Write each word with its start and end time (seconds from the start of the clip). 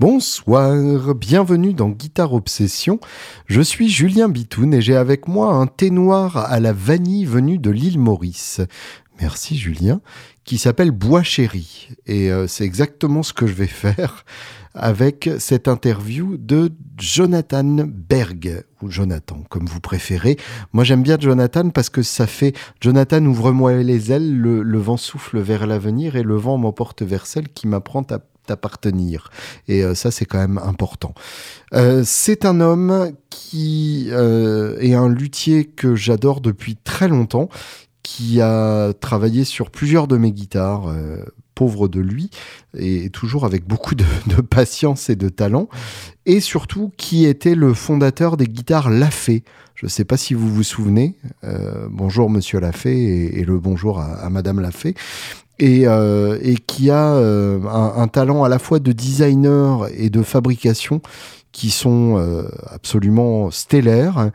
Bonsoir, 0.00 1.14
bienvenue 1.14 1.74
dans 1.74 1.90
Guitare 1.90 2.32
Obsession. 2.32 3.00
Je 3.44 3.60
suis 3.60 3.90
Julien 3.90 4.30
Bitoun 4.30 4.72
et 4.72 4.80
j'ai 4.80 4.96
avec 4.96 5.28
moi 5.28 5.52
un 5.52 5.66
thé 5.66 5.90
noir 5.90 6.38
à 6.38 6.58
la 6.58 6.72
vanille 6.72 7.26
venu 7.26 7.58
de 7.58 7.68
l'île 7.68 7.98
Maurice. 7.98 8.62
Merci 9.20 9.58
Julien, 9.58 10.00
qui 10.44 10.56
s'appelle 10.56 10.90
Bois 10.90 11.22
Chéri. 11.22 11.90
Et 12.06 12.32
euh, 12.32 12.46
c'est 12.46 12.64
exactement 12.64 13.22
ce 13.22 13.34
que 13.34 13.46
je 13.46 13.52
vais 13.52 13.66
faire 13.66 14.24
avec 14.72 15.28
cette 15.38 15.68
interview 15.68 16.38
de 16.38 16.72
Jonathan 16.98 17.84
Berg, 17.86 18.64
ou 18.80 18.88
Jonathan, 18.88 19.44
comme 19.50 19.66
vous 19.66 19.80
préférez. 19.80 20.38
Moi 20.72 20.82
j'aime 20.82 21.02
bien 21.02 21.18
Jonathan 21.20 21.68
parce 21.68 21.90
que 21.90 22.02
ça 22.02 22.26
fait 22.26 22.56
Jonathan 22.80 23.22
ouvre-moi 23.26 23.74
les 23.74 24.12
ailes, 24.12 24.34
le, 24.34 24.78
vent 24.78 24.96
souffle 24.96 25.40
vers 25.40 25.66
l'avenir 25.66 26.16
et 26.16 26.22
le 26.22 26.36
vent 26.36 26.56
m'emporte 26.56 27.02
vers 27.02 27.26
celle 27.26 27.48
qui 27.48 27.68
m'apprend 27.68 28.06
à 28.08 28.20
appartenir. 28.50 29.30
Et 29.68 29.84
euh, 29.84 29.94
ça, 29.94 30.10
c'est 30.10 30.24
quand 30.24 30.38
même 30.38 30.58
important. 30.58 31.14
Euh, 31.72 32.02
c'est 32.04 32.44
un 32.44 32.60
homme 32.60 33.12
qui 33.30 34.08
euh, 34.10 34.78
est 34.80 34.94
un 34.94 35.08
luthier 35.08 35.64
que 35.64 35.94
j'adore 35.94 36.40
depuis 36.40 36.76
très 36.76 37.08
longtemps, 37.08 37.48
qui 38.02 38.40
a 38.40 38.92
travaillé 38.94 39.44
sur 39.44 39.70
plusieurs 39.70 40.08
de 40.08 40.16
mes 40.16 40.32
guitares, 40.32 40.92
pauvre 41.54 41.86
de 41.86 42.00
lui, 42.00 42.30
et 42.76 43.10
toujours 43.10 43.44
avec 43.44 43.66
beaucoup 43.66 43.94
de, 43.94 44.04
patience 44.50 45.10
et 45.10 45.16
de 45.16 45.28
talent, 45.28 45.68
et 46.24 46.40
surtout 46.40 46.90
qui 46.96 47.26
était 47.26 47.54
le 47.54 47.74
fondateur 47.74 48.36
des 48.36 48.46
guitares 48.46 48.90
Lafay. 48.90 49.44
Je 49.74 49.86
ne 49.86 49.90
sais 49.90 50.04
pas 50.04 50.16
si 50.16 50.34
vous 50.34 50.48
vous 50.48 50.62
souvenez. 50.62 51.16
bonjour 51.90 52.30
Monsieur 52.30 52.58
Lafay 52.58 52.98
et, 52.98 53.44
le 53.44 53.58
bonjour 53.58 54.00
à, 54.00 54.14
à 54.14 54.30
Madame 54.30 54.60
Lafay 54.60 54.94
et, 55.60 55.86
euh, 55.86 56.38
et 56.42 56.56
qui 56.56 56.90
a 56.90 57.12
euh, 57.12 57.60
un, 57.68 58.08
talent 58.08 58.42
à 58.42 58.48
la 58.48 58.58
fois 58.58 58.80
de 58.80 58.92
designer 58.92 59.86
et 59.94 60.10
de 60.10 60.22
fabrication 60.22 61.00
qui 61.52 61.70
sont 61.70 62.16
euh, 62.16 62.48
absolument 62.70 63.50
stellaires 63.50 64.30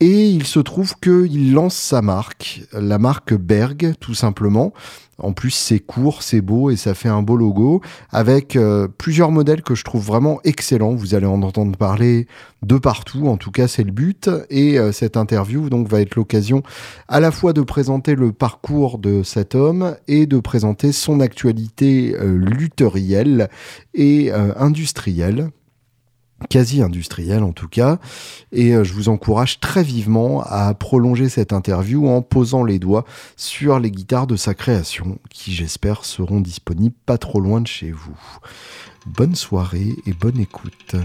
et 0.00 0.28
il 0.30 0.46
se 0.46 0.60
trouve 0.60 0.94
qu'il 1.02 1.52
lance 1.52 1.74
sa 1.74 2.00
marque, 2.00 2.62
la 2.72 2.98
marque 2.98 3.34
Berg, 3.34 3.94
tout 4.00 4.14
simplement. 4.14 4.72
En 5.20 5.32
plus, 5.32 5.50
c'est 5.50 5.78
court, 5.78 6.22
c'est 6.22 6.40
beau 6.40 6.70
et 6.70 6.76
ça 6.76 6.94
fait 6.94 7.08
un 7.08 7.22
beau 7.22 7.36
logo 7.36 7.80
avec 8.10 8.56
euh, 8.56 8.88
plusieurs 8.88 9.30
modèles 9.30 9.62
que 9.62 9.74
je 9.74 9.84
trouve 9.84 10.04
vraiment 10.04 10.40
excellents. 10.44 10.94
Vous 10.94 11.14
allez 11.14 11.26
en 11.26 11.42
entendre 11.42 11.76
parler 11.76 12.26
de 12.62 12.78
partout. 12.78 13.28
En 13.28 13.36
tout 13.36 13.50
cas, 13.50 13.68
c'est 13.68 13.84
le 13.84 13.92
but. 13.92 14.30
Et 14.50 14.78
euh, 14.78 14.92
cette 14.92 15.16
interview 15.16 15.68
donc 15.68 15.88
va 15.88 16.00
être 16.00 16.16
l'occasion 16.16 16.62
à 17.08 17.20
la 17.20 17.30
fois 17.30 17.52
de 17.52 17.62
présenter 17.62 18.14
le 18.14 18.32
parcours 18.32 18.98
de 18.98 19.22
cet 19.22 19.54
homme 19.54 19.96
et 20.08 20.26
de 20.26 20.38
présenter 20.38 20.92
son 20.92 21.20
actualité 21.20 22.16
euh, 22.18 22.36
lutherielle 22.36 23.48
et 23.94 24.30
industrielle 24.30 25.50
quasi 26.48 26.82
industriel 26.82 27.42
en 27.42 27.52
tout 27.52 27.68
cas. 27.68 27.98
Et 28.52 28.74
euh, 28.74 28.84
je 28.84 28.92
vous 28.94 29.08
encourage 29.08 29.60
très 29.60 29.82
vivement 29.82 30.42
à 30.42 30.74
prolonger 30.74 31.28
cette 31.28 31.52
interview 31.52 32.08
en 32.08 32.22
posant 32.22 32.64
les 32.64 32.78
doigts 32.78 33.04
sur 33.36 33.78
les 33.78 33.90
guitares 33.90 34.26
de 34.26 34.36
sa 34.36 34.54
création, 34.54 35.18
qui 35.30 35.52
j'espère 35.52 36.04
seront 36.04 36.40
disponibles 36.40 36.96
pas 37.06 37.18
trop 37.18 37.40
loin 37.40 37.60
de 37.60 37.66
chez 37.66 37.90
vous. 37.90 38.18
Bonne 39.06 39.34
soirée 39.34 39.94
et 40.06 40.12
bonne 40.12 40.38
écoute. 40.38 40.96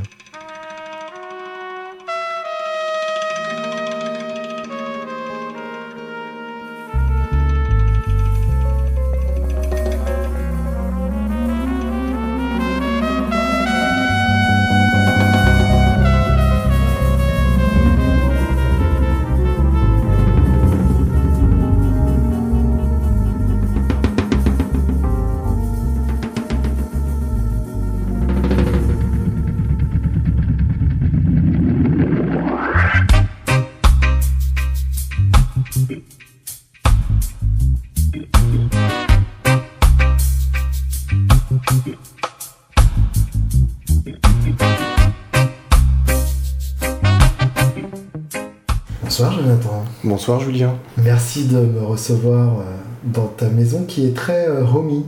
Bonsoir 50.28 50.42
Julien. 50.42 50.74
Merci 51.04 51.44
de 51.44 51.60
me 51.60 51.86
recevoir 51.86 52.54
euh, 52.54 52.64
dans 53.04 53.28
ta 53.28 53.46
maison 53.48 53.84
qui 53.84 54.08
est 54.08 54.16
très 54.16 54.48
euh, 54.48 54.64
homey. 54.64 55.04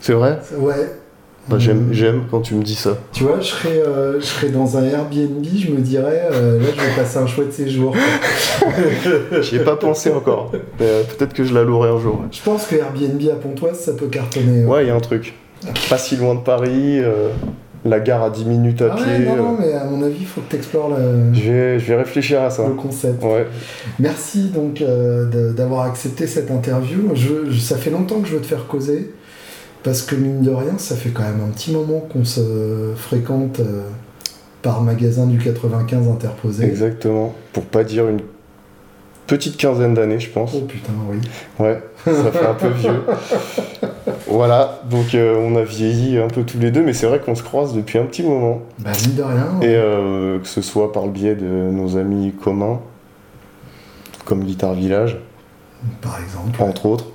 C'est 0.00 0.12
vrai? 0.12 0.38
Ouais. 0.58 0.92
Bah, 1.48 1.56
j'aime, 1.58 2.26
quand 2.30 2.40
tu 2.40 2.54
me 2.54 2.62
dis 2.62 2.76
ça. 2.76 2.96
Tu 3.12 3.24
vois, 3.24 3.40
je 3.40 3.48
serais, 3.48 3.82
euh, 3.84 4.20
je 4.20 4.26
serais 4.26 4.50
dans 4.50 4.76
un 4.76 4.84
Airbnb, 4.84 5.44
je 5.44 5.72
me 5.72 5.80
dirais, 5.80 6.28
là 6.30 6.60
je 6.60 6.80
vais 6.80 6.94
passer 6.94 7.18
un 7.18 7.26
chouette 7.26 7.52
séjour. 7.52 7.96
J'y 9.40 9.56
ai 9.56 9.64
pas 9.64 9.74
pensé 9.74 10.12
encore. 10.12 10.52
peut-être 10.78 11.32
que 11.32 11.42
je 11.42 11.52
la 11.52 11.64
louerai 11.64 11.88
un 11.88 11.98
jour. 11.98 12.22
Je 12.30 12.40
pense 12.40 12.66
que 12.66 12.76
Airbnb 12.76 13.20
à 13.28 13.34
Pontoise, 13.34 13.80
ça 13.80 13.94
peut 13.94 14.06
cartonner. 14.06 14.64
Ouais, 14.66 14.84
il 14.84 14.86
y 14.86 14.90
a 14.90 14.94
un 14.94 15.00
truc. 15.00 15.34
Pas 15.88 15.98
si 15.98 16.14
loin 16.14 16.36
de 16.36 16.42
Paris 16.42 17.00
la 17.84 18.00
gare 18.00 18.22
à 18.22 18.30
10 18.30 18.44
minutes 18.44 18.82
à 18.82 18.90
ah 18.92 18.96
pied. 18.96 19.24
non, 19.24 19.36
non, 19.36 19.56
mais 19.58 19.72
à 19.72 19.84
mon 19.84 20.02
avis, 20.02 20.18
il 20.20 20.26
faut 20.26 20.40
que 20.42 20.50
tu 20.50 20.56
explores 20.56 20.90
le... 20.90 21.32
Je 21.32 21.50
vais, 21.50 21.78
je 21.78 21.86
vais 21.86 21.96
réfléchir 21.96 22.42
à 22.42 22.50
ça. 22.50 22.66
Le 22.66 22.74
concept. 22.74 23.22
Ouais. 23.24 23.46
Merci 23.98 24.50
donc 24.50 24.82
euh, 24.82 25.52
d'avoir 25.52 25.86
accepté 25.86 26.26
cette 26.26 26.50
interview. 26.50 27.10
Je, 27.14 27.58
ça 27.58 27.76
fait 27.76 27.90
longtemps 27.90 28.20
que 28.20 28.28
je 28.28 28.34
veux 28.34 28.42
te 28.42 28.46
faire 28.46 28.66
causer, 28.66 29.12
parce 29.82 30.02
que 30.02 30.14
mine 30.14 30.42
de 30.42 30.50
rien, 30.50 30.76
ça 30.76 30.94
fait 30.94 31.10
quand 31.10 31.22
même 31.22 31.40
un 31.46 31.50
petit 31.52 31.72
moment 31.72 32.00
qu'on 32.00 32.24
se 32.24 32.92
fréquente 32.96 33.60
euh, 33.60 33.82
par 34.62 34.82
magasin 34.82 35.26
du 35.26 35.38
95 35.38 36.08
interposé. 36.08 36.64
Exactement, 36.64 37.34
pour 37.52 37.64
pas 37.64 37.84
dire 37.84 38.08
une 38.08 38.20
petite 39.30 39.56
quinzaine 39.56 39.94
d'années, 39.94 40.18
je 40.18 40.28
pense. 40.28 40.50
Oh 40.54 40.62
putain, 40.62 40.92
oui. 41.08 41.18
Ouais, 41.60 41.80
ça 42.04 42.32
fait 42.32 42.46
un 42.46 42.54
peu 42.54 42.68
vieux. 42.68 43.02
Voilà, 44.26 44.80
donc 44.88 45.14
euh, 45.14 45.36
on 45.36 45.56
a 45.56 45.64
vieilli 45.64 46.16
un 46.16 46.28
peu 46.28 46.44
tous 46.44 46.58
les 46.58 46.70
deux, 46.70 46.82
mais 46.82 46.92
c'est 46.92 47.06
vrai 47.06 47.20
qu'on 47.20 47.34
se 47.34 47.42
croise 47.42 47.74
depuis 47.74 47.98
un 47.98 48.04
petit 48.04 48.22
moment. 48.22 48.62
Bah, 48.78 48.92
mine 49.04 49.16
de 49.16 49.22
rien. 49.22 49.60
Et 49.60 49.74
euh, 49.74 50.38
que 50.38 50.46
ce 50.46 50.62
soit 50.62 50.92
par 50.92 51.04
le 51.04 51.10
biais 51.10 51.34
de 51.34 51.46
nos 51.46 51.96
amis 51.96 52.32
communs, 52.32 52.80
comme 54.24 54.44
Guitare 54.44 54.74
Village. 54.74 55.18
Par 56.00 56.20
exemple. 56.22 56.62
Entre 56.62 56.86
autres. 56.86 57.06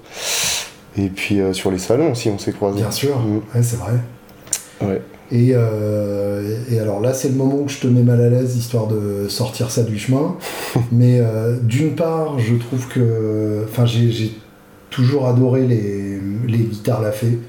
Et 0.97 1.07
puis 1.07 1.39
euh, 1.39 1.53
sur 1.53 1.71
les 1.71 1.77
salons 1.77 2.11
aussi, 2.11 2.29
on 2.29 2.37
s'est 2.37 2.51
croisés. 2.51 2.81
Bien 2.81 2.91
sûr, 2.91 3.17
mm. 3.17 3.41
ouais, 3.55 3.63
c'est 3.63 3.77
vrai. 3.77 3.93
Ouais. 4.81 5.01
Et, 5.31 5.49
et, 6.71 6.79
alors 6.79 7.01
là, 7.01 7.13
c'est 7.13 7.29
le 7.29 7.35
moment 7.35 7.61
où 7.61 7.67
je 7.67 7.79
te 7.79 7.87
mets 7.87 8.03
mal 8.03 8.21
à 8.21 8.29
l'aise, 8.29 8.55
histoire 8.55 8.87
de 8.87 9.27
sortir 9.27 9.71
ça 9.71 9.83
du 9.83 9.97
chemin. 9.97 10.37
Mais 10.91 11.19
d'une 11.63 11.95
part, 11.95 12.39
je 12.39 12.55
trouve 12.55 12.87
que. 12.87 13.65
Enfin, 13.67 13.85
j'ai 13.85 14.33
toujours 14.89 15.27
adoré 15.27 15.65
les, 15.65 16.19
les 16.47 16.59
guitares 16.59 17.01
Lafay. 17.01 17.39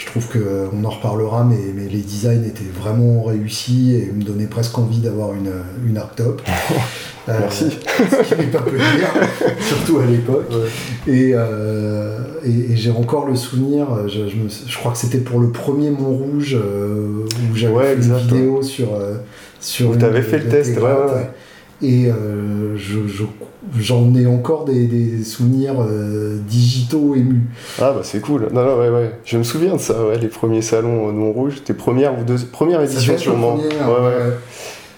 Je 0.00 0.06
trouve 0.06 0.28
qu'on 0.28 0.84
en 0.84 0.88
reparlera, 0.88 1.44
mais, 1.44 1.58
mais, 1.74 1.86
les 1.86 2.00
designs 2.00 2.42
étaient 2.42 2.64
vraiment 2.64 3.22
réussis 3.22 3.94
et 3.94 4.10
me 4.10 4.22
donnaient 4.22 4.46
presque 4.46 4.78
envie 4.78 5.00
d'avoir 5.00 5.34
une, 5.34 5.52
une 5.86 5.98
arctop. 5.98 6.42
Euh, 7.28 7.38
Merci. 7.38 7.66
ce 8.10 8.34
qui 8.34 8.40
n'est 8.40 8.46
pas 8.46 8.62
peu 8.62 8.78
dire, 8.78 9.12
surtout 9.60 9.98
à 9.98 10.06
l'époque. 10.06 10.50
Euh, 11.06 12.18
et, 12.44 12.72
et, 12.72 12.76
j'ai 12.76 12.90
encore 12.90 13.26
le 13.26 13.36
souvenir, 13.36 13.86
je, 14.08 14.20
je, 14.66 14.78
crois 14.78 14.92
que 14.92 14.98
c'était 14.98 15.18
pour 15.18 15.38
le 15.38 15.50
premier 15.50 15.90
Montrouge 15.90 16.56
euh, 16.56 17.26
où 17.52 17.54
j'avais 17.54 17.94
fait 17.94 18.06
une 18.06 18.16
vidéo 18.16 18.62
sur. 18.62 18.88
sur 19.60 19.92
Vous 19.92 19.98
t'avez 19.98 20.22
fait 20.22 20.38
le 20.38 20.48
test, 20.48 20.78
ouais, 20.78 21.30
Et 21.82 22.06
je, 22.08 23.06
je 23.06 23.24
j'en 23.78 24.14
ai 24.14 24.26
encore 24.26 24.64
des, 24.64 25.22
souvenirs 25.24 25.74
euh, 25.80 26.38
digitaux 26.48 27.14
émus. 27.14 27.42
Ah 27.78 27.92
bah 27.92 28.00
c'est 28.02 28.20
cool. 28.20 28.48
Non, 28.52 28.64
non, 28.64 28.78
ouais, 28.78 28.88
ouais. 28.88 29.12
Je 29.24 29.38
me 29.38 29.42
souviens 29.42 29.74
de 29.74 29.80
ça, 29.80 30.06
ouais, 30.06 30.18
les 30.18 30.28
premiers 30.28 30.62
salons 30.62 31.08
de 31.08 31.12
Montrouge, 31.12 31.62
tes 31.64 31.74
premières 31.74 32.18
ou 32.18 32.24
deux, 32.24 32.36
première 32.38 32.82
édition 32.82 33.16
sûrement. 33.18 33.56
ouais, 33.56 33.64
ouais. 33.64 34.34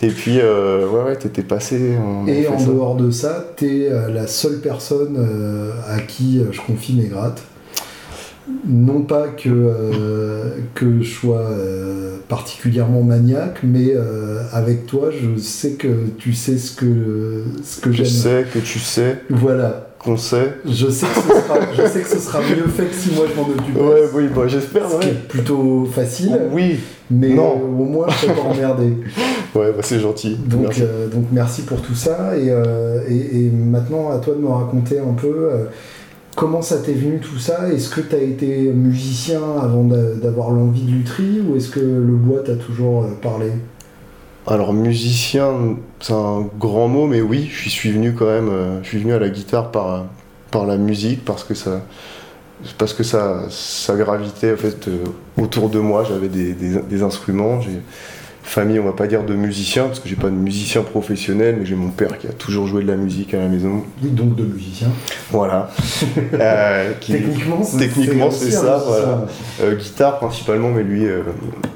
Et 0.04 0.08
puis, 0.08 0.40
euh, 0.40 0.88
ouais, 0.88 1.04
ouais, 1.04 1.16
t'étais 1.16 1.42
passé. 1.42 1.96
Et 2.26 2.48
en 2.48 2.64
dehors 2.64 2.96
de 2.96 3.12
ça, 3.12 3.44
t'es 3.56 3.88
euh, 3.88 4.08
la 4.08 4.26
seule 4.26 4.58
personne 4.60 5.16
à 5.88 6.00
qui 6.00 6.42
je 6.50 6.60
confie 6.60 6.94
mes 6.94 7.06
grattes 7.06 7.42
non 8.66 9.02
pas 9.02 9.28
que, 9.28 9.48
euh, 9.48 10.56
que 10.74 11.02
je 11.02 11.10
sois 11.10 11.40
euh, 11.40 12.18
particulièrement 12.28 13.02
maniaque, 13.02 13.58
mais 13.62 13.92
euh, 13.94 14.42
avec 14.52 14.86
toi, 14.86 15.10
je 15.10 15.40
sais 15.40 15.72
que 15.72 16.08
tu 16.18 16.32
sais 16.32 16.58
ce 16.58 16.74
que, 16.74 17.44
ce 17.64 17.80
que 17.80 17.92
j'aime. 17.92 18.06
Je 18.06 18.10
sais 18.10 18.46
que 18.52 18.58
tu 18.58 18.78
sais. 18.78 19.18
Voilà. 19.30 19.88
qu'on 19.98 20.16
sait. 20.16 20.54
Je 20.64 20.90
sais, 20.90 21.06
que 21.06 21.14
ce 21.14 21.28
sera, 21.28 21.58
je 21.76 21.86
sais 21.86 22.00
que 22.00 22.08
ce 22.08 22.18
sera 22.18 22.40
mieux 22.40 22.68
fait 22.68 22.86
que 22.86 22.94
si 22.94 23.10
moi 23.14 23.26
je 23.28 23.40
m'en 23.40 23.48
occupe. 23.48 23.76
Ouais, 23.76 24.08
oui, 24.14 24.28
bah, 24.34 24.42
j'espère. 24.46 24.86
C'est 25.00 25.28
plutôt 25.28 25.84
facile. 25.86 26.38
Oui. 26.52 26.78
Mais 27.10 27.34
non. 27.34 27.60
au 27.60 27.84
moins, 27.84 28.06
je 28.22 28.26
ne 28.26 28.32
pas 28.32 28.42
emmerder. 28.42 28.96
ouais, 29.54 29.72
bah, 29.72 29.82
c'est 29.82 30.00
gentil. 30.00 30.36
Donc 30.36 30.62
merci. 30.62 30.82
donc 31.12 31.26
merci 31.30 31.62
pour 31.62 31.82
tout 31.82 31.94
ça. 31.94 32.38
Et, 32.38 32.46
et, 32.46 33.36
et, 33.36 33.50
maintenant, 33.50 34.10
à 34.10 34.18
toi 34.18 34.34
de 34.34 34.40
me 34.40 34.48
raconter 34.48 34.98
un 34.98 35.12
peu 35.12 35.50
Comment 36.34 36.62
ça 36.62 36.78
t'est 36.78 36.94
venu 36.94 37.20
tout 37.20 37.38
ça? 37.38 37.70
Est-ce 37.70 37.90
que 37.90 38.00
tu 38.00 38.14
as 38.14 38.22
été 38.22 38.72
musicien 38.72 39.42
avant 39.60 39.84
d'avoir 39.84 40.50
l'envie 40.50 40.82
de 40.82 40.90
lutherie 40.90 41.40
ou 41.40 41.56
est-ce 41.56 41.68
que 41.68 41.80
le 41.80 42.14
bois 42.14 42.40
t'a 42.40 42.54
toujours 42.54 43.04
euh, 43.04 43.08
parlé? 43.20 43.52
Alors 44.46 44.72
musicien, 44.72 45.76
c'est 46.00 46.14
un 46.14 46.48
grand 46.58 46.88
mot, 46.88 47.06
mais 47.06 47.20
oui, 47.20 47.50
je 47.52 47.68
suis 47.68 47.92
venu 47.92 48.14
quand 48.14 48.26
même, 48.26 48.48
euh, 48.48 48.82
je 48.82 48.88
suis 48.98 49.12
à 49.12 49.18
la 49.18 49.28
guitare 49.28 49.70
par, 49.70 50.06
par 50.50 50.66
la 50.66 50.78
musique 50.78 51.22
parce 51.24 51.44
que 51.44 51.54
ça, 51.54 51.82
parce 52.78 52.94
que 52.94 53.02
ça, 53.02 53.42
ça 53.50 53.94
gravitait 53.94 54.54
en 54.54 54.56
fait 54.56 54.88
euh, 54.88 55.04
autour 55.40 55.68
de 55.68 55.78
moi. 55.80 56.04
J'avais 56.08 56.28
des 56.28 57.02
instruments, 57.02 57.60
famille, 58.42 58.78
on 58.78 58.84
va 58.84 58.92
pas 58.92 59.06
dire 59.06 59.24
de 59.24 59.34
musicien, 59.34 59.84
parce 59.84 60.00
que 60.00 60.08
j'ai 60.08 60.16
pas 60.16 60.28
de 60.28 60.34
musicien 60.34 60.82
professionnel, 60.82 61.56
mais 61.58 61.64
j'ai 61.64 61.74
mon 61.74 61.90
père 61.90 62.18
qui 62.18 62.26
a 62.26 62.32
toujours 62.32 62.66
joué 62.66 62.82
de 62.82 62.88
la 62.88 62.96
musique 62.96 63.34
à 63.34 63.38
la 63.38 63.48
maison. 63.48 63.84
Oui, 64.02 64.10
donc 64.10 64.34
de 64.34 64.44
musicien. 64.44 64.88
Voilà. 65.30 65.70
euh, 66.34 66.92
techniquement, 67.00 68.30
c'est 68.30 68.50
ça, 68.50 68.82
voilà. 68.86 69.26
Euh, 69.62 69.76
guitare 69.76 70.18
principalement, 70.18 70.70
mais 70.70 70.82
lui, 70.82 71.06
euh, 71.06 71.22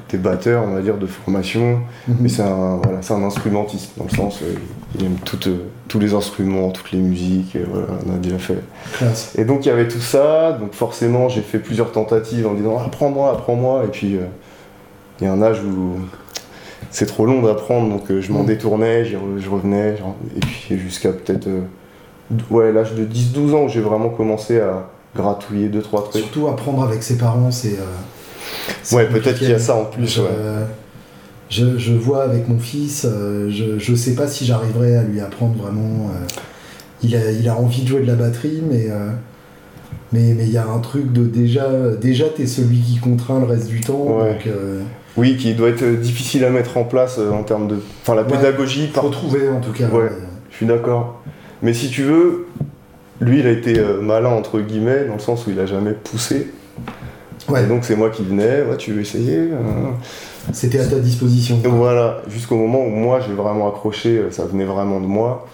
était 0.07 0.17
batteur, 0.17 0.63
on 0.67 0.73
va 0.73 0.81
dire, 0.81 0.97
de 0.97 1.07
formation. 1.07 1.79
Mhm. 2.07 2.17
Mais 2.19 2.29
c'est 2.29 2.43
un, 2.43 2.79
voilà, 2.83 2.99
un 3.09 3.23
instrumentiste, 3.23 3.97
dans 3.97 4.05
le 4.05 4.09
sens, 4.09 4.39
euh, 4.43 4.53
il 4.95 5.05
aime 5.05 5.17
toutes, 5.23 5.49
tous 5.87 5.99
les 5.99 6.13
instruments, 6.13 6.69
toutes 6.71 6.91
les 6.91 6.99
musiques, 6.99 7.57
voilà, 7.71 7.87
on 8.05 8.15
a 8.15 8.17
déjà 8.17 8.37
fait. 8.37 8.59
Et 9.37 9.45
donc 9.45 9.65
il 9.65 9.69
y 9.69 9.71
avait 9.71 9.87
tout 9.87 9.99
ça, 9.99 10.53
donc 10.53 10.73
forcément 10.73 11.29
j'ai 11.29 11.41
fait 11.41 11.59
plusieurs 11.59 11.91
tentatives 11.91 12.47
en 12.47 12.53
disant 12.53 12.77
apprends-moi, 12.79 13.31
apprends-moi, 13.31 13.83
et 13.85 13.87
puis 13.89 14.17
il 15.19 15.25
y 15.25 15.27
a 15.27 15.31
un 15.31 15.41
âge 15.41 15.59
où 15.61 15.97
c'est 16.91 17.05
trop 17.05 17.25
long 17.25 17.41
d'apprendre, 17.41 17.89
donc 17.89 18.09
euh, 18.09 18.21
je 18.21 18.31
m'en 18.31 18.43
mm. 18.43 18.47
détournais, 18.47 19.05
je 19.05 19.49
revenais, 19.49 19.95
et 20.35 20.39
puis 20.39 20.79
jusqu'à 20.79 21.11
peut-être 21.11 21.47
euh, 21.47 21.61
ouais, 22.49 22.71
l'âge 22.71 22.93
de 22.93 23.05
10-12 23.05 23.55
ans 23.55 23.63
où 23.65 23.69
j'ai 23.69 23.81
vraiment 23.81 24.09
commencé 24.09 24.59
à 24.59 24.89
gratouiller 25.15 25.69
2-3 25.69 26.09
trucs. 26.09 26.23
Surtout 26.23 26.47
apprendre 26.47 26.83
avec 26.83 27.03
ses 27.03 27.17
parents, 27.17 27.51
c'est. 27.51 27.77
Euh, 27.77 28.95
ouais, 28.95 29.07
peut-être 29.07 29.39
qu'il 29.39 29.49
y 29.49 29.53
a 29.53 29.59
ça 29.59 29.75
en 29.75 29.85
plus. 29.85 30.21
Je, 31.49 31.77
je, 31.77 31.93
vois 31.93 32.23
avec 32.23 32.49
mon 32.49 32.59
fils, 32.59 33.05
je, 33.05 33.79
je 33.79 33.95
sais 33.95 34.15
pas 34.15 34.27
si 34.27 34.45
j'arriverai 34.45 34.97
à 34.97 35.03
lui 35.03 35.21
apprendre 35.21 35.55
vraiment. 35.55 36.11
il, 37.01 37.15
a, 37.15 37.31
il 37.31 37.47
a 37.47 37.55
envie 37.55 37.83
de 37.83 37.87
jouer 37.87 38.01
de 38.01 38.07
la 38.07 38.15
batterie, 38.15 38.61
mais. 38.69 38.89
mais 40.11 40.35
il 40.39 40.51
y 40.51 40.57
a 40.57 40.67
un 40.67 40.79
truc 40.79 41.13
de 41.13 41.23
déjà, 41.23 41.69
déjà 42.01 42.25
t'es 42.27 42.47
celui 42.47 42.79
qui 42.79 42.97
contraint 42.97 43.39
le 43.39 43.45
reste 43.45 43.69
du 43.69 43.79
temps. 43.79 44.19
Donc, 44.19 44.45
oui, 45.17 45.35
qui 45.35 45.55
doit 45.55 45.69
être 45.69 45.83
difficile 45.83 46.45
à 46.45 46.51
mettre 46.51 46.77
en 46.77 46.83
place 46.83 47.17
euh, 47.17 47.31
en 47.31 47.43
termes 47.43 47.67
de. 47.67 47.79
Enfin, 48.03 48.15
la 48.15 48.23
pédagogie. 48.23 48.87
Pour 48.93 49.11
trouver 49.11 49.49
en 49.49 49.59
tout 49.59 49.71
cas. 49.71 49.87
Ouais, 49.87 50.09
je 50.51 50.55
suis 50.55 50.65
d'accord. 50.65 51.21
Mais 51.63 51.73
si 51.73 51.89
tu 51.89 52.03
veux, 52.03 52.45
lui, 53.19 53.39
il 53.39 53.47
a 53.47 53.51
été 53.51 53.79
euh, 53.79 53.99
malin, 53.99 54.29
entre 54.29 54.59
guillemets, 54.59 55.05
dans 55.05 55.15
le 55.15 55.19
sens 55.19 55.47
où 55.47 55.49
il 55.49 55.59
a 55.59 55.65
jamais 55.65 55.93
poussé. 55.93 56.51
Ouais. 57.49 57.63
Et 57.63 57.65
donc, 57.65 57.83
c'est 57.83 57.95
moi 57.95 58.11
qui 58.11 58.23
venais, 58.23 58.61
ouais, 58.69 58.77
tu 58.77 58.91
veux 58.91 59.01
essayer 59.01 59.49
hein. 59.51 59.95
C'était 60.53 60.79
à 60.79 60.85
ta 60.85 60.99
disposition. 60.99 61.59
Voilà, 61.63 62.21
jusqu'au 62.29 62.55
moment 62.55 62.85
où 62.85 62.89
moi, 62.89 63.19
j'ai 63.19 63.33
vraiment 63.33 63.67
accroché, 63.69 64.17
euh, 64.17 64.31
ça 64.31 64.45
venait 64.45 64.65
vraiment 64.65 64.99
de 64.99 65.07
moi. 65.07 65.47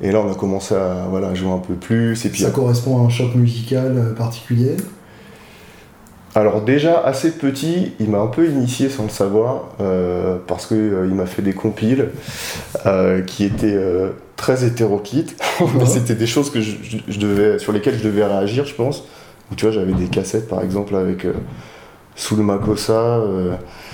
Et 0.00 0.12
là, 0.12 0.22
on 0.24 0.30
a 0.30 0.34
commencé 0.34 0.74
à 0.74 1.06
voilà, 1.10 1.34
jouer 1.34 1.50
un 1.50 1.58
peu 1.58 1.74
plus. 1.74 2.24
Et 2.24 2.28
puis, 2.28 2.42
ça 2.42 2.50
correspond 2.50 3.02
à 3.02 3.06
un 3.06 3.08
choc 3.08 3.34
musical 3.34 4.14
particulier 4.16 4.76
alors 6.34 6.60
déjà 6.60 7.00
assez 7.00 7.32
petit, 7.32 7.92
il 8.00 8.10
m'a 8.10 8.18
un 8.18 8.26
peu 8.26 8.48
initié 8.48 8.88
sans 8.90 9.04
le 9.04 9.08
savoir 9.08 9.68
euh, 9.80 10.36
parce 10.46 10.66
que 10.66 10.74
euh, 10.74 11.06
il 11.08 11.14
m'a 11.14 11.26
fait 11.26 11.42
des 11.42 11.54
compiles 11.54 12.10
euh, 12.86 13.22
qui 13.22 13.44
étaient 13.44 13.78
très 14.36 14.64
hétéroclites, 14.64 15.36
mais 15.78 15.86
c'était 15.86 16.14
des 16.14 16.26
choses 16.26 16.50
que 16.50 16.60
je, 16.60 17.18
devais, 17.18 17.58
sur 17.58 17.72
lesquelles 17.72 17.98
je 17.98 18.04
devais 18.04 18.24
réagir, 18.24 18.66
je 18.66 18.74
pense. 18.74 19.04
tu 19.56 19.64
vois, 19.64 19.74
j'avais 19.74 19.94
des 19.94 20.06
cassettes 20.06 20.48
par 20.48 20.62
exemple 20.62 20.94
avec 20.96 21.26
sous 22.14 22.36
le 22.36 22.42
Makossa, 22.42 23.22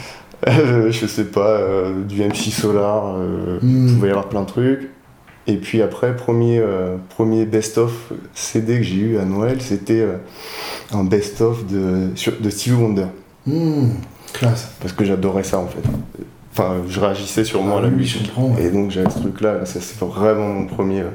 je 0.47 1.07
sais 1.07 1.25
pas, 1.25 1.61
du 2.07 2.23
MC 2.23 2.51
Solar, 2.51 3.17
il 3.63 3.69
hmm. 3.69 3.95
pouvait 3.95 4.09
y 4.09 4.11
avoir 4.11 4.29
plein 4.29 4.43
de 4.43 4.49
trucs. 4.49 4.91
Et 5.47 5.57
puis 5.57 5.83
après, 5.83 6.17
premier, 6.17 6.63
premier 7.11 7.45
best-of 7.45 8.13
CD 8.35 8.79
que 8.79 8.83
j'ai 8.83 8.97
eu 8.97 9.19
à 9.19 9.25
Noël, 9.25 9.61
c'était 9.61 10.07
un 10.93 11.05
best-of 11.05 11.67
de, 11.67 12.09
de 12.41 12.51
Stevie 12.51 12.77
Wonder. 12.77 13.07
Hmm, 13.47 13.89
classe. 14.33 14.71
Parce 14.81 14.93
que 14.95 15.05
j'adorais 15.05 15.45
ça 15.45 15.59
en 15.59 15.67
fait. 15.67 15.83
Enfin, 16.53 16.77
je 16.89 17.01
réagissais 17.01 17.45
sur 17.45 17.63
moi 17.63 17.79
à 17.79 17.83
la 17.83 17.89
ah 17.89 17.91
musique. 17.91 18.33
Et 18.61 18.71
donc 18.71 18.91
j'avais 18.91 19.11
ce 19.11 19.19
truc-là, 19.19 19.67
ça 19.67 19.81
c'est 19.81 19.99
vraiment 19.99 20.49
mon 20.49 20.67
premier. 20.67 21.01
Euh. 21.01 21.11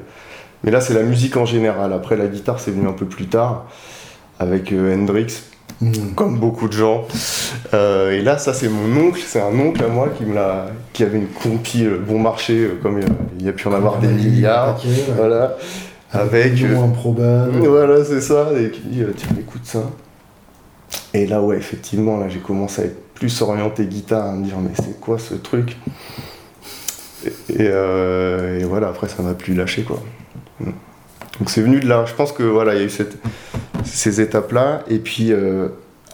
Mais 0.64 0.72
là, 0.72 0.82
c'est 0.82 0.94
la 0.94 1.04
musique 1.04 1.38
en 1.38 1.46
général. 1.46 1.94
Après, 1.94 2.18
la 2.18 2.28
guitare, 2.28 2.60
c'est 2.60 2.72
venu 2.72 2.88
un 2.88 2.94
peu 2.94 3.06
plus 3.06 3.28
tard, 3.28 3.66
avec 4.40 4.74
euh, 4.74 4.94
Hendrix, 4.94 5.44
hmm. 5.82 6.14
comme 6.16 6.40
beaucoup 6.40 6.68
de 6.68 6.74
gens. 6.74 7.06
Euh, 7.74 8.12
et 8.12 8.22
là, 8.22 8.38
ça, 8.38 8.54
c'est 8.54 8.70
mon 8.70 9.08
oncle, 9.08 9.22
c'est 9.26 9.42
un 9.42 9.58
oncle 9.60 9.84
à 9.84 9.88
moi 9.88 10.10
qui, 10.18 10.26
me 10.26 10.36
l'a, 10.36 10.68
qui 10.94 11.04
avait 11.04 11.18
une 11.18 11.28
compile 11.28 12.00
bon 12.08 12.20
marché, 12.20 12.70
comme 12.82 13.00
il 13.40 13.46
y 13.46 13.50
a 13.50 13.54
pu 13.54 13.68
en 13.68 13.74
avoir 13.74 14.00
des 14.00 14.08
milliards. 14.08 14.80
Voilà 15.16 15.56
avec. 16.12 16.62
Euh, 16.62 16.84
improbable. 16.84 17.66
Voilà, 17.68 18.04
c'est 18.04 18.22
ça. 18.22 18.50
Et 18.58 18.72
qui 18.72 18.82
dit, 18.82 19.02
euh, 19.02 19.14
tiens, 19.16 19.30
écoute 19.40 19.66
ça. 19.66 19.84
Et 21.14 21.28
là, 21.28 21.42
ouais, 21.42 21.58
effectivement, 21.58 22.18
là, 22.18 22.30
j'ai 22.30 22.40
commencé 22.40 22.82
à 22.82 22.86
être 22.86 23.14
plus 23.14 23.42
orienté 23.42 23.86
guitare, 23.86 24.26
à 24.28 24.34
me 24.34 24.44
dire, 24.44 24.58
mais 24.60 24.72
c'est 24.76 25.00
quoi 25.00 25.20
ce 25.20 25.36
truc? 25.36 25.78
Et, 27.26 27.58
euh, 27.60 28.60
et, 28.60 28.64
voilà, 28.64 28.88
après, 28.88 29.08
ça 29.08 29.22
m'a 29.22 29.34
plus 29.34 29.54
lâché, 29.54 29.84
quoi. 29.84 30.02
Mm. 30.60 30.72
Donc 31.40 31.50
c'est 31.50 31.62
venu 31.62 31.80
de 31.80 31.88
là. 31.88 32.06
Je 32.06 32.14
pense 32.14 32.32
que 32.32 32.44
voilà, 32.44 32.76
il 32.76 32.80
y 32.80 32.82
a 32.82 32.86
eu 32.86 32.90
cette, 32.90 33.18
ces 33.86 34.22
étapes-là. 34.22 34.84
Et 34.90 35.00
puis 35.00 35.34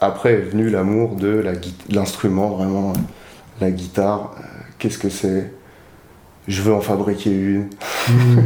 après 0.02 0.34
est 0.34 0.42
venu 0.42 0.70
l'amour 0.70 1.16
de 1.16 1.44
l'instrument, 1.90 2.50
vraiment, 2.50 2.94
la 3.62 3.72
guitare. 3.72 4.36
Qu'est-ce 4.78 4.98
que 4.98 5.10
c'est? 5.10 5.52
Je 6.48 6.62
veux 6.62 6.74
en 6.74 6.82
fabriquer 6.82 7.32
une. 7.32 7.70
Mm. 8.10 8.40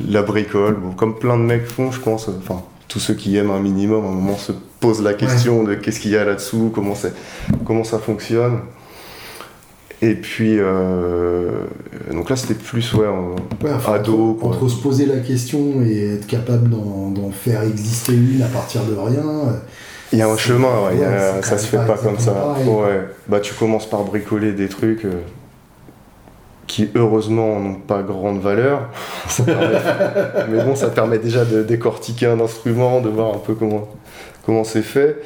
la 0.08 0.22
bricole, 0.22 0.78
comme 0.96 1.18
plein 1.18 1.36
de 1.36 1.42
mecs 1.42 1.66
font, 1.66 1.90
je 1.90 2.00
pense. 2.00 2.28
Enfin, 2.28 2.62
tous 2.88 3.00
ceux 3.00 3.14
qui 3.14 3.36
aiment 3.36 3.50
un 3.50 3.60
minimum, 3.60 4.04
à 4.04 4.08
un 4.08 4.12
moment 4.12 4.36
se 4.36 4.52
posent 4.80 5.02
la 5.02 5.14
question 5.14 5.64
de 5.64 5.74
qu'est-ce 5.74 6.00
qu'il 6.00 6.10
y 6.10 6.16
a 6.16 6.24
là-dessous, 6.24 6.70
comment, 6.74 6.94
comment 7.64 7.84
ça 7.84 7.98
fonctionne. 7.98 8.60
Et 10.02 10.16
puis, 10.16 10.56
euh, 10.58 11.62
donc 12.10 12.28
là, 12.28 12.34
c'était 12.34 12.54
plus 12.54 12.92
ouais, 12.94 13.06
ado. 13.86 14.36
Entre, 14.42 14.68
se 14.68 14.82
poser 14.82 15.06
la 15.06 15.18
question 15.18 15.80
et 15.80 16.14
être 16.14 16.26
capable 16.26 16.68
d'en 16.68 17.30
faire 17.30 17.62
exister 17.62 18.12
une 18.12 18.42
à 18.42 18.48
partir 18.48 18.82
de 18.82 18.94
rien. 18.94 19.22
Il 20.12 20.18
y 20.18 20.22
a 20.22 20.28
un 20.28 20.36
chemin, 20.36 20.90
ça 21.42 21.56
se 21.56 21.66
fait 21.68 21.86
pas 21.86 21.96
comme 21.96 22.18
ça. 22.18 22.56
Ouais. 22.66 23.06
Bah, 23.28 23.38
tu 23.38 23.54
commences 23.54 23.88
par 23.88 24.02
bricoler 24.02 24.52
des 24.52 24.68
trucs. 24.68 25.04
Euh, 25.04 25.22
qui 26.68 26.88
heureusement 26.94 27.60
n'ont 27.60 27.74
pas 27.74 28.02
grande 28.02 28.40
valeur. 28.40 28.88
mais 29.46 30.64
bon, 30.64 30.74
ça 30.74 30.88
permet 30.88 31.18
déjà 31.18 31.44
de 31.44 31.62
décortiquer 31.62 32.26
un 32.26 32.40
instrument, 32.40 33.00
de 33.00 33.10
voir 33.10 33.34
un 33.34 33.38
peu 33.38 33.54
comment 33.54 33.88
comment 34.46 34.64
c'est 34.64 34.82
fait. 34.82 35.18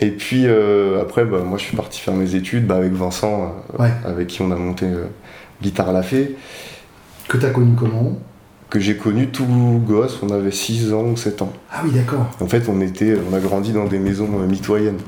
Et 0.00 0.10
puis 0.10 0.44
euh, 0.46 1.00
après, 1.02 1.24
bah, 1.24 1.38
moi 1.44 1.58
je 1.58 1.64
suis 1.64 1.76
parti 1.76 2.00
faire 2.00 2.14
mes 2.14 2.34
études 2.34 2.66
bah, 2.66 2.76
avec 2.76 2.92
Vincent, 2.92 3.54
euh, 3.80 3.88
avec 4.04 4.28
qui 4.28 4.42
on 4.42 4.50
a 4.50 4.56
monté 4.56 4.86
euh, 4.86 5.06
Guitare 5.62 5.92
la 5.92 6.02
Fée. 6.02 6.36
Que 7.28 7.36
tu 7.36 7.46
as 7.46 7.50
connu 7.50 7.74
comment 7.76 8.18
que 8.70 8.80
j'ai 8.80 8.98
connu 8.98 9.28
tout 9.28 9.46
gosse, 9.86 10.18
on 10.22 10.28
avait 10.28 10.50
6 10.50 10.92
ans 10.92 11.04
ou 11.04 11.16
7 11.16 11.40
ans. 11.40 11.54
Ah 11.72 11.80
oui, 11.84 11.90
d'accord. 11.90 12.26
En 12.38 12.46
fait, 12.46 12.68
on, 12.68 12.82
était, 12.82 13.16
on 13.30 13.34
a 13.34 13.40
grandi 13.40 13.72
dans 13.72 13.86
des 13.86 13.98
maisons 13.98 14.28
mitoyennes. 14.46 14.98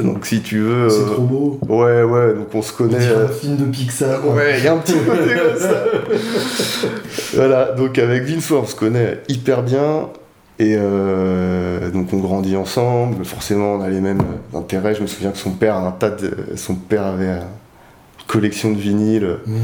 Donc 0.00 0.26
si 0.26 0.40
tu 0.42 0.60
veux. 0.60 0.88
C'est 0.88 1.04
trop 1.06 1.22
beau. 1.22 1.58
Ouais, 1.68 2.02
ouais, 2.02 2.34
donc 2.34 2.54
on 2.54 2.62
se 2.62 2.72
connaît. 2.72 3.04
Un 3.04 3.10
euh, 3.10 3.28
film 3.28 3.56
de 3.56 3.64
Pixar. 3.64 4.26
Ouais, 4.28 4.58
il 4.58 4.64
y 4.64 4.68
a 4.68 4.74
un 4.74 4.78
petit 4.78 4.92
peu 4.92 5.10
comme 5.10 5.58
ça. 5.58 5.84
voilà, 7.34 7.72
donc 7.72 7.98
avec 7.98 8.22
Vince, 8.22 8.50
on 8.52 8.64
se 8.64 8.76
connaît 8.76 9.22
hyper 9.28 9.62
bien. 9.62 10.08
Et 10.60 10.74
euh, 10.76 11.90
donc 11.90 12.12
on 12.12 12.18
grandit 12.18 12.56
ensemble, 12.56 13.24
forcément 13.24 13.74
on 13.74 13.80
a 13.80 13.88
les 13.88 14.00
mêmes 14.00 14.22
intérêts. 14.54 14.94
Je 14.94 15.02
me 15.02 15.06
souviens 15.06 15.30
que 15.30 15.38
son 15.38 15.52
père 15.52 15.76
a 15.76 15.86
un 15.86 15.92
tas 15.92 16.10
de, 16.10 16.34
son 16.56 16.74
père 16.74 17.04
avait 17.04 17.28
une 17.28 17.44
collection 18.26 18.72
de 18.72 18.78
vinyles 18.78 19.38
mmh. 19.46 19.56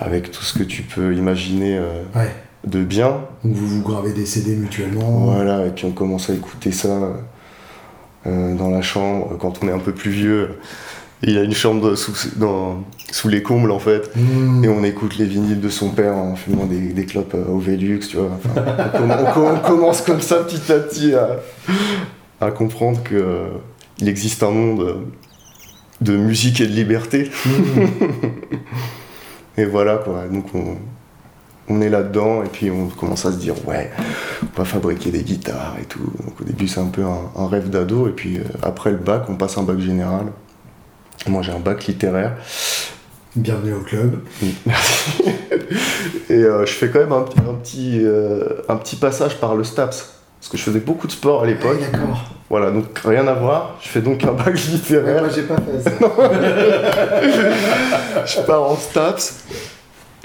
avec 0.00 0.32
tout 0.32 0.42
ce 0.42 0.58
que 0.58 0.64
tu 0.64 0.82
peux 0.82 1.14
imaginer 1.14 1.78
euh, 1.78 2.02
de 2.66 2.82
bien. 2.82 3.20
Donc 3.44 3.54
vous 3.54 3.66
vous 3.66 3.82
gravez 3.82 4.12
des 4.12 4.26
CD 4.26 4.56
mutuellement. 4.56 5.26
Voilà, 5.26 5.66
et 5.66 5.70
puis 5.70 5.84
on 5.84 5.92
commence 5.92 6.30
à 6.30 6.34
écouter 6.34 6.72
ça. 6.72 6.98
Euh, 8.26 8.54
dans 8.56 8.68
la 8.68 8.82
chambre 8.82 9.36
quand 9.38 9.62
on 9.62 9.68
est 9.68 9.72
un 9.72 9.78
peu 9.78 9.92
plus 9.92 10.10
vieux. 10.10 10.58
Il 11.22 11.36
a 11.38 11.42
une 11.42 11.52
chambre 11.54 11.94
sous, 11.96 12.12
dans, 12.36 12.84
sous 13.10 13.28
les 13.28 13.42
combles 13.42 13.70
en 13.72 13.78
fait. 13.78 14.10
Mmh. 14.16 14.64
Et 14.64 14.68
on 14.68 14.84
écoute 14.84 15.16
les 15.18 15.24
vinyles 15.24 15.60
de 15.60 15.68
son 15.68 15.90
père 15.90 16.14
en 16.16 16.36
fumant 16.36 16.66
des, 16.66 16.78
des 16.92 17.06
clopes 17.06 17.34
euh, 17.34 17.44
au 17.52 17.58
Velux, 17.58 18.00
tu 18.00 18.16
vois. 18.16 18.30
Enfin, 18.36 18.62
on, 18.94 18.98
comm- 18.98 19.16
on 19.20 19.32
com- 19.32 19.58
on 19.64 19.68
commence 19.68 20.02
comme 20.02 20.20
ça 20.20 20.36
petit 20.44 20.72
à 20.72 20.78
petit 20.78 21.14
à, 21.14 21.40
à 22.40 22.50
comprendre 22.50 23.02
que 23.02 23.14
euh, 23.16 23.48
il 23.98 24.08
existe 24.08 24.42
un 24.44 24.50
monde 24.50 24.80
euh, 24.82 24.94
de 26.00 26.16
musique 26.16 26.60
et 26.60 26.66
de 26.66 26.72
liberté. 26.72 27.30
Mmh. 27.46 27.50
Et 29.56 29.64
voilà 29.64 29.96
quoi. 29.96 30.24
Donc 30.30 30.46
on, 30.54 30.76
on 31.68 31.80
est 31.80 31.88
là-dedans 31.90 32.44
et 32.44 32.46
puis 32.48 32.70
on 32.70 32.86
commence 32.86 33.26
à 33.26 33.32
se 33.32 33.38
dire 33.38 33.54
ouais, 33.66 33.90
on 34.42 34.56
va 34.58 34.64
fabriquer 34.64 35.10
des 35.10 35.22
guitares 35.24 35.74
et 35.82 35.84
tout. 35.84 35.98
Donc 36.24 36.40
au 36.40 36.44
début 36.44 36.68
c'est 36.68 36.78
un 36.80 36.86
peu 36.86 37.02
un, 37.02 37.22
un 37.34 37.48
rêve 37.48 37.68
d'ado 37.68 38.06
et 38.06 38.12
puis 38.12 38.38
euh, 38.38 38.42
après 38.62 38.92
le 38.92 38.98
bac 38.98 39.24
on 39.28 39.34
passe 39.34 39.58
un 39.58 39.64
bac 39.64 39.80
général. 39.80 40.26
Moi 41.26 41.42
j'ai 41.42 41.52
un 41.52 41.58
bac 41.58 41.84
littéraire. 41.86 42.36
Bienvenue 43.36 43.74
au 43.74 43.80
club. 43.80 44.20
Merci. 44.66 45.22
Et 46.30 46.34
euh, 46.34 46.64
je 46.66 46.72
fais 46.72 46.88
quand 46.90 46.98
même 47.00 47.12
un, 47.12 47.22
petit- 47.22 47.38
un 47.40 47.54
petit, 47.54 48.00
euh, 48.02 48.62
un 48.68 48.76
petit 48.76 48.96
passage 48.96 49.36
par 49.38 49.54
le 49.54 49.64
STAPS. 49.64 50.14
Parce 50.40 50.50
que 50.52 50.56
je 50.56 50.62
faisais 50.62 50.80
beaucoup 50.80 51.06
de 51.06 51.12
sport 51.12 51.42
à 51.42 51.46
l'époque. 51.46 51.78
Ah, 51.82 51.86
d'accord. 51.92 52.24
Voilà, 52.48 52.70
donc 52.70 52.98
rien 53.04 53.26
à 53.26 53.34
voir. 53.34 53.76
Je 53.82 53.88
fais 53.88 54.00
donc 54.00 54.22
un 54.24 54.32
bac 54.32 54.46
Ouais, 54.46 54.52
littéraire. 54.54 55.22
moi 55.22 55.30
j'ai 55.34 55.42
pas 55.42 55.56
fait 55.56 55.82
ça. 55.82 55.90
Je 58.26 58.40
pars 58.46 58.62
en 58.70 58.76
STAPS. 58.76 59.44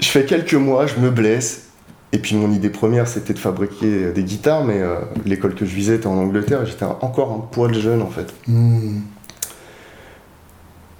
Je 0.00 0.08
fais 0.08 0.24
quelques 0.24 0.54
mois, 0.54 0.86
je 0.86 0.96
me 0.96 1.10
blesse. 1.10 1.62
Et 2.12 2.18
puis 2.18 2.36
mon 2.36 2.50
idée 2.52 2.70
première, 2.70 3.08
c'était 3.08 3.34
de 3.34 3.38
fabriquer 3.38 4.12
des 4.12 4.22
guitares. 4.22 4.64
Mais 4.64 4.80
euh, 4.80 5.00
l'école 5.26 5.54
que 5.54 5.66
je 5.66 5.74
visais 5.74 5.96
était 5.96 6.06
en 6.06 6.16
Angleterre. 6.16 6.62
et 6.62 6.66
J'étais 6.66 6.84
encore 6.84 7.32
un 7.32 7.40
poil 7.52 7.74
jeune 7.74 8.00
en 8.02 8.10
fait. 8.10 8.32
Mmh. 8.46 9.00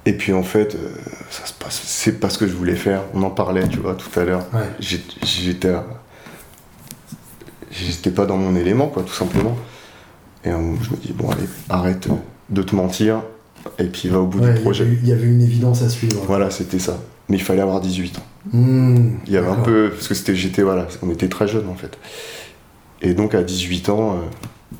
Et 0.06 0.12
puis 0.12 0.32
en 0.32 0.42
fait, 0.42 0.74
euh, 0.74 0.88
ça 1.30 1.46
se 1.46 1.52
passe. 1.54 1.80
C'est 1.84 2.20
pas 2.20 2.28
ce 2.30 2.38
que 2.38 2.46
je 2.46 2.52
voulais 2.52 2.74
faire. 2.76 3.02
On 3.14 3.22
en 3.22 3.30
parlait, 3.30 3.66
tu 3.68 3.78
vois, 3.78 3.94
tout 3.94 4.18
à 4.20 4.24
l'heure. 4.24 4.44
Ouais. 4.52 4.68
J'étais. 4.80 5.72
J'étais 7.70 8.10
pas 8.10 8.26
dans 8.26 8.36
mon 8.36 8.54
élément, 8.56 8.86
quoi, 8.88 9.02
tout 9.02 9.12
simplement. 9.14 9.56
Et 10.44 10.50
je 10.50 10.56
me 10.56 10.96
dis, 10.96 11.12
bon, 11.12 11.30
allez, 11.30 11.48
arrête 11.68 12.08
de 12.50 12.62
te 12.62 12.76
mentir, 12.76 13.22
et 13.78 13.84
puis 13.84 14.08
va 14.08 14.20
au 14.20 14.26
bout 14.26 14.40
Ouais, 14.40 14.52
du 14.54 14.60
projet. 14.60 14.86
il 15.02 15.08
y 15.08 15.12
avait 15.12 15.26
une 15.26 15.40
évidence 15.42 15.82
à 15.82 15.88
suivre. 15.88 16.20
Voilà, 16.26 16.50
c'était 16.50 16.78
ça. 16.78 16.98
Mais 17.28 17.38
il 17.38 17.42
fallait 17.42 17.62
avoir 17.62 17.80
18 17.80 18.18
ans. 18.18 18.22
Mmh. 18.52 19.08
Il 19.26 19.32
y 19.32 19.36
avait 19.38 19.48
un 19.48 19.54
peu. 19.56 19.90
Parce 19.92 20.06
que 20.08 20.14
c'était, 20.14 20.36
j'étais, 20.36 20.62
voilà, 20.62 20.86
on 21.02 21.10
était 21.10 21.28
très 21.30 21.48
jeunes 21.48 21.68
en 21.68 21.74
fait. 21.74 21.96
Et 23.00 23.14
donc 23.14 23.34
à 23.34 23.42
18 23.42 23.88
ans, 23.88 24.12
euh, 24.12 24.16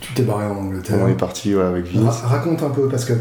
Tu 0.00 0.12
t'es 0.12 0.22
barré 0.22 0.44
en 0.44 0.56
Angleterre. 0.58 0.98
on 1.00 1.08
est 1.08 1.14
parti 1.16 1.54
ouais, 1.56 1.62
avec 1.62 1.86
Vince. 1.86 2.20
Ra- 2.20 2.28
raconte 2.28 2.62
un 2.62 2.68
peu, 2.70 2.86
parce 2.88 3.06
que 3.06 3.14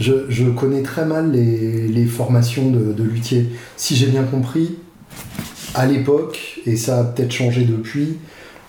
je, 0.00 0.12
je 0.28 0.44
connais 0.44 0.82
très 0.82 1.04
mal 1.06 1.32
les, 1.32 1.88
les 1.88 2.06
formations 2.06 2.70
de, 2.70 2.92
de 2.92 3.02
luthier. 3.02 3.50
Si 3.76 3.96
j'ai 3.96 4.06
bien 4.06 4.24
compris, 4.24 4.76
à 5.74 5.86
l'époque, 5.86 6.60
et 6.66 6.76
ça 6.76 7.00
a 7.00 7.04
peut-être 7.04 7.32
changé 7.32 7.64
depuis, 7.64 8.16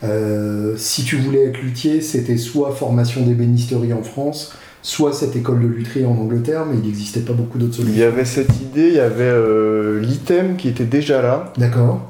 euh, 0.04 0.74
si 0.78 1.04
tu 1.04 1.18
voulais 1.18 1.46
être 1.46 1.62
luthier, 1.62 2.02
c'était 2.02 2.38
soit 2.38 2.72
formation 2.72 3.22
d'ébénisterie 3.26 3.94
en 3.94 4.04
France, 4.04 4.54
soit 4.82 5.14
cette 5.14 5.36
école 5.36 5.62
de 5.62 5.68
lutherie 5.68 6.06
en 6.06 6.12
Angleterre, 6.12 6.66
mais 6.66 6.78
il 6.78 6.86
n'existait 6.86 7.22
pas 7.22 7.34
beaucoup 7.34 7.58
d'autres 7.58 7.76
Il 7.80 7.86
y 7.86 7.86
solutions. 7.86 8.08
avait 8.08 8.26
cette 8.26 8.60
idée, 8.62 8.88
il 8.90 8.96
y 8.96 9.00
avait 9.00 9.24
euh, 9.24 10.00
l'item 10.00 10.58
qui 10.58 10.68
était 10.68 10.86
déjà 10.86 11.22
là. 11.22 11.54
D'accord. 11.58 12.02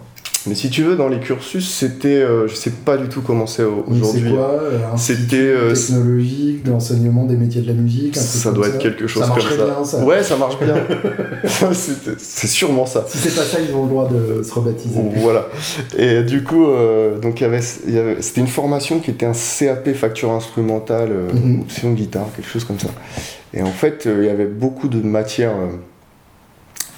Mais 0.48 0.54
si 0.56 0.70
tu 0.70 0.84
veux, 0.84 0.96
dans 0.96 1.08
les 1.08 1.20
cursus, 1.20 1.68
c'était. 1.70 2.10
euh, 2.22 2.48
je 2.48 2.54
sais 2.56 2.70
pas 2.70 2.98
du 2.98 3.08
tout 3.10 3.22
comment 3.22 3.48
c'est 3.48 3.64
aujourd'hui. 3.64 4.32
quoi 4.32 4.52
euh, 4.62 4.80
un 4.94 4.98
C'était, 4.98 5.38
euh, 5.38 5.74
technologique 5.74 6.64
d'enseignement 6.64 7.26
des 7.26 7.36
métiers 7.36 7.62
de 7.62 7.68
la 7.68 7.74
musique 7.74 8.16
un 8.18 8.20
truc 8.22 8.42
Ça 8.42 8.52
doit 8.52 8.68
être 8.68 8.78
quelque 8.78 9.08
chose 9.08 9.24
ça 9.24 9.30
comme 9.34 9.42
ça. 9.42 9.66
bien, 9.66 9.84
ça. 9.84 10.04
Ouais, 10.06 10.24
ça 10.24 10.38
marche 10.38 10.60
bien. 10.60 10.76
C'est 12.18 12.48
sûrement 12.48 12.86
ça. 12.86 13.06
Si 13.08 13.18
c'est 13.18 13.36
pas 13.36 13.44
ça, 13.44 13.58
ils 13.60 13.74
ont 13.76 13.84
le 13.84 13.90
droit 13.90 14.08
de 14.10 14.44
se 14.44 14.54
rebaptiser. 14.54 15.00
Voilà. 15.16 15.48
Et 15.98 16.24
du 16.24 16.44
coup, 16.44 16.68
euh, 16.70 17.20
donc 17.20 17.42
y 17.42 17.44
avait, 17.46 17.62
y 17.88 17.98
avait- 17.98 18.22
c'était 18.22 18.42
une 18.42 18.48
formation 18.48 19.00
qui 19.00 19.12
était 19.12 19.26
un 19.26 19.34
CAP 19.34 19.94
facture 19.94 20.32
instrumentale, 20.32 21.10
euh, 21.12 21.34
Mhm. 21.34 21.62
option 21.62 21.92
guitare, 21.94 22.28
quelque 22.36 22.50
chose 22.50 22.64
comme 22.66 22.80
ça. 22.80 22.90
Et 23.54 23.62
en 23.62 23.72
fait, 23.72 24.06
euh, 24.06 24.20
il 24.22 24.28
y 24.28 24.30
avait 24.30 24.46
beaucoup 24.46 24.88
de 24.90 25.02
matières 25.02 25.52
euh, 25.56 25.78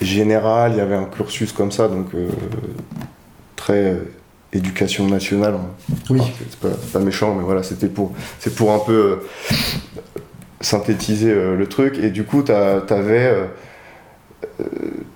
générales, 0.01 0.71
il 0.73 0.77
y 0.77 0.81
avait 0.81 0.95
un 0.95 1.05
cursus 1.05 1.51
comme 1.51 1.71
ça, 1.71 1.87
donc 1.87 2.07
euh, 2.15 2.27
très 3.67 3.83
euh, 3.83 3.95
éducation 4.53 5.07
nationale. 5.07 5.55
hein. 5.55 5.93
Oui. 6.09 6.21
Enfin, 6.21 6.31
c'est 6.49 6.91
pas, 6.93 6.99
méchant, 6.99 7.35
mais 7.35 7.43
voilà, 7.43 7.63
c'était 7.63 7.89
pour, 7.89 8.13
c'est 8.39 8.55
pour 8.55 8.71
un 8.71 8.79
peu 8.79 8.93
euh, 8.93 9.15
synthétiser 10.61 11.31
euh, 11.31 11.57
le 11.57 11.67
truc. 11.67 11.97
Et 12.01 12.09
du 12.09 12.23
coup, 12.23 12.43
t'avais, 12.43 13.33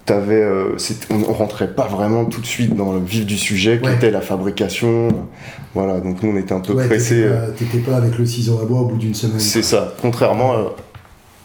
t'avais, 0.05 0.41
euh, 0.41 0.75
on 1.09 1.31
rentrait 1.31 1.73
pas 1.73 1.87
vraiment 1.87 2.25
tout 2.25 2.41
de 2.41 2.45
suite 2.45 2.75
dans 2.75 2.91
le 2.91 2.99
vif 2.99 3.25
du 3.25 3.37
sujet, 3.37 3.79
qui 3.79 3.87
Ouais. 3.87 3.95
était 3.95 4.11
la 4.11 4.21
fabrication. 4.21 5.07
Voilà, 5.73 6.01
donc 6.01 6.21
nous, 6.21 6.31
on 6.33 6.37
était 6.37 6.53
un 6.53 6.59
peu 6.59 6.73
Ouais, 6.73 6.87
pressés. 6.87 7.25
t'étais 7.57 7.77
pas- 7.79 7.91
pas 7.91 7.97
avec 7.97 8.17
le 8.17 8.25
ciseau 8.25 8.59
à 8.61 8.65
bois 8.65 8.81
au 8.81 8.85
bout 8.85 8.97
d'une 8.97 9.13
semaine. 9.15 9.39
c'est 9.39 9.63
ça, 9.63 9.93
contrairement 10.01 10.53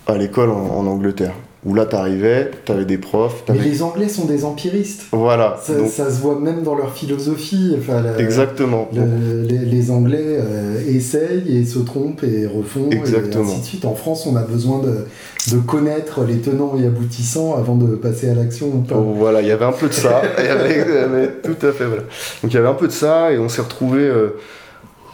à, 0.08 0.12
à 0.12 0.16
l'école 0.18 0.50
en, 0.50 0.56
en 0.76 0.86
Angleterre, 0.88 1.34
où 1.66 1.74
là, 1.74 1.84
t'arrivais, 1.84 2.52
t'avais 2.64 2.84
des 2.84 2.96
profs, 2.96 3.42
Mais 3.48 3.58
les 3.58 3.82
Anglais 3.82 4.08
sont 4.08 4.24
des 4.24 4.44
empiristes. 4.44 5.06
Voilà, 5.10 5.58
Ça, 5.60 5.74
donc, 5.74 5.88
ça 5.90 6.08
se 6.12 6.20
voit 6.20 6.38
même 6.38 6.62
dans 6.62 6.76
leur 6.76 6.92
philosophie. 6.94 7.74
Enfin, 7.76 8.02
la- 8.02 8.16
exactement. 8.20 8.88
Les, 8.92 9.58
les 9.58 9.90
Anglais 9.90 10.22
euh, 10.24 10.80
essayent 10.86 11.44
et 11.48 11.64
se 11.66 11.80
trompent 11.80 12.22
et 12.22 12.46
refont 12.46 12.88
Exactement. 12.90 13.42
et 13.44 13.46
ainsi 13.52 13.60
de 13.60 13.64
suite. 13.66 13.84
En 13.84 13.96
France, 13.96 14.26
on 14.26 14.36
a 14.36 14.42
besoin 14.42 14.78
de, 14.78 15.06
de 15.52 15.58
connaître 15.60 16.22
les 16.22 16.36
tenants 16.38 16.78
et 16.80 16.86
aboutissants 16.86 17.56
avant 17.56 17.74
de 17.74 17.96
passer 17.96 18.30
à 18.30 18.34
l'action 18.34 18.68
ou 18.68 18.78
pas. 18.82 18.94
Oh, 18.96 19.14
voilà, 19.16 19.42
il 19.42 19.48
y 19.48 19.52
avait 19.52 19.64
un 19.64 19.72
peu 19.72 19.88
de 19.88 19.92
ça. 19.92 20.22
Y 20.38 20.48
avait, 20.48 21.32
tout 21.42 21.66
à 21.66 21.72
fait, 21.72 21.84
voilà. 21.84 22.02
Donc 22.42 22.52
il 22.52 22.54
y 22.54 22.58
avait 22.58 22.68
un 22.68 22.74
peu 22.74 22.86
de 22.86 22.92
ça 22.92 23.32
et 23.32 23.38
on 23.38 23.48
s'est 23.48 23.62
retrouvé 23.62 24.08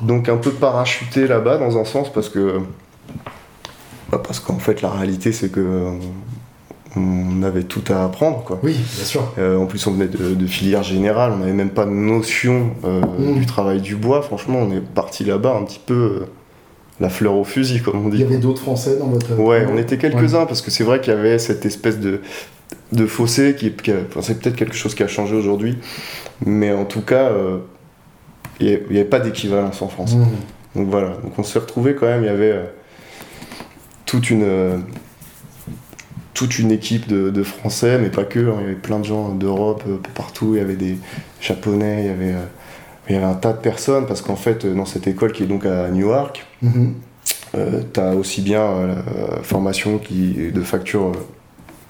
donc 0.02 0.28
un 0.28 0.37
peu 0.37 0.50
parachuté 0.50 1.26
là-bas 1.26 1.56
dans 1.56 1.78
un 1.78 1.85
sens 1.87 2.12
parce 2.12 2.28
que 2.28 2.59
bah, 4.11 4.21
parce 4.23 4.40
qu'en 4.40 4.59
fait 4.59 4.82
la 4.82 4.90
réalité 4.90 5.32
c'est 5.32 5.49
que 5.50 5.61
euh, 5.61 5.90
on 6.96 7.42
avait 7.42 7.62
tout 7.62 7.82
à 7.92 8.04
apprendre 8.04 8.44
quoi. 8.44 8.58
Oui, 8.62 8.72
bien 8.72 9.04
sûr. 9.04 9.32
Euh, 9.38 9.56
en 9.56 9.66
plus 9.66 9.87
on 9.87 9.92
venait 9.92 10.08
de, 10.08 10.34
de 10.34 10.46
filière 10.46 10.82
générale, 10.82 11.32
on 11.34 11.38
n'avait 11.38 11.52
même 11.52 11.70
pas 11.70 11.84
de 11.87 11.90
notion 11.90 12.70
euh, 12.84 13.00
Mm. 13.18 13.34
du 13.38 13.46
travail 13.46 13.80
du 13.80 13.96
bois. 13.96 14.20
Franchement, 14.22 14.58
on 14.61 14.70
est 14.72 14.80
parti 14.80 15.25
là-bas 15.25 15.56
un 15.56 15.64
petit 15.64 15.80
peu 15.84 15.94
euh, 15.94 16.26
la 17.00 17.08
fleur 17.08 17.34
au 17.34 17.44
fusil 17.44 17.80
comme 17.80 18.04
on 18.06 18.08
Il 18.11 18.16
dit. 18.16 18.22
y 18.22 18.25
avait 18.25 18.37
d'autres 18.38 18.61
Français 18.62 18.96
dans 18.99 19.06
votre. 19.06 19.38
Ouais, 19.38 19.66
on 19.72 19.78
était 19.78 19.96
quelques-uns 19.96 20.44
parce 20.46 20.61
que 20.61 20.70
c'est 20.70 20.84
vrai 20.84 21.00
qu'il 21.00 21.14
y 21.14 21.16
avait 21.16 21.38
cette 21.38 21.64
espèce 21.64 21.99
de, 21.99 22.20
de 22.92 23.06
fossé 23.06 23.54
qui, 23.56 23.72
enfin, 24.08 24.20
c'est 24.22 24.38
peut-être 24.38 24.56
quelque 24.56 24.76
chose 24.76 24.94
qui 24.94 25.02
a 25.02 25.08
changé 25.08 25.34
aujourd'hui, 25.34 25.78
mais 26.44 26.72
en 26.72 26.84
tout 26.84 27.00
cas, 27.02 27.30
il 28.61 28.66
n'y 28.66 28.72
avait, 28.75 28.84
il 28.90 29.04
pas 29.06 29.18
d'équivalence 29.20 29.80
en 29.82 29.88
France. 29.88 30.14
Mmh. 30.14 30.25
Donc 30.78 30.88
voilà, 30.90 31.08
donc 31.22 31.38
on 31.38 31.42
s'est 31.42 31.58
retrouvé 31.58 31.94
quand 31.94 32.06
même, 32.06 32.22
il 32.22 32.26
y 32.26 32.30
avait 32.30 32.61
toute 34.06 34.30
une 34.30 34.82
toute 36.34 36.58
une 36.58 36.70
équipe 36.72 37.06
de, 37.08 37.30
de 37.30 37.42
Français, 37.42 37.98
mais 37.98 38.08
pas 38.08 38.24
que, 38.24 38.38
hein, 38.40 38.54
il 38.58 38.62
y 38.62 38.64
avait 38.66 38.74
plein 38.74 38.98
de 38.98 39.04
gens 39.04 39.28
d'Europe, 39.30 39.82
euh, 39.88 39.96
partout, 40.14 40.54
il 40.54 40.58
y 40.58 40.60
avait 40.60 40.76
des 40.76 40.96
Japonais, 41.40 41.98
il 42.00 42.06
y 42.06 42.10
avait, 42.10 42.34
euh, 42.34 42.44
il 43.08 43.14
y 43.14 43.16
avait 43.18 43.26
un 43.26 43.34
tas 43.34 43.52
de 43.52 43.58
personnes, 43.58 44.06
parce 44.06 44.22
qu'en 44.22 44.36
fait, 44.36 44.64
euh, 44.64 44.74
dans 44.74 44.86
cette 44.86 45.06
école 45.06 45.32
qui 45.32 45.42
est 45.42 45.46
donc 45.46 45.66
à 45.66 45.88
Newark, 45.88 46.46
Mhm. 46.62 46.94
euh, 47.56 47.82
t'as 47.92 48.14
aussi 48.14 48.40
bien 48.40 48.64
la 48.86 49.42
formation 49.42 49.98
qui, 49.98 50.50
de 50.52 50.60
facture 50.62 51.12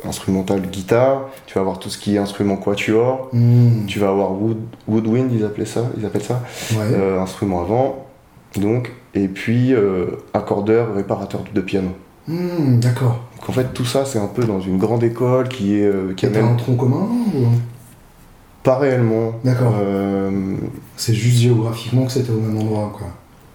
instrumentale 0.04 0.62
guitare, 0.62 1.28
tu 1.46 1.54
vas 1.54 1.60
avoir 1.60 1.78
tout 1.78 1.88
ce 1.88 1.96
qui 1.98 2.16
est 2.16 2.18
instrument 2.18 2.56
quatuor, 2.56 3.28
Mmh. 3.32 3.86
tu 3.86 4.00
vas 4.00 4.08
avoir 4.08 4.32
wood, 4.32 4.58
woodwind, 4.88 5.30
ils 5.32 5.44
appelaient 5.44 5.64
ça, 5.64 5.84
ils 5.96 6.04
appellent 6.04 6.24
ça, 6.24 6.42
Ouais. 6.72 6.78
euh, 6.94 7.20
instrument 7.20 7.60
avant, 7.62 8.06
donc, 8.56 8.90
et 9.14 9.28
puis 9.28 9.72
euh, 9.72 10.06
accordeur, 10.34 10.92
réparateur 10.94 11.44
de 11.54 11.60
piano. 11.60 11.90
Mmh, 12.26 12.80
D'accord. 12.80 13.20
Donc 13.42 13.50
en 13.50 13.52
fait 13.52 13.74
tout 13.74 13.84
ça 13.84 14.04
c'est 14.04 14.18
un 14.20 14.28
peu 14.28 14.44
dans 14.44 14.60
une 14.60 14.78
grande 14.78 15.02
école 15.02 15.48
qui 15.48 15.74
est 15.76 15.84
euh, 15.86 16.14
qui 16.16 16.26
a 16.26 16.30
Qui 16.30 16.38
un 16.38 16.42
même 16.42 16.56
tronc 16.56 16.76
commun 16.76 17.08
ou... 17.34 17.46
pas 18.62 18.78
réellement. 18.78 19.32
D'accord. 19.44 19.74
Euh, 19.82 20.30
C'est 20.96 21.14
juste 21.14 21.38
géographiquement 21.38 22.06
que 22.06 22.12
c'était 22.12 22.30
au 22.30 22.38
même 22.40 22.56
endroit, 22.56 22.92
quoi. 22.96 23.08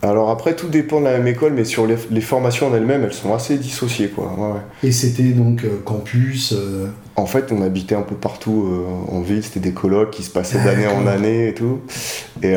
alors 0.10 0.29
après 0.29 0.56
tout 0.58 0.67
dépend 0.67 1.00
de 1.00 1.06
la 1.06 1.17
même 1.17 1.27
école, 1.27 1.53
mais 1.53 1.63
sur 1.63 1.88
les, 1.88 1.96
les 2.12 2.20
formations 2.22 2.67
en 2.67 2.75
elles-mêmes 2.75 3.03
elles 3.06 3.13
sont 3.13 3.34
assez 3.34 3.58
dissociées 3.58 4.10
quoi. 4.10 4.25
Ouais, 4.38 4.53
ouais. 4.56 4.60
Et 4.84 4.91
c'était 4.91 5.32
donc 5.32 5.63
euh, 5.63 5.79
campus. 5.86 6.53
euh, 6.53 6.88
En 7.15 7.25
fait, 7.25 7.51
on 7.53 7.62
habitait 7.62 7.96
un 7.96 8.01
peu 8.01 8.15
partout 8.15 8.67
euh, 8.70 9.15
en 9.15 9.22
ville, 9.22 9.41
c'était 9.44 9.62
des 9.62 9.72
colloques 9.74 10.12
qui 10.12 10.24
se 10.24 10.29
passaient 10.32 10.62
d'année 10.63 10.88
en 10.88 11.08
année 11.08 11.48
et 11.48 11.53
tout. 11.53 11.79
Et 12.44 12.53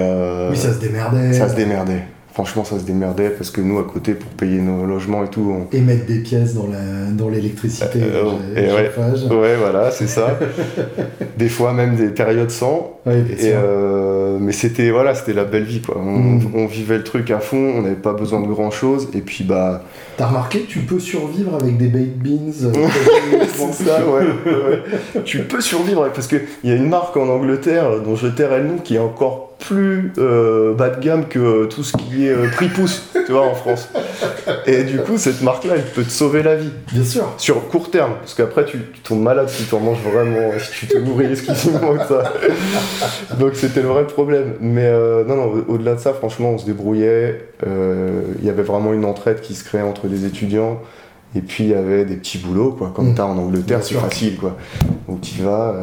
Oui, 0.51 0.57
ça 0.57 0.75
se 0.75 0.81
démerdait. 0.81 1.33
ça 1.33 1.49
se 1.49 1.55
démerdait. 1.55 2.05
Franchement, 2.45 2.65
ça 2.65 2.79
se 2.79 2.85
démerdait 2.85 3.29
parce 3.29 3.51
que 3.51 3.61
nous, 3.61 3.79
à 3.79 3.85
côté, 3.85 4.15
pour 4.15 4.31
payer 4.31 4.61
nos 4.61 4.87
logements 4.87 5.23
et 5.25 5.29
tout, 5.29 5.55
on... 5.55 5.77
Et 5.77 5.81
mettre 5.83 6.07
des 6.07 6.21
pièces 6.21 6.55
dans 6.55 6.67
la- 6.69 7.11
dans 7.13 7.29
l'électricité, 7.29 8.01
Euh, 8.03 8.31
le 8.55 8.59
et 8.59 8.73
ouais. 8.73 8.87
chauffage. 8.95 9.25
Ouais, 9.31 9.57
voilà, 9.57 9.91
c'est 9.91 10.07
ça. 10.07 10.39
des 11.37 11.49
fois, 11.51 11.75
même 11.75 11.97
des 11.97 12.09
périodes 12.09 12.51
sans. 12.51 12.99
Ouais, 13.05 13.19
Et, 13.39 13.53
euh, 13.55 14.39
mais 14.41 14.53
c'était 14.53 14.91
voilà, 14.91 15.15
c'était 15.15 15.33
la 15.35 15.45
belle 15.45 15.65
vie 15.65 15.81
quoi. 15.83 15.97
On, 15.99 16.11
Mm. 16.21 16.41
on 16.55 16.67
vivait 16.67 16.97
le 16.99 17.05
truc 17.05 17.31
à 17.31 17.41
fond, 17.41 17.75
on 17.77 17.83
n'avait 17.83 17.95
pas 17.95 18.13
besoin 18.15 18.41
de 18.41 18.47
grand 18.47 18.71
chose. 18.71 19.09
Et 19.15 19.21
puis 19.21 19.45
bah 19.45 19.83
T'as 20.17 20.27
remarqué, 20.27 20.65
tu 20.69 20.81
peux 20.81 20.99
survivre 20.99 21.55
avec 21.61 21.77
des 21.79 21.89
baked 21.89 22.19
beans. 22.23 22.53
euh, 22.65 23.45
c'est 23.55 23.85
ça, 23.85 24.01
ouais, 24.07 24.25
ouais. 24.47 25.23
Tu 25.25 25.41
peux 25.41 25.61
survivre 25.61 26.09
parce 26.15 26.27
que 26.27 26.37
il 26.65 26.71
y 26.71 26.73
a 26.73 26.77
une 26.77 26.89
marque 26.89 27.17
en 27.17 27.29
Angleterre 27.29 27.87
euh, 27.91 28.01
dont 28.01 28.17
je 28.17 28.27
tairai 28.29 28.61
le 28.61 28.69
nom 28.69 28.77
qui 28.79 28.97
est 28.97 28.99
encore 28.99 29.50
plus 29.61 30.13
euh, 30.19 30.75
bas 30.75 30.89
de 30.91 31.01
gamme 31.01 31.27
que 31.29 31.39
euh, 31.39 31.67
tout 31.67 31.83
ce 31.85 31.97
qui 31.97 32.27
est 32.27 32.31
euh, 32.33 32.49
prix 32.51 32.69
pouce, 32.69 33.03
tu 33.27 33.33
vois, 33.33 33.43
en 33.47 33.55
France. 33.55 33.89
Et 34.67 34.83
du 34.85 34.99
coup, 34.99 35.19
cette 35.19 35.43
marque-là, 35.43 35.75
elle 35.77 35.85
peut 35.85 36.03
te 36.03 36.11
sauver 36.11 36.43
la 36.43 36.57
vie 36.57 36.71
Bien 36.93 37.05
sûr. 37.05 37.33
sur 37.37 37.69
court 37.69 37.91
terme, 37.91 38.15
parce 38.21 38.35
qu'après 38.35 38.65
tu, 38.65 38.79
tu 38.93 39.01
tombes 39.01 39.23
malade 39.23 39.49
si 39.49 39.65
tu 39.65 39.75
en 39.75 39.81
manges 39.81 40.01
vraiment, 40.03 40.51
si 40.59 40.71
tu 40.73 40.87
te 40.89 40.99
nourris 40.99 41.27
exclusivement 41.27 41.95
de 41.95 41.99
ça. 42.01 42.33
Donc 43.39 43.55
c'était 43.55 43.83
le 43.83 43.89
vrai 43.89 44.07
problème. 44.07 44.55
Mais 44.61 44.87
euh, 44.87 45.25
non, 45.25 45.37
non, 45.37 45.45
au- 45.69 45.75
au-delà 45.75 45.95
de 45.95 46.01
ça, 46.01 46.13
franchement, 46.13 46.51
on 46.51 46.59
se 46.59 46.67
débrouillait. 46.67 47.45
Euh, 47.67 48.23
Il 48.41 48.47
y 48.47 48.51
avait 48.51 48.63
vraiment 48.63 48.93
une 48.93 49.05
entraide 49.05 49.41
qui 49.41 49.55
se 49.55 49.65
créait 49.65 49.83
entre 49.83 50.07
les 50.07 50.25
étudiants. 50.25 50.81
Et 51.37 51.43
puis 51.43 51.63
il 51.65 51.71
y 51.71 51.75
avait 51.75 52.05
des 52.05 52.17
petits 52.17 52.39
boulots, 52.39 52.73
quoi. 52.73 52.91
Comme 52.95 53.11
Mm. 53.11 53.15
t'as 53.15 53.23
en 53.25 53.39
Angleterre, 53.39 53.79
c'est 53.83 53.95
facile, 53.95 54.37
quoi. 54.37 54.57
Donc 55.09 55.21
tu 55.21 55.43
vas, 55.43 55.77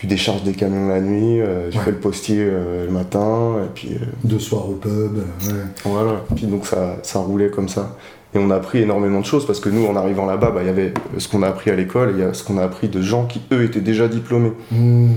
tu 0.00 0.06
décharges 0.06 0.42
des 0.44 0.52
camions 0.52 0.88
la 0.88 1.00
nuit, 1.00 1.40
euh, 1.40 1.70
tu 1.70 1.78
Ouais. 1.78 1.84
fais 1.84 1.90
le 1.90 1.96
postier 1.98 2.36
euh, 2.40 2.86
le 2.86 2.92
matin, 2.92 3.56
et 3.64 3.68
puis 3.74 3.94
euh, 3.94 4.04
Deux 4.24 4.38
soirs 4.38 4.68
au 4.68 4.74
pub. 4.74 4.92
euh, 4.92 5.18
ouais. 5.48 5.54
voilà, 5.84 6.22
puis 6.36 6.46
donc 6.46 6.66
ça, 6.66 6.96
ça 7.02 7.18
roulait 7.18 7.50
comme 7.50 7.68
ça. 7.68 7.96
Et 8.34 8.38
on 8.38 8.50
a 8.50 8.56
appris 8.56 8.78
énormément 8.82 9.20
de 9.20 9.24
choses 9.24 9.46
parce 9.46 9.58
que 9.58 9.68
nous, 9.70 9.86
en 9.86 9.96
arrivant 9.96 10.26
là-bas, 10.26 10.50
bah, 10.50 10.60
il 10.62 10.66
y 10.66 10.70
avait 10.70 10.92
ce 11.16 11.26
qu'on 11.28 11.42
a 11.42 11.48
appris 11.48 11.70
à 11.70 11.74
l'école 11.74 12.10
et 12.10 12.12
il 12.12 12.18
y 12.18 12.22
a 12.22 12.32
ce 12.34 12.44
qu'on 12.44 12.58
a 12.58 12.62
appris 12.62 12.88
de 12.88 13.00
gens 13.02 13.24
qui, 13.24 13.40
eux, 13.52 13.64
étaient 13.64 13.80
déjà 13.80 14.06
diplômés. 14.06 14.52
Mmh. 14.70 15.08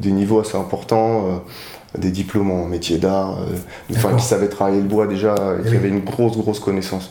Des 0.00 0.10
niveaux 0.12 0.38
assez 0.40 0.56
importants, 0.56 1.42
des 1.98 2.10
diplômes 2.10 2.50
en 2.50 2.66
métier 2.66 2.98
d'art, 2.98 3.38
enfin, 3.90 4.14
qui 4.16 4.24
savaient 4.24 4.48
travailler 4.48 4.82
le 4.82 4.86
bois 4.88 5.06
déjà 5.06 5.34
et 5.34 5.60
Eh 5.60 5.62
qui 5.64 5.70
oui. 5.70 5.76
avaient 5.78 5.88
une 5.88 6.00
grosse, 6.04 6.36
grosse 6.36 6.60
connaissance. 6.60 7.10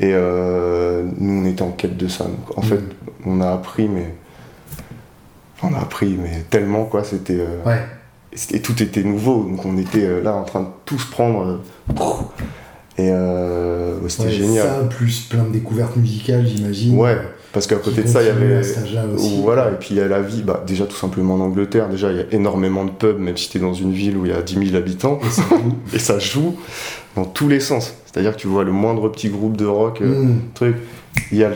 Et 0.00 0.12
nous, 0.12 1.42
on 1.42 1.44
était 1.46 1.62
en 1.62 1.70
quête 1.70 1.96
de 1.98 2.08
ça. 2.08 2.24
Donc, 2.24 2.56
en 2.58 2.62
Mhm. 2.62 2.66
fait, 2.68 2.80
on 3.26 3.40
a 3.42 3.50
appris, 3.52 3.86
mais. 3.88 4.14
On 5.62 5.74
a 5.74 5.78
appris, 5.78 6.16
mais 6.20 6.44
tellement, 6.50 6.84
quoi. 6.84 7.04
C'était. 7.04 7.38
euh, 7.40 7.62
Ouais. 7.66 7.80
et 8.52 8.60
tout 8.60 8.80
était 8.82 9.02
nouveau, 9.02 9.42
donc 9.44 9.64
on 9.66 9.76
était 9.78 10.04
euh, 10.04 10.22
là 10.22 10.34
en 10.34 10.44
train 10.44 10.60
de 10.62 10.68
tous 10.84 11.04
prendre. 11.06 11.60
euh, 12.98 13.96
et 14.04 14.08
c'était 14.08 14.24
Ouais, 14.24 14.30
génial. 14.30 14.66
Ça, 14.66 14.84
plus 14.88 15.20
plein 15.22 15.44
de 15.44 15.50
découvertes 15.52 15.96
musicales, 15.96 16.46
j'imagine. 16.46 16.96
Ouais, 16.98 17.16
parce 17.52 17.66
qu'à 17.66 17.76
côté 17.76 18.02
de 18.02 18.08
ça, 18.08 18.22
il 18.22 18.26
y 18.26 18.30
avait. 18.30 18.60
aussi. 19.14 19.40
Voilà, 19.42 19.70
et 19.70 19.74
puis 19.78 19.90
il 19.92 19.96
y 19.96 20.00
a 20.00 20.08
la 20.08 20.20
vie, 20.20 20.42
bah, 20.42 20.62
déjà 20.66 20.84
tout 20.86 20.96
simplement 20.96 21.34
en 21.34 21.40
Angleterre, 21.40 21.88
déjà 21.88 22.10
il 22.10 22.16
y 22.18 22.20
a 22.20 22.24
énormément 22.32 22.84
de 22.84 22.90
pubs, 22.90 23.18
même 23.18 23.36
si 23.36 23.50
t'es 23.50 23.58
dans 23.58 23.72
une 23.74 23.92
ville 23.92 24.16
où 24.16 24.26
il 24.26 24.32
y 24.32 24.34
a 24.34 24.42
10 24.42 24.66
000 24.70 24.76
habitants, 24.76 25.18
Et 25.24 25.30
ça 25.30 25.42
joue. 25.48 25.74
et 25.94 25.98
ça 25.98 26.18
joue 26.18 26.56
dans 27.16 27.24
tous 27.24 27.48
les 27.48 27.60
sens. 27.60 27.94
C'est-à-dire 28.06 28.32
que 28.36 28.40
tu 28.40 28.48
vois 28.48 28.64
le 28.64 28.72
moindre 28.72 29.08
petit 29.08 29.28
groupe 29.28 29.56
de 29.56 29.66
rock, 29.66 30.00
euh, 30.02 30.24
Mmh. 30.24 30.40
truc, 30.54 30.76
il 31.32 31.38
y 31.38 31.44
a, 31.44 31.50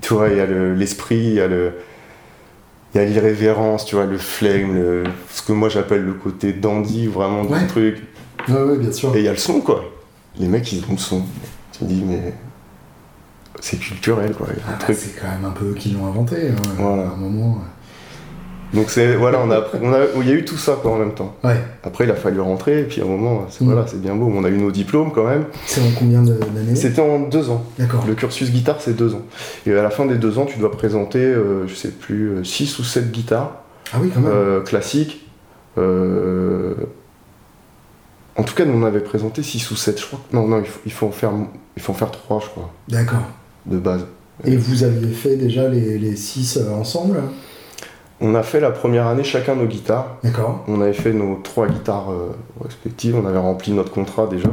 tu 0.00 0.14
vois, 0.14 0.28
il 0.28 0.36
y 0.36 0.40
a 0.40 0.46
le- 0.46 0.74
l'esprit, 0.74 1.18
il 1.18 1.34
y 1.34 1.40
a 1.40 1.48
le. 1.48 1.72
Il 2.94 2.98
y 3.00 3.04
a 3.04 3.06
l'irrévérence, 3.06 3.86
tu 3.86 3.94
vois, 3.94 4.04
le 4.04 4.18
flame, 4.18 4.74
le, 4.74 5.04
ce 5.30 5.42
que 5.42 5.52
moi 5.52 5.68
j'appelle 5.70 6.02
le 6.04 6.12
côté 6.14 6.52
dandy, 6.52 7.06
vraiment 7.06 7.42
Ouais. 7.42 7.60
du 7.60 7.66
truc. 7.66 8.02
Ouais, 8.48 8.54
ouais, 8.62 8.76
bien 8.78 8.92
sûr. 8.92 9.14
Et 9.16 9.20
il 9.20 9.24
y 9.24 9.28
a 9.28 9.32
le 9.32 9.38
son, 9.38 9.60
quoi. 9.60 9.84
Les 10.38 10.46
mecs, 10.48 10.70
ils 10.72 10.84
ont 10.88 10.92
le 10.92 10.98
son. 10.98 11.22
Tu 11.72 11.78
te 11.80 11.84
dis, 11.84 12.02
mais. 12.06 12.34
C'est 13.60 13.78
culturel, 13.78 14.34
quoi. 14.34 14.48
Ah, 14.66 14.72
bah, 14.78 14.94
c'est 14.94 15.18
quand 15.20 15.28
même 15.28 15.44
un 15.44 15.50
peu 15.52 15.70
eux 15.70 15.74
qui 15.74 15.90
l'ont 15.90 16.06
inventé. 16.06 16.48
hein, 16.48 16.54
Voilà. 16.76 17.02
À 17.04 17.12
un 17.12 17.16
moment. 17.16 17.58
Donc, 18.74 18.88
c'est. 18.90 19.16
Voilà, 19.16 19.38
on 19.44 19.50
a, 19.50 19.56
appris- 19.58 19.78
on 19.82 19.92
a, 19.92 19.98
il 20.20 20.28
y 20.28 20.30
a 20.30 20.34
eu 20.34 20.44
tout 20.44 20.56
ça, 20.56 20.78
quoi, 20.80 20.92
en 20.92 20.96
même 20.98 21.12
temps. 21.14 21.34
Ouais. 21.44 21.56
Après, 21.84 22.04
il 22.04 22.10
a 22.10 22.14
fallu 22.14 22.40
rentrer, 22.40 22.80
et 22.80 22.84
puis 22.84 23.00
à 23.00 23.04
un 23.04 23.08
moment, 23.08 23.46
c'est 23.50 23.62
Mm. 23.62 23.66
voilà, 23.66 23.86
c'est 23.86 24.00
bien 24.00 24.14
beau. 24.14 24.32
On 24.34 24.44
a 24.44 24.48
eu 24.48 24.56
nos 24.56 24.70
diplômes, 24.70 25.12
quand 25.12 25.26
même. 25.28 25.44
C'est 25.66 25.80
en 25.82 25.90
combien 25.98 26.22
d'années 26.22 26.74
C'était 26.74 27.02
en 27.02 27.18
deux 27.20 27.50
ans. 27.50 27.64
D'accord. 27.78 28.04
Le 28.06 28.14
cursus 28.14 28.50
guitare, 28.50 28.76
c'est 28.80 28.96
deux 28.96 29.14
ans. 29.14 29.22
Et 29.66 29.72
à 29.74 29.82
la 29.82 29.90
fin 29.90 30.06
des 30.06 30.16
deux 30.16 30.38
ans, 30.38 30.46
tu 30.46 30.58
dois 30.58 30.70
présenter, 30.72 31.18
euh, 31.18 31.66
je 31.68 31.74
sais 31.74 31.90
plus, 31.90 32.44
6 32.44 32.78
ou 32.78 32.84
7 32.84 33.10
guitares 33.12 33.62
Ah 33.92 33.98
oui, 34.00 34.10
quand 34.14 34.20
même. 34.20 34.30
euh, 34.32 34.60
classiques. 34.62 35.26
Euh, 35.78 36.74
En 38.36 38.44
tout 38.44 38.54
cas, 38.54 38.64
nous, 38.64 38.72
on 38.72 38.84
avait 38.86 39.00
présenté 39.00 39.42
6 39.42 39.70
ou 39.70 39.76
7, 39.76 40.00
je 40.00 40.06
crois. 40.06 40.20
Non, 40.32 40.48
non, 40.48 40.60
il 40.60 40.64
faut, 40.66 40.80
il 40.86 40.92
faut, 40.92 41.06
en, 41.06 41.10
faire, 41.12 41.32
il 41.76 41.82
faut 41.82 41.92
en 41.92 41.94
faire 41.94 42.10
3, 42.10 42.40
je 42.40 42.46
crois, 42.48 42.70
D'accord. 42.88 43.20
de 43.66 43.76
base. 43.78 44.06
Et 44.44 44.56
vous 44.56 44.82
aviez 44.84 45.12
fait 45.12 45.36
déjà 45.36 45.68
les, 45.68 45.98
les 45.98 46.16
six 46.16 46.56
euh, 46.56 46.70
ensemble 46.72 47.18
hein? 47.18 47.28
On 48.24 48.34
a 48.36 48.42
fait 48.42 48.60
la 48.60 48.70
première 48.70 49.08
année 49.08 49.24
chacun 49.24 49.56
nos 49.56 49.66
guitares. 49.66 50.16
D'accord. 50.22 50.64
On 50.68 50.80
avait 50.80 50.92
fait 50.92 51.12
nos 51.12 51.36
trois 51.42 51.66
guitares 51.66 52.10
euh, 52.12 52.30
respectives. 52.62 53.16
On 53.16 53.26
avait 53.26 53.38
rempli 53.38 53.72
notre 53.72 53.90
contrat 53.92 54.26
déjà. 54.28 54.48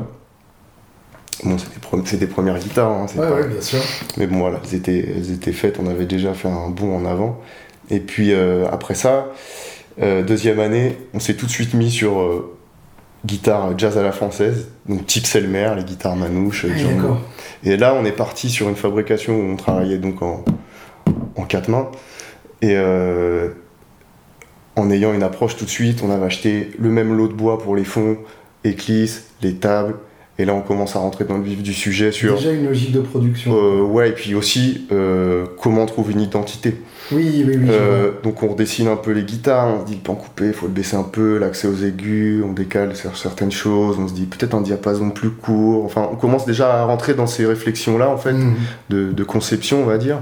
Bon, 1.43 1.55
c'est 2.03 2.17
des, 2.17 2.27
premières 2.27 2.60
guitares, 2.60 2.89
hein, 2.89 3.05
c'est 3.08 3.17
Ouais, 3.19 3.27
pas- 3.29 3.36
ouais, 3.36 3.47
bien 3.47 3.62
sûr. 3.62 3.79
mais 4.17 4.27
bon 4.27 4.39
voilà, 4.39 4.60
elles 4.65 4.75
étaient, 4.75 5.13
elles 5.15 5.32
étaient 5.32 5.53
faites. 5.53 5.79
On 5.79 5.88
avait 5.88 6.05
déjà 6.05 6.34
fait 6.34 6.49
un 6.49 6.67
bond 6.69 6.97
en 6.97 7.05
avant. 7.05 7.39
Et 7.89 7.99
puis 8.01 8.34
euh, 8.34 8.65
après 8.69 8.93
ça, 8.95 9.27
euh, 10.01 10.21
deuxième 10.23 10.60
année, 10.60 10.97
on 11.13 11.19
s'est 11.19 11.36
tout 11.36 11.45
de 11.45 11.51
suite 11.51 11.73
mis 11.75 11.91
sur 11.91 12.43
guitare 13.25 13.77
jazz 13.77 13.97
à 13.97 14.03
la 14.03 14.12
française, 14.12 14.69
donc 14.88 15.05
type 15.05 15.25
Selmer, 15.25 15.73
les 15.77 15.84
guitares 15.84 16.15
manouches. 16.15 16.65
Ah. 16.69 17.17
Et 17.63 17.77
là, 17.77 17.93
on 17.93 18.03
est 18.05 18.12
parti 18.13 18.49
sur 18.49 18.67
une 18.67 18.75
fabrication 18.75 19.34
où 19.36 19.43
on 19.51 19.55
travaillait 19.55 19.97
donc 19.97 20.21
en, 20.21 20.43
en 21.36 21.43
quatre 21.43 21.69
mains. 21.69 21.89
Et 22.62 22.76
euh, 22.76 23.50
en 24.76 24.89
ayant 24.91 25.13
une 25.13 25.24
approche 25.24 25.56
tout 25.56 25.65
de 25.65 25.69
suite, 25.69 26.02
on 26.04 26.12
avait 26.12 26.26
acheté 26.26 26.72
le 26.78 26.89
même 26.89 27.15
lot 27.15 27.28
de 27.28 27.34
bois 27.34 27.60
pour 27.60 27.76
les 27.76 27.86
fonds, 27.86 28.17
éclisses, 28.63 29.32
les 29.41 29.56
tables. 29.56 29.95
Et 30.41 30.45
là, 30.45 30.54
on 30.54 30.62
commence 30.62 30.95
à 30.95 30.99
rentrer 30.99 31.25
dans 31.25 31.38
le 31.38 31.43
vif 31.43 31.62
du 31.62 31.73
sujet 31.73 32.13
sur. 32.13 32.36
Déjà 32.38 32.52
une 32.54 32.65
logique 32.65 32.93
de 32.93 33.02
production. 33.02 33.52
euh, 33.54 33.82
ouais, 33.82 34.10
et 34.10 34.12
puis 34.13 34.34
aussi 34.36 34.88
euh, 34.91 35.45
comment 35.62 35.86
trouver 35.86 36.13
une 36.13 36.21
identité. 36.21 36.82
Oui, 37.12 37.43
oui, 37.45 37.58
oui. 37.62 37.67
Euh, 37.69 38.12
donc 38.23 38.41
on 38.41 38.47
redessine 38.47 38.88
un 38.88 38.95
peu 38.95 39.12
les 39.12 39.23
guitares, 39.23 39.67
on 39.67 39.82
se 39.82 39.86
dit 39.86 39.95
le 39.95 40.02
pan 40.02 40.15
coupé, 40.15 40.45
il 40.47 40.54
faut 40.54 40.67
le 40.67 40.71
baisser 40.71 40.95
un 40.95 41.04
peu, 41.04 41.38
l'accès 41.39 41.67
aux 41.67 41.84
aigus, 41.84 42.41
on 42.47 42.54
décale 42.54 42.95
sur 42.95 43.17
certaines 43.17 43.52
choses, 43.52 43.97
on 43.99 44.08
se 44.08 44.13
dit 44.13 44.28
peut-être 44.28 44.54
un 44.56 44.62
diapason 44.62 45.10
plus 45.10 45.30
court. 45.32 45.84
Enfin, 45.84 46.08
on 46.10 46.15
commence 46.15 46.45
déjà 46.45 46.73
à 46.82 46.86
rentrer 46.86 47.15
dans 47.15 47.28
ces 47.28 47.45
réflexions-là 47.45 48.10
en 48.10 48.17
fait 48.17 48.32
Mhm. 48.34 48.54
de, 48.91 49.12
de 49.12 49.23
conception, 49.25 49.82
on 49.82 49.86
va 49.88 49.97
dire. 49.97 50.21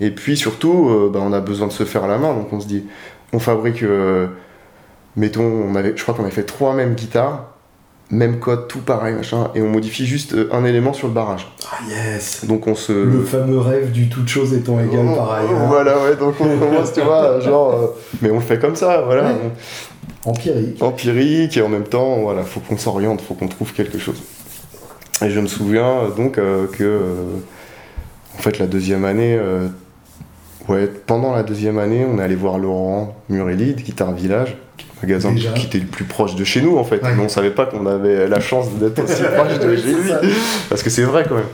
Et 0.00 0.10
puis 0.12 0.36
surtout, 0.36 0.88
euh, 0.90 1.10
bah, 1.12 1.18
on 1.24 1.32
a 1.32 1.40
besoin 1.40 1.66
de 1.66 1.72
se 1.72 1.82
faire 1.84 2.04
à 2.04 2.08
la 2.08 2.18
main, 2.18 2.34
donc 2.34 2.52
on 2.52 2.60
se 2.60 2.68
dit, 2.68 2.84
on 3.32 3.40
fabrique, 3.40 3.82
mettons, 5.16 5.42
on 5.42 5.74
avait, 5.74 5.94
je 5.96 6.02
crois 6.02 6.14
qu'on 6.14 6.22
avait 6.22 6.30
fait 6.30 6.44
trois 6.44 6.74
mêmes 6.74 6.94
guitares, 6.94 7.55
même 8.10 8.38
code, 8.38 8.68
tout 8.68 8.78
pareil, 8.80 9.14
machin, 9.14 9.50
et 9.54 9.62
on 9.62 9.68
modifie 9.68 10.06
juste 10.06 10.34
euh, 10.34 10.48
un 10.52 10.64
élément 10.64 10.92
sur 10.92 11.08
le 11.08 11.14
barrage. 11.14 11.46
Ah, 11.70 11.78
yes. 11.88 12.44
Donc 12.44 12.66
on 12.68 12.74
se... 12.74 12.92
Le 12.92 13.22
fameux 13.24 13.58
rêve 13.58 13.90
du 13.90 14.08
toute 14.08 14.28
chose 14.28 14.54
étant 14.54 14.78
égal 14.78 15.06
Oh, 15.10 15.16
par 15.16 15.32
ailleurs. 15.32 15.66
Voilà, 15.66 15.98
ouais, 16.02 16.16
donc 16.16 16.34
on 16.40 16.56
commence, 16.58 16.92
tu 16.92 17.00
vois, 17.00 17.40
genre, 17.44 17.74
euh, 17.74 17.86
mais 18.22 18.30
on 18.30 18.36
le 18.36 18.40
fait 18.40 18.58
comme 18.60 18.76
ça, 18.76 19.02
voilà, 19.02 19.24
Ouais. 19.24 19.34
Empirique. 20.24 20.82
empirique, 20.82 21.56
et 21.56 21.62
en 21.62 21.68
même 21.68 21.84
temps, 21.84 22.16
voilà, 22.22 22.42
faut 22.42 22.60
qu'on 22.60 22.76
s'oriente, 22.76 23.20
faut 23.20 23.34
qu'on 23.34 23.46
trouve 23.48 23.72
quelque 23.72 23.98
chose. 23.98 24.22
Et 25.24 25.30
je 25.30 25.38
me 25.40 25.46
souviens 25.46 25.86
euh, 26.02 26.10
donc 26.10 26.38
euh, 26.38 26.66
que, 26.66 26.82
euh, 26.84 27.12
en 28.36 28.42
fait, 28.42 28.58
la 28.58 28.66
deuxième 28.66 29.04
année, 29.04 29.36
euh, 29.38 29.68
ouais, 30.68 30.86
pendant 31.06 31.32
la 31.34 31.42
deuxième 31.42 31.78
année, 31.78 32.04
on 32.08 32.18
est 32.18 32.22
allé 32.22 32.34
voir 32.34 32.58
Laurent 32.58 33.16
Murelli 33.28 33.74
de 33.74 33.80
Guitare 33.82 34.12
Village, 34.12 34.50
qui 34.50 34.54
est 34.54 34.56
le 34.56 34.65
magasin 35.02 35.32
Déjà. 35.32 35.52
qui 35.52 35.66
était 35.66 35.78
le 35.78 35.86
plus 35.86 36.04
proche 36.04 36.34
de 36.36 36.44
chez 36.44 36.62
nous, 36.62 36.76
en 36.76 36.84
fait. 36.84 37.02
Ouais. 37.02 37.14
Mais 37.16 37.24
on 37.24 37.28
savait 37.28 37.50
pas 37.50 37.66
qu'on 37.66 37.86
avait 37.86 38.26
la 38.28 38.40
chance 38.40 38.70
d'être 38.74 39.02
aussi 39.02 39.22
proche 39.36 39.58
de 39.58 39.76
chez 39.76 39.88
lui. 39.88 40.10
Parce 40.68 40.82
que 40.82 40.90
c'est 40.90 41.02
vrai 41.02 41.24
quand 41.28 41.36
même. 41.36 41.44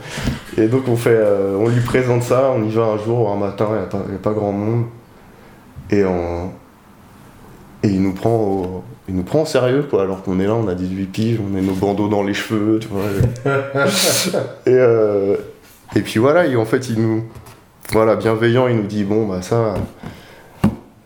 Et 0.57 0.67
donc 0.67 0.87
on 0.87 0.95
fait, 0.95 1.09
euh, 1.13 1.57
on 1.59 1.67
lui 1.67 1.81
présente 1.81 2.23
ça, 2.23 2.51
on 2.55 2.63
y 2.63 2.69
va 2.69 2.83
un 2.83 2.97
jour, 2.97 3.31
un 3.31 3.37
matin, 3.37 3.67
il 3.69 4.09
n'y 4.09 4.13
a, 4.13 4.15
a 4.15 4.19
pas 4.21 4.33
grand 4.33 4.51
monde. 4.51 4.85
Et, 5.89 6.03
on... 6.05 6.51
et 7.83 7.87
il, 7.87 8.01
nous 8.01 8.13
prend 8.13 8.35
au... 8.35 8.83
il 9.07 9.15
nous 9.15 9.23
prend 9.23 9.41
au 9.41 9.45
sérieux, 9.45 9.85
quoi, 9.89 10.03
alors 10.03 10.23
qu'on 10.23 10.39
est 10.39 10.47
là, 10.47 10.55
on 10.55 10.67
a 10.67 10.75
18 10.75 11.05
piges, 11.07 11.39
on 11.39 11.57
a 11.57 11.61
nos 11.61 11.73
bandeaux 11.73 12.07
dans 12.07 12.23
les 12.23 12.33
cheveux, 12.33 12.79
tu 12.79 12.87
vois. 12.87 13.03
et, 14.65 14.69
euh, 14.69 15.35
et 15.95 16.01
puis 16.01 16.19
voilà, 16.19 16.45
et 16.45 16.55
en 16.55 16.65
fait, 16.65 16.89
il 16.89 17.01
nous. 17.01 17.23
Voilà, 17.91 18.15
bienveillant, 18.15 18.67
il 18.67 18.77
nous 18.77 18.87
dit 18.87 19.03
bon, 19.03 19.27
bah 19.27 19.41
ça. 19.41 19.75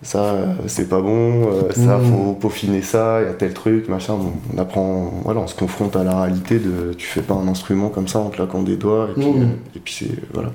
Ça, 0.08 0.20
euh, 0.24 0.46
c'est 0.68 0.88
pas 0.88 1.02
bon, 1.02 1.50
euh, 1.52 1.74
ça, 1.74 1.98
Mhm. 1.98 2.06
faut 2.06 2.32
peaufiner 2.32 2.82
ça, 2.82 3.20
il 3.22 3.28
y 3.28 3.30
a 3.30 3.34
tel 3.34 3.54
truc, 3.54 3.90
machin. 3.90 4.14
Bon, 4.16 4.32
on 4.56 4.58
apprend, 4.58 5.12
voilà, 5.26 5.42
on 5.42 5.48
se 5.48 5.54
confronte 5.56 5.98
à 5.98 6.06
la 6.06 6.22
réalité 6.22 6.60
de 6.60 6.94
tu 6.94 7.06
fais 7.06 7.20
pas 7.20 7.34
un 7.34 7.46
instrument 7.50 7.90
comme 7.90 8.08
ça 8.08 8.20
en 8.20 8.30
claquant 8.30 8.64
des 8.64 8.78
doigts, 8.78 9.10
et 9.12 9.20
puis, 9.20 9.30
Mhm. 9.30 9.42
euh, 9.42 9.76
et 9.76 9.80
puis 9.80 9.94
c'est. 10.00 10.34
Voilà. 10.34 10.52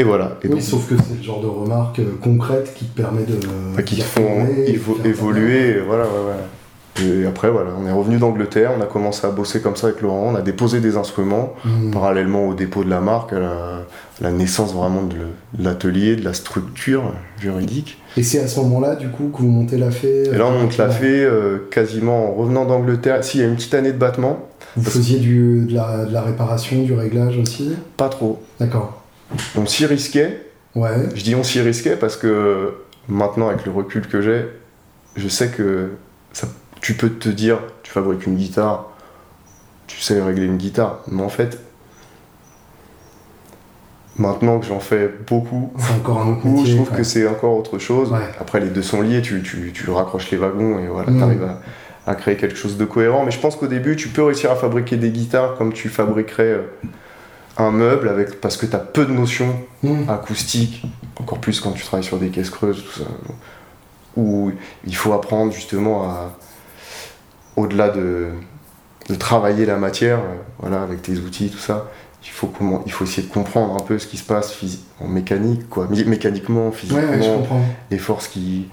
Et 0.00 0.02
voilà. 0.02 0.32
Et 0.42 0.48
Oui, 0.48 0.54
donc, 0.54 0.62
sauf 0.62 0.88
que 0.88 0.96
c'est 0.96 1.18
le 1.18 1.22
genre 1.22 1.40
de 1.42 1.46
remarque 1.46 2.00
concrète 2.20 2.74
qui 2.74 2.86
te 2.86 3.00
permet 3.00 3.22
de. 3.22 3.38
enfin, 3.72 3.82
qui 3.82 3.98
te 3.98 4.02
font 4.02 4.46
évo- 4.66 4.98
évoluer, 5.04 5.78
voilà, 5.86 6.06
ouais, 6.06 6.10
ouais. 6.10 6.44
Et 7.02 7.26
après, 7.26 7.50
voilà, 7.50 7.70
on 7.80 7.86
est 7.86 7.92
revenu 7.92 8.18
d'Angleterre, 8.18 8.72
on 8.76 8.80
a 8.82 8.86
commencé 8.86 9.26
à 9.26 9.30
bosser 9.30 9.60
comme 9.60 9.76
ça 9.76 9.88
avec 9.88 10.00
Laurent, 10.00 10.30
on 10.32 10.34
a 10.34 10.42
déposé 10.42 10.80
des 10.80 10.96
instruments, 10.96 11.54
Mhm. 11.64 11.90
parallèlement 11.92 12.46
au 12.48 12.54
dépôt 12.54 12.84
de 12.84 12.90
la 12.90 13.00
marque, 13.00 13.32
à 13.32 13.38
la, 13.38 13.48
à 13.50 13.82
la 14.22 14.30
naissance 14.32 14.74
vraiment 14.74 15.02
de 15.02 15.16
l'atelier, 15.58 16.16
de 16.16 16.24
la 16.24 16.32
structure 16.34 17.12
juridique. 17.38 17.98
Et 18.16 18.22
c'est 18.22 18.40
à 18.40 18.46
ce 18.48 18.60
moment-là, 18.60 18.96
du 18.96 19.08
coup, 19.08 19.30
que 19.34 19.38
vous 19.42 19.48
montez 19.48 19.78
la 19.78 19.90
fée 19.90 20.24
Et 20.28 20.36
là, 20.36 20.46
on 20.46 20.52
monte 20.62 20.76
la 20.76 20.84
euh, 20.86 20.90
fée 20.90 21.24
euh, 21.24 21.58
quasiment 21.70 22.30
en 22.30 22.34
revenant 22.34 22.64
d'Angleterre. 22.66 23.22
S'il 23.24 23.40
y 23.40 23.44
a 23.44 23.46
une 23.46 23.56
petite 23.56 23.74
année 23.74 23.92
de 23.92 23.98
battement, 23.98 24.46
Vous 24.76 24.90
faisiez 24.90 25.18
du, 25.18 25.66
de, 25.66 25.74
la, 25.74 26.04
de 26.04 26.12
la 26.12 26.22
réparation, 26.22 26.82
du 26.82 26.92
réglage 26.94 27.36
aussi 27.38 27.72
pas 27.96 28.08
trop. 28.08 28.40
D'accord. 28.60 29.02
On 29.56 29.66
s'y 29.66 29.86
risquait, 29.86 30.46
Ouais. 30.76 31.08
Je 31.16 31.24
dis 31.24 31.34
on 31.34 31.42
s'y 31.42 31.60
risquait 31.60 31.96
parce 31.96 32.16
que 32.16 32.74
maintenant, 33.08 33.48
avec 33.48 33.66
le 33.66 33.72
recul 33.72 34.06
que 34.06 34.20
j'ai, 34.22 34.44
je 35.16 35.26
sais 35.26 35.48
que 35.48 35.90
ça, 36.32 36.46
tu 36.80 36.94
peux 36.94 37.10
te 37.10 37.28
dire, 37.28 37.58
tu 37.82 37.90
fabriques 37.92 38.26
une 38.26 38.36
guitare, 38.36 38.86
tu 39.86 40.00
sais 40.00 40.20
régler 40.22 40.44
une 40.46 40.56
guitare. 40.56 41.00
Mais 41.08 41.22
en 41.22 41.28
fait, 41.28 41.58
maintenant 44.16 44.58
que 44.58 44.66
j'en 44.66 44.80
fais 44.80 45.10
beaucoup, 45.26 45.72
un 45.78 46.64
je 46.64 46.74
trouve 46.76 46.90
que 46.90 47.02
c'est 47.02 47.26
encore 47.26 47.56
autre 47.56 47.78
chose. 47.78 48.10
Ouais. 48.12 48.18
Après, 48.40 48.60
les 48.60 48.68
deux 48.68 48.82
sont 48.82 49.02
liés, 49.02 49.22
tu, 49.22 49.42
tu, 49.42 49.72
tu 49.72 49.90
raccroches 49.90 50.30
les 50.30 50.36
wagons 50.36 50.78
et 50.78 50.86
voilà, 50.88 51.10
Mm. 51.10 51.16
tu 51.18 51.22
arrives 51.22 51.44
à, 51.44 52.10
à 52.10 52.14
créer 52.14 52.36
quelque 52.36 52.56
chose 52.56 52.76
de 52.76 52.84
cohérent. 52.84 53.24
Mais 53.24 53.30
je 53.30 53.38
pense 53.40 53.56
qu'au 53.56 53.66
début, 53.66 53.96
tu 53.96 54.08
peux 54.08 54.22
réussir 54.22 54.50
à 54.50 54.56
fabriquer 54.56 54.96
des 54.96 55.10
guitares 55.10 55.56
comme 55.56 55.72
tu 55.72 55.88
fabriquerais 55.88 56.42
euh, 56.52 56.62
un 57.56 57.70
meuble 57.70 58.08
avec, 58.08 58.40
parce 58.40 58.56
que 58.56 58.66
tu 58.66 58.74
as 58.76 58.78
peu 58.80 59.04
de 59.04 59.12
notions 59.12 59.54
Mhm. 59.82 60.08
acoustique, 60.10 60.82
encore 61.18 61.38
plus 61.38 61.60
quand 61.60 61.72
tu 61.72 61.82
travailles 61.84 62.04
sur 62.04 62.18
des 62.18 62.28
caisses 62.28 62.50
creuses, 62.50 62.84
tout 62.84 63.00
ça, 63.00 63.06
où 64.16 64.50
il 64.86 64.94
faut 64.96 65.12
apprendre 65.12 65.52
justement 65.52 66.04
à, 66.10 66.32
au-delà 67.60 67.88
de, 67.90 68.28
de 69.08 69.14
travailler 69.14 69.66
la 69.66 69.76
matière, 69.76 70.18
euh, 70.18 70.36
voilà, 70.58 70.82
avec 70.82 71.02
tes 71.02 71.16
outils, 71.18 71.50
tout 71.50 71.58
ça, 71.58 71.86
il 72.22 72.28
faut, 72.30 72.46
comment, 72.48 72.82
il 72.86 72.92
faut 72.92 73.04
essayer 73.04 73.26
de 73.26 73.32
comprendre 73.32 73.74
un 73.74 73.84
peu 73.84 73.98
ce 73.98 74.06
qui 74.06 74.16
se 74.18 74.24
passe 74.24 74.54
en 75.00 75.06
mécanique, 75.08 75.68
quoi, 75.68 75.86
mé- 75.86 76.04
mécaniquement, 76.06 76.70
physiquement, 76.72 77.00
ouais, 77.02 77.46
les 77.90 77.98
forces 77.98 78.28
qui. 78.28 78.68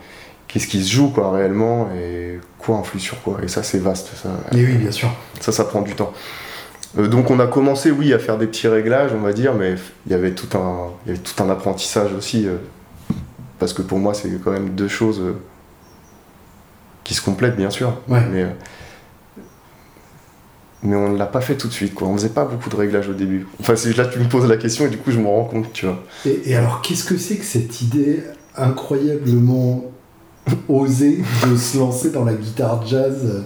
Qu'est-ce 0.50 0.68
qui 0.68 0.82
se 0.82 0.90
joue 0.90 1.10
quoi 1.10 1.32
réellement 1.34 1.90
et 1.94 2.40
quoi 2.58 2.78
influe 2.78 3.02
sur 3.02 3.22
quoi 3.22 3.40
et 3.44 3.50
ça 3.50 3.64
c'est 3.64 3.80
vaste 3.80 4.08
ça 4.24 4.30
Mais 4.54 4.64
oui, 4.66 4.76
bien 4.78 4.92
sûr. 4.92 5.10
ça, 5.42 5.52
ça 5.52 5.66
prend 5.66 5.82
du 5.82 5.94
temps. 5.94 6.14
Euh, 6.98 7.10
donc 7.10 7.30
on 7.32 7.40
a 7.42 7.48
commencé, 7.48 7.92
oui, 7.92 8.14
à 8.14 8.18
faire 8.20 8.38
des 8.38 8.48
petits 8.48 8.70
réglages, 8.70 9.12
on 9.14 9.20
va 9.20 9.34
dire, 9.34 9.54
mais 9.56 9.76
il 10.06 10.14
y 10.14 10.16
avait 10.16 10.32
tout 10.32 10.58
un, 10.58 10.88
il 11.06 11.10
y 11.10 11.12
avait 11.16 11.22
tout 11.22 11.44
un 11.44 11.50
apprentissage 11.50 12.14
aussi, 12.14 12.48
euh, 12.48 12.56
parce 13.60 13.74
que 13.74 13.82
pour 13.82 14.00
moi, 14.00 14.14
c'est 14.14 14.30
quand 14.42 14.52
même 14.52 14.70
deux 14.70 14.88
choses 14.88 15.22
qui 17.04 17.14
se 17.14 17.22
complètent, 17.22 17.58
bien 17.58 17.70
sûr, 17.70 17.94
Ouais. 18.08 18.22
mais, 18.32 18.46
mais 20.84 20.96
on 20.96 21.10
ne 21.14 21.18
l'a 21.18 21.26
pas 21.26 21.42
fait 21.42 21.56
tout 21.56 21.68
de 21.68 21.74
suite, 21.74 21.94
quoi. 21.94 22.08
On 22.08 22.14
faisait 22.16 22.30
pas 22.30 22.46
beaucoup 22.46 22.70
de 22.70 22.76
réglages 22.76 23.10
au 23.10 23.14
début. 23.14 23.48
Enfin, 23.60 23.74
là 23.98 24.06
tu 24.06 24.20
me 24.20 24.30
poses 24.30 24.48
la 24.48 24.58
question 24.58 24.86
et 24.86 24.90
du 24.90 24.98
coup, 24.98 25.12
je 25.12 25.20
me 25.20 25.28
rends 25.28 25.46
compte, 25.46 25.72
tu 25.74 25.86
vois. 25.86 26.04
Et, 26.26 26.52
et 26.52 26.56
alors, 26.56 26.82
qu'est-ce 26.82 27.04
que 27.06 27.18
c'est 27.18 27.36
que 27.38 27.46
cette 27.46 27.82
idée 27.82 28.22
incroyablement 28.56 29.84
osée 30.70 31.20
de 31.50 31.56
se 31.56 31.78
lancer 31.78 32.10
dans 32.12 32.24
la 32.24 32.34
guitare 32.34 32.86
jazz, 32.86 33.44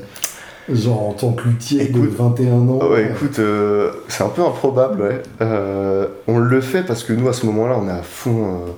genre 0.70 1.10
en 1.10 1.14
tant 1.14 1.32
que 1.34 1.48
luthier 1.48 1.80
de 1.86 1.90
Écoute, 1.90 2.12
21 2.18 2.54
ans? 2.54 2.80
Ah 2.82 2.90
ouais, 2.90 3.10
écoute, 3.12 3.40
euh, 3.40 3.92
c'est 4.08 4.24
un 4.24 4.30
peu 4.30 4.42
improbable, 4.44 5.02
ouais. 5.02 5.22
Euh, 5.42 6.08
on 6.28 6.38
le 6.38 6.62
fait 6.62 6.84
parce 6.84 7.04
que 7.04 7.14
nous, 7.14 7.28
à 7.28 7.34
ce 7.34 7.46
moment-là, 7.48 7.78
on 7.82 7.88
est 7.88 7.92
à 7.92 8.04
fond. 8.04 8.44
euh, 8.46 8.72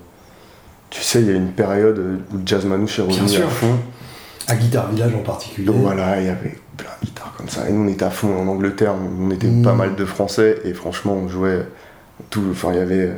tu 0.90 1.02
sais, 1.02 1.22
il 1.22 1.28
y 1.28 1.32
a 1.32 1.36
une 1.36 1.52
période 1.52 1.98
où 2.32 2.38
le 2.38 2.42
jazz 2.46 2.66
manouche 2.66 3.00
est 3.00 3.02
revenu 3.02 3.38
à 3.44 3.48
fond. 3.48 3.76
à 4.48 4.56
Guitar 4.56 4.90
Village 4.92 5.14
en 5.16 5.24
particulier. 5.24 5.66
Donc 5.68 5.78
voilà, 5.78 6.20
il 6.22 6.28
y 6.28 6.30
avait 6.30 6.56
plein 6.78 6.90
de 7.02 7.06
guitares 7.06 7.34
comme 7.38 7.50
ça. 7.50 7.70
Et 7.70 7.72
nous, 7.74 7.86
on 7.88 7.92
était 7.92 8.06
à 8.06 8.10
fond 8.10 8.36
en 8.36 8.48
Angleterre. 8.48 8.94
On 9.20 9.30
était 9.32 9.48
Mm. 9.48 9.62
pas 9.64 9.74
mal 9.74 9.96
de 9.96 10.06
Français. 10.06 10.58
Et 10.66 10.74
franchement, 10.74 11.14
on 11.14 11.28
jouait 11.28 11.66
tout. 12.30 12.44
Enfin, 12.52 12.70
il 12.72 12.78
y 12.78 12.82
avait 12.82 13.12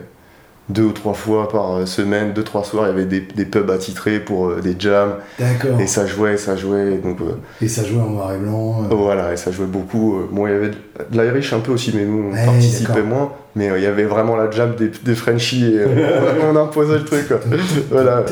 deux 0.68 0.82
ou 0.82 0.92
trois 0.94 1.14
fois 1.14 1.48
par 1.48 1.88
semaine, 1.88 2.34
deux, 2.34 2.42
trois 2.42 2.64
soirs, 2.64 2.86
il 2.88 2.90
y 2.90 2.94
avait 2.94 3.06
des, 3.06 3.20
des 3.20 3.46
pubs 3.46 3.70
attitrés 3.70 4.20
pour 4.20 4.48
euh, 4.50 4.62
des 4.62 4.76
jams. 4.80 5.14
D'accord. 5.38 5.80
Et 5.80 5.86
ça 5.86 6.08
jouait, 6.08 6.38
ça 6.38 6.56
jouait. 6.56 6.98
Donc 6.98 7.22
euh, 7.22 7.36
Et 7.62 7.68
ça 7.68 7.84
jouait 7.84 8.02
en 8.02 8.10
noir 8.10 8.34
et 8.34 8.40
blanc. 8.40 8.82
euh, 8.92 8.96
voilà, 8.96 9.32
et 9.34 9.38
ça 9.38 9.52
jouait 9.52 9.68
beaucoup. 9.68 10.18
Bon, 10.32 10.48
il 10.48 10.54
y 10.54 10.56
avait 10.56 10.70
de 10.72 11.22
l'Irish 11.22 11.54
un 11.54 11.60
peu 11.60 11.72
aussi, 11.72 11.92
mais 11.96 12.04
nous, 12.06 12.32
on 12.34 12.46
participait 12.46 13.04
moins. 13.04 13.32
Mais 13.56 13.70
il 13.78 13.84
y 13.84 13.86
avait 13.86 14.06
vraiment 14.06 14.36
la 14.36 14.50
jam 14.50 14.74
des, 14.76 14.90
des 14.90 15.14
Frenchies 15.16 15.76
et 15.76 15.86
on 16.52 16.56
imposait 16.56 16.98
le 16.98 17.06
truc. 17.06 17.28
Quoi. 17.28 17.40
voilà. 17.92 18.26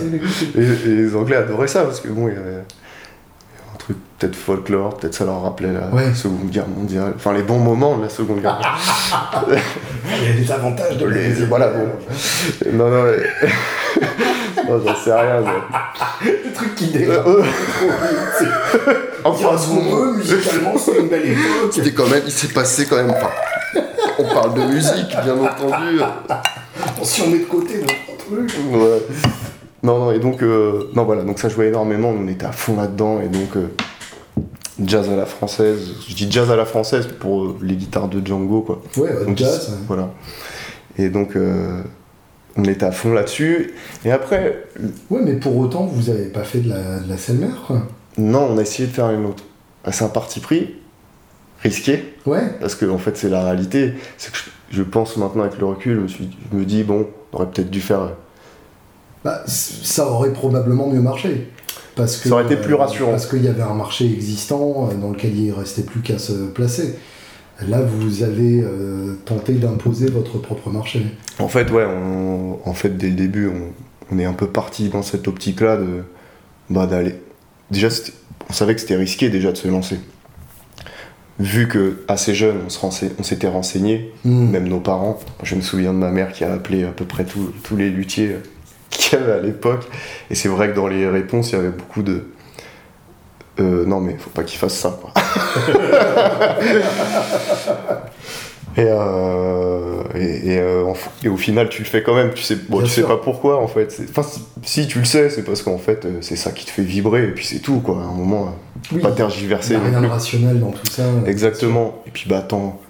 Et, 0.58 0.60
et 0.62 0.96
les 0.96 1.16
Anglais 1.16 1.36
adoraient 1.36 1.68
ça 1.68 1.84
parce 1.84 2.00
que 2.02 2.08
bon, 2.08 2.30
il 2.30 2.34
y 2.34 2.38
avait 2.38 2.64
peut-être 4.24 4.36
folklore, 4.38 4.96
peut-être 4.98 5.14
ça 5.14 5.26
leur 5.26 5.42
rappelait 5.44 5.74
la 5.74 5.88
Ouais. 5.94 6.14
Seconde 6.14 6.50
Guerre 6.50 6.68
mondiale, 6.68 7.14
enfin 7.16 7.34
les 7.34 7.42
bons 7.44 7.60
moments 7.60 7.98
de 7.98 8.04
la 8.04 8.10
Seconde 8.10 8.42
Guerre 8.42 8.56
mondiale. 8.56 9.62
Il 10.22 10.30
y 10.30 10.32
a 10.32 10.36
des 10.46 10.52
avantages 10.52 10.98
de 10.98 11.06
Les- 11.08 11.34
voilà, 11.46 11.68
bon. 11.70 11.88
non, 12.74 12.90
non, 12.90 13.04
mais... 13.04 13.18
non, 14.70 14.82
j'en 14.86 14.96
sais 14.96 15.14
rien. 15.14 15.42
mais- 15.42 16.32
Le 16.46 16.54
truc 16.54 16.76
qui 16.76 16.92
C'est- 16.94 17.08
enfin, 19.26 19.56
veut, 19.56 20.14
musicalement, 20.18 20.74
c'est 20.78 20.98
une 21.00 21.10
belle 21.10 21.26
époque. 21.32 21.72
c'était 21.74 21.92
quand 21.92 22.08
même, 22.08 22.24
il 22.26 22.32
s'est 22.32 22.48
passé 22.54 22.86
quand 22.86 22.96
même. 22.96 23.12
enfin, 23.12 23.30
on 24.20 24.34
parle 24.34 24.54
de 24.54 24.62
musique, 24.74 25.10
bien 25.24 25.36
entendu. 25.38 26.00
Si 27.04 27.22
on 27.24 27.30
met 27.30 27.40
de 27.40 27.44
côté 27.46 27.80
notre 27.82 28.26
truc. 28.26 28.54
Ouais. 28.72 29.02
Non, 29.82 30.00
non, 30.00 30.12
et 30.14 30.20
donc, 30.20 30.42
euh, 30.42 30.90
non, 30.96 31.04
voilà, 31.04 31.24
donc 31.24 31.40
ça 31.40 31.50
jouait 31.50 31.68
énormément, 31.68 32.14
on 32.18 32.26
était 32.30 32.46
à 32.46 32.54
fond 32.54 32.78
là-dedans, 32.78 33.20
et 33.22 33.28
donc, 33.28 33.58
euh, 33.58 33.68
jazz 34.86 35.10
à 35.10 35.16
la 35.16 35.26
française, 35.26 35.80
je 36.08 36.16
dis 36.16 36.32
jazz 36.32 36.50
à 36.52 36.56
la 36.56 36.66
française 36.66 37.08
pour 37.20 37.44
euh, 37.44 37.58
les 37.62 37.76
guitares 37.76 38.08
de 38.08 38.26
Django, 38.26 38.62
quoi. 38.62 38.82
Ouais, 38.98 39.26
Donc, 39.26 39.38
jazz. 39.38 39.72
Voilà. 39.88 40.10
Et 40.98 41.10
donc, 41.10 41.36
euh, 41.36 41.82
on 42.56 42.64
était 42.66 42.86
à 42.86 42.92
fond 42.92 43.14
là-dessus, 43.14 43.74
et 44.06 44.12
après, 44.12 44.66
Ouais, 45.10 45.22
mais 45.24 45.34
pour 45.34 45.58
autant, 45.58 45.86
vous 45.86 46.10
avez 46.10 46.26
pas 46.26 46.44
fait 46.44 46.60
de 46.60 46.70
la, 46.70 47.00
de 47.00 47.10
la 47.10 47.18
Selmer, 47.18 47.48
quoi. 47.68 47.82
non, 48.18 48.48
on 48.52 48.58
a 48.58 48.62
essayé 48.62 48.88
de 48.88 48.94
faire 48.94 49.10
une 49.12 49.26
autre. 49.26 49.44
Ah, 49.84 49.92
C'est 49.92 50.06
un 50.06 50.10
parti 50.10 50.40
pris, 50.40 50.76
risqué, 51.62 52.14
Ouais. 52.26 52.42
parce 52.60 52.76
que, 52.76 52.86
en 52.86 52.98
fait, 52.98 53.18
c'est 53.18 53.30
la 53.30 53.44
réalité, 53.44 53.94
c'est 54.18 54.32
que 54.32 54.38
je, 54.38 54.78
je 54.78 54.84
pense 54.84 55.18
maintenant 55.18 55.44
avec 55.44 55.58
le 55.60 55.66
recul, 55.66 55.96
je 55.96 56.00
me, 56.02 56.08
suis- 56.08 56.38
je 56.52 56.58
me 56.58 56.66
dis, 56.66 56.84
bon, 56.84 57.08
on 57.32 57.38
aurait 57.38 57.48
peut-être 57.50 57.70
dû 57.72 57.82
faire 57.82 58.02
euh, 58.02 58.10
Bah, 59.24 59.42
ça 59.48 60.08
aurait 60.10 60.34
probablement 60.34 60.88
mieux 60.90 61.02
marché. 61.02 61.50
Parce 61.96 62.18
que, 62.18 62.30
Ça 62.30 62.36
aurait 62.36 62.46
été 62.46 62.56
plus 62.58 62.74
euh, 62.74 62.78
rassurant. 62.78 63.12
parce 63.12 63.28
qu'il 63.28 63.44
y 63.44 63.48
avait 63.48 63.62
un 63.62 63.74
marché 63.76 64.06
existant 64.06 64.90
euh, 64.92 64.96
dans 64.96 65.12
lequel 65.12 65.36
il 65.38 65.48
ne 65.50 65.54
restait 65.54 65.84
plus 65.84 66.02
qu'à 66.02 66.18
se 66.18 66.34
placer. 66.34 66.96
Là, 67.68 67.82
vous 67.82 68.24
avez 68.24 68.62
euh, 68.64 69.14
tenté 69.26 69.54
d'imposer 69.54 70.10
votre 70.10 70.40
propre 70.40 70.70
marché. 70.72 71.06
En 71.40 71.48
fait, 71.48 71.70
ouais, 71.72 71.86
on- 71.86 72.58
en 72.66 72.74
fait, 72.74 72.98
dès 72.98 73.10
le 73.10 73.14
début, 73.16 73.48
on, 73.48 74.16
on 74.16 74.20
est 74.20 74.26
un 74.26 74.34
peu 74.34 74.48
parti 74.48 74.90
dans 74.90 75.04
cette 75.04 75.28
optique-là 75.28 75.78
de 75.78 76.04
bah, 76.72 76.88
d'aller. 76.88 77.16
Déjà, 77.70 77.90
on 78.50 78.54
savait 78.54 78.74
que 78.74 78.82
c'était 78.82 78.96
risqué 78.96 79.30
déjà 79.30 79.52
de 79.52 79.58
se 79.58 79.68
lancer. 79.68 79.98
Vu 81.40 81.68
que 81.68 82.04
assez 82.08 82.36
jeune, 82.36 82.58
on 82.84 83.24
s'était 83.24 83.48
renseigné, 83.48 84.12
Hmm. 84.24 84.50
même 84.52 84.68
nos 84.68 84.80
parents. 84.80 85.20
Je 85.44 85.56
me 85.56 85.62
souviens 85.62 85.92
de 85.94 85.98
ma 85.98 86.12
mère 86.12 86.32
qui 86.32 86.44
a 86.44 86.54
appelé 86.54 86.84
à 86.84 86.90
peu 86.92 87.06
près 87.06 87.26
tous- 87.26 87.52
tous 87.64 87.76
les 87.76 87.90
luthiers 87.90 88.36
qu'il 88.98 89.20
y 89.20 89.22
avait 89.22 89.34
à 89.34 89.40
l'époque. 89.40 89.88
Et 90.30 90.36
c'est 90.36 90.50
vrai 90.50 90.70
que 90.70 90.76
dans 90.76 90.88
les 90.88 91.08
réponses, 91.08 91.52
il 91.52 91.56
y 91.56 91.60
avait 91.60 91.70
beaucoup 91.70 92.02
de. 92.04 92.26
Euh, 93.60 93.86
non, 93.86 94.00
mais 94.00 94.16
faut 94.18 94.32
pas 94.32 94.44
qu'il 94.44 94.58
fasse 94.58 94.74
ça, 94.76 94.98
quoi. 95.00 95.12
et, 98.78 98.86
euh, 98.88 100.02
et, 100.16 100.54
et, 100.54 100.60
euh, 100.60 100.92
et 101.24 101.30
au 101.30 101.38
final, 101.38 101.70
tu 101.70 101.84
le 101.84 101.88
fais 101.88 102.02
quand 102.02 102.16
même. 102.16 102.34
Tu 102.34 102.42
sais, 102.42 102.56
bon, 102.68 102.80
tu 102.82 102.88
sais 102.88 103.02
sûr. 103.02 103.08
pas 103.08 103.18
pourquoi, 103.18 103.60
en 103.62 103.68
fait. 103.68 103.96
Enfin, 104.10 104.28
si- 104.64 104.88
tu 104.88 104.98
le 105.00 105.06
sais, 105.06 105.30
c'est 105.30 105.44
parce 105.44 105.62
qu'en 105.62 105.78
fait, 105.78 106.08
c'est 106.22 106.36
ça 106.36 106.52
qui 106.52 106.66
te 106.66 106.72
fait 106.72 106.82
vibrer. 106.82 107.26
Et 107.26 107.32
puis 107.32 107.46
c'est 107.46 107.60
tout, 107.60 107.80
quoi. 107.82 107.98
À 108.02 108.06
un 108.08 108.14
moment, 108.14 108.56
Oui, 108.92 109.00
pas 109.02 109.10
il 109.10 109.16
tergiverser 109.16 109.78
n'y 109.78 109.86
a 109.86 109.90
rien 109.90 110.02
de 110.02 110.08
rationnel 110.08 110.60
dans 110.60 110.72
tout 110.72 110.88
ça. 110.90 111.04
Exactement. 111.28 112.02
Et 112.08 112.12
puis 112.12 112.26
bah 112.28 112.40
attends, 112.40 112.82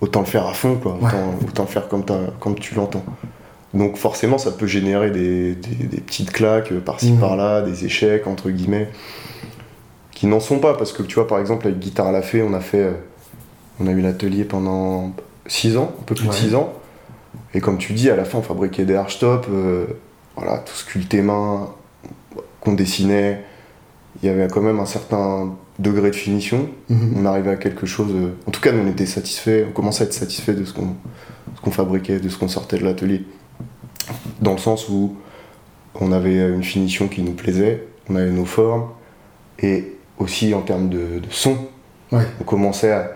autant 0.00 0.20
le 0.20 0.26
faire 0.26 0.46
à 0.46 0.54
fond, 0.54 0.76
quoi. 0.76 0.96
Ouais. 1.00 1.10
Autant, 1.48 1.62
le 1.64 1.68
faire 1.68 1.88
comme, 1.88 2.04
comme 2.38 2.54
tu 2.54 2.76
l'entends. 2.76 3.04
Donc 3.74 3.96
forcément, 3.96 4.36
ça 4.38 4.50
peut 4.50 4.66
générer 4.66 5.10
des, 5.10 5.54
des- 5.54 5.86
des 5.86 6.00
petites 6.00 6.30
claques 6.30 6.72
par-ci 6.80 7.12
Mhm. 7.12 7.20
par-là, 7.20 7.62
des 7.62 7.84
échecs 7.86 8.26
entre 8.26 8.50
guillemets, 8.50 8.88
qui 10.10 10.26
n'en 10.26 10.40
sont 10.40 10.58
pas 10.58 10.74
parce 10.74 10.92
que 10.92 11.02
tu 11.02 11.14
vois, 11.14 11.26
par 11.26 11.38
exemple, 11.38 11.66
avec 11.66 11.78
Guitare 11.78 12.08
à 12.08 12.12
la 12.12 12.22
Fée, 12.22 12.42
on 12.42 12.52
a 12.54 12.60
fait, 12.60 12.80
euh, 12.82 12.92
on 13.80 13.86
a 13.86 13.90
eu 13.90 14.00
l'atelier 14.00 14.44
pendant 14.44 15.12
6 15.46 15.76
ans, 15.76 15.92
un 16.00 16.02
peu 16.04 16.14
plus 16.14 16.24
de 16.26 16.30
Ouais. 16.30 16.36
6 16.36 16.54
ans. 16.54 16.72
Et 17.54 17.60
comme 17.60 17.78
tu 17.78 17.92
dis, 17.94 18.10
à 18.10 18.16
la 18.16 18.24
fin, 18.24 18.38
on 18.38 18.42
fabriquait 18.42 18.84
des 18.84 18.94
archtops, 18.94 19.48
euh, 19.50 19.86
voilà, 20.36 20.58
tout 20.58 20.74
sculpté 20.74 21.22
main, 21.22 21.68
qu'on 22.60 22.74
dessinait. 22.74 23.42
Il 24.22 24.26
y 24.26 24.28
avait 24.28 24.46
quand 24.48 24.60
même 24.60 24.78
un 24.80 24.86
certain 24.86 25.54
degré 25.78 26.10
de 26.10 26.14
finition 26.16 26.68
Mhm. 26.90 27.14
on 27.16 27.24
arrivait 27.26 27.50
à 27.50 27.56
quelque 27.56 27.86
chose. 27.86 28.12
euh, 28.14 28.34
En 28.46 28.50
tout 28.50 28.60
cas, 28.60 28.70
nous, 28.72 28.82
on 28.86 28.90
était 28.90 29.06
satisfait, 29.06 29.66
on 29.68 29.72
commençait 29.72 30.04
à 30.04 30.06
être 30.06 30.12
satisfait 30.12 30.52
de 30.52 30.64
ce 30.66 30.74
qu'on 30.74 30.88
ce 31.56 31.60
qu'on 31.60 31.70
fabriquait, 31.70 32.18
de 32.20 32.28
ce 32.28 32.38
qu'on 32.38 32.48
sortait 32.48 32.78
de 32.78 32.84
l'atelier. 32.84 33.24
Dans 34.40 34.52
le 34.52 34.58
sens 34.58 34.88
où 34.88 35.16
on 36.00 36.12
avait 36.12 36.36
une 36.36 36.64
finition 36.64 37.08
qui 37.08 37.22
nous 37.22 37.32
plaisait, 37.32 37.86
on 38.08 38.16
avait 38.16 38.30
nos 38.30 38.44
formes, 38.44 38.88
et 39.58 39.96
aussi 40.18 40.54
en 40.54 40.62
termes 40.62 40.88
de, 40.88 41.18
de 41.18 41.30
son. 41.30 41.56
Ouais. 42.10 42.22
On 42.40 42.44
commençait 42.44 42.92
à, 42.92 43.12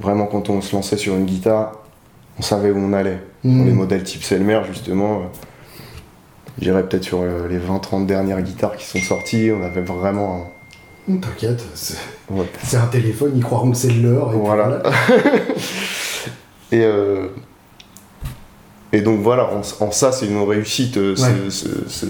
vraiment 0.00 0.26
quand 0.26 0.50
on 0.50 0.60
se 0.60 0.74
lançait 0.74 0.96
sur 0.96 1.14
une 1.16 1.24
guitare, 1.26 1.72
on 2.38 2.42
savait 2.42 2.70
où 2.70 2.78
on 2.78 2.92
allait. 2.92 3.20
Mhm. 3.44 3.66
Les 3.66 3.72
modèles 3.72 4.02
type 4.04 4.22
Selmer, 4.22 4.60
justement, 4.68 5.20
euh, 5.20 5.24
j'irais 6.60 6.82
peut-être 6.86 7.04
sur 7.04 7.20
euh, 7.22 7.48
les 7.48 7.58
20-30 7.58 8.06
dernières 8.06 8.42
guitares 8.42 8.76
qui 8.76 8.84
sont 8.84 8.98
sorties, 9.00 9.50
on 9.52 9.62
avait 9.64 9.82
vraiment 9.82 10.50
Hum, 11.08 11.20
T'inquiète, 11.20 11.64
c'est 11.74 11.96
un... 12.30 12.36
ouais. 12.36 12.46
un 12.74 12.86
téléphone, 12.88 13.32
ils 13.34 13.42
croiront 13.42 13.70
que 13.70 13.76
c'est 13.78 13.88
le 13.90 14.12
leur. 14.12 14.28
et 14.28 14.30
puis 14.32 14.40
Voilà. 14.40 14.82
et, 16.72 16.80
euh, 16.84 17.28
et 18.92 19.00
donc 19.00 19.20
voilà, 19.20 19.50
en, 19.52 19.60
en 19.84 19.90
ça, 19.90 20.12
c'est 20.12 20.26
une 20.26 20.42
réussite, 20.48 20.96
euh, 20.96 21.14
ce- 21.16 21.22
Ouais. 21.22 21.50
ce- 21.50 21.88
ce- 21.88 22.06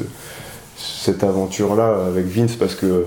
cette 0.76 1.24
aventure-là 1.24 2.06
avec 2.06 2.26
Vince, 2.26 2.56
parce 2.56 2.74
que 2.74 3.06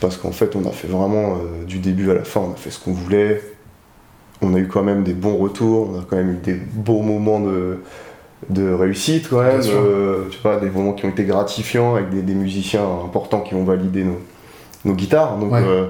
parce 0.00 0.16
qu'en 0.18 0.32
fait, 0.32 0.54
on 0.54 0.66
a 0.68 0.70
fait 0.70 0.88
vraiment 0.88 1.34
euh, 1.36 1.64
du 1.66 1.78
début 1.78 2.10
à 2.10 2.14
la 2.14 2.24
fin, 2.24 2.40
on 2.40 2.52
a 2.52 2.56
fait 2.56 2.70
ce 2.70 2.78
qu'on 2.78 2.92
voulait. 2.92 3.42
On 4.42 4.54
a 4.54 4.58
eu 4.58 4.68
quand 4.68 4.82
même 4.82 5.02
des 5.02 5.14
bons 5.14 5.36
retours, 5.36 5.90
on 5.94 5.98
a 6.00 6.04
quand 6.08 6.16
même 6.16 6.32
eu 6.34 6.36
des 6.36 6.54
beaux 6.54 7.00
moments 7.02 7.40
de, 7.40 7.78
de 8.50 8.70
réussite 8.72 9.28
quand 9.30 9.42
même. 9.42 9.60
Euh, 9.64 10.24
tu 10.30 10.38
vois, 10.42 10.60
des 10.60 10.70
moments 10.70 10.92
qui 10.92 11.06
ont 11.06 11.08
été 11.08 11.24
gratifiants 11.24 11.94
avec 11.96 12.10
des, 12.10 12.22
des 12.22 12.34
musiciens 12.34 12.84
importants 13.04 13.40
qui 13.40 13.54
ont 13.54 13.64
validé 13.64 14.04
nos, 14.04 14.20
nos 14.84 14.94
guitares. 14.94 15.38
Donc, 15.38 15.52
Ouais. 15.52 15.62
euh, 15.64 15.86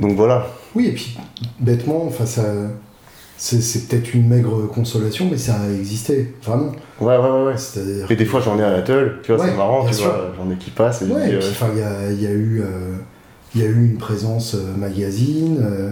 donc 0.00 0.12
voilà. 0.16 0.46
Oui, 0.74 0.86
et 0.88 0.92
puis 0.92 1.16
bêtement, 1.60 2.04
enfin, 2.06 2.26
ça, 2.26 2.42
c'est 3.38 3.60
c'est 3.60 3.86
peut-être 3.88 4.14
une 4.14 4.28
maigre 4.28 4.66
consolation, 4.66 5.28
mais 5.30 5.36
ça 5.38 5.54
a 5.60 5.70
existé, 5.70 6.34
vraiment. 6.42 6.72
Ouais, 7.00 7.16
ouais, 7.16 7.30
ouais. 7.30 7.44
ouais. 7.46 7.56
C'est-à-dire 7.56 8.10
Et 8.10 8.16
des 8.16 8.24
fois, 8.24 8.40
j'en 8.40 8.58
ai 8.58 8.62
à 8.62 8.70
la 8.70 8.82
teule, 8.82 9.20
tu 9.22 9.32
vois, 9.32 9.42
Ouais, 9.44 9.50
c'est 9.50 9.56
marrant, 9.56 9.86
tu 9.86 9.94
sûr. 9.94 10.06
vois, 10.06 10.32
j'en 10.36 10.50
ai 10.50 10.56
qui 10.56 10.70
passent 10.70 11.02
et 11.02 11.06
Ouais, 11.06 11.34
euh, 11.34 11.38
enfin, 11.50 11.66
il 11.74 11.78
y 11.80 11.82
a, 11.82 12.10
y 12.12 12.26
a 12.26 12.30
eu, 12.32 12.62
euh, 12.62 12.94
y 13.54 13.62
a 13.62 13.66
eu 13.66 13.74
une 13.90 13.98
présence 13.98 14.54
euh, 14.54 14.74
magazine. 14.76 15.58
euh, 15.62 15.90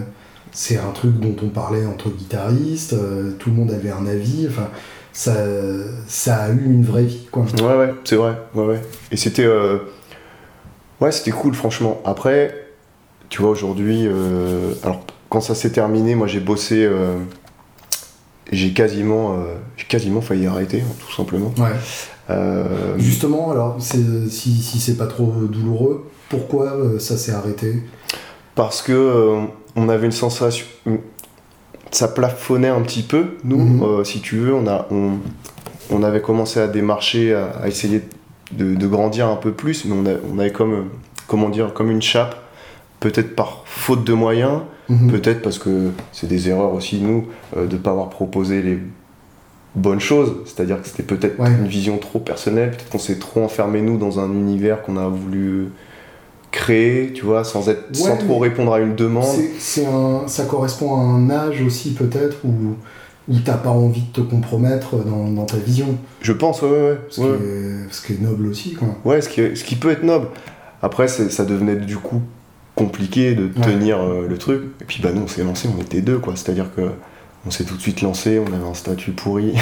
c'est 0.51 0.77
un 0.77 0.91
truc 0.91 1.19
dont 1.19 1.35
on 1.43 1.49
parlait 1.49 1.85
entre 1.85 2.09
guitaristes. 2.09 2.95
tout 3.39 3.49
le 3.49 3.55
monde 3.57 3.71
avait 3.71 3.91
un 3.91 4.07
avis. 4.07 4.47
Enfin, 4.49 4.69
ça, 5.11 5.33
ça 6.07 6.35
a 6.43 6.49
eu 6.51 6.63
une 6.65 6.83
vraie 6.85 7.03
vie, 7.03 7.27
quoi. 7.29 7.43
Ouais, 7.61 7.75
ouais, 7.77 7.93
c'est 8.05 8.15
vrai, 8.15 8.37
ouais, 8.55 8.65
ouais. 8.65 8.81
Et 9.11 9.17
c'était. 9.17 9.47
Ouais, 11.01 11.11
c'était 11.11 11.31
cool, 11.31 11.53
franchement. 11.53 11.99
Après, 12.05 12.55
tu 13.29 13.41
vois, 13.41 13.51
aujourd'hui. 13.51 14.07
Alors, 14.83 15.01
quand 15.35 15.41
ça 15.41 15.53
s'est 15.53 15.71
terminé, 15.71 16.15
moi, 16.15 16.27
j'ai 16.27 16.39
bossé. 16.39 16.85
euh, 16.85 17.17
J'ai 18.53 18.71
quasiment, 18.71 19.33
euh, 19.33 19.55
quasiment 19.89 20.21
failli 20.21 20.47
arrêter, 20.47 20.79
hein, 20.81 20.93
tout 21.05 21.11
simplement. 21.13 21.51
Ouais. 21.57 21.71
Euh, 22.29 22.97
Justement, 22.97 23.51
alors, 23.51 23.75
si, 23.79 24.29
si 24.29 24.79
c'est 24.79 24.95
pas 24.97 25.07
trop 25.07 25.25
douloureux, 25.25 26.09
pourquoi 26.29 26.67
euh, 26.71 26.97
ça 26.99 27.17
s'est 27.17 27.33
arrêté? 27.33 27.83
Parce 28.55 28.81
que 28.81 29.39
on 29.75 29.89
avait 29.89 30.05
une 30.05 30.13
sensation. 30.13 30.65
Ça 31.91 32.07
plafonnait 32.07 32.69
un 32.69 32.81
petit 32.81 33.01
peu, 33.03 33.35
nous, 33.43 33.57
Mhm. 33.57 34.05
si 34.05 34.21
tu 34.21 34.37
veux. 34.37 34.53
On, 34.55 34.67
a, 34.67 34.87
on, 34.89 35.17
on 35.91 36.01
avait 36.01 36.21
commencé 36.21 36.61
à 36.61 36.67
démarcher, 36.67 37.33
à, 37.33 37.47
à 37.63 37.67
essayer 37.67 38.03
de, 38.53 38.73
de 38.75 38.87
grandir 38.87 39.27
un 39.27 39.35
peu 39.35 39.51
plus, 39.51 39.83
mais 39.83 39.93
on, 40.01 40.05
a- 40.05 40.17
on 40.33 40.39
avait 40.39 40.53
comme, 40.53 40.85
comment 41.27 41.49
dire, 41.49 41.73
comme 41.73 41.91
une 41.91 42.01
chape, 42.01 42.37
peut-être 43.01 43.35
par 43.35 43.63
faute 43.65 44.05
de 44.05 44.13
moyens, 44.13 44.61
Mhm. 44.89 45.11
peut-être 45.11 45.41
parce 45.41 45.57
que 45.59 45.89
c'est 46.11 46.27
des 46.27 46.49
erreurs 46.49 46.73
aussi, 46.73 46.99
nous, 47.01 47.25
euh, 47.57 47.65
de 47.67 47.73
ne 47.75 47.81
pas 47.81 47.91
avoir 47.91 48.09
proposé 48.09 48.61
les 48.61 48.77
bonnes 49.75 49.99
choses. 49.99 50.33
C'est-à-dire 50.45 50.81
que 50.81 50.87
c'était 50.87 51.03
peut-être 51.03 51.39
Ouais. 51.39 51.49
une 51.49 51.67
vision 51.67 51.97
trop 51.97 52.19
personnelle, 52.19 52.71
peut-être 52.71 52.89
qu'on 52.89 52.99
s'est 52.99 53.19
trop 53.19 53.43
enfermé, 53.43 53.81
nous, 53.81 53.97
dans 53.97 54.19
un 54.19 54.31
univers 54.31 54.81
qu'on 54.83 54.97
a 54.97 55.07
voulu 55.07 55.69
créer, 56.51 57.11
tu 57.13 57.25
vois, 57.25 57.43
sans, 57.43 57.67
être, 57.67 57.83
sans 57.93 58.15
trop 58.17 58.39
répondre 58.39 58.73
à 58.73 58.79
une 58.79 58.95
demande. 58.95 59.25
C'est- 59.25 59.51
c'est 59.59 59.85
un, 59.85 60.27
ça 60.27 60.45
correspond 60.45 60.95
à 60.95 60.99
un 60.99 61.29
âge 61.29 61.61
aussi 61.61 61.93
peut-être 61.93 62.37
où, 62.45 62.75
où 63.27 63.39
t'as 63.43 63.57
pas 63.57 63.71
envie 63.71 64.03
de 64.03 64.11
te 64.13 64.21
compromettre 64.21 64.95
dans, 65.03 65.27
dans 65.29 65.45
ta 65.45 65.57
vision, 65.57 65.97
Je 66.21 66.31
pense, 66.31 66.61
ouais, 66.61 66.69
ouais, 66.69 66.97
ce, 67.09 67.21
ouais. 67.21 67.27
Qui, 67.27 67.43
est, 67.43 67.91
ce 67.93 68.01
qui 68.07 68.13
est 68.13 68.21
noble 68.21 68.47
aussi. 68.47 68.73
Quoi. 68.75 68.87
Ouais, 69.03 69.19
ce 69.21 69.27
qui, 69.29 69.41
ce 69.57 69.63
qui 69.63 69.75
peut 69.75 69.89
être 69.91 70.03
noble. 70.03 70.27
Après, 70.81 71.07
ça 71.07 71.43
devenait 71.43 71.75
du 71.75 71.97
coup 71.97 72.21
compliqué 72.75 73.33
de 73.35 73.43
Ouais. 73.45 73.65
tenir 73.65 73.99
euh, 74.01 74.25
le 74.27 74.37
truc. 74.37 74.61
Et 74.81 74.85
puis, 74.85 75.01
bah, 75.01 75.09
nous, 75.13 75.21
on 75.23 75.27
s'est 75.27 75.43
lancé, 75.43 75.67
on 75.75 75.81
était 75.81 76.01
deux, 76.01 76.17
quoi. 76.19 76.33
C'est-à-dire 76.35 76.67
que 76.75 76.81
on 77.47 77.51
s'est 77.51 77.63
tout 77.63 77.75
de 77.75 77.81
suite 77.81 78.01
lancé, 78.01 78.39
on 78.39 78.47
avait 78.53 78.67
un 78.67 78.73
statut 78.73 79.11
pourri, 79.11 79.53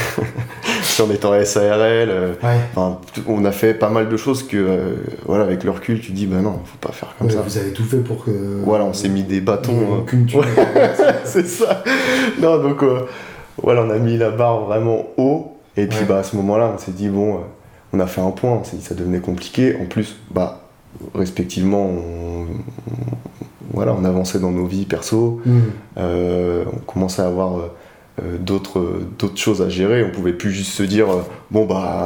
on 1.06 1.12
était 1.12 1.26
en 1.26 1.44
SARL. 1.44 1.82
euh, 2.10 2.34
Ouais. 2.42 2.82
on 3.28 3.44
a 3.44 3.52
fait 3.52 3.74
pas 3.74 3.90
mal 3.90 4.08
de 4.08 4.16
choses 4.16 4.44
que, 4.48 4.56
euh, 4.56 4.94
voilà, 5.26 5.44
avec 5.44 5.66
le 5.66 5.72
recul, 5.72 6.00
tu 6.00 6.14
dis, 6.14 6.26
bah 6.26 6.38
non, 6.42 6.62
faut 6.64 6.78
pas 6.80 6.94
faire 6.94 7.14
comme 7.18 7.28
Ouais, 7.28 7.34
ça. 7.34 7.42
vous 7.42 7.58
avez 7.58 7.74
tout 7.74 7.84
fait 7.84 7.98
pour 7.98 8.24
que. 8.24 8.32
Voilà, 8.64 8.86
on 8.86 8.94
s'est 8.94 9.10
mis 9.10 9.24
des 9.24 9.42
bâtons. 9.42 10.06
c'est 11.26 11.46
ça. 11.48 11.84
Non, 12.42 12.58
donc 12.64 12.84
voilà, 13.62 13.84
on 13.84 13.90
a 13.90 14.00
mis 14.00 14.18
la 14.18 14.32
barre 14.32 14.62
vraiment 14.66 15.04
haut. 15.18 15.58
Et 15.76 15.88
puis 15.88 16.06
bah, 16.08 16.20
à 16.20 16.24
ce 16.24 16.36
moment-là, 16.38 16.72
on 16.76 16.78
s'est 16.78 16.92
dit, 16.92 17.10
bon, 17.10 17.40
on 17.92 18.00
a 18.00 18.08
fait 18.08 18.22
un 18.22 18.32
point, 18.32 18.52
on 18.52 18.64
s'est 18.64 18.78
dit 18.78 18.84
ça 18.84 18.96
devenait 18.96 19.20
compliqué. 19.20 19.76
En 19.82 19.86
plus, 19.88 20.16
bah, 20.32 20.63
respectivement, 21.16 21.86
on, 21.86 22.44
on- 22.44 22.48
voilà, 23.74 23.96
on 24.00 24.04
avançait 24.06 24.40
dans 24.40 24.52
nos 24.52 24.66
vies 24.68 24.86
perso. 24.86 25.42
Hmm. 25.46 25.60
Euh, 25.98 26.64
on 26.72 26.78
commençait 26.80 27.22
à 27.24 27.28
avoir 27.28 27.58
euh, 27.58 28.38
d'autres 28.40 29.02
d'autres 29.18 29.38
choses 29.40 29.62
à 29.64 29.70
gérer. 29.70 30.04
On 30.04 30.12
pouvait 30.12 30.34
plus 30.34 30.52
juste 30.52 30.72
se 30.74 30.84
dire, 30.84 31.10
euh, 31.12 31.22
bon, 31.50 31.66
bah, 31.66 32.04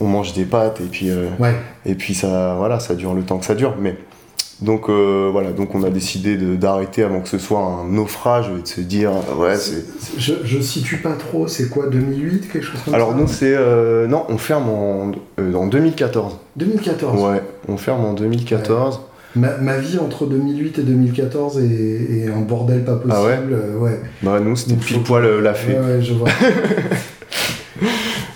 on 0.00 0.06
mange 0.06 0.32
des 0.32 0.44
pâtes 0.44 0.80
et 0.80 0.86
puis, 0.86 1.10
Ouais. 1.38 1.54
et 1.84 1.94
puis 1.94 2.14
ça, 2.14 2.54
voilà, 2.56 2.80
ça 2.80 2.94
dure 2.94 3.12
le 3.14 3.22
temps 3.22 3.38
que 3.38 3.44
ça 3.44 3.54
dure. 3.54 3.74
Mais 3.78 3.96
donc 4.62 4.88
euh, 4.88 5.28
voilà, 5.32 5.50
donc 5.52 5.74
on 5.74 5.82
a 5.82 5.90
décidé 5.90 6.36
d'arrêter 6.36 7.02
avant 7.02 7.20
que 7.20 7.28
ce 7.28 7.38
soit 7.38 7.60
un 7.60 7.88
naufrage 7.88 8.50
et 8.56 8.62
de 8.62 8.66
se 8.66 8.80
dire 8.80 9.10
ouais 9.38 9.56
c'est. 9.56 9.84
Je, 10.18 10.34
je 10.44 10.60
situe 10.60 10.98
pas 10.98 11.12
trop, 11.12 11.48
c'est 11.48 11.68
quoi 11.68 11.88
2008 11.88 12.50
Quelque 12.52 12.64
chose 12.64 12.80
comme 12.84 12.94
Alors 12.94 13.10
ça 13.10 13.16
nous 13.16 13.26
c'est 13.28 13.54
euh, 13.56 14.06
non, 14.06 14.24
on 14.28 14.38
ferme 14.38 14.68
en, 14.68 15.12
euh, 15.40 15.54
en 15.54 15.66
2014. 15.66 16.38
2014. 16.56 17.20
Ouais, 17.22 17.42
on 17.68 17.76
ferme 17.76 18.04
en 18.04 18.12
2014. 18.14 19.00
Ma, 19.34 19.56
ma 19.56 19.78
vie 19.78 19.98
entre 19.98 20.26
2008 20.26 20.78
et 20.78 20.82
2014 20.82 21.58
est, 21.58 21.64
est 21.64 22.28
un 22.28 22.42
bordel 22.42 22.84
pas 22.84 22.96
possible. 22.96 23.14
Ah 23.16 23.22
ouais 23.24 23.38
euh, 23.50 23.78
ouais. 23.78 23.98
Bah 24.22 24.38
nous 24.40 24.54
c'était 24.56 24.74
pile 24.74 24.96
faut- 24.98 25.02
poil 25.02 25.24
euh, 25.24 25.40
la 25.40 25.54
fée. 25.54 25.72
Ouais, 25.72 25.78
ouais, 25.96 26.02
je 26.02 26.12
vois. 26.12 26.28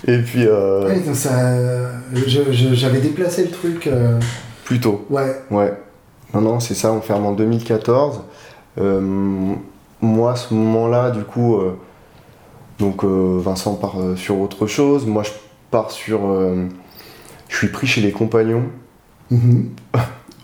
Et 0.07 0.17
puis 0.19 0.45
euh, 0.47 0.87
Ouais, 0.87 0.99
donc 1.01 1.15
ça, 1.15 1.57
j'avais 2.73 3.01
déplacé 3.01 3.43
le 3.43 3.49
truc. 3.51 3.87
euh, 3.87 4.19
plutôt. 4.63 5.05
ouais. 5.09 5.35
Ouais. 5.51 5.73
Non 6.33 6.41
non 6.41 6.59
c'est 6.59 6.73
ça, 6.73 6.91
on 6.91 7.01
ferme 7.01 7.25
en 7.25 7.33
2014. 7.33 8.21
Euh, 8.79 9.55
moi 10.01 10.31
à 10.33 10.35
ce 10.35 10.53
moment-là 10.53 11.11
du 11.11 11.23
coup 11.23 11.55
euh, 11.55 11.77
donc 12.79 13.03
euh, 13.03 13.39
Vincent 13.41 13.75
part 13.75 13.95
sur 14.15 14.39
autre 14.39 14.67
chose. 14.67 15.05
Moi 15.05 15.23
je 15.23 15.31
pars 15.71 15.91
sur 15.91 16.21
je 17.49 17.55
suis 17.55 17.69
pris 17.69 17.87
chez 17.87 18.01
les 18.01 18.11
compagnons. 18.11 18.63
Mhm. 19.31 19.69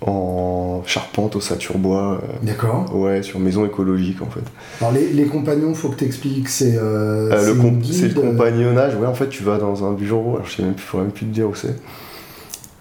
en 0.06 0.84
charpente 0.86 1.36
au 1.36 1.42
Saturbois, 1.42 2.22
D'accord. 2.42 2.94
ouais, 2.94 3.24
sur 3.24 3.40
maison 3.40 3.66
écologique 3.66 4.22
en 4.22 4.30
fait. 4.30 4.44
Alors 4.82 4.94
les, 4.94 5.10
les 5.10 5.26
compagnons, 5.26 5.74
faut 5.74 5.90
que 5.90 5.96
t'expliques, 5.96 6.50
c'est 6.50 6.76
euh, 6.76 7.54
le 7.54 8.14
compagnonnage, 8.14 8.96
ouais, 8.96 9.08
en 9.08 9.14
fait, 9.14 9.30
tu 9.30 9.44
vas 9.44 9.58
dans 9.58 9.86
un 9.86 9.94
bureau, 9.94 10.36
alors 10.36 10.46
je 10.46 10.56
sais 10.58 10.64
même 10.64 10.74
plus, 10.74 10.84
faudrait 10.84 11.06
même 11.06 11.14
plus 11.14 11.26
te 11.26 11.34
dire 11.34 11.50
où 11.50 11.56
c'est. 11.56 11.76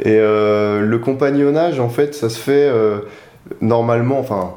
Et 0.05 0.17
euh, 0.19 0.81
le 0.81 0.99
compagnonnage, 0.99 1.79
en 1.81 1.89
fait, 1.89 2.15
ça 2.15 2.29
se 2.29 2.39
fait 2.39 2.69
euh, 2.69 3.01
normalement, 3.61 4.19
enfin, 4.19 4.55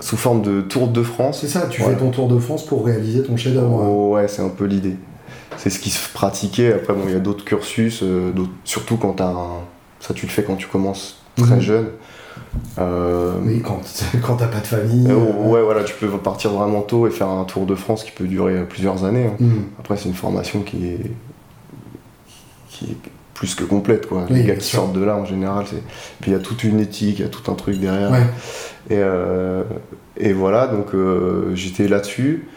sous 0.00 0.16
forme 0.16 0.42
de 0.42 0.60
Tour 0.60 0.88
de 0.88 1.02
France. 1.02 1.38
C'est 1.40 1.48
ça, 1.48 1.66
tu 1.68 1.82
Ouais. 1.82 1.88
fais 1.90 1.96
ton 1.96 2.10
tour 2.10 2.28
de 2.28 2.38
France 2.38 2.64
pour 2.64 2.84
réaliser 2.86 3.22
ton 3.24 3.36
chef-d'œuvre. 3.36 3.82
Oh, 3.88 4.14
ouais, 4.14 4.28
c'est 4.28 4.42
un 4.42 4.48
peu 4.48 4.64
l'idée. 4.66 4.96
C'est 5.56 5.70
ce 5.70 5.78
qui 5.78 5.90
se 5.90 6.12
pratiquait. 6.12 6.72
Après, 6.72 6.92
bon, 6.92 7.02
il 7.06 7.12
y 7.12 7.16
a 7.16 7.20
d'autres 7.20 7.44
cursus, 7.44 8.00
euh, 8.02 8.30
surtout 8.64 8.96
quand 8.96 9.12
t'as 9.14 9.28
un. 9.30 9.60
Ça, 10.00 10.12
tu 10.14 10.26
le 10.26 10.30
fais 10.30 10.42
quand 10.44 10.56
tu 10.56 10.66
commences 10.68 11.22
très 11.36 11.54
Mhm. 11.56 11.60
jeune. 11.60 11.86
Euh, 12.78 13.32
Oui, 13.44 13.60
quand, 13.64 13.80
quand 14.26 14.36
t'as 14.36 14.46
pas 14.48 14.60
de 14.60 14.66
famille. 14.66 15.06
Euh, 15.10 15.14
euh, 15.14 15.48
ouais, 15.48 15.62
voilà, 15.62 15.82
tu 15.84 15.94
peux 15.94 16.08
partir 16.18 16.50
vraiment 16.52 16.82
tôt 16.82 17.06
et 17.06 17.10
faire 17.10 17.28
un 17.28 17.44
tour 17.44 17.66
de 17.66 17.74
France 17.74 18.04
qui 18.04 18.10
peut 18.12 18.26
durer 18.26 18.64
plusieurs 18.68 19.04
années. 19.04 19.26
hein. 19.26 19.36
hmm. 19.40 19.62
Après, 19.80 19.96
c'est 19.96 20.08
une 20.08 20.14
formation 20.14 20.60
qui 20.60 20.86
est, 20.88 21.10
qui 22.68 22.86
est 22.92 22.96
plus 23.34 23.54
que 23.54 23.64
complète, 23.64 24.06
quoi. 24.06 24.24
Oui, 24.30 24.38
Les 24.38 24.44
gars 24.44 24.56
qui 24.56 24.64
sûr. 24.64 24.78
sortent 24.78 24.92
de 24.94 25.04
là, 25.04 25.16
en 25.16 25.24
général, 25.24 25.66
c'est. 25.68 25.82
Puis 26.20 26.30
il 26.30 26.34
y 26.34 26.36
a 26.36 26.40
toute 26.40 26.64
une 26.64 26.80
éthique, 26.80 27.18
il 27.18 27.22
y 27.22 27.24
a 27.26 27.28
tout 27.28 27.50
un 27.50 27.54
truc 27.54 27.78
derrière. 27.78 28.10
Ouais. 28.12 28.22
Et, 28.90 28.96
euh, 28.98 29.64
et 30.16 30.32
voilà, 30.32 30.66
donc 30.66 30.94
euh, 30.94 31.54
j'étais 31.54 31.88
là-dessus. 31.88 32.48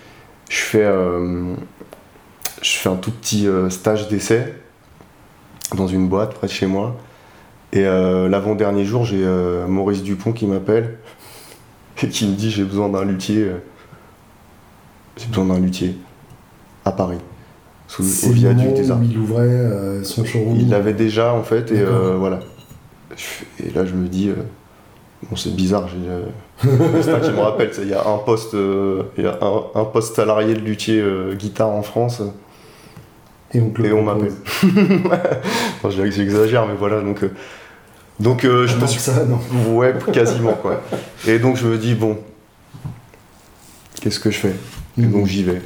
Je 0.49 0.57
fais, 0.57 0.83
euh, 0.83 1.53
je 2.61 2.71
fais 2.71 2.89
un 2.89 2.95
tout 2.95 3.11
petit 3.11 3.47
stage 3.69 4.07
d'essai 4.07 4.53
dans 5.75 5.87
une 5.87 6.07
boîte 6.07 6.33
près 6.33 6.47
de 6.47 6.51
chez 6.51 6.67
moi. 6.67 6.95
Et 7.73 7.83
l'avant-dernier 7.83 8.85
jour, 8.85 9.03
j'ai 9.03 9.25
Maurice 9.67 10.03
Dupont 10.03 10.31
qui 10.31 10.45
m'appelle 10.47 10.99
et 12.03 12.07
qui 12.07 12.27
me 12.27 12.33
dit 12.33 12.49
j'ai 12.49 12.63
besoin 12.63 12.87
d'un 12.87 13.03
luthier. 13.03 13.51
j'ai 15.17 15.27
besoin 15.27 15.45
d'un 15.45 15.59
luthier 15.59 15.97
à 16.85 16.93
Paris, 16.93 17.17
sous, 17.87 18.03
au 18.29 18.31
viaduc 18.31 18.73
des 18.73 18.91
Arts. 18.91 18.99
où 18.99 19.03
il 19.03 19.17
ouvrait 19.17 19.41
euh, 19.43 20.03
son 20.03 20.25
showroom. 20.25 20.55
Il 20.59 20.69
l'avait 20.69 20.93
déjà 20.93 21.33
en 21.33 21.43
fait 21.43 21.71
et 21.71 21.79
euh, 21.79 22.15
voilà. 22.17 22.39
Et 23.65 23.71
là 23.71 23.85
je 23.85 23.93
me 23.93 24.07
dis, 24.07 24.29
euh, 24.29 24.35
Bon, 25.29 25.35
c'est 25.35 25.55
bizarre, 25.55 25.87
j'ai. 25.87 26.67
c'est 27.01 27.01
ça 27.11 27.19
qui 27.19 27.31
me 27.31 27.39
rappelle, 27.39 27.71
il 27.81 27.87
y 27.89 27.93
a 27.93 28.07
un 28.07 28.17
poste, 28.19 28.55
il 29.17 29.23
y 29.23 29.27
a 29.27 29.39
un, 29.41 29.79
un 29.81 29.85
poste 29.85 30.15
salarié 30.15 30.53
de 30.53 30.59
luthier 30.59 31.03
guitare 31.33 31.69
en 31.69 31.81
France, 31.81 32.21
Et 33.51 33.59
on, 33.59 33.73
et 33.83 33.91
on 33.93 34.03
m'appelle. 34.03 34.33
Enfin, 34.63 35.89
je 35.89 35.95
dirais 35.95 36.09
que 36.09 36.15
j'exagère, 36.15 36.67
mais 36.67 36.75
voilà, 36.77 37.01
donc. 37.01 37.25
donc 38.19 38.41
je 38.43 38.47
Ah 38.71 38.75
me 38.75 38.81
non, 38.81 38.87
suis. 38.87 38.99
ça, 38.99 39.25
non. 39.25 39.39
Ouais, 39.75 39.95
quasiment, 40.13 40.53
quoi. 40.53 40.81
Et 41.27 41.39
donc 41.39 41.55
je 41.57 41.65
me 41.67 41.79
dis, 41.79 41.95
bon, 41.95 42.17
qu'est-ce 43.99 44.19
que 44.19 44.29
je 44.29 44.37
fais? 44.37 44.53
Et 44.99 45.05
donc 45.05 45.25
j'y 45.25 45.43
vais. 45.43 45.61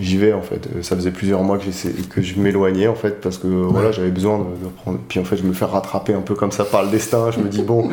J'y 0.00 0.16
vais 0.16 0.32
en 0.32 0.42
fait. 0.42 0.66
Euh, 0.76 0.82
Ça 0.82 0.96
faisait 0.96 1.10
plusieurs 1.12 1.42
mois 1.42 1.58
que, 1.58 1.64
que 2.10 2.20
je 2.22 2.38
m'éloignais 2.40 2.88
en 2.88 2.94
fait 2.96 3.20
parce 3.20 3.38
que 3.38 3.46
voilà, 3.46 3.92
j'avais 3.92 4.10
besoin 4.10 4.38
de, 4.38 4.44
de 4.44 4.68
prendre. 4.82 4.98
Puis 5.08 5.20
en 5.20 5.24
fait, 5.24 5.36
je 5.36 5.42
me 5.44 5.52
fais 5.52 5.64
rattraper 5.66 6.14
un 6.14 6.20
peu 6.20 6.34
comme 6.34 6.50
ça 6.52 6.64
par 6.64 6.82
le 6.84 6.90
destin. 6.90 7.30
Je 7.30 7.38
me 7.40 7.48
dis 7.48 7.62
bon. 7.62 7.90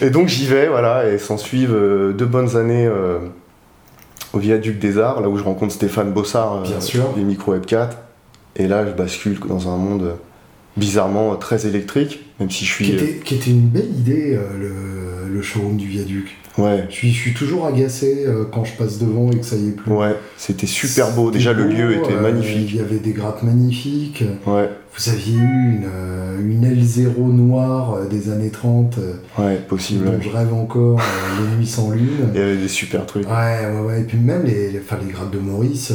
Et 0.00 0.10
donc 0.10 0.28
j'y 0.28 0.46
vais, 0.46 0.66
voilà, 0.68 1.08
et 1.08 1.18
s'en 1.18 1.36
suivent 1.38 1.74
euh, 1.74 2.12
deux 2.12 2.26
bonnes 2.26 2.56
années 2.56 2.86
euh, 2.86 3.18
au 4.32 4.38
viaduc 4.38 4.78
des 4.80 4.98
Arts, 4.98 5.20
là 5.20 5.28
où 5.28 5.36
je 5.38 5.44
rencontre 5.44 5.72
Stéphane 5.72 6.10
Bossard, 6.12 6.56
euh, 6.56 6.62
Bien 6.62 6.80
sûr. 6.80 7.12
des 7.14 7.22
micros 7.22 7.52
Web 7.52 7.64
4. 7.66 7.96
Et 8.56 8.66
là, 8.66 8.84
je 8.86 8.92
bascule 8.92 9.38
dans 9.48 9.68
un 9.68 9.76
monde 9.76 10.16
bizarrement 10.76 11.36
très 11.36 11.66
électrique, 11.66 12.24
même 12.40 12.50
si 12.50 12.64
je 12.64 12.72
suis. 12.72 12.84
Qui 12.86 12.92
était, 12.94 13.14
qui 13.24 13.34
était 13.36 13.50
une 13.50 13.68
belle 13.68 13.90
idée, 13.90 14.36
le, 14.58 15.28
le 15.32 15.42
showroom 15.42 15.76
du 15.76 15.86
viaduc. 15.86 16.36
Ouais. 16.58 16.84
Je 16.88 16.94
suis, 16.94 17.12
je 17.12 17.18
suis 17.20 17.34
toujours 17.34 17.66
agacé 17.66 18.24
euh, 18.26 18.44
quand 18.50 18.64
je 18.64 18.74
passe 18.76 18.98
devant 18.98 19.30
et 19.30 19.38
que 19.38 19.44
ça 19.46 19.56
y 19.56 19.68
est 19.68 19.72
plus. 19.72 19.90
Ouais, 19.92 20.14
c'était 20.36 20.66
super 20.66 21.10
beau. 21.12 21.30
Déjà, 21.30 21.52
le 21.52 21.64
lieu 21.66 21.92
était 21.98 22.12
euh, 22.14 22.20
magnifique. 22.20 22.68
Il 22.70 22.76
y 22.76 22.80
avait 22.80 22.98
des 22.98 23.12
grattes 23.12 23.42
magnifiques. 23.42 24.24
Ouais, 24.46 24.68
Vous 24.96 25.10
aviez 25.10 25.34
eu 25.34 25.38
une, 25.78 25.84
euh, 25.92 26.40
une 26.40 26.64
L0 26.66 27.16
noire 27.32 27.98
des 28.10 28.30
années 28.30 28.50
30, 28.50 28.98
euh, 28.98 29.14
ouais, 29.38 29.56
possible. 29.68 30.04
dont 30.04 30.12
ouais. 30.12 30.18
je 30.22 30.28
rêve 30.30 30.52
encore, 30.54 31.00
Les 31.50 31.56
Nuits 31.56 31.66
sans 31.66 31.90
lune. 31.90 32.28
Il 32.34 32.40
y 32.40 32.42
avait 32.42 32.56
des 32.56 32.68
super 32.68 33.06
trucs. 33.06 33.26
Ouais, 33.28 33.32
ouais, 33.66 33.80
ouais. 33.86 34.00
Et 34.00 34.04
puis 34.04 34.18
même 34.18 34.44
les, 34.44 34.70
les, 34.70 34.78
enfin, 34.78 34.96
les 35.04 35.12
grattes 35.12 35.30
de 35.32 35.38
Maurice, 35.38 35.92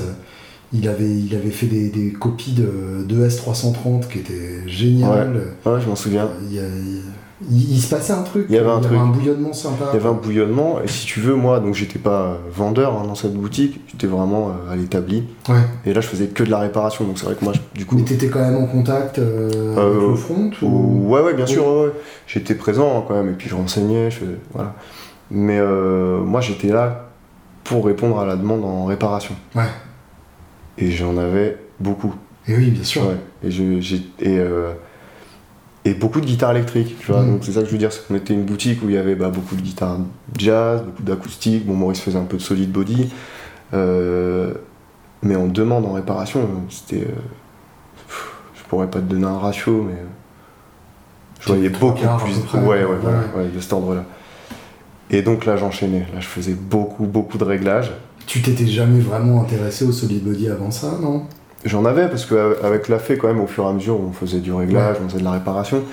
il, 0.73 0.87
avait, 0.87 1.09
il 1.09 1.33
avait 1.35 1.49
fait 1.49 1.65
des, 1.67 1.89
des 1.89 2.11
copies 2.11 2.51
de, 2.53 3.03
de 3.07 3.27
S330 3.27 4.07
qui 4.11 4.19
étaient 4.19 4.67
géniales. 4.67 5.41
Ouais, 5.65 5.79
je 5.81 5.87
m'en 5.87 5.95
souviens. 5.95 6.29
Il, 6.49 6.55
y 6.55 6.59
a- 6.59 6.63
il- 6.63 7.01
il- 7.49 7.73
il 7.73 7.79
se 7.79 7.89
passait 7.93 8.13
un 8.13 8.23
truc, 8.23 8.45
Il 8.49 8.55
y 8.55 8.57
avait 8.57 8.69
un 8.69 8.79
truc. 8.81 8.97
bouillonnement 8.97 9.53
sympa. 9.53 9.85
Il 9.93 9.97
y 9.97 9.99
avait 9.99 10.09
un 10.09 10.13
bouillonnement, 10.13 10.79
et 10.83 10.87
si 10.87 11.05
tu 11.05 11.19
veux, 11.19 11.35
moi, 11.35 11.59
donc 11.59 11.73
j'étais 11.75 11.99
pas 11.99 12.21
euh, 12.23 12.35
vendeur 12.53 12.93
hein, 12.97 13.03
dans 13.07 13.15
cette 13.15 13.33
boutique, 13.33 13.81
j'étais 13.87 14.07
vraiment 14.07 14.49
euh, 14.49 14.71
à 14.73 14.75
l'établi. 14.75 15.23
Ouais. 15.47 15.55
Et 15.85 15.93
là, 15.93 16.01
je 16.01 16.07
faisais 16.07 16.27
que 16.27 16.43
de 16.43 16.49
la 16.51 16.59
réparation, 16.59 17.05
donc 17.05 17.17
c'est 17.17 17.25
vrai 17.25 17.35
que 17.35 17.43
moi, 17.45 17.53
je- 17.53 17.77
du 17.79 17.85
coup. 17.85 17.95
Mais 17.95 18.03
t'étais 18.03 18.27
quand 18.27 18.39
même 18.39 18.57
en 18.57 18.65
contact 18.67 19.19
euh, 19.19 19.49
avec 19.73 19.77
Euh, 20.03 20.09
le 20.09 20.15
front 20.15 20.51
ou... 20.61 20.65
ou- 20.65 21.09
Ouais, 21.13 21.21
ouais, 21.21 21.33
bien 21.33 21.45
sûr, 21.45 21.65
ouais, 21.65 21.85
ouais. 21.85 21.91
J'étais 22.27 22.55
présent 22.55 22.99
hein, 22.99 23.03
quand 23.07 23.15
même, 23.15 23.29
et 23.29 23.33
puis 23.35 23.47
je 23.49 23.55
renseignais, 23.55 24.11
je 24.11 24.17
faisais- 24.17 24.39
voilà. 24.53 24.73
Mais 25.31 25.59
moi, 25.61 26.41
j'étais 26.41 26.69
là 26.69 27.05
pour 27.63 27.85
répondre 27.85 28.19
à 28.19 28.25
la 28.25 28.35
demande 28.35 28.65
en 28.65 28.85
réparation. 28.85 29.35
Ouais. 29.55 29.63
Et 30.77 30.91
j'en 30.91 31.17
avais 31.17 31.57
beaucoup. 31.79 32.13
Et 32.47 32.55
oui, 32.55 32.71
bien 32.71 32.83
sûr. 32.83 33.03
Ouais. 33.03 33.17
Et, 33.43 33.51
je, 33.51 33.79
j'ai, 33.79 33.97
et, 34.21 34.39
et 35.85 35.93
beaucoup 35.93 36.19
de 36.21 36.25
guitares 36.25 36.51
électriques, 36.51 36.97
tu 36.99 37.11
vois. 37.11 37.21
Mm. 37.21 37.31
Donc 37.31 37.43
c'est 37.43 37.53
ça 37.53 37.61
que 37.61 37.67
je 37.67 37.71
veux 37.71 37.77
dire, 37.77 37.91
c'est 37.93 38.05
qu'on 38.07 38.15
était 38.15 38.33
une 38.33 38.43
boutique 38.43 38.81
où 38.83 38.89
il 38.89 38.95
y 38.95 38.97
avait 38.97 39.15
bah, 39.15 39.29
beaucoup 39.29 39.55
de 39.55 39.61
guitares 39.61 39.97
jazz, 40.37 40.81
beaucoup 40.83 41.03
d'acoustique. 41.03 41.65
Bon, 41.65 41.73
Maurice 41.73 42.01
faisait 42.01 42.17
un 42.19 42.25
peu 42.25 42.37
de 42.37 42.41
solid 42.41 42.71
body. 42.71 43.09
Euh, 43.73 44.53
mais 45.21 45.35
en 45.35 45.47
demande 45.47 45.85
en 45.85 45.93
réparation, 45.93 46.47
c'était. 46.69 47.03
euh, 47.07 47.15
je 48.55 48.63
pourrais 48.69 48.87
pas 48.87 48.99
te 48.99 49.05
donner 49.05 49.25
un 49.25 49.37
ratio, 49.37 49.83
mais. 49.83 49.97
je 51.41 51.47
voyais 51.47 51.69
beaucoup 51.69 51.99
quarts 52.01 52.21
à 52.21 52.23
plus. 52.25 52.39
près. 52.39 52.59
ouais, 52.59 52.65
ouais, 52.67 52.83
Ouais. 52.85 52.95
voilà, 53.01 53.19
ouais, 53.37 53.47
de 53.53 53.59
cet 53.59 53.73
ordre-là. 53.73 54.05
Et 55.11 55.21
donc 55.21 55.45
là, 55.45 55.57
j'enchaînais. 55.57 56.05
Là, 56.13 56.19
je 56.19 56.27
faisais 56.27 56.53
beaucoup, 56.53 57.05
beaucoup 57.05 57.37
de 57.37 57.43
réglages. 57.43 57.91
Tu 58.27 58.41
t'étais 58.43 58.67
jamais 58.67 58.99
vraiment 58.99 59.41
intéressé 59.41 59.85
au 59.85 59.91
solid 59.91 60.23
body 60.23 60.49
avant 60.49 60.69
ça, 60.69 60.91
non? 61.01 61.23
J'en 61.65 61.83
avais 61.85 62.07
parce 62.07 62.25
qu'avec 62.25 62.87
la 62.87 62.99
fait 62.99 63.17
quand 63.17 63.27
même 63.27 63.41
au 63.41 63.47
fur 63.47 63.65
et 63.65 63.67
à 63.67 63.73
mesure 63.73 63.99
on 63.99 64.11
faisait 64.13 64.39
du 64.39 64.53
réglage, 64.53 64.97
on 65.03 65.09
faisait 65.09 65.19
de 65.19 65.25
la 65.25 65.31
réparation, 65.31 65.83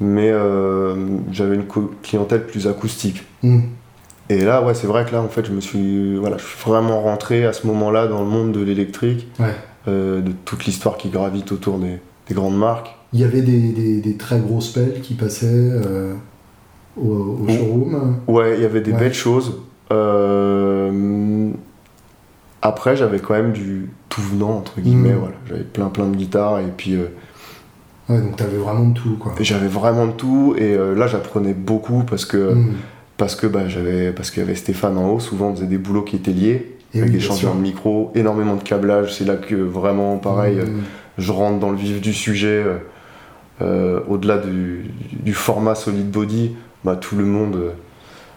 mais 0.00 0.30
euh, 0.30 0.94
j'avais 1.32 1.56
une 1.56 1.64
clientèle 2.02 2.46
plus 2.46 2.68
acoustique. 2.68 3.24
Hmm. 3.42 3.60
Et 4.28 4.38
là 4.44 4.62
ouais 4.62 4.74
c'est 4.74 4.86
vrai 4.86 5.04
que 5.04 5.12
là 5.12 5.20
en 5.22 5.28
fait 5.28 5.44
je 5.46 5.52
me 5.52 5.60
suis 5.60 6.16
voilà 6.16 6.36
je 6.38 6.44
suis 6.44 6.58
vraiment 6.70 7.00
rentré 7.00 7.44
à 7.44 7.52
ce 7.52 7.66
moment-là 7.66 8.06
dans 8.06 8.20
le 8.22 8.28
monde 8.28 8.52
de 8.52 8.60
l'électrique, 8.60 9.26
Ouais. 9.40 9.46
euh, 9.88 10.20
de 10.20 10.32
toute 10.44 10.64
l'histoire 10.64 10.96
qui 10.96 11.08
gravite 11.10 11.50
autour 11.52 11.78
des, 11.78 11.98
des 12.28 12.34
grandes 12.34 12.56
marques. 12.58 12.90
Il 13.12 13.20
y 13.20 13.24
avait 13.24 13.42
des, 13.42 13.70
des, 13.72 14.00
des 14.00 14.16
très 14.16 14.38
gros 14.38 14.60
spells 14.60 15.00
qui 15.02 15.14
passaient 15.14 15.46
euh, 15.50 16.14
au, 16.96 17.38
au 17.44 17.48
showroom. 17.48 18.16
Ouais 18.28 18.54
il 18.56 18.62
y 18.62 18.64
avait 18.64 18.80
des 18.80 18.92
Ouais. 18.92 18.98
belles 18.98 19.14
choses. 19.14 19.54
Euh, 19.92 21.50
après 22.66 22.96
j'avais 22.96 23.18
quand 23.18 23.34
même 23.34 23.52
du 23.52 23.88
tout 24.08 24.20
venant 24.22 24.50
entre 24.58 24.80
guillemets 24.80 25.12
Mm. 25.14 25.18
voilà 25.18 25.34
j'avais 25.48 25.62
plein 25.64 25.88
plein 25.88 26.06
de 26.06 26.16
guitares 26.16 26.58
et 26.60 26.72
puis 26.76 26.94
euh, 26.94 27.06
Ouais, 28.08 28.20
donc 28.20 28.36
t'avais 28.36 28.56
vraiment 28.56 28.90
de 28.90 28.94
tout, 28.94 29.16
quoi. 29.18 29.32
J'avais 29.40 29.66
vraiment 29.66 30.06
de 30.06 30.12
tout 30.12 30.54
et 30.56 30.74
euh, 30.76 30.94
là 30.94 31.08
j'apprenais 31.08 31.54
beaucoup 31.54 32.04
parce 32.04 32.24
que 32.24 32.54
Hmm. 32.54 32.72
parce 33.16 33.34
que 33.34 33.48
bah, 33.48 33.66
j'avais 33.68 34.12
parce 34.12 34.30
qu'il 34.30 34.42
y 34.42 34.46
avait 34.46 34.54
Stéphane 34.54 34.96
en 34.96 35.08
haut. 35.10 35.18
Souvent 35.20 35.48
on 35.48 35.54
faisait 35.56 35.66
des 35.66 35.78
boulots 35.78 36.02
qui 36.02 36.14
étaient 36.14 36.30
liés 36.32 36.76
Et 36.94 36.98
avec 36.98 37.10
oui, 37.10 37.16
des 37.16 37.20
changements 37.20 37.56
de 37.56 37.60
micro, 37.60 38.12
énormément 38.14 38.54
de 38.54 38.62
câblage. 38.62 39.12
C'est 39.12 39.24
là 39.24 39.34
que 39.34 39.56
vraiment 39.56 40.18
pareil, 40.18 40.58
euh, 40.60 40.66
Hmm. 40.66 40.82
je 41.18 41.32
rentre 41.32 41.58
dans 41.58 41.70
le 41.70 41.76
vif 41.76 42.00
du 42.00 42.12
sujet. 42.14 42.62
euh, 42.64 42.76
euh, 43.62 44.00
Au-delà 44.08 44.38
du, 44.38 44.84
du 45.12 45.34
format 45.34 45.74
solid 45.74 46.08
body, 46.10 46.54
bah, 46.84 46.94
tout 46.94 47.16
le 47.16 47.24
monde, 47.24 47.56
euh, 47.56 47.70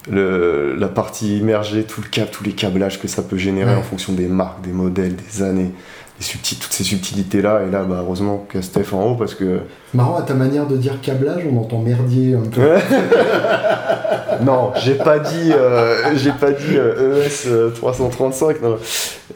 le- 0.10 0.76
la 0.78 0.88
partie 0.88 1.40
immergée, 1.40 1.84
tout 1.84 2.02
le 2.02 2.08
câble, 2.10 2.30
tous 2.32 2.44
les 2.44 2.52
câblages 2.54 3.00
que 3.02 3.08
ça 3.08 3.22
peut 3.22 3.38
générer 3.38 3.72
Ouais. 3.72 3.78
en 3.78 3.84
fonction 3.84 4.14
des 4.14 4.28
marques, 4.28 4.62
des 4.62 4.72
modèles, 4.72 5.16
des 5.16 5.44
années, 5.44 5.72
des 6.20 6.26
subtils, 6.26 6.58
toutes 6.60 6.72
ces 6.74 6.84
subtilités 6.84 7.42
là. 7.42 7.62
Et 7.68 7.72
là, 7.72 7.84
bah, 7.84 7.98
heureusement 8.00 8.46
qu'il 8.50 8.60
y 8.62 8.64
a 8.64 8.66
Steph 8.66 8.94
en 8.94 9.04
haut 9.12 9.16
parce 9.16 9.34
que 9.36 9.60
Marrant, 9.94 10.18
à 10.18 10.22
ta 10.22 10.34
manière 10.36 10.68
de 10.68 10.78
dire 10.78 11.00
câblage, 11.02 11.44
on 11.52 11.58
entend 11.60 11.80
merdier 11.80 12.36
un 12.36 12.48
peu. 12.50 12.62
non, 14.46 14.72
j'ai 14.84 14.96
pas 14.96 15.20
dit, 15.20 15.52
euh, 15.54 16.16
j'ai 16.16 16.32
pas 16.32 16.52
dit 16.52 16.76
euh, 16.78 17.24
ES 17.26 17.48
euh, 17.48 17.70
335. 17.72 18.62
Non, 18.62 18.78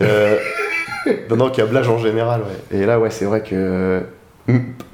euh, 0.02 0.38
non, 1.30 1.36
non, 1.36 1.49
câblage 1.49 1.89
en 1.89 1.97
général. 1.97 2.41
Ouais. 2.41 2.78
Et 2.80 2.86
là, 2.86 2.99
ouais, 2.99 3.10
c'est 3.10 3.26
vrai 3.26 3.41
que 3.41 4.02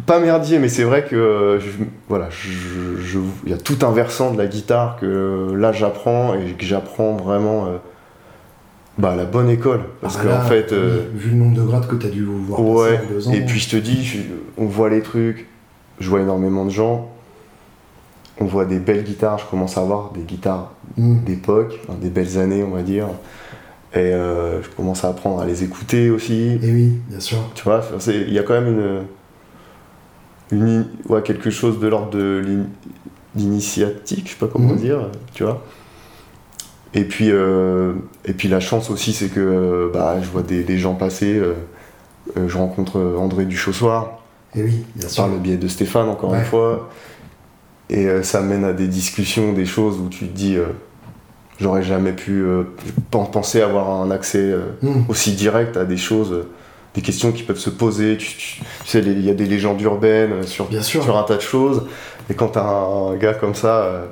pas 0.06 0.20
merdier, 0.20 0.60
mais 0.60 0.70
c'est 0.70 0.84
vrai 0.84 1.06
que 1.06 1.16
euh, 1.16 1.60
je- 1.60 1.84
voilà, 2.08 2.30
il 3.46 3.50
y 3.50 3.54
a 3.54 3.58
tout 3.58 3.78
un 3.84 3.92
versant 3.92 4.32
de 4.34 4.38
la 4.38 4.48
guitare 4.48 4.98
que 5.00 5.06
euh, 5.06 5.56
là 5.56 5.72
j'apprends 5.72 6.34
et 6.36 6.54
que 6.54 6.66
j'apprends 6.66 7.16
vraiment. 7.16 7.66
euh, 7.68 7.78
bah, 8.98 9.12
à 9.12 9.16
la 9.16 9.24
bonne 9.26 9.50
école. 9.50 9.82
Parce 10.02 10.18
Ah 10.20 10.26
qu'en 10.26 10.42
fait. 10.42 10.74
euh, 10.74 11.06
oui, 11.14 11.20
vu 11.20 11.30
le 11.32 11.36
nombre 11.38 11.56
de 11.56 11.64
grades 11.64 11.88
que 11.88 11.96
t'as 11.96 12.10
dû 12.10 12.24
voir 12.26 12.60
Ouais, 12.60 12.98
passer 12.98 13.06
en 13.06 13.14
deux 13.14 13.28
ans. 13.30 13.32
Et 13.34 13.42
puis 13.46 13.60
je 13.60 13.70
te 13.70 13.78
dis, 13.78 14.04
je- 14.04 14.20
on 14.58 14.66
voit 14.66 14.90
les 14.90 15.02
trucs, 15.02 15.48
je 16.02 16.10
vois 16.10 16.20
énormément 16.20 16.66
de 16.66 16.70
gens, 16.72 17.10
on 18.42 18.46
voit 18.46 18.66
des 18.66 18.80
belles 18.80 19.04
guitares, 19.04 19.38
je 19.40 19.46
commence 19.46 19.78
à 19.78 19.82
voir 19.82 20.12
des 20.14 20.22
guitares 20.22 20.72
Hmm. 20.98 21.20
d'époque, 21.24 21.80
enfin, 21.88 21.98
des 22.02 22.10
belles 22.10 22.40
années 22.40 22.62
on 22.64 22.72
va 22.72 22.82
dire, 22.82 23.08
et 23.94 24.00
euh, 24.00 24.62
je 24.62 24.70
commence 24.70 25.06
à 25.06 25.10
apprendre 25.10 25.40
à 25.40 25.46
les 25.46 25.64
écouter 25.64 26.10
aussi, 26.10 26.60
Et 26.62 26.72
oui, 26.72 26.98
bien 27.10 27.20
sûr. 27.22 27.38
tu 27.56 27.64
vois, 27.64 27.82
il 28.08 28.34
y 28.34 28.40
a 28.40 28.44
quand 28.44 28.54
même 28.60 28.68
une, 28.68 29.04
une 30.52 30.86
ouais, 31.08 31.22
quelque 31.22 31.50
chose 31.50 31.80
de 31.80 31.88
l'ordre 31.88 32.12
de 32.12 32.42
l'in- 32.46 32.66
l'initiatique, 33.36 34.26
je 34.26 34.32
sais 34.32 34.38
pas 34.40 34.48
comment 34.48 34.70
Mhm. 34.74 34.78
dire, 34.78 35.00
tu 35.34 35.44
vois. 35.44 35.64
Et 36.96 37.04
puis, 37.04 37.30
euh, 37.30 37.94
et 38.26 38.34
puis 38.34 38.48
la 38.48 38.60
chance 38.60 38.90
aussi, 38.90 39.14
c'est 39.14 39.28
que 39.28 39.40
euh, 39.40 39.90
bah, 39.94 40.18
je 40.22 40.28
vois 40.30 40.42
des, 40.42 40.64
des 40.64 40.78
gens 40.80 40.96
passer, 40.96 41.36
euh, 41.36 41.54
je 42.48 42.58
rencontre 42.58 43.00
André 43.20 43.46
Duchossoir, 43.46 44.20
Et 44.56 44.64
oui, 44.64 44.84
bien 44.96 45.08
sûr. 45.08 45.24
par 45.24 45.32
le 45.32 45.38
biais 45.40 45.58
de 45.58 45.68
Stéphane 45.68 46.10
encore 46.10 46.32
Ouais. 46.32 46.40
une 46.40 46.46
fois, 46.46 46.90
et 47.92 48.08
euh, 48.08 48.24
ça 48.24 48.42
mène 48.42 48.64
à 48.66 48.74
des 48.74 48.88
discussions, 48.88 49.54
des 49.54 49.68
choses 49.68 50.00
où 50.00 50.10
tu 50.10 50.28
te 50.28 50.36
dis, 50.36 50.58
j'aurais 51.62 51.84
jamais 51.84 52.14
pu 52.14 52.44
pen- 53.12 53.28
penser 53.32 53.62
avoir 53.62 53.92
un 53.92 54.10
accès 54.10 54.56
Hmm. 54.82 55.02
aussi 55.10 55.34
direct 55.34 55.78
à 55.78 55.86
des 55.86 55.98
choses, 55.98 56.46
des 56.96 57.02
questions 57.02 57.32
qui 57.32 57.44
peuvent 57.44 57.60
se 57.60 57.70
poser. 57.70 58.18
Tu, 58.18 58.28
tu- 58.36 58.60
tu 58.60 58.64
sais, 58.86 59.00
il 59.00 59.24
y 59.26 59.30
a 59.30 59.34
des 59.34 59.46
légendes 59.46 59.80
urbaines 59.82 60.32
euh, 60.34 60.44
sur, 60.44 60.66
Bien 60.66 60.82
sûr. 60.82 61.04
sur 61.04 61.18
un 61.18 61.24
tas 61.24 61.36
de 61.36 61.42
choses. 61.42 61.84
Et 62.30 62.34
quand 62.34 62.50
t'as 62.50 62.64
un, 62.66 63.16
gars 63.16 63.34
comme 63.34 63.56
ça 63.56 63.78
euh, 63.84 64.06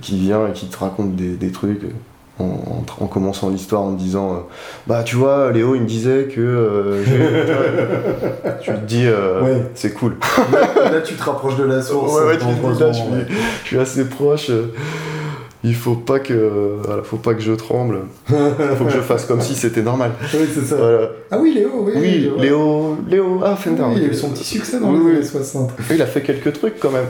qui 0.00 0.18
vient 0.18 0.48
et 0.48 0.52
qui 0.52 0.66
te 0.66 0.78
raconte 0.78 1.14
des, 1.16 1.34
des 1.36 1.50
trucs 1.52 1.84
euh, 1.84 1.88
en, 2.38 2.44
en- 2.44 3.04
en 3.04 3.06
commençant 3.06 3.48
l'histoire 3.50 3.82
en 3.82 3.92
te 3.94 3.98
disant 3.98 4.32
euh, 4.32 4.36
Bah, 4.86 5.02
tu 5.04 5.16
vois, 5.16 5.50
Léo, 5.52 5.74
il 5.74 5.82
me 5.82 5.86
disait 5.86 6.28
que. 6.34 6.40
euh, 6.40 7.02
tu 8.62 8.70
te 8.72 8.76
dis 8.86 9.06
Ouais. 9.08 9.62
C'est 9.74 9.92
cool. 9.92 10.16
Là, 10.52 11.00
tu 11.02 11.14
te 11.14 11.22
rapproches 11.22 11.56
de 11.56 11.64
la 11.64 11.82
source. 11.82 12.12
Ouais, 12.14 12.26
ouais, 12.26 12.38
tu- 12.38 12.80
là. 12.80 12.92
Je 13.62 13.66
suis 13.66 13.78
assez 13.78 14.04
proche. 14.08 14.50
Il 15.68 15.74
faut 15.74 15.94
pas 15.96 16.20
que, 16.20 16.76
voilà, 16.84 17.02
faut 17.02 17.16
pas 17.16 17.34
que 17.34 17.40
je 17.42 17.52
tremble. 17.52 17.98
faut 18.26 18.84
que 18.84 18.90
je 18.90 19.00
fasse 19.00 19.24
comme 19.24 19.40
si 19.40 19.54
c'était 19.54 19.82
normal. 19.82 20.12
Oui, 20.34 20.46
c'est 20.54 20.60
ça. 20.64 20.76
Voilà. 20.76 21.10
Ah 21.30 21.38
oui, 21.40 21.54
Léo, 21.54 21.70
oui. 21.86 21.92
Oui. 21.96 22.30
Léo, 22.38 22.96
Léo, 23.08 23.40
ah 23.44 23.56
Fender. 23.56 23.82
Oui, 23.88 23.94
il 23.96 24.04
a 24.04 24.06
eu 24.08 24.14
son 24.14 24.30
petit 24.30 24.44
succès 24.44 24.78
dans 24.78 24.92
Oui, 24.92 25.10
les 25.12 25.16
années 25.18 25.24
60. 25.26 25.72
Il 25.90 26.00
a 26.00 26.06
fait 26.06 26.22
quelques 26.22 26.52
trucs 26.52 26.78
quand 26.78 26.92
même. 26.92 27.06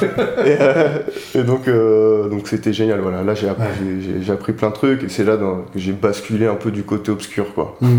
et, 0.44 0.56
euh, 0.60 0.98
et 1.36 1.42
donc, 1.44 1.68
euh, 1.68 2.28
donc 2.28 2.48
c'était 2.48 2.72
génial. 2.72 3.00
Voilà, 3.00 3.22
là 3.22 3.34
j'ai 3.34 3.48
appris, 3.48 3.64
Ouais. 3.64 4.18
j'ai- 4.20 4.32
appris 4.32 4.52
plein 4.52 4.70
de 4.70 4.74
trucs 4.74 5.04
et 5.04 5.08
c'est 5.08 5.24
là 5.24 5.36
dans- 5.36 5.58
que 5.72 5.78
j'ai 5.78 5.92
basculé 5.92 6.46
un 6.46 6.54
peu 6.56 6.70
du 6.72 6.82
côté 6.82 7.10
obscur, 7.12 7.54
quoi. 7.54 7.76
Mm. 7.80 7.98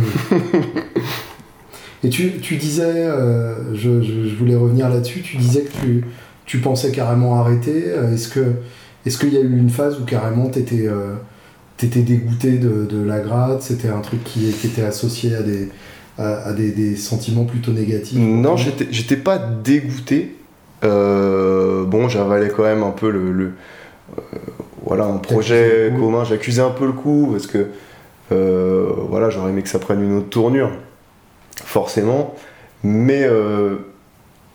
Et 2.04 2.10
tu, 2.10 2.32
tu 2.42 2.58
disais, 2.58 2.84
euh, 2.86 3.74
je, 3.74 4.02
je- 4.02 4.28
je 4.28 4.36
voulais 4.36 4.56
revenir 4.56 4.90
là-dessus, 4.90 5.22
tu 5.22 5.38
disais 5.38 5.62
que 5.62 5.72
tu, 5.82 6.04
tu 6.46 6.58
pensais 6.58 6.92
carrément 6.92 7.40
arrêter. 7.40 7.86
Est-ce 8.14 8.28
que 8.28 8.42
est-ce 9.06 9.18
qu'il 9.18 9.34
y 9.34 9.38
a 9.38 9.42
eu 9.42 9.58
une 9.58 9.70
phase 9.70 10.00
où 10.00 10.06
carrément 10.06 10.48
t'étais 10.50 10.88
euh, 10.88 11.16
dégoûté 11.82 12.58
de, 12.58 12.86
de 12.86 13.04
la 13.04 13.20
grade? 13.20 13.62
C'était 13.62 13.90
un 13.90 14.00
truc 14.02 14.24
qui, 14.24 14.52
qui 14.52 14.68
était 14.68 14.84
associé 14.84 15.36
à 15.36 15.42
des 15.42 15.70
à, 16.18 16.50
à 16.50 16.54
des, 16.54 16.72
des 16.72 16.96
sentiments 16.96 17.44
plutôt 17.46 17.72
négatifs 17.72 18.18
Non, 18.20 18.56
j'étais 18.56 19.18
pas 19.18 19.38
dégoûté. 19.40 20.36
Euh, 20.84 21.86
bon, 21.86 22.08
j'avalais 22.08 22.50
quand 22.50 22.64
même 22.64 22.84
un 22.84 22.92
peu 22.92 23.10
le, 23.10 23.32
le- 23.32 23.54
euh, 24.18 24.22
voilà 24.86 25.06
un 25.06 25.18
projet 25.18 25.92
commun. 25.98 26.24
J'accusais 26.24 26.62
un 26.62 26.70
peu 26.72 26.86
le 26.86 26.92
coup 26.92 27.30
parce 27.32 27.48
que 27.48 27.68
voilà, 28.30 29.30
j'aurais 29.30 29.50
aimé 29.52 29.62
que 29.64 29.70
ça 29.70 29.80
prenne 29.80 30.04
une 30.04 30.18
autre 30.18 30.30
tournure, 30.30 30.72
forcément. 31.56 32.36
Mais 32.84 33.28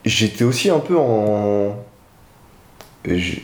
j'étais 0.05 0.45
aussi 0.45 0.71
un 0.71 0.79
peu 0.81 0.97
en 0.97 1.77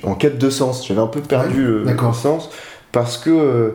en 0.03 0.15
quête 0.15 0.39
de 0.39 0.51
sens. 0.51 0.87
J'avais 0.87 1.01
un 1.01 1.07
peu 1.07 1.21
perdu 1.21 1.61
Ouais, 1.85 1.93
le, 1.95 2.13
sens 2.13 2.51
parce 2.93 3.17
que 3.19 3.31
euh, 3.31 3.71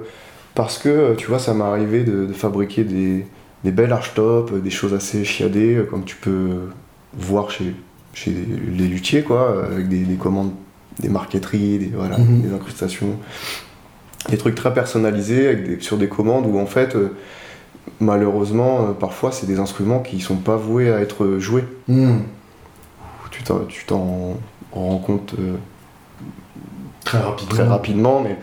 parce 0.56 0.78
que 0.78 1.16
tu 1.16 1.28
vois, 1.28 1.40
ça 1.40 1.54
m'est 1.54 1.64
arrivé 1.64 2.04
de, 2.04 2.26
de 2.26 2.34
fabriquer 2.34 2.84
des 2.84 3.26
des 3.64 3.72
belles 3.72 3.92
archtops, 3.92 4.54
des 4.54 4.70
choses 4.70 4.94
assez 4.94 5.26
chiadées, 5.26 5.76
euh, 5.76 5.84
comme 5.84 6.06
tu 6.06 6.16
peux 6.16 6.70
voir 7.18 7.52
chez, 7.52 7.74
chez 8.14 8.32
les 8.32 8.88
luthiers, 8.88 9.24
quoi, 9.24 9.50
euh, 9.52 9.74
avec 9.74 9.90
des, 9.90 10.00
des 10.06 10.16
commandes, 10.16 10.52
des 11.00 11.10
marqueteries, 11.10 11.78
des, 11.80 11.92
voilà, 11.94 12.18
Mhm. 12.18 12.42
des 12.42 12.54
incrustations. 12.54 13.18
Des 14.30 14.38
trucs 14.38 14.56
très 14.56 14.74
personnalisés 14.74 15.48
avec 15.48 15.68
des- 15.68 15.82
sur 15.82 15.98
des 15.98 16.08
commandes 16.08 16.46
où, 16.46 16.58
en 16.60 16.66
fait, 16.66 16.96
euh, 16.96 17.10
malheureusement, 18.00 18.82
euh, 18.90 18.92
parfois, 18.94 19.32
c'est 19.32 19.46
des 19.48 19.60
instruments 19.60 20.00
qui 20.00 20.20
sont 20.20 20.38
pas 20.38 20.56
voués 20.56 20.92
à 20.92 21.00
être 21.02 21.38
joués. 21.40 21.64
Mm. 21.88 22.20
Tu 23.32 23.44
t'en, 23.44 23.60
tu 23.68 23.86
t'en 23.86 24.38
rends 24.72 24.98
compte 24.98 25.36
euh, 25.40 25.56
Très 27.10 27.20
rapidement. 27.20 27.50
très 27.54 27.64
rapidement, 27.64 28.22
mais. 28.22 28.38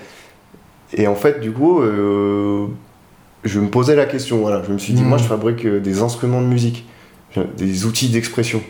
Et 0.95 1.07
en 1.09 1.14
fait, 1.14 1.41
du 1.41 1.51
coup, 1.53 1.81
euh, 1.81 2.67
je 3.45 3.61
me 3.61 3.69
posais 3.69 3.97
la 3.97 4.07
question, 4.07 4.39
voilà. 4.39 4.62
Je 4.67 4.73
me 4.73 4.79
suis 4.79 4.93
dit, 4.93 5.03
Mhm. 5.03 5.09
moi, 5.09 5.19
je 5.19 5.25
fabrique 5.25 5.64
euh, 5.67 5.81
des 5.81 6.01
instruments 6.03 6.41
de 6.43 6.47
musique, 6.47 6.85
Je- 7.35 7.41
des 7.59 7.85
outils 7.85 8.09
d'expression. 8.09 8.62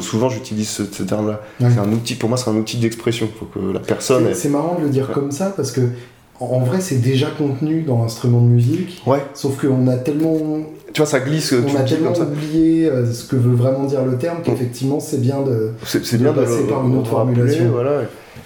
Souvent, 0.00 0.28
j'utilise 0.28 0.68
ce, 0.68 0.84
ce 0.84 1.02
terme-là. 1.02 1.40
Ouais. 1.60 1.68
C'est 1.72 1.78
un 1.78 1.90
outil, 1.92 2.14
pour 2.16 2.28
moi, 2.28 2.36
c'est 2.36 2.50
un 2.50 2.56
outil 2.56 2.76
d'expression. 2.78 3.28
Faut 3.38 3.46
que 3.46 3.72
la 3.72 3.78
personne. 3.80 4.26
C'est- 4.34 4.48
elle- 4.48 4.52
marrant 4.52 4.76
de 4.78 4.82
le 4.84 4.90
dire 4.90 5.08
Ouais. 5.08 5.14
comme 5.14 5.30
ça 5.30 5.52
parce 5.56 5.70
que 5.72 5.80
en 6.40 6.58
vrai 6.60 6.80
c'est 6.80 6.96
déjà 7.00 7.28
contenu 7.30 7.82
dans 7.82 8.02
l'instrument 8.02 8.40
de 8.40 8.48
musique. 8.48 9.00
Ouais, 9.06 9.22
Sauf 9.34 9.60
qu'on 9.64 9.86
a 9.86 9.96
tellement 9.96 10.36
tu 10.92 11.00
vois, 11.00 11.06
ça 11.06 11.20
glisse, 11.20 11.52
euh, 11.54 11.62
tu 11.66 11.74
on 11.74 11.78
a 11.78 11.84
tellement 11.84 12.12
comme 12.12 12.32
oublié 12.32 12.86
euh, 12.86 13.10
ce 13.10 13.24
que 13.24 13.36
veut 13.36 13.54
vraiment 13.54 13.84
dire 13.84 14.04
le 14.04 14.18
terme 14.18 14.38
qu'effectivement 14.44 14.98
c'est 15.00 15.20
bien 15.20 15.40
de. 15.40 15.70
C'est 15.84 16.18
bien 16.18 16.32
de 16.32 16.40
passer 16.40 16.64
par 16.66 16.84
une 16.86 16.96
autre 16.98 17.14
rappeler, 17.14 17.34
formulation. 17.36 17.70
Voilà. 17.72 18.02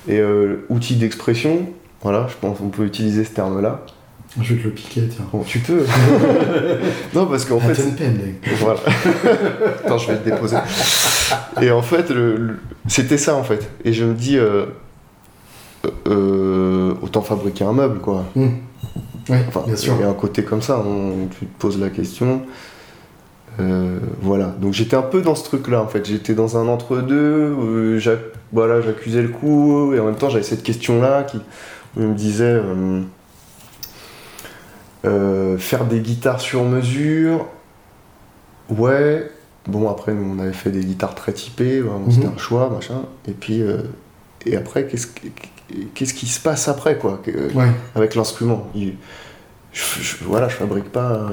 Et 0.08 0.18
euh, 0.18 0.64
outil 0.68 0.96
d'expression, 0.96 1.68
voilà, 2.02 2.26
je 2.28 2.34
pense 2.40 2.58
qu'on 2.58 2.68
peut 2.68 2.84
utiliser 2.84 3.24
ce 3.24 3.30
terme-là. 3.30 3.84
Je 4.40 4.54
vais 4.54 4.60
te 4.60 4.64
le 4.68 4.74
piquer, 4.74 5.08
tiens. 5.08 5.24
Bon, 5.32 5.42
tu 5.42 5.60
peux. 5.60 5.84
non, 7.14 7.26
parce 7.26 7.44
qu'en 7.46 7.56
En 7.56 7.60
fait. 7.60 7.74
Voilà. 8.60 8.80
Attends, 9.84 9.96
je 9.98 10.08
vais 10.08 10.18
le 10.24 10.30
déposer. 10.30 10.56
Et 11.62 11.70
en 11.70 11.80
fait, 11.82 12.10
le- 12.10 12.36
le- 12.36 12.58
c'était 12.86 13.16
ça 13.18 13.34
en 13.34 13.42
fait. 13.42 13.70
Et 13.84 13.92
je 13.94 14.04
me 14.04 14.12
dis, 14.14 14.36
euh, 14.36 14.66
euh, 16.06 16.94
autant 17.02 17.22
fabriquer 17.22 17.64
un 17.64 17.72
meuble 17.72 18.00
quoi. 18.00 18.24
Ouais, 18.36 18.50
Enfin, 19.48 19.62
bien 19.66 19.76
sûr. 19.76 19.94
il 19.98 20.02
y 20.02 20.04
a 20.04 20.08
un 20.08 20.14
côté 20.14 20.42
comme 20.44 20.62
ça, 20.62 20.78
on, 20.86 21.26
tu 21.28 21.46
te 21.46 21.58
poses 21.58 21.80
la 21.80 21.88
question. 21.90 22.42
Euh, 23.58 23.98
voilà, 24.20 24.54
donc 24.60 24.74
j'étais 24.74 24.96
un 24.96 25.02
peu 25.02 25.22
dans 25.22 25.34
ce 25.34 25.44
truc-là 25.44 25.80
en 25.82 25.86
fait. 25.88 26.04
J'étais 26.06 26.34
dans 26.34 26.58
un 26.58 26.68
entre-deux, 26.68 27.54
euh, 27.58 28.16
voilà, 28.52 28.80
j'accusais 28.82 29.22
le 29.22 29.28
coup, 29.28 29.94
et 29.94 30.00
en 30.00 30.04
même 30.06 30.16
temps 30.16 30.28
j'avais 30.28 30.44
cette 30.44 30.62
question-là 30.62 31.22
qui 31.24 31.38
où 31.96 32.02
je 32.02 32.06
me 32.06 32.14
disait 32.14 32.60
euh, 35.04 35.56
faire 35.58 35.84
des 35.84 36.00
guitares 36.00 36.40
sur 36.40 36.64
mesure, 36.64 37.46
ouais. 38.70 39.30
Bon, 39.66 39.88
après, 39.90 40.12
nous, 40.14 40.36
on 40.36 40.38
avait 40.38 40.52
fait 40.52 40.70
des 40.70 40.84
guitares 40.84 41.14
très 41.16 41.32
typées, 41.32 41.80
Mhm. 41.80 42.10
c'était 42.12 42.26
un 42.28 42.36
choix, 42.38 42.70
machin. 42.70 43.02
Et 43.26 43.32
puis, 43.32 43.62
et 44.44 44.56
après, 44.56 44.86
qu'est-ce 44.86 45.08
qui- 45.08 45.32
qu'est-ce 45.94 46.14
qui 46.14 46.26
se 46.26 46.38
passe 46.40 46.68
après, 46.68 46.98
quoi 46.98 47.20
Ouais. 47.54 47.66
avec 47.94 48.14
l'instrument? 48.14 48.68
Il- 48.74 48.94
Je, 49.72 50.00
je- 50.02 50.24
voilà, 50.24 50.48
je 50.48 50.54
fabrique 50.56 50.90
pas 50.90 51.28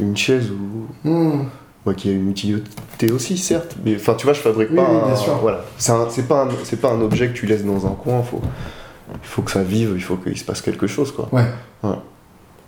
une 0.00 0.16
chaise 0.16 0.50
ou 0.50 1.08
Hmm. 1.08 1.44
ouais, 1.86 1.94
qui 1.94 2.08
a 2.08 2.12
une 2.12 2.30
utilité 2.30 3.10
aussi, 3.12 3.36
certes. 3.38 3.76
Mais 3.84 3.96
enfin, 3.96 4.14
tu 4.14 4.24
vois, 4.24 4.32
je 4.32 4.40
fabrique 4.40 4.68
Oui, 4.70 4.76
pas. 4.76 4.86
oui, 4.90 4.96
un- 5.02 5.06
bien 5.06 5.16
sûr. 5.16 5.34
Voilà, 5.38 5.64
c'est 5.78 6.26
pas 6.28 6.44
un, 6.44 6.48
c'est 6.64 6.80
pas 6.80 6.90
un 6.90 7.00
objet 7.00 7.28
que 7.28 7.34
tu 7.34 7.46
laisses 7.46 7.64
dans 7.64 7.86
un 7.86 7.90
coin. 7.94 8.22
Faut, 8.22 8.40
il 9.12 9.18
faut 9.28 9.42
que 9.42 9.50
ça 9.50 9.62
vive, 9.62 9.92
il 9.94 10.02
faut 10.02 10.16
qu'il 10.16 10.36
se 10.38 10.44
passe 10.44 10.62
quelque 10.62 10.86
chose, 10.86 11.12
quoi. 11.12 11.28
Ouais. 11.32 11.44
Ouais. 11.82 11.96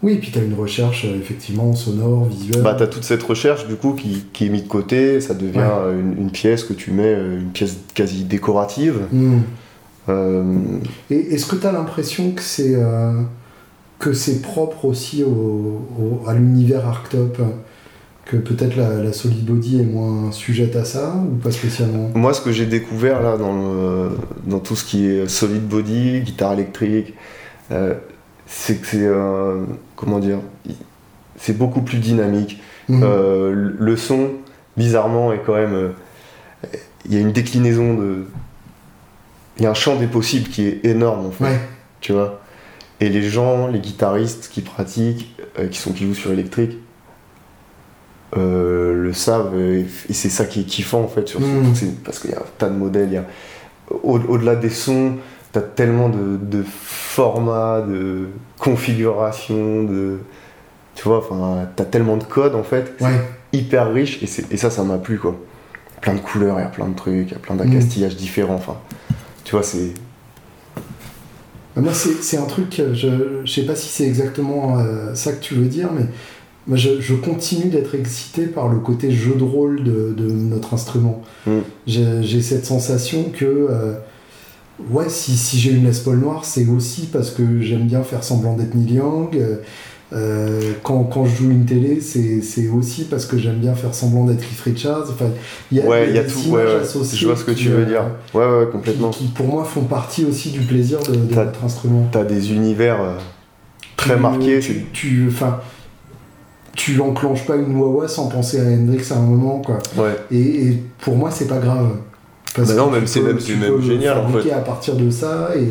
Oui, 0.03 0.13
et 0.13 0.17
puis 0.19 0.31
t'as 0.33 0.43
une 0.43 0.53
recherche 0.55 1.07
euh, 1.07 1.17
effectivement 1.19 1.73
sonore, 1.75 2.27
visuelle. 2.27 2.63
Bah, 2.63 2.75
t'as 2.79 2.87
toute 2.89 3.05
cette 3.05 3.23
recherche 3.23 3.67
du 3.67 3.77
coup 3.77 3.93
qui, 3.95 4.27
qui 4.35 4.47
est 4.47 4.49
mise 4.51 4.65
de 4.65 4.69
côté, 4.69 5.19
ça 5.23 5.33
devient 5.33 5.57
Ouais. 5.59 5.65
euh, 5.65 5.99
une, 5.99 6.19
une 6.25 6.31
pièce 6.31 6.63
que 6.65 6.75
tu 6.75 6.91
mets, 6.91 7.05
euh, 7.15 7.41
une 7.41 7.51
pièce 7.53 7.79
quasi 7.95 8.25
décorative. 8.25 8.99
Hmm. 9.13 9.39
Euh, 10.11 10.45
Et 11.11 11.35
est-ce 11.35 11.47
que 11.47 11.57
t'as 11.57 11.73
l'impression 11.73 12.33
que 12.33 12.43
c'est 12.43 12.75
euh, 12.75 13.13
que 13.99 14.13
c'est 14.13 14.43
propre 14.43 14.85
aussi 14.85 15.23
au, 15.25 15.29
au- 15.99 16.29
à 16.29 16.35
l'univers 16.35 16.87
Arctop 16.87 17.39
que 18.27 18.37
peut-être 18.37 18.77
la, 18.77 19.03
la 19.03 19.13
Solid 19.13 19.45
Body 19.45 19.81
est 19.81 19.85
moins 19.85 20.33
sujette 20.33 20.77
à 20.77 20.85
ça 20.85 21.15
ou 21.31 21.37
pas 21.37 21.51
spécialement? 21.51 22.11
Moi, 22.15 22.33
ce 22.35 22.41
que 22.41 22.53
j'ai 22.53 22.67
découvert 22.67 23.23
là 23.23 23.37
dans, 23.37 23.53
le- 23.55 24.11
dans 24.47 24.59
tout 24.61 24.77
ce 24.77 24.85
qui 24.85 25.07
est 25.07 25.29
solid 25.29 25.63
body, 25.67 26.21
guitare 26.23 26.55
électrique, 26.55 27.15
euh, 27.71 27.95
c'est 28.47 28.81
que 28.81 28.87
c'est 28.87 28.99
euh, 29.07 29.65
comment 29.97 30.19
dire, 30.19 30.39
c'est 31.39 31.57
beaucoup 31.57 31.83
plus 31.83 31.99
dynamique. 31.99 32.61
Hmm. 32.89 33.01
Euh, 33.03 33.73
le- 33.79 33.97
son, 33.97 34.31
bizarrement, 34.77 35.33
est 35.33 35.41
quand 35.45 35.55
même, 35.55 35.93
il 37.07 37.15
y 37.15 37.17
a 37.17 37.21
une 37.21 37.33
déclinaison 37.33 37.95
de, 37.95 38.25
il 39.59 39.63
y 39.65 39.67
a 39.67 39.71
un 39.71 39.75
champ 39.75 39.97
des 39.97 40.07
possibles 40.07 40.49
qui 40.49 40.67
est 40.67 40.85
énorme 40.85 41.27
en 41.27 41.31
fait, 41.31 41.45
Ouais. 41.45 41.61
tu 42.01 42.13
vois? 42.13 42.41
Et 43.01 43.09
les 43.09 43.23
gens, 43.23 43.67
les 43.69 43.81
guitaristes 43.81 44.49
qui 44.53 44.61
pratiquent, 44.63 45.35
euh, 45.59 45.69
qui 45.69 45.79
sont 45.79 45.93
qui 45.93 46.07
jouent 46.07 46.15
sur 46.15 46.33
électrique. 46.33 46.79
euh, 48.37 48.95
le 49.05 49.13
savent 49.13 49.57
et, 49.61 49.87
et 50.09 50.13
c'est 50.13 50.29
ça 50.29 50.45
qui 50.45 50.63
est 50.63 50.65
kiffant 50.65 51.03
en 51.03 51.07
fait 51.09 51.29
sur 51.29 51.39
ce- 51.41 51.45
Mm. 51.85 51.95
parce 52.05 52.19
qu'il 52.19 52.31
y 52.33 52.35
a 52.35 52.39
un 52.39 52.45
tas 52.59 52.69
de 52.69 52.75
modèles 52.75 53.09
il 53.11 53.15
y 53.15 53.17
a 53.17 53.25
au- 54.03 54.19
au-delà 54.19 54.57
des 54.57 54.71
sons 54.71 55.19
t'as 55.53 55.61
tellement 55.61 56.09
de, 56.09 56.37
de 56.37 56.65
formats 56.67 57.81
de 57.83 58.27
configurations 58.59 59.85
de 59.85 60.19
tu 60.97 61.05
vois 61.05 61.19
enfin 61.19 61.69
t'as 61.77 61.85
tellement 61.85 62.17
de 62.17 62.25
codes 62.25 62.57
en 62.57 62.65
fait 62.65 62.95
Ouais. 63.01 63.11
hyper 63.53 63.93
riche 63.93 64.21
et, 64.23 64.57
ça 64.57 64.69
ça 64.71 64.83
m'a 64.83 64.99
plu 64.99 65.19
quoi 65.19 65.37
plein 66.01 66.15
de 66.15 66.21
couleurs 66.21 66.59
il 66.59 66.63
y 66.63 66.67
a 66.67 66.69
plein 66.71 66.89
de 66.89 66.97
trucs 66.97 67.29
il 67.29 67.33
y 67.33 67.37
a 67.37 67.39
plein 67.39 67.55
d'accastillages 67.55 68.17
différents 68.17 68.57
enfin 68.57 68.79
tu 69.45 69.53
vois 69.53 69.63
c'est 69.63 69.95
Moi, 71.77 71.93
c'est 71.93 72.37
un 72.37 72.45
truc, 72.47 72.79
euh, 72.79 72.95
je, 72.95 73.45
je 73.45 73.53
sais 73.53 73.67
pas 73.67 73.75
si 73.75 73.89
c'est 73.89 74.05
exactement 74.07 74.79
euh, 74.79 75.15
ça 75.15 75.33
que 75.33 75.43
tu 75.43 75.55
veux 75.55 75.67
dire, 75.67 75.91
mais 75.93 76.07
moi, 76.67 76.77
je, 76.77 77.01
je 77.01 77.15
continue 77.15 77.69
d'être 77.69 77.95
excité 77.95 78.47
par 78.47 78.69
le 78.69 78.79
côté 78.79 79.11
jeu 79.11 79.35
de 79.35 79.43
rôle 79.43 79.83
de, 79.83 80.15
de 80.17 80.31
notre 80.31 80.73
instrument. 80.75 81.23
Mm. 81.47 81.59
J'ai 81.87 82.23
j'ai 82.23 82.43
cette 82.43 82.65
sensation 82.65 83.25
que, 83.31 83.45
euh, 83.45 83.95
ouais, 84.91 85.09
si, 85.09 85.37
si 85.37 85.59
j'ai 85.59 85.73
une 85.73 85.85
Les 85.85 85.99
Paul 86.05 86.19
noire, 86.19 86.45
c'est 86.45 86.67
aussi 86.69 87.07
parce 87.13 87.31
que 87.31 87.61
j'aime 87.61 87.87
bien 87.87 88.03
faire 88.03 88.23
semblant 88.23 88.57
d'être 88.57 88.75
Neil 88.75 88.95
Young. 88.95 89.37
euh, 89.37 89.57
euh, 90.15 90.73
quand, 90.83 91.03
quand 91.05 91.25
je 91.27 91.35
joue 91.37 91.51
une 91.51 91.65
télé, 91.65 92.01
c'est 92.01 92.69
aussi 92.69 93.05
parce 93.05 93.27
que 93.27 93.37
j'aime 93.37 93.57
bien 93.59 93.75
faire 93.75 93.95
semblant 93.95 94.25
d'être 94.25 94.41
Keith 94.41 94.61
Richards. 94.65 95.07
Enfin, 95.11 95.27
il 95.73 95.79
y 95.79 95.81
a, 95.81 95.87
ouais 95.87 96.09
il 96.09 96.15
y 96.15 96.19
a 96.19 96.23
des 96.23 96.29
tout 96.33 96.51
ouais, 96.51 96.63
associées 96.83 97.19
je 97.19 97.27
vois 97.27 97.37
ce 97.37 97.45
que 97.45 97.51
qui, 97.51 97.65
tu 97.65 97.69
veux 97.71 97.83
euh, 97.83 97.85
dire 97.85 98.03
ouais 98.33 98.45
ouais 98.47 98.67
qui, 98.67 98.73
complètement 98.73 99.11
qui, 99.11 99.25
pour 99.29 99.47
moi 99.47 99.65
font 99.65 99.83
partie 99.83 100.25
aussi 100.25 100.51
du 100.51 100.61
plaisir 100.61 101.01
de, 101.03 101.15
de 101.17 101.35
notre 101.35 101.65
instrument. 101.65 102.07
t'as 102.13 102.23
des 102.25 102.53
univers 102.53 103.01
euh, 103.01 103.15
très 103.97 104.15
Tu- 104.15 104.21
marqués 104.21 104.61
Tu, 104.61 104.85
tu, 104.93 105.25
enfin, 105.29 105.59
tu 106.77 107.01
enclenches 107.01 107.47
pas 107.47 107.57
une 107.57 107.77
wah 107.77 108.09
sans 108.09 108.29
penser 108.29 108.61
à 108.61 108.65
Hendrix 108.65 109.07
à 109.11 109.17
un 109.17 109.23
moment, 109.23 109.59
quoi. 109.61 109.79
ouais 109.97 110.17
Et, 110.31 110.67
et 110.69 110.83
pour 111.01 111.17
moi, 111.17 111.31
c'est 111.31 111.47
pas 111.47 111.59
grave. 111.59 111.89
Parce 112.55 112.69
Bah 112.69 112.75
non, 112.75 112.89
que 112.89 112.95
même 112.97 113.07
c'est 113.07 113.21
même- 113.21 113.35
même 113.61 113.81
génial, 113.83 114.19
en 114.19 114.29
fait. 114.29 114.51
à 114.53 114.59
partir 114.59 114.95
de 114.95 115.11
ça 115.11 115.51
et, 115.57 115.69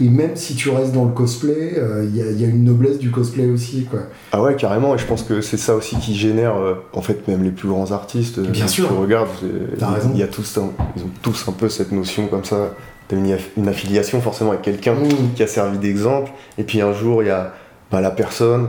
et 0.00 0.08
même 0.08 0.36
si 0.36 0.54
tu 0.54 0.70
restes 0.70 0.92
dans 0.92 1.04
le 1.04 1.12
cosplay, 1.12 1.74
il 2.02 2.16
y, 2.16 2.44
a 2.44 2.48
une 2.48 2.64
noblesse 2.64 2.98
du 2.98 3.10
cosplay 3.10 3.48
aussi. 3.48 3.86
Quoi. 3.90 4.00
Ah 4.32 4.42
ouais, 4.42 4.54
carrément, 4.56 4.94
et 4.94 4.98
je 4.98 5.06
pense 5.06 5.22
que 5.22 5.40
c'est 5.40 5.56
ça 5.56 5.74
aussi 5.74 5.96
qui 5.96 6.14
génère, 6.14 6.54
en 6.92 7.02
fait, 7.02 7.26
même 7.28 7.42
les 7.42 7.50
plus 7.50 7.68
grands 7.68 7.92
artistes. 7.92 8.40
Bien 8.40 8.68
sûr. 8.68 8.88
Tu 8.88 8.94
regardes, 8.94 9.28
il 9.42 10.18
y 10.18 10.22
a 10.22 10.28
tous, 10.28 10.58
ils 10.96 11.02
ont 11.02 11.10
tous 11.22 11.48
un 11.48 11.52
peu 11.52 11.68
cette 11.68 11.92
notion 11.92 12.26
comme 12.26 12.44
ça. 12.44 12.74
Une, 13.12 13.36
une, 13.56 13.68
affiliation 13.68 14.20
forcément 14.20 14.50
avec 14.50 14.62
quelqu'un 14.62 14.94
mmh. 14.94 15.34
qui 15.36 15.42
a 15.44 15.46
servi 15.46 15.78
d'exemple, 15.78 16.32
et 16.58 16.64
puis 16.64 16.80
un 16.80 16.92
jour, 16.92 17.22
il 17.22 17.26
y 17.26 17.30
a 17.30 17.54
bah, 17.90 18.00
la 18.00 18.10
personne 18.10 18.68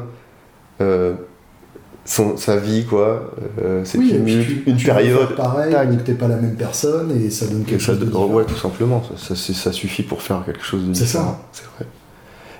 son, 2.07 2.37
sa 2.37 2.55
vie, 2.55 2.85
quoi. 2.85 3.33
Euh, 3.61 3.81
c'est 3.83 3.97
oui, 3.97 4.11
une, 4.11 4.73
une 4.73 4.81
période. 4.81 5.35
Pareil, 5.35 5.73
que 5.97 6.03
t'es 6.03 6.13
pas 6.13 6.29
la 6.29 6.37
même 6.37 6.55
personne 6.55 7.11
et 7.11 7.29
ça 7.29 7.47
donne 7.47 7.65
quelque 7.65 7.83
chose. 7.83 7.99
De 7.99 8.05
ouais, 8.05 8.45
tout 8.45 8.55
simplement. 8.55 9.03
Ça, 9.17 9.35
ça, 9.35 9.53
ça, 9.53 9.71
suffit 9.73 10.03
pour 10.03 10.21
faire 10.21 10.43
quelque 10.45 10.63
chose 10.63 10.87
de 10.87 10.93
différent. 10.93 11.39
C'est 11.51 11.61
ça. 11.61 11.65
C'est 11.67 11.83
vrai. 11.83 11.91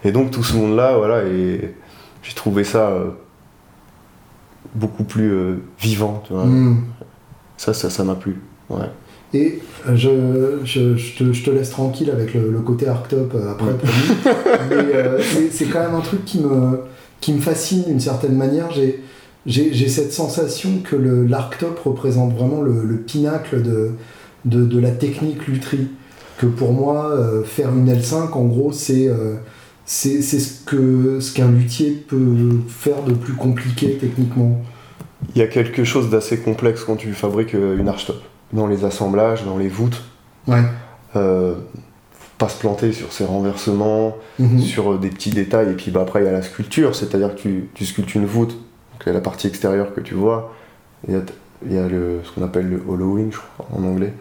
Et 0.03 0.11
donc 0.11 0.31
tout 0.31 0.43
ce 0.43 0.55
monde-là, 0.55 0.97
voilà, 0.97 1.23
et 1.23 1.73
j'ai 2.21 2.33
trouvé 2.35 2.63
ça 2.63 2.89
euh, 2.89 3.05
beaucoup 4.75 5.05
plus 5.05 5.31
euh, 5.31 5.55
vivant, 5.79 6.21
tu 6.27 6.33
vois. 6.33 6.45
Hmm. 6.45 6.83
Ça, 7.55 7.73
ça, 7.73 7.89
ça 7.89 8.03
m'a 8.03 8.15
plu. 8.15 8.41
Ouais. 8.69 8.89
Et 9.33 9.59
euh, 9.87 9.95
je, 9.95 10.65
je, 10.65 10.97
je, 10.97 11.17
te, 11.17 11.33
je, 11.33 11.43
te, 11.43 11.49
laisse 11.49 11.69
tranquille 11.71 12.11
avec 12.11 12.33
le, 12.33 12.51
le 12.51 12.59
côté 12.59 12.87
Arctop 12.87 13.33
après, 13.49 13.75
mais 14.69 15.49
c'est 15.51 15.65
quand 15.65 15.79
même 15.79 15.95
un 15.95 16.01
truc 16.01 16.23
qui 16.25 16.39
me, 16.39 16.81
qui 17.19 17.33
me 17.33 17.39
fascine 17.39 17.85
d'une 17.85 17.99
certaine 17.99 18.35
manière. 18.35 18.71
J'ai 18.71 19.03
j'ai 19.47 19.87
cette 19.87 20.11
sensation 20.11 20.81
que 20.83 20.95
l'Arctop 20.95 21.79
représente 21.79 22.33
vraiment 22.35 22.61
le, 22.61 22.97
pinacle 22.97 23.61
de, 23.61 23.93
de, 24.43 24.79
la 24.79 24.91
technique 24.91 25.47
lutherie. 25.47 25.87
Que 26.37 26.45
pour 26.45 26.73
moi, 26.73 27.11
euh, 27.11 27.43
faire 27.43 27.69
une 27.69 27.91
L5, 27.91 28.33
en 28.33 28.43
gros, 28.43 28.71
c'est 28.71 29.07
euh, 29.07 29.35
c'est 29.85 30.21
ce 30.21 30.63
qu'un 30.65 31.19
ce 31.19 31.33
qu'un 31.33 31.49
luthier 31.49 31.91
peut 31.91 32.59
faire 32.67 33.01
de 33.03 33.13
plus 33.13 33.33
compliqué 33.33 33.97
techniquement. 33.99 34.61
Il 35.33 35.39
y 35.39 35.41
a 35.41 35.47
quelque 35.47 35.83
chose 35.83 36.11
d'assez 36.11 36.37
complexe 36.37 36.83
quand 36.83 36.95
tu 36.95 37.13
fabriques 37.13 37.55
euh, 37.55 37.79
une 37.79 37.87
archtop. 37.87 38.21
Dans 38.53 38.67
les 38.67 38.85
assemblages, 38.85 39.45
dans 39.45 39.57
les 39.57 39.67
voûtes. 39.67 40.03
Ouais. 40.47 40.61
pas 42.37 42.49
se 42.49 42.59
planter 42.59 42.93
sur 42.93 43.11
ses 43.11 43.25
renversements, 43.25 44.15
mhm. 44.37 44.59
sur 44.59 44.99
des 44.99 45.09
petits 45.09 45.31
détails. 45.31 45.71
Et 45.71 45.75
puis 45.75 45.89
bah, 45.89 46.01
après, 46.01 46.21
il 46.21 46.25
y 46.25 46.29
a 46.29 46.31
la 46.31 46.43
sculpture, 46.43 46.95
c'est-à-dire 46.95 47.33
que 47.35 47.39
tu, 47.39 47.69
tu 47.73 47.85
sculptes 47.85 48.13
une 48.13 48.25
voûte 48.25 48.57
y 49.07 49.09
a 49.09 49.13
la 49.13 49.21
partie 49.21 49.47
extérieure 49.47 49.93
que 49.93 50.01
tu 50.01 50.13
vois, 50.13 50.53
il 51.07 51.13
y 51.13 51.17
a, 51.17 51.21
il 51.65 51.73
y 51.73 51.77
a 51.77 51.87
le, 51.87 52.19
ce 52.23 52.31
qu'on 52.31 52.45
appelle 52.45 52.69
le 52.69 52.81
hollowing, 52.87 53.31
je 53.31 53.37
crois, 53.37 53.67
en 53.75 53.83
anglais. 53.83 54.13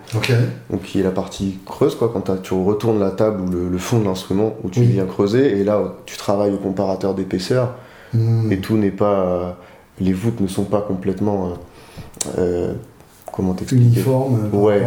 Donc, 0.71 0.83
qui 0.83 1.01
est 1.01 1.03
la 1.03 1.11
partie 1.11 1.59
creuse, 1.67 1.95
quoi, 1.95 2.11
quand 2.13 2.43
tu 2.43 2.55
retournes 2.55 3.01
la 3.01 3.11
table 3.11 3.41
ou 3.43 3.71
le, 3.71 3.79
fond 3.79 3.99
de 3.99 4.05
l'instrument, 4.05 4.55
où 4.65 4.71
tu 4.71 4.83
viens 4.83 5.05
creuser, 5.05 5.59
et 5.59 5.65
là, 5.65 5.95
tu 6.07 6.17
travailles 6.17 6.53
au 6.53 6.59
comparateur 6.59 7.15
d'épaisseur, 7.15 7.75
hmm. 8.15 8.51
et 8.51 8.59
tout 8.59 8.77
n'est 8.77 8.91
pas. 8.91 9.59
les 10.01 10.13
voûtes 10.13 10.41
ne 10.41 10.47
sont 10.47 10.65
pas 10.65 10.81
complètement. 10.81 11.49
Euh, 11.49 12.39
euh, 12.39 12.73
comment 13.37 13.53
t'expliquer 13.53 13.85
Uniforme 13.85 14.51
euh, 14.53 14.57
ouais. 14.57 14.83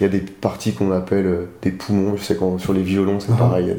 Il 0.00 0.02
y 0.02 0.06
a 0.06 0.08
des 0.08 0.20
parties 0.20 0.72
qu'on 0.72 0.92
appelle 0.92 1.26
euh, 1.26 1.48
des 1.62 1.70
poumons. 1.70 2.16
Je 2.16 2.22
sais 2.22 2.36
quand 2.36 2.58
sur 2.58 2.74
les 2.74 2.82
violons 2.82 3.18
c'est 3.20 3.32
ah. 3.32 3.38
pareil. 3.38 3.74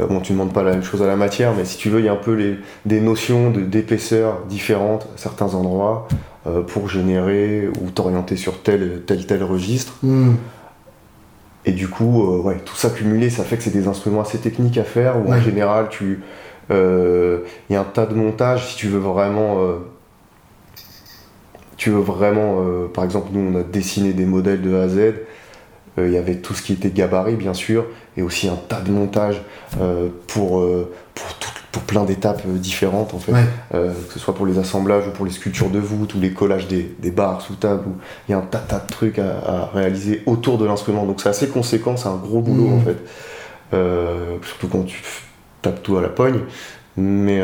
Euh, 0.00 0.06
bon, 0.06 0.20
tu 0.20 0.32
ne 0.32 0.38
demandes 0.38 0.54
pas 0.54 0.62
la 0.62 0.72
même 0.72 0.82
chose 0.82 1.02
à 1.02 1.06
la 1.06 1.16
matière, 1.16 1.52
mais 1.54 1.64
si 1.64 1.76
tu 1.76 1.90
veux, 1.90 2.00
il 2.00 2.06
y 2.06 2.08
a 2.08 2.12
un 2.12 2.16
peu 2.16 2.32
les, 2.32 2.56
des 2.86 3.00
notions 3.00 3.50
d'épaisseur 3.50 4.40
différentes 4.48 5.02
à 5.14 5.18
certains 5.18 5.54
endroits 5.54 6.08
pour 6.68 6.88
générer 6.88 7.68
ou 7.82 7.90
t'orienter 7.90 8.36
sur 8.36 8.62
tel 8.62 9.02
tel 9.04 9.26
tel 9.26 9.42
registre. 9.42 9.94
Hmm. 10.04 10.34
Et 11.64 11.72
du 11.72 11.88
coup, 11.88 12.24
ouais, 12.42 12.58
tout 12.64 12.76
ça 12.76 12.90
cumulé, 12.90 13.30
ça 13.30 13.42
fait 13.42 13.56
que 13.56 13.64
c'est 13.64 13.72
des 13.72 13.88
instruments 13.88 14.20
assez 14.20 14.38
techniques 14.38 14.78
à 14.78 14.84
faire. 14.84 15.16
Où 15.18 15.32
en 15.32 15.40
général, 15.40 15.88
tu 15.90 16.22
il 16.70 17.42
y 17.70 17.74
a 17.74 17.80
un 17.80 17.84
tas 17.84 18.06
de 18.06 18.14
montages 18.14 18.68
si 18.68 18.76
tu 18.76 18.86
veux 18.86 19.00
vraiment 19.00 19.58
tu 21.76 21.90
veux 21.90 22.00
vraiment, 22.00 22.60
euh, 22.60 22.88
par 22.88 23.04
exemple, 23.04 23.28
nous 23.32 23.52
on 23.52 23.60
a 23.60 23.62
dessiné 23.62 24.12
des 24.12 24.24
modèles 24.24 24.62
de 24.62 24.74
A 24.74 24.82
à 24.82 24.88
Z, 24.88 24.98
euh, 24.98 26.06
il 26.06 26.12
y 26.12 26.16
avait 26.16 26.36
tout 26.36 26.54
ce 26.54 26.62
qui 26.62 26.72
était 26.72 26.90
gabarit 26.90 27.36
bien 27.36 27.54
sûr, 27.54 27.86
et 28.16 28.22
aussi 28.22 28.48
un 28.48 28.56
tas 28.56 28.80
de 28.80 28.90
montages 28.90 29.42
euh, 29.80 30.08
pour, 30.26 30.64
pour, 31.14 31.26
pour, 31.72 31.82
plein 31.82 32.04
d'étapes 32.04 32.46
différentes 32.46 33.12
en 33.14 33.18
fait, 33.18 33.32
que 33.72 34.12
ce 34.12 34.18
soit 34.18 34.34
pour 34.34 34.46
les 34.46 34.58
assemblages 34.58 35.06
ou 35.06 35.10
pour 35.10 35.26
les 35.26 35.30
sculptures 35.30 35.68
de 35.68 35.78
voûte 35.78 36.14
ou 36.14 36.20
les 36.20 36.32
collages 36.32 36.66
des, 36.66 36.94
des 36.98 37.10
barres 37.10 37.42
sous 37.42 37.54
table, 37.54 37.84
il 38.26 38.32
y 38.32 38.34
a 38.34 38.38
un 38.38 38.42
tas, 38.42 38.58
tas 38.58 38.80
de 38.80 38.90
trucs 38.90 39.18
à, 39.18 39.70
réaliser 39.72 40.22
autour 40.24 40.56
de 40.56 40.64
l'instrument, 40.64 41.04
donc 41.04 41.20
c'est 41.20 41.28
assez 41.28 41.48
conséquent, 41.48 41.96
c'est 41.96 42.08
un 42.08 42.16
gros 42.16 42.40
boulot 42.40 42.68
en 42.68 42.76
mmh. 42.78 42.84
fait, 42.84 44.46
surtout 44.46 44.68
quand 44.68 44.84
tu 44.84 45.02
tapes 45.60 45.82
tout 45.82 45.98
à 45.98 46.00
la 46.00 46.08
pogne, 46.08 46.40
mais 46.96 47.42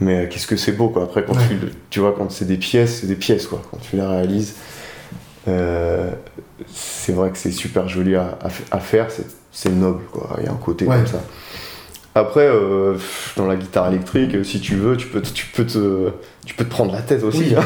mais 0.00 0.24
euh, 0.24 0.26
qu'est-ce 0.28 0.46
que 0.46 0.56
c'est 0.56 0.72
beau, 0.72 0.88
quoi. 0.88 1.04
Après, 1.04 1.24
quand 1.24 1.34
tu, 1.34 1.56
tu 1.90 2.00
vois, 2.00 2.14
quand 2.16 2.30
c'est 2.30 2.46
des 2.46 2.56
pièces, 2.56 3.00
c'est 3.00 3.06
des 3.06 3.16
pièces, 3.16 3.46
quoi. 3.46 3.62
Quand 3.70 3.78
tu 3.78 3.96
les 3.96 4.02
réalises, 4.02 4.54
euh, 5.46 6.10
c'est 6.72 7.12
vrai 7.12 7.30
que 7.30 7.38
c'est 7.38 7.50
super 7.50 7.88
joli 7.88 8.16
à, 8.16 8.38
à, 8.70 8.78
faire, 8.80 9.08
c'est 9.52 9.70
noble, 9.70 10.04
quoi. 10.10 10.36
Il 10.38 10.46
y 10.46 10.48
a 10.48 10.52
un 10.52 10.56
côté 10.56 10.86
comme 10.86 11.06
ça. 11.06 11.22
Après, 12.14 12.46
euh, 12.46 12.96
dans 13.36 13.46
la 13.46 13.54
guitare 13.54 13.88
électrique, 13.88 14.44
si 14.44 14.60
tu 14.60 14.74
veux, 14.74 14.96
tu 14.96 15.06
peux, 15.06 15.22
tu 15.22 15.46
peux, 15.46 15.64
te, 15.64 16.10
tu 16.44 16.54
peux 16.54 16.64
te 16.64 16.70
prendre 16.70 16.92
la 16.92 17.02
tête 17.02 17.22
aussi. 17.22 17.54
Hein. 17.56 17.62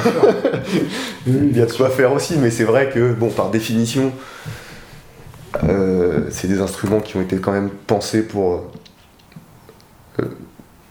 Il 1.27 1.57
y 1.57 1.63
a 1.63 1.67
de 1.67 1.73
quoi 1.73 1.89
faire 1.89 2.13
aussi, 2.13 2.37
mais 2.37 2.51
c'est 2.51 2.65
vrai 2.65 2.91
que, 2.91 3.15
bon, 3.15 3.31
par 3.31 3.51
définition, 3.51 4.13
c'est 6.31 6.49
des 6.49 6.61
instruments 6.61 7.01
qui 7.01 7.17
ont 7.17 7.23
été 7.23 7.37
quand 7.37 7.53
même 7.53 7.71
pensés 7.87 8.23
pour 8.23 8.65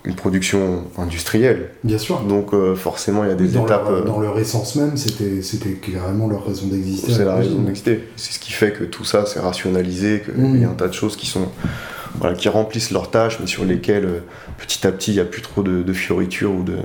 une 0.06 0.16
production 0.16 0.84
industrielle. 0.98 1.70
Bien 1.84 1.98
sûr. 1.98 2.22
Donc 2.22 2.54
euh, 2.54 2.76
forcément, 2.76 3.24
il 3.24 3.30
y 3.30 3.32
a 3.32 3.36
des 3.36 3.48
dans 3.48 3.66
étapes. 3.66 3.88
Leur, 3.88 4.00
euh, 4.00 4.04
dans 4.04 4.20
leur 4.20 4.38
essence 4.38 4.76
même, 4.76 4.98
c'était, 4.98 5.42
c'était 5.42 5.74
carrément 5.74 6.28
leur 6.28 6.46
raison 6.46 6.68
d'exister. 6.68 7.14
C'est 7.14 7.26
la 7.26 7.36
raison 7.36 7.60
d'exister. 7.60 8.04
C'est 8.18 8.34
ce 8.34 8.40
qui 8.40 8.52
fait 8.52 8.74
que 8.74 8.84
tout 8.84 9.06
ça, 9.06 9.26
c'est 9.26 9.40
rationalisé, 9.40 10.22
qu'il 10.24 10.62
y 10.62 10.66
a 10.66 10.70
un 10.70 10.74
tas 10.74 10.88
de 10.88 10.94
choses 10.94 11.16
qui 11.16 11.28
sont. 11.28 11.48
Voilà, 12.20 12.36
qui 12.36 12.48
remplissent 12.48 12.92
leurs 12.92 13.10
tâches, 13.10 13.40
mais 13.40 13.48
sur 13.48 13.66
lesquelles 13.66 14.06
euh, 14.06 14.20
petit 14.60 14.86
à 14.86 14.92
petit 14.92 15.12
il 15.12 15.16
n'y 15.16 15.20
a 15.20 15.26
plus 15.26 15.42
trop 15.42 15.64
de, 15.64 15.82
de 15.82 15.94
fioritures 15.94 16.52
ou 16.52 16.64
de. 16.64 16.78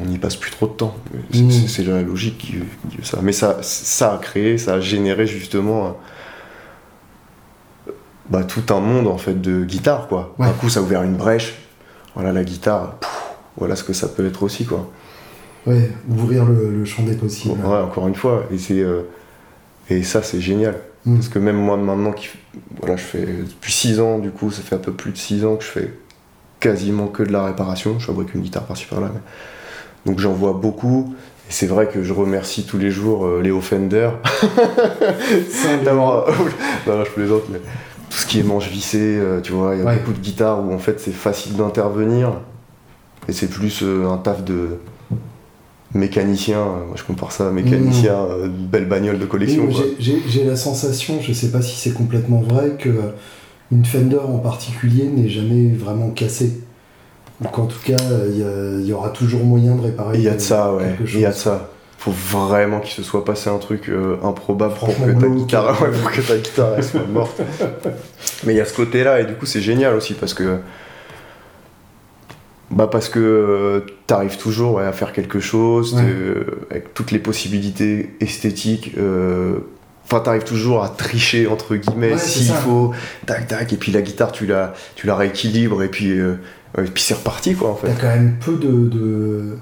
On 0.00 0.06
n'y 0.06 0.18
passe 0.18 0.36
plus 0.36 0.50
trop 0.50 0.66
de 0.66 0.72
temps. 0.72 0.94
C'est, 1.32 1.82
mmh. 1.82 1.90
la 1.90 2.02
logique 2.02 2.38
qui, 2.38 2.56
veut 2.56 2.64
ça. 3.02 3.18
Mais 3.22 3.32
ça, 3.32 3.58
ça 3.62 4.14
a 4.14 4.18
créé, 4.18 4.58
ça 4.58 4.74
a 4.74 4.80
généré 4.80 5.26
justement 5.26 5.96
bah, 8.28 8.44
tout 8.44 8.74
un 8.74 8.80
monde 8.80 9.06
en 9.06 9.18
fait 9.18 9.40
de 9.40 9.64
guitare 9.64 10.08
quoi. 10.08 10.34
D'un 10.38 10.50
coup 10.52 10.68
ça 10.68 10.80
a 10.80 10.82
ouvert 10.82 11.02
une 11.02 11.16
brèche 11.16 11.61
voilà, 12.14 12.32
la 12.32 12.44
guitare, 12.44 12.96
voilà 13.56 13.76
ce 13.76 13.84
que 13.84 13.92
ça 13.92 14.08
peut 14.08 14.26
être 14.26 14.42
aussi, 14.42 14.64
quoi. 14.64 14.90
Ouais, 15.66 15.90
ouvrir 16.10 16.44
le, 16.44 16.84
champ 16.84 17.04
des 17.04 17.14
possibles. 17.14 17.60
Ouais, 17.64 17.78
encore 17.78 18.08
une 18.08 18.16
fois, 18.16 18.44
et 18.52 18.58
c'est 18.58 18.80
euh, 18.80 19.02
et 19.88 20.02
ça 20.02 20.22
c'est 20.22 20.40
génial. 20.40 20.76
Mm. 21.06 21.14
Parce 21.16 21.28
que 21.28 21.38
même 21.38 21.56
moi 21.56 21.76
maintenant, 21.76 22.12
qui, 22.12 22.28
voilà, 22.80 22.96
je 22.96 23.02
fais 23.02 23.26
depuis 23.26 23.72
6 23.72 24.00
ans, 24.00 24.18
du 24.18 24.30
coup, 24.30 24.50
ça 24.50 24.62
fait 24.62 24.74
un 24.74 24.78
peu 24.78 24.92
plus 24.92 25.12
de 25.12 25.16
6 25.16 25.44
ans 25.44 25.56
que 25.56 25.64
je 25.64 25.68
fais 25.68 25.94
quasiment 26.60 27.08
que 27.08 27.22
de 27.22 27.32
la 27.32 27.44
réparation. 27.44 27.98
Je 27.98 28.06
fabrique 28.06 28.34
une 28.34 28.42
guitare 28.42 28.64
par-ci 28.64 28.86
par-là. 28.86 29.10
Donc 30.06 30.18
j'en 30.18 30.32
vois 30.32 30.52
beaucoup. 30.52 31.14
Et 31.48 31.52
c'est 31.52 31.66
vrai 31.66 31.88
que 31.88 32.02
je 32.02 32.12
remercie 32.12 32.64
tous 32.64 32.78
les 32.78 32.90
jours 32.90 33.26
euh, 33.26 33.40
Léo 33.40 33.60
Fender 33.60 34.10
d'avoir. 35.84 36.28
non, 36.86 36.96
non, 36.98 37.04
je 37.04 37.10
plaisante, 37.10 37.42
mais 37.50 37.60
tout 38.12 38.18
ce 38.18 38.26
qui 38.26 38.40
est 38.40 38.42
manche 38.42 38.68
vissée, 38.68 38.98
euh, 39.00 39.40
tu 39.40 39.52
vois, 39.52 39.74
il 39.74 39.82
y 39.82 39.86
a 39.86 39.94
beaucoup 39.94 40.12
de 40.12 40.18
guitares 40.18 40.62
où 40.62 40.70
en 40.74 40.78
fait 40.78 41.00
c'est 41.00 41.12
facile 41.12 41.56
d'intervenir 41.56 42.34
et 43.26 43.32
c'est 43.32 43.46
plus 43.48 43.82
euh, 43.82 44.06
un 44.06 44.18
taf 44.18 44.44
de 44.44 44.80
mécanicien, 45.94 46.58
euh, 46.58 46.86
moi 46.88 46.94
je 46.96 47.04
compare 47.04 47.32
ça 47.32 47.48
à 47.48 47.50
mécanicien, 47.50 48.22
mmh. 48.22 48.48
belle 48.70 48.86
bagnole 48.86 49.18
de 49.18 49.24
collection. 49.24 49.66
J'ai 49.98 50.44
la 50.44 50.56
sensation, 50.56 51.20
je 51.22 51.32
sais 51.32 51.50
pas 51.50 51.62
si 51.62 51.74
c'est 51.74 51.94
complètement 51.94 52.42
vrai, 52.42 52.76
que 52.78 52.90
une 53.70 53.86
Fender 53.86 54.18
en 54.18 54.38
particulier 54.38 55.04
n'est 55.04 55.30
jamais 55.30 55.70
vraiment 55.70 56.10
cassée. 56.10 56.60
Donc 57.40 57.58
en 57.58 57.64
tout 57.64 57.80
cas, 57.82 57.96
il 58.28 58.86
y, 58.86 58.92
aura 58.92 59.08
toujours 59.08 59.42
moyen 59.42 59.74
de 59.74 59.80
réparer. 59.80 60.18
Il 60.18 60.24
y 60.24 60.28
a 60.28 60.34
de 60.34 60.40
ça, 60.40 60.74
ouais. 60.74 60.96
Il 61.00 61.18
y 61.20 61.24
a 61.24 61.30
de 61.30 61.34
ça 61.34 61.71
faut 62.02 62.10
vraiment 62.10 62.80
qu'il 62.80 62.90
se 62.90 63.04
soit 63.04 63.24
passé 63.24 63.48
un 63.48 63.58
truc 63.58 63.88
euh, 63.88 64.16
improbable 64.24 64.74
pour 64.74 64.88
que, 64.88 65.20
ta 65.20 65.28
guitare, 65.28 65.76
pour 66.02 66.10
que 66.10 66.20
ta 66.20 66.36
guitare 66.36 66.82
soit 66.82 67.06
morte. 67.06 67.40
Mais 68.44 68.54
il 68.54 68.56
y 68.56 68.60
a 68.60 68.64
ce 68.64 68.74
côté-là, 68.74 69.20
et 69.20 69.24
du 69.24 69.34
coup, 69.34 69.46
c'est 69.46 69.60
génial 69.60 69.94
aussi 69.94 70.14
parce 70.14 70.34
que. 70.34 70.58
Bah 72.72 72.88
parce 72.90 73.08
que 73.10 73.20
euh, 73.20 73.80
tu 74.08 74.14
arrives 74.14 74.38
toujours 74.38 74.80
à 74.80 74.90
faire 74.92 75.12
quelque 75.12 75.40
chose 75.40 75.96
avec 76.70 76.94
toutes 76.94 77.10
les 77.12 77.18
possibilités 77.18 78.16
esthétiques. 78.18 78.94
Euh, 78.98 79.58
enfin, 80.04 80.20
t'arrives 80.20 80.44
toujours 80.44 80.82
à 80.82 80.88
tricher 80.88 81.46
entre 81.46 81.76
guillemets 81.76 82.16
s'il 82.18 82.50
faut, 82.50 82.92
tac 83.26 83.46
tac, 83.46 83.72
et 83.72 83.76
puis 83.76 83.92
la 83.92 84.00
guitare 84.00 84.32
tu 84.32 84.46
la, 84.46 84.72
tu 84.96 85.06
la 85.06 85.14
rééquilibres 85.14 85.82
et 85.82 85.88
puis, 85.88 86.12
et 86.12 86.82
puis 86.82 87.02
c'est 87.02 87.14
reparti 87.14 87.54
quoi 87.54 87.70
en 87.70 87.76
fait. 87.76 87.88
T'as 87.88 88.00
quand 88.00 88.16
même 88.16 88.36
peu 88.40 88.56
de 88.56 88.88
de 88.88 89.58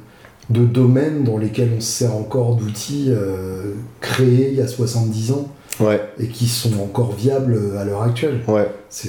domaines 0.50 1.24
dans 1.24 1.38
lesquels 1.38 1.70
on 1.76 1.80
se 1.80 1.90
sert 1.90 2.14
encore 2.14 2.56
d'outils 2.56 3.06
euh, 3.08 3.74
créés 4.00 4.48
il 4.50 4.56
y 4.58 4.62
a 4.62 4.66
70 4.68 5.32
ans. 5.32 5.48
Ouais, 5.78 5.98
et 6.18 6.26
qui 6.28 6.46
sont 6.46 6.78
encore 6.82 7.14
viables 7.14 7.58
à 7.78 7.84
l'heure 7.84 8.02
actuelle. 8.02 8.40
ouais. 8.48 8.68
C'est 8.90 9.08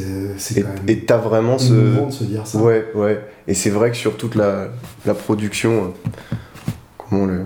Et 0.56 0.62
quand 0.62 0.70
même 0.70 0.78
et 0.88 1.00
t'as 1.06 1.18
vraiment 1.18 1.58
ce. 1.58 1.74
de 2.06 2.12
se 2.12 2.24
dire 2.24 2.48
ça. 2.48 2.60
Ouais, 2.60 2.86
ouais. 2.96 3.20
Et 3.48 3.54
c'est 3.56 3.72
vrai 3.72 3.92
que 3.92 3.98
sur 3.98 4.16
toute 4.16 4.36
la, 4.36 4.70
la 5.06 5.14
production, 5.14 5.86
euh, 6.32 6.36
comment 6.98 7.26
le. 7.26 7.42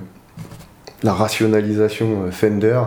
La 1.02 1.14
rationalisation 1.14 2.24
euh, 2.26 2.32
Fender, 2.32 2.80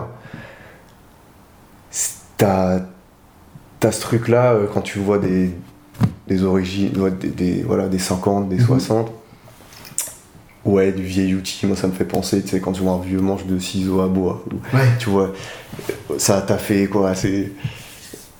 t'as. 2.37 2.79
T'as 3.79 3.91
ce 3.93 4.01
truc-là 4.01 4.53
euh, 4.53 4.65
quand 4.73 4.81
tu 4.81 4.99
vois 4.99 5.19
des, 5.19 5.51
des 6.27 6.43
origines, 6.43 6.97
ouais, 7.01 7.11
des, 7.11 7.29
des- 7.29 7.63
voilà, 7.63 7.87
des 7.87 7.97
50, 7.99 8.49
des 8.49 8.57
Mhm. 8.57 8.65
60. 8.65 9.11
Ouais, 10.65 10.91
du 10.91 11.03
vieil 11.03 11.35
outil, 11.35 11.65
moi 11.65 11.75
ça 11.77 11.87
me 11.87 11.93
fait 11.93 12.03
penser, 12.05 12.41
tu 12.41 12.49
sais, 12.49 12.59
quand 12.59 12.73
tu 12.73 12.81
vois 12.81 12.91
un 12.93 12.99
vieux 13.01 13.21
manche 13.21 13.45
de 13.45 13.57
ciseaux 13.59 14.01
à 14.01 14.07
bois, 14.07 14.43
ou 14.51 14.75
Ouais. 14.75 14.83
tu 14.99 15.09
vois, 15.09 15.31
ça 16.17 16.41
t'a 16.41 16.57
fait 16.57 16.87
quoi, 16.87 17.15
c'est. 17.15 17.51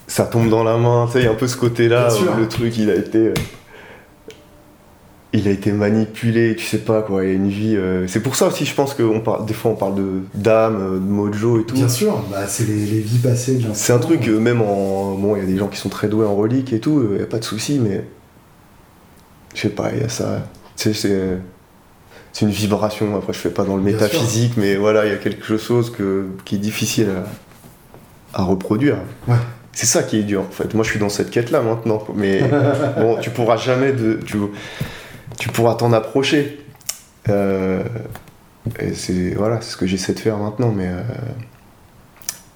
Ça 0.08 0.26
tombe 0.26 0.50
dans 0.50 0.64
la 0.64 0.78
main, 0.78 1.06
tu 1.08 1.14
sais, 1.14 1.20
il 1.20 1.26
y 1.26 1.28
a 1.28 1.32
un 1.32 1.36
peu 1.36 1.48
ce 1.48 1.56
côté-là, 1.56 2.10
où 2.14 2.38
le 2.40 2.48
truc 2.48 2.76
il 2.78 2.90
a 2.90 2.96
été. 2.96 3.18
euh, 3.20 3.34
il 5.32 5.48
a 5.48 5.52
été 5.52 5.72
manipulé, 5.72 6.56
tu 6.56 6.66
sais 6.66 6.80
pas 6.80 7.04
quoi, 7.04 7.24
il 7.24 7.30
y 7.30 7.32
a 7.32 7.36
une 7.36 7.50
vie. 7.50 7.76
euh, 7.78 8.08
C'est 8.08 8.20
pour 8.22 8.36
ça 8.36 8.48
aussi, 8.48 8.66
je 8.66 8.74
pense 8.74 8.96
que 8.96 9.04
on 9.04 9.20
parle, 9.22 9.46
des 9.46 9.54
fois 9.54 9.72
on 9.72 9.76
parle 9.76 9.94
de 9.96 10.22
d'âme, 10.34 10.78
euh, 10.82 10.94
de 10.96 11.00
mojo 11.06 11.60
et 11.62 11.66
tout. 11.66 11.76
Bien 11.76 11.88
sûr, 11.88 12.18
bah, 12.32 12.48
c'est 12.48 12.66
les, 12.68 12.74
les 12.86 13.00
vies 13.00 13.20
passées 13.20 13.62
C'est 13.74 13.94
un 13.94 14.00
truc, 14.00 14.28
euh, 14.28 14.40
même 14.40 14.62
en. 14.62 15.14
Bon, 15.14 15.36
il 15.36 15.40
y 15.40 15.44
a 15.44 15.46
des 15.46 15.58
gens 15.58 15.68
qui 15.68 15.78
sont 15.78 15.90
très 15.90 16.08
doués 16.10 16.26
en 16.26 16.36
relique 16.36 16.74
et 16.74 16.80
tout, 16.80 17.06
il 17.12 17.18
n'y 17.18 17.24
a 17.24 17.28
pas 17.28 17.38
de 17.40 17.46
souci, 17.46 17.80
mais. 17.80 18.04
Je 19.54 19.62
sais 19.62 19.70
pas, 19.70 19.92
il 19.94 20.02
y 20.02 20.04
a 20.04 20.10
ça. 20.10 20.44
Tu 20.76 20.92
sais, 20.92 20.94
c'est. 20.94 21.38
C'est 22.34 22.46
une 22.46 22.52
vibration, 22.52 23.16
après 23.18 23.34
je 23.34 23.40
fais 23.40 23.50
pas 23.50 23.64
dans 23.66 23.76
le 23.76 23.82
Bien 23.84 23.94
métaphysique, 23.94 24.54
mais 24.58 24.76
voilà, 24.76 25.06
il 25.06 25.12
y 25.12 25.14
a 25.14 25.18
quelque 25.18 25.58
chose 25.58 25.92
que, 25.92 26.28
qui 26.46 26.56
est 26.56 26.60
difficile 26.60 27.10
à, 28.34 28.42
à 28.42 28.44
reproduire. 28.44 28.98
Ouais. 29.28 29.36
C'est 29.72 29.86
ça 29.88 30.04
qui 30.04 30.18
est 30.20 30.24
dur 30.24 30.42
en 30.42 30.52
fait. 30.52 30.74
Moi 30.74 30.84
je 30.84 30.90
suis 30.92 31.00
dans 31.00 31.10
cette 31.10 31.32
quête 31.32 31.52
là 31.52 31.62
maintenant, 31.62 32.04
mais 32.16 32.42
bon, 32.98 33.18
tu 33.22 33.30
pourras 33.30 33.58
jamais 33.58 33.92
de. 33.94 34.20
Tu, 34.26 34.38
tu 35.38 35.50
pourras 35.50 35.76
t'en 35.76 35.92
approcher. 35.94 36.60
Euh, 37.30 37.84
et 38.80 38.94
c'est 38.94 39.32
voilà, 39.36 39.60
c'est 39.62 39.72
ce 39.72 39.78
que 39.78 39.88
j'essaie 39.88 40.14
de 40.14 40.20
faire 40.20 40.38
maintenant, 40.38 40.72
mais. 40.76 40.88
euh, 40.88 41.02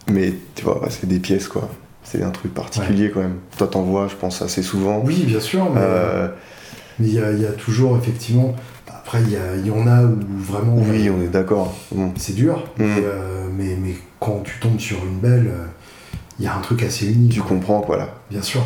mais 0.10 0.34
tu 0.56 0.64
vois, 0.66 0.82
c'est 0.90 1.08
des 1.08 1.20
pièces 1.20 1.48
quoi. 1.48 1.70
C'est 2.04 2.22
un 2.22 2.32
truc 2.32 2.54
particulier 2.54 3.10
quand 3.12 3.22
même. 3.22 3.38
Toi 3.58 3.68
t'en 3.68 3.82
vois, 3.84 4.08
je 4.10 4.16
pense, 4.16 4.42
assez 4.42 4.62
souvent. 4.62 5.02
Oui, 5.04 5.24
bien 5.26 5.40
sûr, 5.40 5.70
mais 5.72 5.80
Euh, 5.82 6.28
mais 7.00 7.08
il 7.08 7.14
y, 7.16 7.20
a- 7.20 7.32
il 7.32 7.42
y 7.42 7.46
a 7.46 7.52
toujours 7.52 7.98
effectivement. 7.98 8.54
Après, 9.16 9.26
il 9.62 9.68
y, 9.68 9.70
en 9.70 9.86
a 9.86 10.02
où 10.04 10.18
vraiment 10.40 10.76
oui, 10.76 11.08
euh, 11.08 11.12
on 11.16 11.22
est 11.22 11.28
d'accord. 11.28 11.76
C'est 12.18 12.34
dur, 12.34 12.64
Mm. 12.80 12.84
mais, 12.84 13.04
euh, 13.04 13.48
mais, 13.56 13.78
mais 13.80 13.94
quand 14.20 14.42
tu 14.44 14.60
tombes 14.60 14.80
sur 14.80 14.98
une 15.06 15.20
belle, 15.20 15.48
euh, 15.50 15.66
il 16.40 16.46
y 16.46 16.48
a 16.48 16.56
un 16.56 16.62
truc 16.62 16.82
assez 16.82 17.06
unique. 17.12 17.34
Tu 17.34 17.40
quoi. 17.42 17.50
comprends 17.50 17.82
quoi 17.82 17.98
là. 17.98 18.10
Bien 18.32 18.42
sûr. 18.42 18.62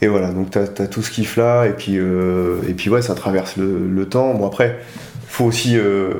Et 0.00 0.08
voilà, 0.08 0.30
donc 0.32 0.50
t'as 0.50 0.62
as 0.62 0.86
tout 0.86 1.02
ce 1.02 1.10
kiff 1.10 1.36
là, 1.36 1.66
et 1.66 1.72
puis, 1.74 1.98
euh, 1.98 2.62
et 2.66 2.72
puis 2.72 2.88
ouais, 2.88 3.02
ça 3.02 3.14
traverse 3.14 3.58
le, 3.58 3.86
le 3.86 4.08
temps. 4.08 4.32
Bon 4.34 4.46
après, 4.46 4.78
faut 5.26 5.44
aussi... 5.44 5.76
euh, 5.76 6.14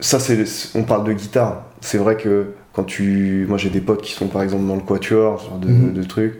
Ça 0.00 0.18
c'est... 0.18 0.44
On 0.74 0.82
parle 0.82 1.04
de 1.06 1.12
guitare. 1.12 1.66
C'est 1.80 1.98
vrai 1.98 2.16
que 2.16 2.46
quand 2.72 2.82
tu... 2.84 3.46
Moi 3.48 3.58
j'ai 3.58 3.70
des 3.70 3.80
potes 3.80 4.02
qui 4.02 4.12
sont 4.12 4.26
par 4.26 4.42
exemple 4.42 4.66
dans 4.66 4.74
le 4.76 4.80
quatuor, 4.82 5.40
ce 5.40 5.46
genre 5.46 5.58
de, 5.58 5.68
Mhm. 5.68 5.92
de 5.92 6.02
trucs. 6.02 6.34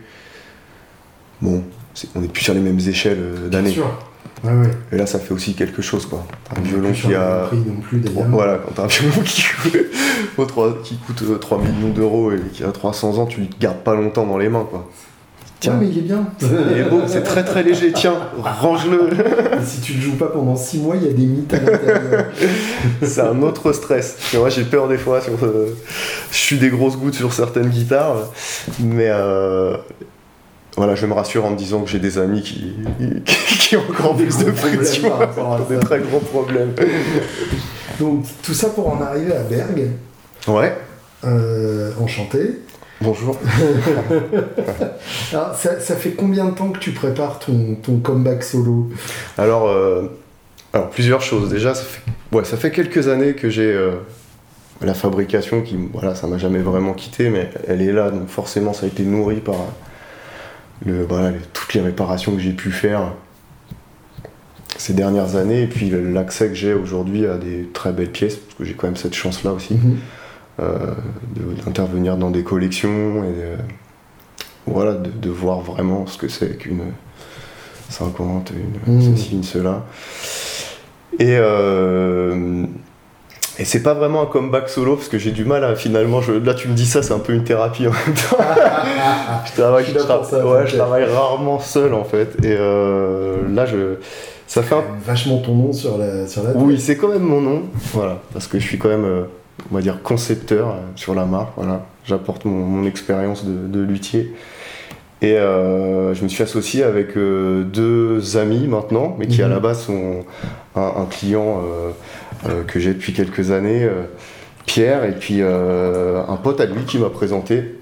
Bon, 1.40 1.62
on 2.16 2.22
est 2.24 2.28
plus 2.32 2.42
sur 2.42 2.54
les 2.54 2.60
mêmes 2.60 2.80
échelles 2.80 3.18
Bien 3.48 3.62
d'années. 3.62 3.76
Ouais, 4.44 4.52
ouais. 4.52 4.70
Et 4.92 4.96
là 4.96 5.06
ça 5.06 5.18
fait 5.18 5.32
aussi 5.32 5.54
quelque 5.54 5.82
chose 5.82 6.06
quoi. 6.06 6.26
Un 6.56 6.60
violon 6.60 6.92
qui 6.92 7.14
a... 7.14 7.48
non 7.52 7.80
plus. 7.80 8.02
Voilà, 8.28 8.58
quand 8.58 8.72
t'as 8.74 8.84
un 8.84 8.86
violon 8.86 9.22
qui 9.24 9.42
qui 10.84 10.96
coûte 10.98 11.22
euh, 11.22 11.38
3 11.38 11.58
millions 11.58 11.90
d'euros 11.90 12.32
et 12.32 12.40
qui 12.52 12.62
a 12.62 12.70
300 12.70 13.18
ans, 13.18 13.26
tu 13.26 13.40
le 13.40 13.46
gardes 13.58 13.78
pas 13.78 13.94
longtemps 13.94 14.26
dans 14.26 14.38
les 14.38 14.48
mains 14.48 14.66
quoi. 14.68 14.88
Tiens, 15.58 15.78
mais 15.80 15.88
il 15.88 15.98
est 15.98 16.02
bien. 16.02 16.26
Il 16.42 16.78
est 16.78 16.84
beau, 16.84 17.00
c'est 17.06 17.22
très 17.22 17.42
très 17.42 17.62
léger, 17.62 17.90
tiens, 17.90 18.14
range-le. 18.42 19.08
Si 19.64 19.80
tu 19.80 19.94
le 19.94 20.00
joues 20.00 20.16
pas 20.16 20.26
pendant 20.26 20.54
6 20.54 20.78
mois, 20.80 20.96
il 20.96 21.06
y 21.06 21.08
a 21.08 21.12
des 21.12 21.24
mythes 21.24 21.54
à 21.54 21.58
l'intérieur. 21.58 22.26
C'est 23.02 23.22
un 23.22 23.40
autre 23.42 23.72
stress. 23.72 24.18
Et 24.34 24.36
moi 24.36 24.50
j'ai 24.50 24.64
peur 24.64 24.86
des 24.86 24.98
fois, 24.98 25.22
sur, 25.22 25.32
euh, 25.42 25.74
je 26.30 26.36
suis 26.36 26.58
des 26.58 26.68
grosses 26.68 26.98
gouttes 26.98 27.14
sur 27.14 27.32
certaines 27.32 27.70
guitares, 27.70 28.30
mais 28.80 29.08
euh, 29.08 29.78
voilà, 30.76 30.94
je 30.94 31.06
me 31.06 31.12
rassure 31.14 31.44
en 31.44 31.50
me 31.50 31.56
disant 31.56 31.82
que 31.82 31.88
j'ai 31.90 31.98
des 31.98 32.18
amis 32.18 32.42
qui, 32.42 32.74
qui, 33.48 33.58
qui 33.58 33.76
ont 33.76 33.82
encore 33.90 34.14
Des 34.14 34.24
plus 34.24 34.44
de 34.44 34.50
pression, 34.50 35.10
des 35.68 35.78
très 35.78 36.00
gros 36.00 36.20
problèmes. 36.20 36.74
Donc 37.98 38.24
tout 38.42 38.52
ça 38.54 38.68
pour 38.68 38.88
en 38.92 39.00
arriver 39.00 39.34
à 39.34 39.42
Berg, 39.42 39.88
Ouais, 40.48 40.76
euh, 41.24 41.90
enchanté. 42.00 42.60
bonjour. 43.00 43.38
Alors, 45.32 45.54
ça, 45.54 45.80
ça 45.80 45.96
fait 45.96 46.10
combien 46.10 46.44
de 46.46 46.50
temps 46.54 46.68
que 46.70 46.78
tu 46.78 46.92
prépares 46.92 47.38
ton, 47.38 47.76
ton 47.82 47.98
comeback 47.98 48.42
solo? 48.42 48.90
Alors, 49.38 49.68
euh, 49.68 50.02
alors 50.72 50.90
plusieurs 50.90 51.22
choses. 51.22 51.50
Déjà, 51.50 51.74
ça 51.74 51.84
fait, 51.84 52.02
ouais, 52.36 52.44
ça 52.44 52.56
fait 52.56 52.70
quelques 52.70 53.08
années 53.08 53.34
que 53.34 53.48
j'ai 53.50 53.72
euh, 53.72 53.92
la 54.82 54.94
fabrication 54.94 55.62
qui, 55.62 55.76
voilà, 55.92 56.14
ça 56.14 56.26
m'a 56.26 56.38
jamais 56.38 56.58
vraiment 56.60 56.92
quitté, 56.92 57.30
mais 57.30 57.50
elle 57.66 57.82
est 57.82 57.92
là, 57.92 58.10
donc 58.10 58.28
forcément, 58.28 58.72
ça 58.72 58.84
a 58.84 58.88
été 58.88 59.02
nourri 59.02 59.36
par 59.36 59.56
le, 60.84 61.04
voilà, 61.04 61.30
les- 61.30 61.38
toutes 61.52 61.72
les 61.74 61.80
réparations 61.80 62.32
que 62.32 62.40
j'ai 62.40 62.52
pu 62.52 62.70
faire 62.70 63.12
ces 64.78 64.92
dernières 64.92 65.36
années, 65.36 65.62
et 65.62 65.66
puis 65.66 65.90
l'accès 65.90 66.48
que 66.48 66.54
j'ai 66.54 66.74
aujourd'hui 66.74 67.26
à 67.26 67.38
des 67.38 67.68
très 67.72 67.92
belles 67.92 68.12
pièces, 68.12 68.36
parce 68.36 68.54
que 68.58 68.64
j'ai 68.64 68.74
quand 68.74 68.86
même 68.86 68.96
cette 68.96 69.14
chance-là 69.14 69.52
aussi 69.52 69.78
euh, 70.60 70.92
de- 71.34 71.62
d'intervenir 71.62 72.16
dans 72.16 72.30
des 72.30 72.42
collections 72.42 73.24
et 73.24 73.28
de, 73.32 73.56
voilà, 74.66 74.92
de, 74.94 75.10
de 75.10 75.30
voir 75.30 75.60
vraiment 75.60 76.06
ce 76.06 76.18
que 76.18 76.28
c'est 76.28 76.56
qu'une 76.58 76.82
50, 77.88 78.52
une 78.86 78.94
Mhm. 78.94 79.16
ceci, 79.16 79.32
une 79.34 79.42
cela. 79.44 79.84
Et, 81.18 81.36
euh, 81.38 82.64
et 83.58 83.64
c'est 83.64 83.82
pas 83.82 83.94
vraiment 83.94 84.22
un 84.22 84.26
comeback 84.26 84.68
solo 84.68 84.96
parce 84.96 85.08
que 85.08 85.18
j'ai 85.18 85.30
du 85.32 85.44
mal 85.44 85.64
à 85.64 85.74
finalement. 85.76 86.20
Je, 86.20 86.32
là, 86.32 86.52
tu 86.54 86.68
me 86.68 86.74
dis 86.74 86.86
ça, 86.86 87.02
c'est 87.02 87.14
un 87.14 87.18
peu 87.18 87.32
une 87.32 87.44
thérapie 87.44 87.86
en 87.86 87.90
même 87.92 88.14
temps. 88.14 88.36
je, 89.46 89.60
travaille, 89.60 89.84
Je 89.84 89.88
suis 89.90 89.96
là 89.98 90.02
je 90.02 90.06
tra- 90.08 90.16
pour 90.18 90.26
ça, 90.26 90.46
ouais, 90.46 90.60
ok. 90.62 90.66
je 90.66 90.76
travaille 90.76 91.04
rarement 91.04 91.58
seul 91.58 91.94
en 91.94 92.04
fait. 92.04 92.36
Et 92.44 92.54
euh, 92.58 93.36
là, 93.54 93.64
je, 93.66 93.94
ça 94.46 94.62
fait 94.62 94.74
un 94.74 94.82
Vachement 95.04 95.38
ton 95.38 95.54
nom 95.54 95.72
sur 95.72 95.96
la, 95.98 96.26
sur 96.26 96.42
la 96.42 96.50
tête. 96.52 96.60
oui, 96.62 96.78
c'est 96.78 96.96
quand 96.96 97.08
même 97.08 97.22
mon 97.22 97.40
nom, 97.40 97.62
voilà, 97.94 98.18
parce 98.32 98.46
que 98.46 98.58
je 98.58 98.66
suis 98.66 98.78
quand 98.78 98.88
même, 98.88 99.04
euh, 99.04 99.22
on 99.72 99.74
va 99.74 99.80
dire, 99.80 100.02
concepteur 100.02 100.68
euh, 100.68 100.72
sur 100.94 101.14
la 101.14 101.24
marque, 101.24 101.52
voilà. 101.56 101.80
J'apporte 102.04 102.44
mon, 102.44 102.52
mon 102.64 102.86
expérience 102.86 103.44
de, 103.44 103.66
de 103.66 103.80
luthier. 103.84 104.32
Et 105.22 105.34
je 105.34 106.22
me 106.22 106.28
suis 106.28 106.42
associé 106.42 106.84
avec 106.84 107.14
deux 107.16 108.36
amis 108.36 108.68
maintenant, 108.68 109.16
mais 109.18 109.26
qui 109.26 109.42
à 109.42 109.46
Mhm. 109.46 109.52
la 109.54 109.60
base 109.60 109.80
sont 109.80 110.24
un, 110.76 110.80
un 110.82 111.06
client 111.10 111.62
que 112.66 112.80
j'ai 112.80 112.94
depuis 112.94 113.12
quelques 113.12 113.50
années, 113.50 113.84
euh, 113.84 114.04
Pierre, 114.66 115.04
et 115.04 115.12
puis 115.12 115.38
euh, 115.40 116.22
un 116.26 116.36
pote 116.36 116.60
à 116.60 116.66
lui 116.66 116.84
qui 116.84 116.98
m'a 116.98 117.10
présenté, 117.10 117.76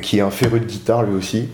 qui 0.00 0.18
est 0.18 0.22
un 0.22 0.30
féru 0.30 0.60
de 0.60 0.64
guitare 0.64 1.02
lui 1.02 1.14
aussi. 1.14 1.48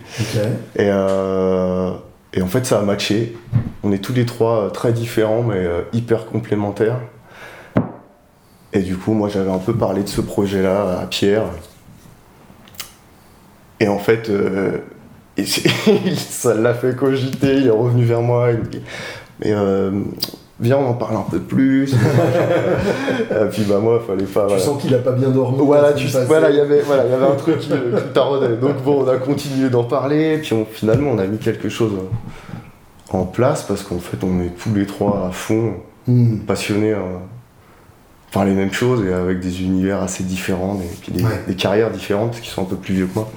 Et, 0.77 0.89
euh, 0.89 1.91
et 2.33 2.43
en 2.43 2.47
fait, 2.47 2.65
ça 2.65 2.79
a 2.79 2.83
matché. 2.83 3.37
On 3.83 3.93
est 3.93 3.99
tous 3.99 4.13
les 4.13 4.27
trois 4.27 4.67
euh, 4.67 4.69
très 4.71 4.93
différents, 4.93 5.43
mais 5.43 5.57
euh, 5.57 5.83
hyper 5.93 6.27
complémentaires. 6.27 7.01
Et 8.73 8.81
du 8.81 8.97
coup, 8.97 9.15
moi, 9.15 9.29
j'avais 9.29 9.51
un 9.51 9.59
peu 9.59 9.75
parlé 9.75 10.03
de 10.03 10.09
ce 10.09 10.21
projet-là 10.21 11.01
à 11.01 11.07
Pierre. 11.07 11.45
Et 13.81 13.89
en 13.89 13.99
fait, 13.99 14.29
euh, 14.29 14.79
et 15.37 15.45
ça 15.45 16.55
l'a 16.55 16.75
fait 16.75 16.95
cogiter. 16.95 17.57
Il 17.57 17.67
est 17.67 17.71
revenu 17.71 18.05
vers 18.05 18.23
moi. 18.23 18.51
Mais 19.41 19.53
euh, 19.53 19.91
viens, 20.61 20.77
on 20.79 20.89
en 20.91 20.95
parle 20.95 21.17
un 21.17 21.27
peu 21.31 21.39
plus. 21.41 21.93
et 21.95 23.45
puis, 23.51 23.63
bah, 23.69 23.79
moi, 23.81 24.01
il 24.03 24.07
fallait 24.07 24.25
pas. 24.25 24.43
Tu 24.43 24.47
voilà. 24.49 24.59
sens 24.63 24.81
qu'il 24.83 24.95
a 24.95 24.99
pas 24.99 25.13
bien 25.13 25.29
dormi. 25.31 25.59
Voilà, 25.61 25.93
tu 25.93 26.09
semaine 26.09 26.27
voilà, 26.27 26.51
il 26.51 26.57
y 26.57 26.61
avait 26.61 26.81
voilà, 26.83 27.05
il 27.07 27.11
y 27.11 27.15
avait 27.15 27.27
un 27.27 27.37
truc 27.37 27.59
qui, 27.59 27.69
qui 27.69 27.75
taraudait. 28.15 28.57
Donc 28.57 28.83
bon, 28.85 29.05
on 29.05 29.09
a 29.09 29.17
continué 29.17 29.69
d'en 29.71 29.85
parler, 29.85 30.39
puis 30.39 30.53
on- 30.55 30.65
finalement 30.71 31.11
on 31.13 31.19
a 31.19 31.27
mis 31.27 31.39
quelque 31.39 31.69
chose 31.69 31.93
en 33.13 33.25
place 33.25 33.63
parce 33.65 33.83
qu'en 33.83 33.99
fait 33.99 34.19
on 34.23 34.41
est 34.43 34.51
tous 34.57 34.73
les 34.75 34.87
trois 34.87 35.27
à 35.29 35.31
fond 35.33 35.75
Hmm. 36.09 36.39
passionnés 36.47 36.95
par 38.33 38.47
les 38.47 38.53
mêmes 38.53 38.73
choses 38.73 39.05
et 39.07 39.13
avec 39.13 39.39
des 39.41 39.63
univers 39.63 40.01
assez 40.03 40.25
différents 40.25 40.81
et 40.83 40.97
puis 41.03 41.13
des, 41.13 41.23
Ouais. 41.23 41.43
des 41.47 41.55
carrières 41.55 41.91
différentes 41.91 42.41
qu'ils 42.41 42.51
sont 42.51 42.63
un 42.63 42.65
peu 42.65 42.77
plus 42.77 42.95
vieux 42.95 43.07
que 43.07 43.15
moi. 43.17 43.31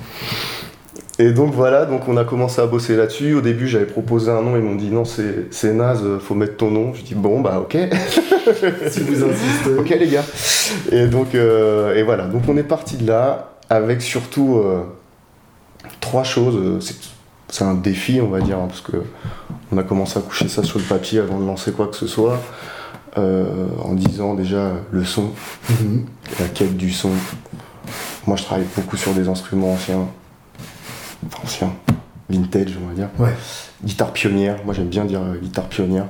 Et 1.20 1.32
donc 1.32 1.54
voilà, 1.54 1.86
donc 1.86 2.08
on 2.08 2.18
a 2.18 2.24
commencé 2.26 2.60
à 2.60 2.66
bosser 2.66 2.96
là-dessus. 2.96 3.36
Au 3.36 3.42
début, 3.42 3.68
j'avais 3.68 3.86
proposé 3.86 4.32
un 4.32 4.42
nom, 4.42 4.56
ils 4.56 4.64
m'ont 4.64 4.76
dit 4.76 4.90
non, 4.90 5.04
c'est 5.06 5.74
naze, 5.74 6.04
faut 6.20 6.34
mettre 6.34 6.58
ton 6.58 6.72
nom. 6.72 6.94
Je 6.96 7.04
dis 7.04 7.14
bon, 7.16 7.42
bah 7.42 7.60
ok. 7.60 7.78
Si 8.90 9.00
vous 9.02 9.24
insistez. 9.24 9.76
Ok 9.80 9.90
les 9.90 10.08
gars. 10.08 10.24
Et 10.92 11.08
donc 11.08 11.34
euh, 11.36 11.96
et 11.96 12.04
voilà, 12.04 12.26
donc 12.26 12.42
on 12.50 12.58
est 12.58 12.64
parti 12.64 12.98
de 12.98 13.08
là 13.08 13.54
avec 13.70 14.02
surtout 14.02 14.58
euh, 14.58 14.82
trois 16.02 16.24
choses. 16.24 16.56
Euh, 16.58 16.80
C'est 17.48 17.64
un 17.64 17.76
défi 17.76 18.20
on 18.22 18.28
va 18.30 18.42
dire 18.42 18.58
hein, 18.58 18.66
parce 18.68 18.82
que 18.82 18.98
on 19.72 19.78
a 19.78 19.84
commencé 19.84 20.18
à 20.20 20.22
coucher 20.22 20.48
ça 20.50 20.64
sur 20.64 20.80
le 20.80 20.86
papier 20.86 21.20
avant 21.20 21.40
de 21.40 21.46
lancer 21.46 21.72
quoi 21.72 21.88
que 21.88 21.96
ce 21.96 22.08
soit. 22.08 22.40
en 23.16 23.94
disant 23.94 24.34
déjà 24.34 24.72
le 24.92 25.06
son, 25.06 25.30
Mhm. 25.70 26.06
la 26.40 26.48
quête 26.48 26.76
du 26.76 26.92
son. 26.92 27.12
Moi, 28.26 28.36
je 28.38 28.44
travaille 28.44 28.66
beaucoup 28.76 28.98
sur 28.98 29.14
des 29.14 29.28
instruments 29.30 29.74
anciens, 29.74 30.08
enfin 31.28 31.40
anciens, 31.44 31.74
vintage, 32.30 32.78
on 32.84 32.88
va 32.88 32.94
dire. 32.94 33.10
Ouais. 33.20 33.34
Guitare 33.84 34.12
pionnière, 34.14 34.58
moi 34.66 34.74
j'aime 34.74 34.88
bien 34.90 35.06
dire 35.06 35.22
euh, 35.22 35.38
guitare 35.38 35.66
pionnière. 35.68 36.08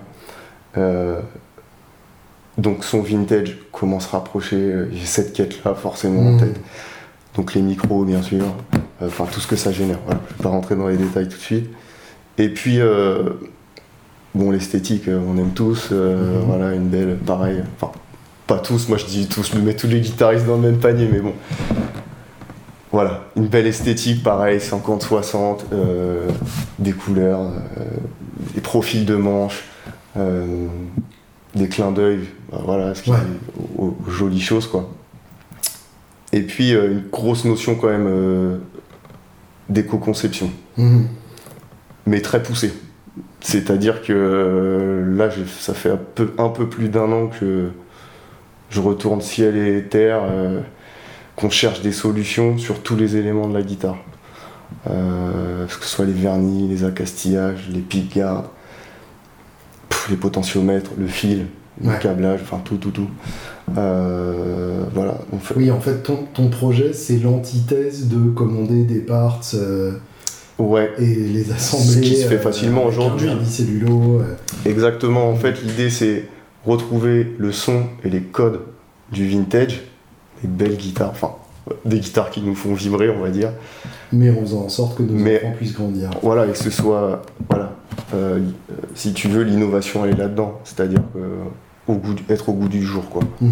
Euh, 0.78 1.20
donc 2.58 2.84
son 2.84 3.02
vintage, 3.02 3.58
comment 3.72 4.00
se 4.00 4.10
rapprocher, 4.10 4.56
euh, 4.58 4.90
j'ai 4.94 5.06
cette 5.06 5.34
quête-là 5.34 5.74
forcément 5.76 6.22
en 6.22 6.32
Mhm. 6.34 6.40
tête. 6.40 6.60
Donc 7.36 7.54
les 7.56 7.62
micros, 7.62 8.06
bien 8.06 8.22
sûr, 8.22 8.46
enfin 9.04 9.26
tout 9.32 9.40
ce 9.40 9.48
que 9.48 9.56
ça 9.56 9.72
génère. 9.72 9.98
Voilà. 10.06 10.22
Je 10.30 10.36
vais 10.38 10.44
pas 10.44 10.50
rentrer 10.50 10.76
dans 10.76 10.88
les 10.88 10.98
détails 10.98 11.28
tout 11.28 11.38
de 11.38 11.42
suite. 11.42 11.70
Et 12.38 12.50
puis, 12.50 12.80
bon, 14.36 14.52
l'esthétique, 14.52 15.06
on 15.08 15.36
aime 15.40 15.50
tous. 15.52 15.90
Mhm. 15.92 16.44
Voilà, 16.46 16.74
une 16.76 16.90
belle, 16.90 17.18
pareil. 17.26 17.64
Enfin, 17.80 17.92
pas 18.46 18.60
tous, 18.60 18.88
moi 18.88 19.00
je 19.00 19.06
dis 19.06 19.28
tous, 19.28 19.52
je 19.52 19.58
mets 19.58 19.76
tous 19.76 19.88
les 19.88 20.00
guitaristes 20.02 20.46
dans 20.46 20.58
le 20.58 20.62
même 20.62 20.78
panier, 20.78 21.10
mais 21.12 21.20
bon. 21.22 21.34
Voilà, 22.94 23.24
une 23.36 23.48
belle 23.48 23.66
esthétique, 23.66 24.22
pareil, 24.22 24.60
50-60, 24.60 25.66
euh, 25.74 26.30
des 26.78 26.92
couleurs, 26.94 27.42
euh, 27.42 27.84
des 28.54 28.62
profils 28.62 29.04
de 29.04 29.16
manches, 29.16 29.64
euh, 30.16 30.68
des 31.56 31.68
clins 31.68 31.92
d'œil, 31.92 32.20
bah, 32.52 32.60
voilà, 32.64 32.94
ce 32.94 33.02
qui 33.02 33.10
Ouais. 33.10 33.18
est 33.18 33.80
aux, 33.82 33.98
aux 34.08 34.10
jolies 34.12 34.40
choses, 34.42 34.68
quoi. 34.68 34.92
Et 36.34 36.42
puis, 36.44 36.70
une 36.72 37.02
grosse 37.12 37.46
notion 37.46 37.74
quand 37.76 37.90
même 37.90 38.60
d'éco-conception 39.70 40.52
Mhm. 40.78 41.08
mais 42.06 42.22
très 42.22 42.44
poussé. 42.44 42.74
C'est-à-dire 43.42 44.04
que 44.04 45.04
là, 45.16 45.30
ça 45.60 45.74
fait 45.74 45.90
un 45.92 46.00
peu, 46.16 46.32
un 46.38 46.50
peu 46.50 46.68
plus 46.70 46.90
d'un 46.90 47.12
an 47.12 47.28
que 47.28 47.70
je 48.70 48.80
retourne 48.82 49.22
ciel 49.22 49.58
et 49.58 49.84
terre, 49.84 50.22
qu'on 51.36 51.50
cherche 51.50 51.82
des 51.82 51.92
solutions 51.92 52.58
sur 52.58 52.82
tous 52.84 52.96
les 52.96 53.16
éléments 53.16 53.48
de 53.48 53.54
la 53.54 53.62
guitare. 53.64 53.98
Euh, 54.90 55.66
que 55.68 55.86
ce 55.86 55.90
soit 55.90 56.06
les 56.06 56.14
vernis, 56.14 56.68
les 56.68 56.84
accastillages, 56.84 57.70
les 57.72 57.80
pff, 59.90 60.10
les 60.10 60.18
potentiomètres, 60.18 60.92
le 60.98 61.08
fil, 61.08 61.46
Ouais. 61.82 61.94
le 61.94 62.00
câblage, 62.00 62.40
enfin 62.44 62.62
tout, 62.64 62.78
tout, 62.78 62.92
tout. 62.92 63.08
Euh, 63.78 64.84
voilà. 64.94 65.20
On 65.32 65.40
fait- 65.40 65.56
Oui, 65.56 65.72
en 65.72 65.80
fait, 65.80 66.04
ton, 66.04 66.26
ton 66.34 66.50
projet, 66.50 66.94
c'est 66.94 67.18
l'antithèse 67.18 68.08
de 68.08 68.30
commander 68.30 68.84
des 68.84 69.00
parts 69.00 69.42
euh, 69.56 69.94
Ouais, 70.60 70.92
et 71.00 71.06
les 71.16 71.52
assembler. 71.52 71.88
Ce 71.88 72.00
qui 72.00 72.16
se 72.16 72.28
fait 72.28 72.38
facilement 72.38 72.86
aujourd'hui. 72.86 73.28
Exactement, 74.66 75.28
en 75.30 75.36
fait 75.36 75.62
l'idée 75.64 75.90
c'est 75.90 76.26
retrouver 76.64 77.34
le 77.40 77.52
son 77.52 77.84
et 78.04 78.10
les 78.10 78.22
codes 78.22 78.62
du 79.12 79.28
vintage, 79.28 79.82
des 80.44 80.48
belles 80.48 80.78
guitares, 80.78 81.10
enfin 81.12 81.32
des 81.86 82.00
guitares 82.00 82.30
qui 82.30 82.42
nous 82.42 82.56
font 82.56 82.74
vibrer 82.74 83.10
on 83.10 83.22
va 83.22 83.30
dire, 83.30 83.50
mais 84.12 84.30
en 84.30 84.42
faisant 84.42 84.64
en 84.66 84.70
sorte 84.70 84.98
que 84.98 85.04
nos 85.04 85.14
Mais- 85.14 85.38
enfants 85.44 85.54
puissent 85.58 85.74
grandir. 85.74 86.10
voilà 86.22 86.46
et 86.46 86.52
que 86.52 86.58
ce 86.58 86.70
soit, 86.70 87.22
voilà, 87.50 87.72
euh, 88.14 88.40
si 88.96 89.14
tu 89.14 89.30
veux 89.30 89.44
l'innovation 89.44 90.04
elle 90.06 90.12
est 90.12 90.18
là-dedans, 90.18 90.60
c'est-à-dire 90.66 91.02
au 91.88 91.94
goût 91.96 92.16
être 92.30 92.50
au 92.50 92.54
goût 92.54 92.68
du 92.68 92.84
jour 92.84 93.10
quoi. 93.10 93.22
Mhm. 93.42 93.52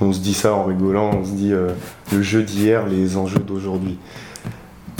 On 0.00 0.12
se 0.12 0.20
dit 0.20 0.34
ça 0.34 0.54
en 0.54 0.64
rigolant, 0.64 1.10
on 1.20 1.24
se 1.24 1.32
dit 1.32 1.52
euh, 1.52 1.68
le 2.12 2.22
jeu 2.22 2.42
d'hier, 2.42 2.86
les 2.86 3.16
enjeux 3.16 3.38
d'aujourd'hui. 3.40 3.98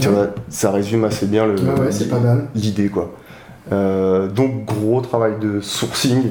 Ouais. 0.01 0.07
ça 0.49 0.73
résume 0.73 1.05
assez 1.05 1.27
bien 1.27 1.47
Ouais, 1.47 1.55
ouais, 1.61 2.45
l'idée 2.57 2.89
quoi. 2.89 3.13
Euh, 3.71 4.27
donc 4.29 4.65
gros 4.65 5.01
travail 5.01 5.35
de 5.41 5.61
sourcing 5.61 6.23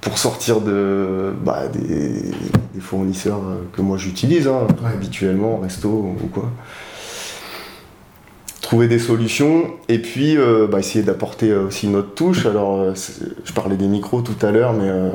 pour 0.00 0.16
sortir 0.18 0.60
de 0.60 1.32
bah, 1.44 1.68
des, 1.68 2.22
des 2.74 2.80
fournisseurs 2.80 3.40
que 3.72 3.82
moi 3.82 3.96
j'utilise 3.98 4.48
hein, 4.48 4.66
Ouais. 4.82 4.90
habituellement, 4.94 5.58
resto 5.58 5.88
ou 5.88 6.26
quoi. 6.32 6.50
Trouver 8.62 8.88
des 8.88 8.98
solutions 8.98 9.64
et 9.88 9.98
puis 9.98 10.36
euh, 10.36 10.66
bah, 10.70 10.78
essayer 10.78 11.02
d'apporter 11.04 11.50
euh, 11.50 11.66
aussi 11.66 11.88
notre 11.88 12.14
touche. 12.14 12.46
Alors 12.46 12.76
euh, 12.78 12.92
je 13.44 13.52
parlais 13.52 13.76
des 13.76 13.88
micros 13.88 14.20
tout 14.20 14.46
à 14.46 14.50
l'heure, 14.52 14.72
mais 14.74 14.88
euh, 14.88 15.10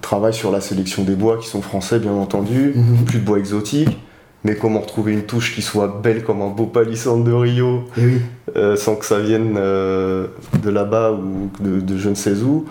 travail 0.00 0.32
sur 0.32 0.50
la 0.50 0.60
sélection 0.60 1.02
des 1.02 1.14
bois 1.14 1.36
qui 1.38 1.46
sont 1.48 1.60
français 1.62 1.98
bien 1.98 2.12
entendu, 2.12 2.72
Mhm. 2.74 3.04
plus 3.04 3.18
de 3.18 3.24
bois 3.24 3.38
exotiques. 3.38 3.98
Mais 4.44 4.56
comment 4.56 4.80
retrouver 4.80 5.12
une 5.14 5.22
touche 5.22 5.54
qui 5.54 5.62
soit 5.62 6.00
belle 6.02 6.22
comme 6.22 6.42
un 6.42 6.48
beau 6.50 6.66
palissandre 6.66 7.24
de 7.24 7.32
Rio, 7.32 7.84
oui, 7.96 8.20
euh, 8.56 8.76
sans 8.76 8.94
que 8.94 9.06
ça 9.06 9.18
vienne 9.18 9.54
euh, 9.56 10.26
de 10.62 10.68
là-bas 10.68 11.12
ou 11.12 11.50
de, 11.62 11.80
de 11.80 11.96
je 11.96 12.10
ne 12.10 12.14
sais 12.14 12.34
où. 12.42 12.66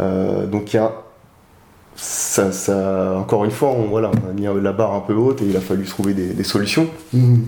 Euh, 0.00 0.46
donc 0.46 0.72
il 0.72 0.76
y 0.76 0.78
a 0.78 0.92
ça, 1.94 2.52
ça- 2.52 3.16
encore 3.18 3.44
une 3.44 3.50
fois, 3.50 3.70
on, 3.70 3.86
voilà, 3.88 4.10
on 4.10 4.30
a 4.30 4.32
mis 4.32 4.62
la 4.62 4.72
barre 4.72 4.94
un 4.94 5.00
peu 5.00 5.14
haute 5.14 5.40
et 5.40 5.46
il 5.46 5.56
a 5.56 5.60
fallu 5.60 5.84
trouver 5.84 6.12
des, 6.12 6.28
des 6.34 6.44
solutions. 6.44 6.88
Mhm. 7.14 7.46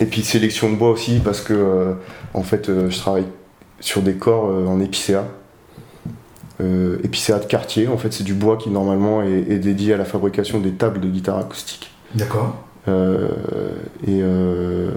Et 0.00 0.06
puis 0.06 0.22
sélection 0.22 0.70
de 0.70 0.76
bois 0.76 0.90
aussi 0.90 1.20
parce 1.22 1.40
que 1.40 1.52
euh, 1.54 1.92
en 2.34 2.42
fait 2.42 2.68
euh, 2.68 2.88
je 2.90 2.98
travaille 2.98 3.26
sur 3.80 4.02
des 4.02 4.14
corps 4.14 4.50
euh, 4.50 4.66
en 4.66 4.80
épicéa. 4.80 5.24
Épicéa 7.02 7.38
de 7.38 7.46
quartier, 7.46 7.88
en 7.88 7.96
fait 7.96 8.12
c'est 8.12 8.22
du 8.24 8.34
bois 8.34 8.58
qui 8.58 8.68
normalement 8.68 9.22
est, 9.22 9.46
est 9.50 9.58
dédié 9.58 9.94
à 9.94 9.96
la 9.96 10.04
fabrication 10.04 10.60
des 10.60 10.72
tables 10.72 11.00
de 11.00 11.08
guitare 11.08 11.38
acoustique. 11.38 11.90
d'accord. 12.14 12.54
Et, 12.86 12.90
euh, 14.22 14.90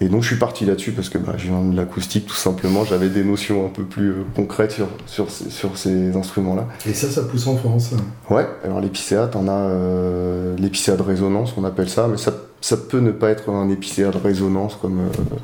et 0.00 0.08
donc 0.08 0.22
je 0.22 0.26
suis 0.28 0.36
parti 0.36 0.64
là-dessus 0.66 0.92
parce 0.92 1.08
que 1.08 1.18
bah, 1.18 1.32
viens 1.36 1.62
de 1.62 1.74
l'acoustique 1.76 2.26
tout 2.26 2.34
simplement, 2.34 2.84
j'avais 2.84 3.08
des 3.08 3.24
notions 3.24 3.64
un 3.64 3.68
peu 3.70 3.84
plus 3.84 4.10
euh, 4.10 4.14
concrètes 4.34 4.72
sur, 4.72 4.88
sur, 5.06 5.30
ces- 5.30 5.50
sur 5.50 5.76
ces 5.78 6.16
instruments-là. 6.16 6.66
Et 6.86 6.92
ça, 6.94 7.08
ça 7.10 7.22
pousse 7.22 7.46
en 7.46 7.56
France. 7.56 7.92
hein. 7.94 8.34
Ouais, 8.34 8.46
alors 8.64 8.80
l'épicéa, 8.80 9.26
t'en 9.26 9.48
as 9.48 9.52
euh, 9.52 10.54
l'épicéa 10.58 10.96
de 10.96 11.02
résonance, 11.02 11.54
on 11.56 11.64
appelle 11.64 11.88
ça, 11.88 12.08
mais 12.08 12.16
ça, 12.18 12.32
ça 12.60 12.76
peut 12.76 13.00
ne 13.00 13.10
pas 13.10 13.30
être 13.30 13.48
un 13.50 13.68
épicéa 13.70 14.10
de 14.10 14.18
résonance 14.18 14.76
comme. 14.76 15.00
euh, 15.00 15.34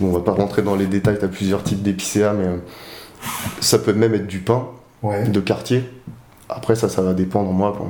bon, 0.00 0.08
on 0.08 0.12
va 0.12 0.20
pas 0.20 0.32
rentrer 0.32 0.62
dans 0.62 0.76
les 0.76 0.86
détails, 0.86 1.18
t'as 1.20 1.28
plusieurs 1.28 1.62
types 1.62 1.82
d'épicéa, 1.82 2.32
mais 2.32 2.46
euh, 2.46 2.56
ça 3.60 3.78
peut 3.78 3.92
même 3.92 4.14
être 4.14 4.26
du 4.26 4.38
pain 4.40 4.66
Ouais. 5.02 5.28
de 5.28 5.40
quartier. 5.40 5.84
Après, 6.48 6.76
ça, 6.76 6.88
ça 6.88 7.02
va 7.02 7.12
dépendre, 7.12 7.50
moi, 7.52 7.74
quand, 7.76 7.88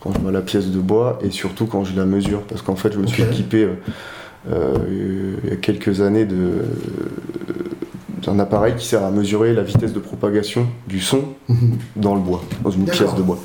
quand 0.00 0.12
je 0.16 0.20
vois 0.20 0.30
la 0.30 0.40
pièce 0.42 0.66
de 0.66 0.78
bois 0.78 1.18
et 1.20 1.30
surtout 1.30 1.66
quand 1.66 1.84
je 1.84 1.96
la 1.96 2.04
mesure. 2.04 2.42
Parce 2.42 2.62
qu'en 2.62 2.76
fait, 2.76 2.92
je 2.92 2.98
me 3.00 3.06
suis 3.08 3.24
équipé 3.24 3.64
euh, 3.64 3.74
il 4.50 5.48
y 5.48 5.52
a 5.52 5.56
quelques 5.56 6.00
années 6.00 6.26
d'un 8.22 8.38
appareil 8.38 8.74
qui 8.76 8.86
sert 8.86 9.02
à 9.04 9.10
mesurer 9.10 9.52
la 9.54 9.62
vitesse 9.62 9.92
de 9.92 9.98
propagation 10.00 10.66
du 10.86 11.00
son 11.00 11.24
Mhm. 11.48 11.78
dans 11.96 12.14
le 12.14 12.20
bois, 12.20 12.42
dans 12.62 12.70
une 12.70 12.84
pièce 12.84 13.14
de 13.14 13.22
bois. 13.22 13.38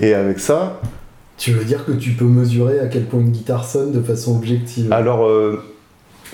Et 0.00 0.14
avec 0.14 0.38
ça, 0.38 0.80
Tu 1.36 1.52
veux 1.52 1.64
dire 1.64 1.84
que 1.84 1.92
tu 1.92 2.10
peux 2.12 2.24
mesurer 2.24 2.80
à 2.80 2.86
quel 2.88 3.04
point 3.04 3.20
une 3.20 3.30
guitare 3.30 3.64
sonne 3.64 3.92
de 3.92 4.00
façon 4.02 4.34
objective? 4.36 4.92
Alors 4.92 5.24
euh, 5.24 5.62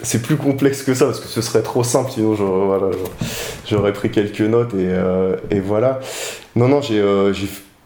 c'est 0.03 0.23
plus 0.23 0.37
complexe 0.37 0.83
que 0.83 0.95
ça 0.95 1.05
parce 1.05 1.21
que 1.21 1.29
ce 1.29 1.43
serait 1.43 1.61
trop 1.63 1.85
simple 1.85 2.11
sinon 2.11 2.35
j'aurais, 2.35 2.67
voilà, 3.69 3.93
pris 3.93 4.11
quelques 4.11 4.41
notes 4.41 4.73
et, 4.73 4.89
euh, 4.89 5.37
et 5.51 5.61
voilà. 5.61 6.01
Non, 6.57 6.69
non, 6.69 6.81
j'ai, 6.81 6.99
euh, 7.01 7.33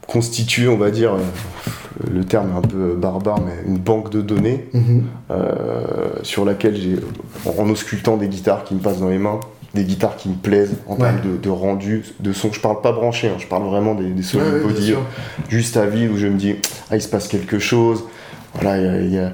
constitué, 0.06 0.68
on 0.68 0.76
va 0.76 0.90
dire, 0.92 1.14
euh, 1.14 1.18
le 2.12 2.24
terme 2.24 2.50
est 2.52 2.56
un 2.58 2.60
peu 2.62 2.94
barbare, 2.94 3.40
mais 3.40 3.52
une 3.66 3.78
banque 3.78 4.10
de 4.10 4.20
données 4.22 4.66
Mhm. 4.74 5.02
euh, 5.30 6.08
sur 6.22 6.44
laquelle 6.44 6.76
j'ai, 6.76 6.96
en 7.58 7.68
auscultant 7.68 8.16
des 8.16 8.28
guitares 8.28 8.64
qui 8.64 8.74
me 8.74 8.80
passent 8.80 9.00
dans 9.00 9.08
les 9.08 9.18
mains, 9.18 9.40
des 9.74 9.84
guitares 9.84 10.16
qui 10.16 10.28
me 10.28 10.34
plaisent 10.34 10.76
en 10.86 10.92
Ouais. 10.94 10.98
termes 11.00 11.20
de, 11.22 11.36
de 11.36 11.50
rendu, 11.50 12.04
de 12.20 12.32
son. 12.32 12.52
Je 12.52 12.60
parle 12.60 12.80
pas 12.80 12.92
branché, 12.92 13.28
hein, 13.28 13.36
je 13.38 13.46
parle 13.46 13.64
vraiment 13.64 13.94
des, 13.94 14.10
des 14.10 14.22
solid 14.22 14.46
Ouais, 14.46 14.60
body, 14.60 14.94
juste 15.48 15.76
à 15.76 15.86
vide 15.86 16.10
où 16.10 16.16
je 16.16 16.26
me 16.26 16.36
dis, 16.38 16.54
ah, 16.90 16.96
il 16.96 17.02
se 17.02 17.08
passe 17.08 17.28
quelque 17.28 17.58
chose. 17.58 18.04
Voilà, 18.54 18.78
il 18.78 18.84
y 18.84 18.88
a, 18.88 19.00
il 19.02 19.12
y 19.14 19.18
a- 19.18 19.32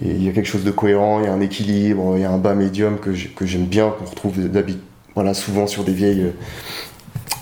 il 0.00 0.22
y 0.22 0.28
a 0.28 0.32
quelque 0.32 0.46
chose 0.48 0.62
de 0.64 0.70
cohérent, 0.70 1.18
il 1.20 1.24
y 1.26 1.28
a 1.28 1.32
un 1.32 1.40
équilibre, 1.40 2.12
il 2.16 2.22
y 2.22 2.24
a 2.24 2.30
un 2.30 2.38
bas 2.38 2.54
médium 2.54 2.98
que 2.98 3.12
j'ai- 3.12 3.28
que 3.30 3.46
j'aime 3.46 3.64
bien, 3.66 3.90
qu'on 3.98 4.04
retrouve 4.04 4.38
d'habitude, 4.48 4.80
voilà, 5.16 5.34
souvent 5.34 5.66
sur 5.66 5.82
des 5.84 5.92
vieilles, 5.92 6.22
euh, 6.22 6.30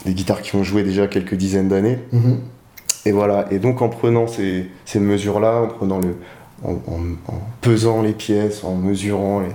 des 0.06 0.14
guitares 0.14 0.40
qui 0.40 0.56
ont 0.56 0.62
joué 0.62 0.82
déjà 0.82 1.06
quelques 1.06 1.34
dizaines 1.34 1.68
d'années. 1.68 1.98
Mhm. 2.12 2.38
Et 3.06 3.12
voilà, 3.12 3.46
et 3.50 3.58
donc 3.58 3.80
en 3.82 3.88
prenant 3.88 4.26
ces, 4.26 4.68
ces 4.84 4.98
mesures-là, 5.00 5.62
en 5.62 5.66
prenant 5.68 6.00
le, 6.00 6.16
en, 6.64 6.72
en- 6.72 7.32
en 7.32 7.40
pesant 7.60 8.02
les 8.02 8.12
pièces, 8.12 8.64
en 8.64 8.74
mesurant 8.74 9.40
les, 9.40 9.48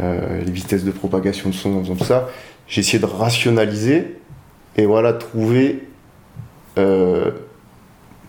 euh, 0.00 0.40
les 0.44 0.50
vitesses 0.52 0.84
de 0.84 0.90
propagation 0.92 1.48
de 1.48 1.54
son, 1.54 1.74
en 1.76 1.82
faisant 1.82 1.94
tout 1.96 2.04
ça, 2.04 2.28
j'ai 2.68 2.80
essayé 2.80 2.98
de 2.98 3.06
rationaliser 3.06 4.18
et 4.76 4.84
voilà, 4.86 5.14
trouver 5.14 5.88
euh, 6.78 7.30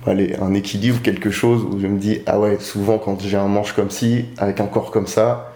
allez, 0.07 0.35
un 0.41 0.53
équilibre, 0.53 1.01
quelque 1.01 1.29
chose 1.29 1.63
où 1.63 1.79
je 1.79 1.87
me 1.87 1.97
dis, 1.99 2.21
ah 2.25 2.39
ouais, 2.39 2.57
souvent 2.59 2.97
quand 2.97 3.19
j'ai 3.21 3.37
un 3.37 3.47
manche 3.49 3.73
comme 3.73 3.89
ci, 3.89 4.25
avec 4.37 4.59
un 4.61 4.65
corps 4.67 4.91
comme 4.91 5.07
ça, 5.07 5.51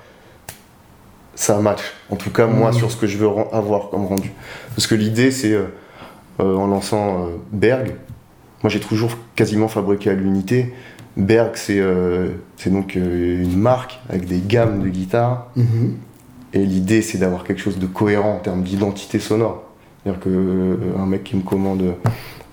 ça 1.36 1.60
match. 1.60 1.82
En 2.10 2.16
tout 2.18 2.32
cas, 2.32 2.48
moi, 2.48 2.72
Mhm. 2.72 2.78
sur 2.78 2.92
ce 2.92 2.98
que 2.98 3.08
je 3.08 3.18
veux 3.18 3.28
avoir 3.54 3.90
comme 3.90 4.06
rendu. 4.06 4.32
Parce 4.76 4.88
que 4.88 4.96
l'idée, 4.96 5.32
c'est, 5.32 5.54
euh, 5.54 5.68
en 6.40 6.68
lançant 6.68 7.28
Berg, 7.52 7.94
moi 8.64 8.70
j'ai 8.70 8.80
toujours 8.80 9.12
quasiment 9.36 9.68
fabriqué 9.68 10.10
à 10.10 10.14
l'unité. 10.14 10.74
Berg, 11.16 11.52
c'est 11.56 11.80
euh, 11.80 12.30
donc 12.68 12.96
euh, 12.96 13.42
une 13.44 13.58
marque 13.58 14.00
avec 14.10 14.26
des 14.28 14.40
gammes 14.40 14.84
de 14.84 14.90
guitares. 14.90 15.48
Mhm. 15.56 15.96
Et 16.54 16.60
l'idée, 16.66 17.02
c'est 17.02 17.18
d'avoir 17.18 17.44
quelque 17.44 17.60
chose 17.62 17.78
de 17.80 17.88
cohérent 17.88 18.36
en 18.36 18.40
termes 18.40 18.64
d'identité 18.64 19.20
sonore. 19.20 19.64
C'est-à-dire 20.04 20.22
que 20.22 20.30
euh, 20.30 20.76
un 20.98 21.06
mec 21.06 21.24
qui 21.24 21.36
me 21.36 21.42
commande 21.42 21.82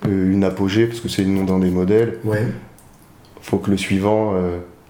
euh, 0.09 0.33
une 0.33 0.45
apogée, 0.45 0.87
parce 0.87 1.01
que 1.01 1.09
c'est 1.09 1.23
le 1.23 1.29
nom 1.31 1.45
d'un 1.45 1.59
des 1.59 1.71
modèles, 1.71 2.19
Ouais, 2.25 2.47
faut 3.43 3.59
que 3.59 3.71
le 3.71 3.77
suivant, 3.77 4.33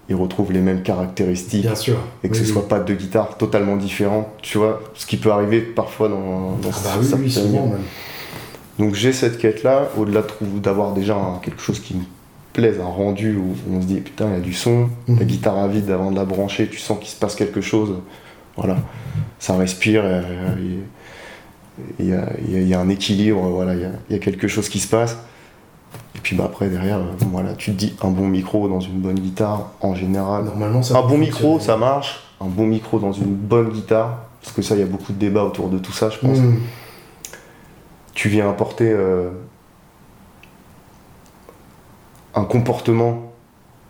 il 0.09 0.15
retrouve 0.15 0.53
les 0.53 0.61
mêmes 0.61 0.83
caractéristiques 0.83 1.63
bien 1.63 1.75
sûr. 1.75 1.97
et 2.23 2.29
que 2.29 2.35
Oui, 2.35 2.39
ce 2.39 2.45
oui. 2.45 2.51
soit 2.53 2.69
pas 2.69 2.79
deux 2.79 2.95
guitares 2.95 3.37
totalement 3.37 3.77
différentes, 3.77 4.29
tu 4.43 4.59
vois, 4.59 4.81
ce 4.95 5.07
qui 5.07 5.17
peut 5.17 5.31
arriver 5.33 5.61
parfois 5.61 6.09
dans, 6.09 6.53
dans 6.63 6.71
Ah 6.71 6.81
bah 6.85 6.91
oui, 7.01 7.35
oui. 7.35 7.35
Donc 8.79 8.95
j'ai 8.95 9.13
cette 9.13 9.39
quête-là, 9.39 9.89
au-delà 9.97 10.23
d'avoir 10.63 10.93
déjà 10.93 11.15
un- 11.17 11.39
quelque 11.43 11.61
chose 11.61 11.81
qui 11.81 11.95
me 11.95 12.03
plaise, 12.53 12.81
un 12.81 12.85
rendu 12.85 13.37
où 13.37 13.55
on 13.73 13.81
se 13.81 13.87
dit 13.87 14.01
putain, 14.01 14.27
il 14.29 14.33
y 14.35 14.37
a 14.37 14.41
du 14.41 14.53
son, 14.53 14.89
Mhm. 15.09 15.19
la 15.19 15.25
guitare 15.25 15.59
à 15.59 15.69
vide 15.69 15.91
avant 15.91 16.11
de 16.11 16.17
la 16.17 16.25
brancher, 16.25 16.69
tu 16.69 16.79
sens 16.79 16.99
qu'il 16.99 17.09
se 17.09 17.17
passe 17.17 17.35
quelque 17.37 17.61
chose. 17.61 17.95
Voilà, 18.57 18.77
ça 19.39 19.57
respire, 19.57 20.03
euh, 20.05 20.23
il 21.99 22.07
y, 22.07 22.13
a, 22.13 22.27
y 22.49 22.69
y 22.69 22.75
un 22.75 22.89
équilibre, 22.89 23.41
voilà, 23.49 23.75
il 23.75 23.81
y 23.81 23.85
a, 23.85 23.91
il 24.09 24.13
y 24.13 24.17
a 24.17 24.21
quelque 24.21 24.47
chose 24.49 24.69
qui 24.69 24.79
se 24.79 24.89
passe. 24.89 25.17
Et 26.17 26.21
puis 26.23 26.37
bah, 26.37 26.45
après, 26.47 26.69
derrière, 26.69 26.99
euh, 26.99 27.05
voilà, 27.33 27.55
tu 27.55 27.73
te 27.73 27.77
dis 27.77 27.95
un 28.03 28.11
bon 28.11 28.29
micro 28.29 28.69
dans 28.69 28.81
une 28.81 29.01
bonne 29.01 29.19
guitare, 29.19 29.73
en 29.81 29.95
général. 29.97 30.45
Normalement, 30.45 30.83
ça 30.83 30.99
Un 30.99 31.03
bon 31.03 31.19
micro, 31.19 31.59
ça 31.59 31.77
marche. 31.77 32.21
Un 32.41 32.47
bon 32.47 32.67
micro 32.67 32.99
dans 33.01 33.13
une 33.13 33.35
bonne 33.35 33.71
guitare, 33.71 34.19
parce 34.41 34.55
que 34.55 34.63
ça, 34.63 34.75
il 34.77 34.81
y 34.81 34.85
a 34.85 34.87
beaucoup 34.87 35.13
de 35.13 35.19
débats 35.19 35.43
autour 35.45 35.69
de 35.69 35.79
tout 35.79 35.93
ça, 35.93 36.11
je 36.11 36.19
pense. 36.19 36.39
Mhm. 36.39 36.61
Tu 38.15 38.29
viens 38.29 38.49
apporter 38.49 38.91
euh, 38.91 39.31
un 42.35 42.45
comportement, 42.45 43.33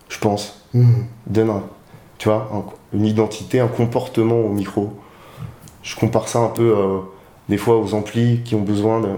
je 0.08 0.18
pense, 0.18 0.62
Mhm. 0.74 1.06
donne 1.26 1.50
un- 1.50 1.62
tu 2.18 2.28
vois, 2.28 2.50
un- 2.52 2.96
une 2.96 3.06
identité, 3.06 3.60
un 3.60 3.68
comportement 3.68 4.40
au 4.40 4.48
micro. 4.48 4.92
Je 5.82 5.96
compare 5.96 6.28
ça 6.28 6.38
un 6.40 6.48
peu 6.48 6.74
euh, 6.76 6.98
des 7.48 7.56
fois 7.58 7.78
aux 7.78 7.94
amplis 7.94 8.40
qui 8.44 8.54
ont 8.54 8.62
besoin 8.62 9.00
de, 9.00 9.08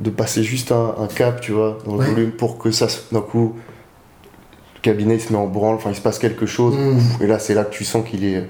de 0.00 0.10
passer 0.10 0.42
juste 0.42 0.72
un, 0.72 0.94
un 0.98 1.06
cap, 1.06 1.40
tu 1.40 1.52
vois, 1.52 1.78
dans 1.86 1.92
le 1.94 1.98
Ouais. 2.00 2.06
volume 2.06 2.30
pour 2.32 2.58
que 2.58 2.70
ça, 2.70 2.88
se- 2.88 3.12
d'un 3.14 3.20
coup, 3.20 3.54
le 4.74 4.80
cabinet 4.80 5.18
se 5.18 5.32
met 5.32 5.38
en 5.38 5.46
branle, 5.46 5.76
enfin 5.76 5.90
il 5.90 5.96
se 5.96 6.00
passe 6.00 6.18
quelque 6.18 6.46
chose. 6.46 6.76
Mhm. 6.76 7.00
Et 7.22 7.26
là, 7.26 7.38
c'est 7.38 7.54
là 7.54 7.64
que 7.64 7.72
tu 7.74 7.84
sens 7.84 8.06
qu'il 8.08 8.24
est, 8.24 8.48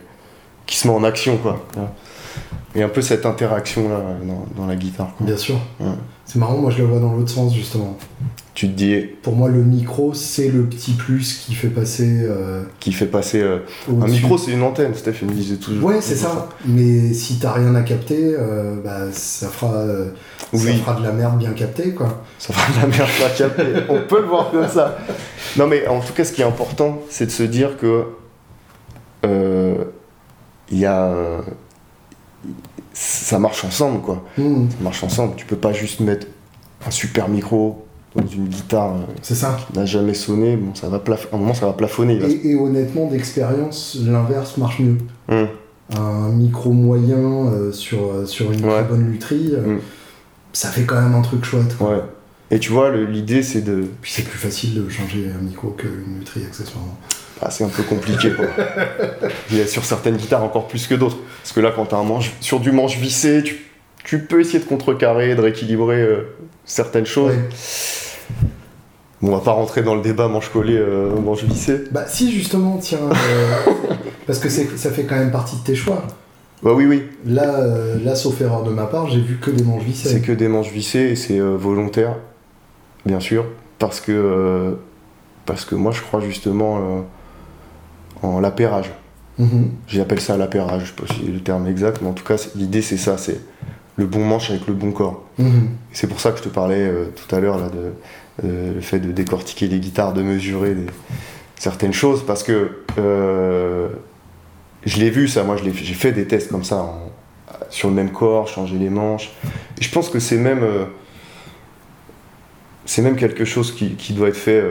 qu'il 0.67 0.79
se 0.79 0.89
met 0.89 0.95
en 0.95 1.05
action, 1.05 1.37
quoi. 1.39 1.61
Et 2.75 2.83
un 2.83 2.89
peu 2.89 3.03
cette 3.03 3.27
interaction 3.27 3.89
là 3.89 4.01
dans, 4.27 4.47
dans 4.57 4.67
la 4.67 4.77
guitare. 4.77 5.13
quoi. 5.19 5.27
Bien 5.27 5.37
sûr. 5.37 5.57
Ouais. 5.81 5.87
C'est 6.25 6.39
marrant, 6.39 6.57
moi 6.57 6.71
je 6.71 6.79
le 6.79 6.85
vois 6.85 7.01
dans 7.01 7.13
l'autre 7.13 7.31
sens 7.31 7.55
justement. 7.55 7.99
Tu 8.55 8.69
te 8.69 8.73
dis, 8.75 8.97
Pour 9.23 9.35
moi, 9.35 9.49
le 9.49 9.63
micro, 9.63 10.13
c'est 10.13 10.49
le 10.49 10.65
petit 10.65 10.93
plus 10.93 11.39
qui 11.39 11.55
fait 11.55 11.69
passer 11.69 12.21
euh, 12.23 12.65
qui 12.81 12.93
fait 12.93 13.07
passer. 13.07 13.41
euh, 13.41 13.61
un 13.89 14.07
micro, 14.07 14.37
c'est 14.37 14.51
une 14.53 14.63
antenne, 14.63 14.95
Steph 14.95 15.15
il 15.23 15.29
me 15.29 15.33
disait 15.33 15.57
toujours. 15.57 15.85
Ouais, 15.89 16.03
c'est 16.03 16.17
ça. 16.17 16.51
Mais 16.67 17.15
si 17.15 17.39
t'as 17.39 17.53
rien 17.53 17.75
à 17.75 17.81
capter, 17.81 18.35
euh, 18.39 18.77
bah, 18.85 19.11
ça, 19.11 19.49
fera, 19.49 19.73
euh, 19.77 20.11
ça 20.53 20.59
fera 20.59 20.95
de 21.01 21.03
la 21.03 21.13
merde 21.13 21.39
bien 21.39 21.53
captée, 21.53 21.93
quoi. 21.95 22.23
Ça 22.39 22.53
fera 22.53 22.73
de 22.75 22.81
la 22.83 22.95
merde 22.95 23.11
pas 23.19 23.31
capter. 23.31 23.63
On 23.89 24.01
peut 24.07 24.21
le 24.21 24.27
voir 24.27 24.51
comme 24.51 24.69
ça. 24.69 24.99
Non, 25.57 25.67
mais 25.67 25.87
en 25.89 26.01
tout 26.01 26.13
cas, 26.13 26.25
ce 26.25 26.33
qui 26.33 26.43
est 26.43 26.47
important, 26.47 26.99
c'est 27.09 27.25
de 27.27 27.31
se 27.31 27.43
dire 27.45 27.79
que. 27.79 28.05
euh, 29.25 29.77
Il 30.71 30.79
y 30.79 30.85
a. 30.87 31.11
ça 32.93 33.39
marche 33.39 33.65
ensemble, 33.65 34.01
quoi. 34.01 34.25
Mhm. 34.39 34.69
Ça 34.71 34.77
marche 34.83 35.05
ensemble. 35.05 35.35
Tu 35.37 35.47
peux 35.47 35.57
pas 35.57 35.73
juste 35.73 36.01
mettre 36.01 36.27
un 36.87 36.91
super 36.91 37.29
micro 37.29 37.85
dans 38.15 38.27
une 38.27 38.47
guitare 38.49 38.97
euh, 38.97 39.13
C'est 39.23 39.35
ça. 39.35 39.57
qui 39.71 39.79
n'a 39.79 39.87
jamais 39.87 40.15
sonné. 40.15 40.57
Bon, 40.57 40.75
ça 40.75 40.89
va 40.89 40.99
plaf- 40.99 41.29
un 41.33 41.39
moment, 41.39 41.55
ça 41.55 41.67
va 41.67 41.73
plafonner. 41.73 42.21
se- 42.21 42.47
Et, 42.47 42.55
honnêtement, 42.55 43.07
d'expérience, 43.07 43.97
l'inverse 44.05 44.57
marche 44.59 44.81
mieux. 44.81 44.99
Hum. 45.31 45.49
Un 45.97 46.29
micro 46.31 46.73
moyen 46.73 47.19
euh, 47.19 47.73
sur, 47.73 47.99
euh, 48.13 48.27
sur 48.27 48.51
une 48.53 48.65
Ouais. 48.65 48.71
très 48.73 48.85
bonne 48.85 49.11
lutherie, 49.11 49.51
euh, 49.55 49.77
Mm. 49.77 49.81
ça 50.53 50.69
fait 50.69 50.85
quand 50.85 51.01
même 51.01 51.15
un 51.15 51.23
truc 51.23 51.45
chouette. 51.45 51.77
quoi. 51.77 51.91
Ouais. 51.91 52.03
Et 52.51 52.59
tu 52.59 52.71
vois, 52.71 52.95
l'idée, 52.95 53.43
c'est 53.43 53.63
de. 53.63 53.85
Puis 54.03 54.13
c'est 54.13 54.23
plus 54.25 54.39
facile 54.39 54.75
de 54.75 54.89
changer 54.91 55.31
un 55.39 55.43
micro 55.43 55.69
qu'une 55.71 56.19
lutherie, 56.19 56.45
accessoirement. 56.45 56.97
Ah, 57.45 57.51
c'est 57.51 57.65
un 57.65 57.69
peu 57.69 57.83
compliqué 57.83 58.31
quoi. 58.31 58.45
Il 59.51 59.59
y 59.59 59.61
a 59.61 59.67
sur 59.67 59.85
certaines 59.85 60.17
guitares 60.17 60.45
encore 60.45 60.69
plus 60.69 60.87
que 60.87 60.95
d'autres. 60.95 61.19
Parce 61.43 61.53
que 61.53 61.61
là, 61.61 61.73
quand 61.75 61.87
tu 61.87 61.95
as 61.95 61.99
un 61.99 62.05
manche, 62.05 62.33
sur 62.41 62.61
du 62.61 62.71
manche 62.71 62.97
vissé, 62.99 63.43
tu, 63.43 63.67
tu 64.05 64.21
peux 64.21 64.41
essayer 64.41 64.61
de 64.61 64.65
contrecarrer, 64.65 65.35
de 65.35 65.41
rééquilibrer 65.41 66.01
euh, 66.01 66.37
certaines 66.65 67.07
choses. 67.07 67.33
Ouais. 67.33 67.49
Bon, 69.23 69.33
on 69.33 69.37
va 69.37 69.41
pas 69.41 69.53
rentrer 69.53 69.83
dans 69.83 69.97
le 69.97 70.03
débat 70.03 70.29
manche 70.29 70.51
collée, 70.51 70.79
euh, 70.79 71.17
manche 71.17 71.43
vissée. 71.43 71.85
Bah 71.91 72.05
si, 72.07 72.31
justement, 72.33 72.79
tiens, 72.81 72.99
euh, 73.11 73.73
parce 74.27 74.39
que 74.39 74.49
ça 74.49 74.91
fait 74.91 75.05
quand 75.05 75.17
même 75.17 75.33
partie 75.33 75.57
de 75.57 75.63
tes 75.63 75.75
choix. 75.75 76.05
Bah 76.63 76.73
oui, 76.75 76.87
oui, 76.87 77.03
Là, 77.27 77.67
là 78.05 78.15
sauf 78.15 78.41
erreur 78.41 78.63
de 78.63 78.71
ma 78.71 78.87
part, 78.87 79.09
j'ai 79.11 79.21
vu 79.21 79.39
que 79.39 79.51
des 79.51 79.65
manches 79.65 79.83
vissées. 79.83 80.09
c'est 80.09 80.21
que 80.21 80.31
des 80.31 80.47
manches 80.47 80.71
vissées 80.71 81.11
et 81.11 81.17
c'est 81.17 81.41
volontaire, 81.41 82.15
bien 83.05 83.19
sûr, 83.19 83.47
parce 83.81 84.01
que, 84.01 84.77
parce 85.45 85.65
que 85.65 85.75
moi 85.75 85.91
je 85.91 86.03
crois 86.03 86.21
justement 86.21 87.05
en 88.23 88.41
l'appairage. 88.41 88.91
Mhm. 89.39 89.71
J'appelle 89.89 90.21
ça 90.21 90.37
l'appairage, 90.37 90.83
je 90.83 90.87
sais 90.89 90.93
pas 91.07 91.15
si 91.15 91.21
c'est 91.25 91.33
le 91.33 91.41
terme 91.41 91.67
exact, 91.67 91.99
mais 92.03 92.09
en 92.09 92.13
tout 92.13 92.25
cas, 92.25 92.37
l'idée 92.55 92.83
c'est 92.83 92.97
ça, 92.99 93.17
c'est 93.19 93.41
le 93.97 94.07
bon 94.07 94.25
manche 94.25 94.51
avec 94.51 94.67
le 94.67 94.75
bon 94.75 94.93
corps. 94.93 95.25
Mhm. 95.39 95.71
C'est 95.93 96.07
pour 96.07 96.21
ça 96.21 96.33
que 96.33 96.39
je 96.39 96.43
te 96.45 96.49
parlais 96.49 96.81
euh, 96.87 97.07
tout 97.15 97.35
à 97.35 97.41
l'heure 97.41 97.59
là 97.59 97.69
de 97.69 97.93
euh, 98.45 98.75
le 98.75 98.81
fait 98.81 98.99
de 99.01 99.13
décortiquer 99.13 99.67
les 99.69 99.79
guitares, 99.81 100.13
de 100.15 100.23
mesurer 100.23 100.75
des- 100.75 100.87
certaines 101.57 101.93
choses, 101.93 102.25
parce 102.27 102.43
que 102.43 102.79
euh, 102.99 103.89
je 104.85 104.99
l'ai 104.99 105.11
vu 105.11 105.29
ça, 105.29 105.45
moi 105.45 105.57
je 105.57 105.65
l'ai- 105.65 105.75
j'ai 105.75 105.95
fait 105.95 106.13
des 106.13 106.27
tests 106.27 106.51
comme 106.51 106.65
ça 106.65 106.77
en- 106.77 107.11
sur 107.71 107.89
le 107.89 107.95
même 107.95 108.11
corps, 108.11 108.49
changer 108.49 108.77
les 108.79 108.91
manches. 108.91 109.31
Et 109.79 109.83
je 109.85 109.91
pense 109.91 110.09
que 110.11 110.19
c'est 110.19 110.37
même 110.39 110.65
c'est 112.85 113.03
même 113.03 113.17
quelque 113.17 113.45
chose 113.45 113.73
qui, 113.75 113.95
qui 113.95 114.13
doit 114.13 114.29
être 114.29 114.37
fait 114.37 114.63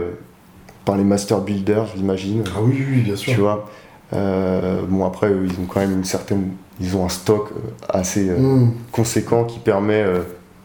par 0.85 0.97
les 0.97 1.03
master 1.03 1.39
builders, 1.41 1.87
j'imagine. 1.95 2.43
Ah 2.55 2.59
oui, 2.61 2.83
oui, 2.89 3.01
bien 3.01 3.15
sûr. 3.15 3.33
Tu 3.33 3.39
vois. 3.39 3.69
Euh, 4.13 4.81
bon 4.87 5.05
après 5.05 5.29
eux, 5.29 5.45
ils 5.45 5.53
ont 5.63 5.65
quand 5.67 5.79
même 5.79 5.93
une 5.93 6.03
certaine, 6.03 6.49
ils 6.81 6.97
ont 6.97 7.05
un 7.05 7.09
stock 7.09 7.49
euh, 7.51 7.69
assez 7.89 8.29
euh, 8.29 8.37
Mhm. 8.37 8.71
conséquent 8.91 9.45
qui 9.45 9.59
permet 9.59 10.01
euh, 10.01 10.19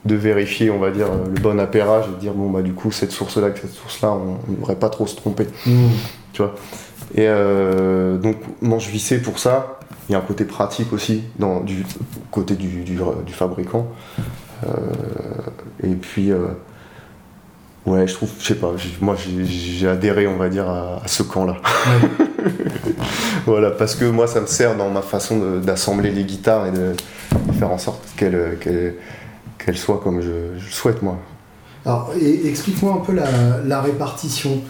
de 0.05 0.15
vérifier, 0.17 0.71
on 0.71 0.79
va 0.79 0.91
dire, 0.91 1.07
le 1.33 1.41
bon 1.41 1.59
appairage 1.61 2.07
et 2.09 2.11
de 2.15 2.21
dire, 2.21 2.33
bon, 2.33 2.51
bah, 2.51 2.63
du 2.63 2.73
coup, 2.73 2.91
cette 2.93 3.11
source-là, 3.13 3.47
avec 3.47 3.59
cette 3.59 3.75
source-là, 3.75 4.13
on 4.13 4.51
ne 4.51 4.57
devrait 4.57 4.77
pas 4.77 4.89
trop 4.89 5.07
se 5.07 5.17
tromper. 5.17 5.47
Mhm. 5.67 5.91
Et 7.15 7.27
euh, 7.29 8.17
donc, 8.19 8.37
manche 8.63 8.89
vissée 8.89 9.21
pour 9.23 9.39
ça, 9.39 9.79
il 10.09 10.13
y 10.13 10.15
a 10.15 10.19
un 10.19 10.23
côté 10.23 10.45
pratique 10.45 10.93
aussi, 10.93 11.23
dans, 11.39 11.61
du 11.61 11.85
côté 12.31 12.55
du, 12.55 12.83
du, 12.85 12.97
du 13.27 13.33
fabricant. 13.33 13.89
Et 15.83 15.95
puis, 15.95 16.31
ouais, 17.87 18.07
je 18.07 18.15
trouve, 18.15 18.31
je 18.41 18.47
sais 18.47 18.55
pas, 18.55 18.73
moi, 19.01 19.17
j'ai- 19.17 19.89
adhéré, 19.89 20.27
on 20.27 20.37
va 20.37 20.49
dire, 20.49 20.69
à, 20.69 21.03
à 21.05 21.09
ce 21.09 21.23
camp-là. 21.23 21.57
voilà, 23.47 23.71
parce 23.71 23.95
que 23.95 24.05
moi, 24.05 24.27
ça 24.27 24.41
me 24.41 24.47
sert 24.47 24.77
dans 24.77 24.91
ma 24.91 25.03
façon 25.03 25.59
d'assembler 25.61 26.11
les 26.11 26.25
guitares 26.25 26.67
et 26.67 26.73
de, 26.73 26.93
de 27.49 27.53
faire 27.53 27.71
en 27.71 27.79
sorte 27.79 28.03
qu'elles 28.17 28.59
qu'elles 29.59 29.77
soient 29.77 30.01
comme 30.03 30.21
je, 30.21 30.59
je 30.59 30.65
le 30.67 30.71
souhaite, 30.73 31.03
moi. 31.03 31.19
Alors, 31.85 32.13
explique-moi 32.45 32.95
un 32.95 33.05
peu 33.05 33.13
la, 33.13 33.27
la 33.65 33.81
répartition. 33.81 34.61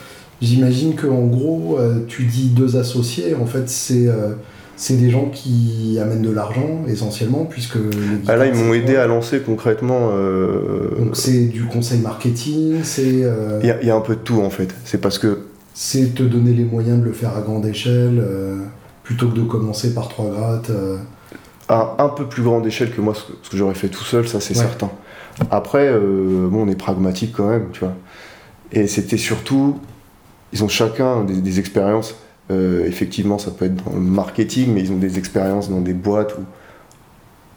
J'imagine 0.42 0.94
que 0.94 1.06
en 1.06 1.22
gros, 1.26 1.78
euh, 1.78 2.04
tu 2.06 2.24
dis 2.24 2.48
deux 2.48 2.76
associés, 2.76 3.34
en 3.34 3.46
fait, 3.46 3.68
c'est 3.70 4.06
euh, 4.06 4.34
c'est 4.76 4.96
des 4.98 5.08
gens 5.10 5.30
qui 5.30 5.98
amènent 6.00 6.22
de 6.22 6.30
l'argent 6.30 6.82
essentiellement, 6.86 7.46
puisque. 7.48 7.78
Ah, 8.28 8.36
là, 8.36 8.46
ils 8.46 8.54
m'ont 8.54 8.74
aidé 8.74 8.96
à 8.96 9.06
lancer 9.06 9.40
concrètement. 9.40 10.10
euh, 10.12 10.90
Donc 10.98 11.16
c'est 11.16 11.46
du 11.46 11.64
conseil 11.64 12.00
marketing, 12.00 12.80
c'est 12.82 13.22
euh, 13.24 13.58
Il 13.62 13.68
y, 13.68 13.70
a- 13.70 13.80
il 13.80 13.88
y 13.88 13.90
a 13.90 13.96
un 13.96 14.00
peu 14.02 14.14
de 14.16 14.20
tout 14.20 14.40
en 14.42 14.50
fait. 14.50 14.74
C'est 14.84 15.00
parce 15.00 15.18
que 15.18 15.46
c'est 15.74 16.14
te 16.14 16.22
donner 16.22 16.52
les 16.52 16.64
moyens 16.64 17.00
de 17.00 17.04
le 17.04 17.12
faire 17.12 17.36
à 17.36 17.40
grande 17.40 17.64
échelle, 17.66 18.18
euh, 18.20 18.58
plutôt 19.02 19.28
que 19.28 19.36
de 19.36 19.42
commencer 19.42 19.94
par 19.94 20.08
trois 20.08 20.30
grattes. 20.30 20.70
à 21.68 21.96
un 21.98 22.08
peu 22.10 22.26
plus 22.26 22.42
grande 22.44 22.64
échelle 22.66 22.92
que 22.92 23.00
moi, 23.00 23.12
ce 23.14 23.50
que, 23.50 23.56
j'aurais 23.56 23.74
fait 23.74 23.88
tout 23.88 24.04
seul, 24.04 24.28
ça 24.28 24.40
c'est 24.40 24.54
Ouais. 24.56 24.62
certain. 24.62 24.88
Après, 25.50 25.92
bon, 25.92 26.62
on 26.64 26.68
est 26.68 26.76
pragmatique 26.78 27.32
quand 27.36 27.48
même, 27.48 27.68
tu 27.72 27.80
vois. 27.80 27.94
Et 28.72 28.86
c'était 28.86 29.16
surtout, 29.16 29.78
ils 30.52 30.62
ont 30.62 30.68
chacun 30.68 31.24
des, 31.24 31.40
des 31.40 31.58
expériences. 31.58 32.14
Euh, 32.50 32.84
effectivement, 32.86 33.38
ça 33.38 33.50
peut 33.50 33.64
être 33.64 33.84
dans 33.84 33.92
le 33.94 34.00
marketing, 34.00 34.72
mais 34.74 34.80
ils 34.82 34.92
ont 34.92 34.96
des 34.98 35.18
expériences 35.18 35.68
dans 35.70 35.80
des 35.80 35.94
boîtes 35.94 36.34
où 36.38 36.42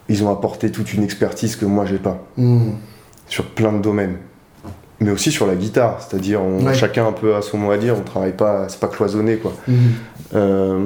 ils 0.08 0.24
ont 0.24 0.32
apporté 0.32 0.72
toute 0.72 0.94
une 0.94 1.04
expertise 1.04 1.56
que 1.56 1.66
moi 1.66 1.86
j'ai 1.86 2.00
pas 2.00 2.20
Hmm. 2.38 2.72
sur 3.28 3.46
plein 3.46 3.72
de 3.72 3.80
domaines. 3.82 4.18
Mais 5.02 5.12
aussi 5.12 5.32
sur 5.32 5.46
la 5.48 5.56
guitare, 5.56 6.02
c'est-à-dire 6.02 6.42
Ouais. 6.44 6.74
chacun 6.74 7.08
un 7.08 7.12
peu 7.14 7.36
a 7.36 7.42
son 7.42 7.58
mot 7.58 7.72
à 7.72 7.78
dire, 7.78 7.96
on 7.98 8.02
travaille 8.02 8.36
pas, 8.36 8.68
c'est 8.68 8.80
pas 8.80 8.88
cloisonné 8.90 9.38
quoi. 9.38 9.54
Hmm. 9.68 9.74
Euh, 10.36 10.86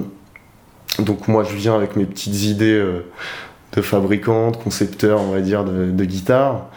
donc 1.00 1.28
moi 1.28 1.44
je 1.44 1.56
viens 1.56 1.74
avec 1.76 1.96
mes 1.96 2.06
petites 2.06 2.44
idées 2.44 2.74
euh, 2.78 3.06
de 3.76 3.82
fabricant, 3.82 4.52
de 4.52 4.58
concepteur, 4.58 5.20
on 5.22 5.32
va 5.32 5.42
dire, 5.42 5.64
de, 5.64 5.90
de 5.92 6.06
guitare. 6.06 6.68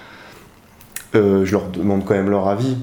Je 1.15 1.51
leur 1.51 1.69
demande 1.71 2.05
quand 2.05 2.15
même 2.15 2.29
leur 2.31 2.47
avis. 2.49 2.77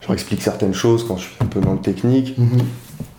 Je 0.00 0.06
leur 0.06 0.14
explique 0.14 0.40
certaines 0.42 0.72
choses 0.74 1.04
quand 1.06 1.16
je 1.18 1.24
suis 1.24 1.36
un 1.40 1.44
peu 1.46 1.60
dans 1.60 1.72
le 1.74 1.78
technique. 1.80 2.36
Mhm. 2.38 2.60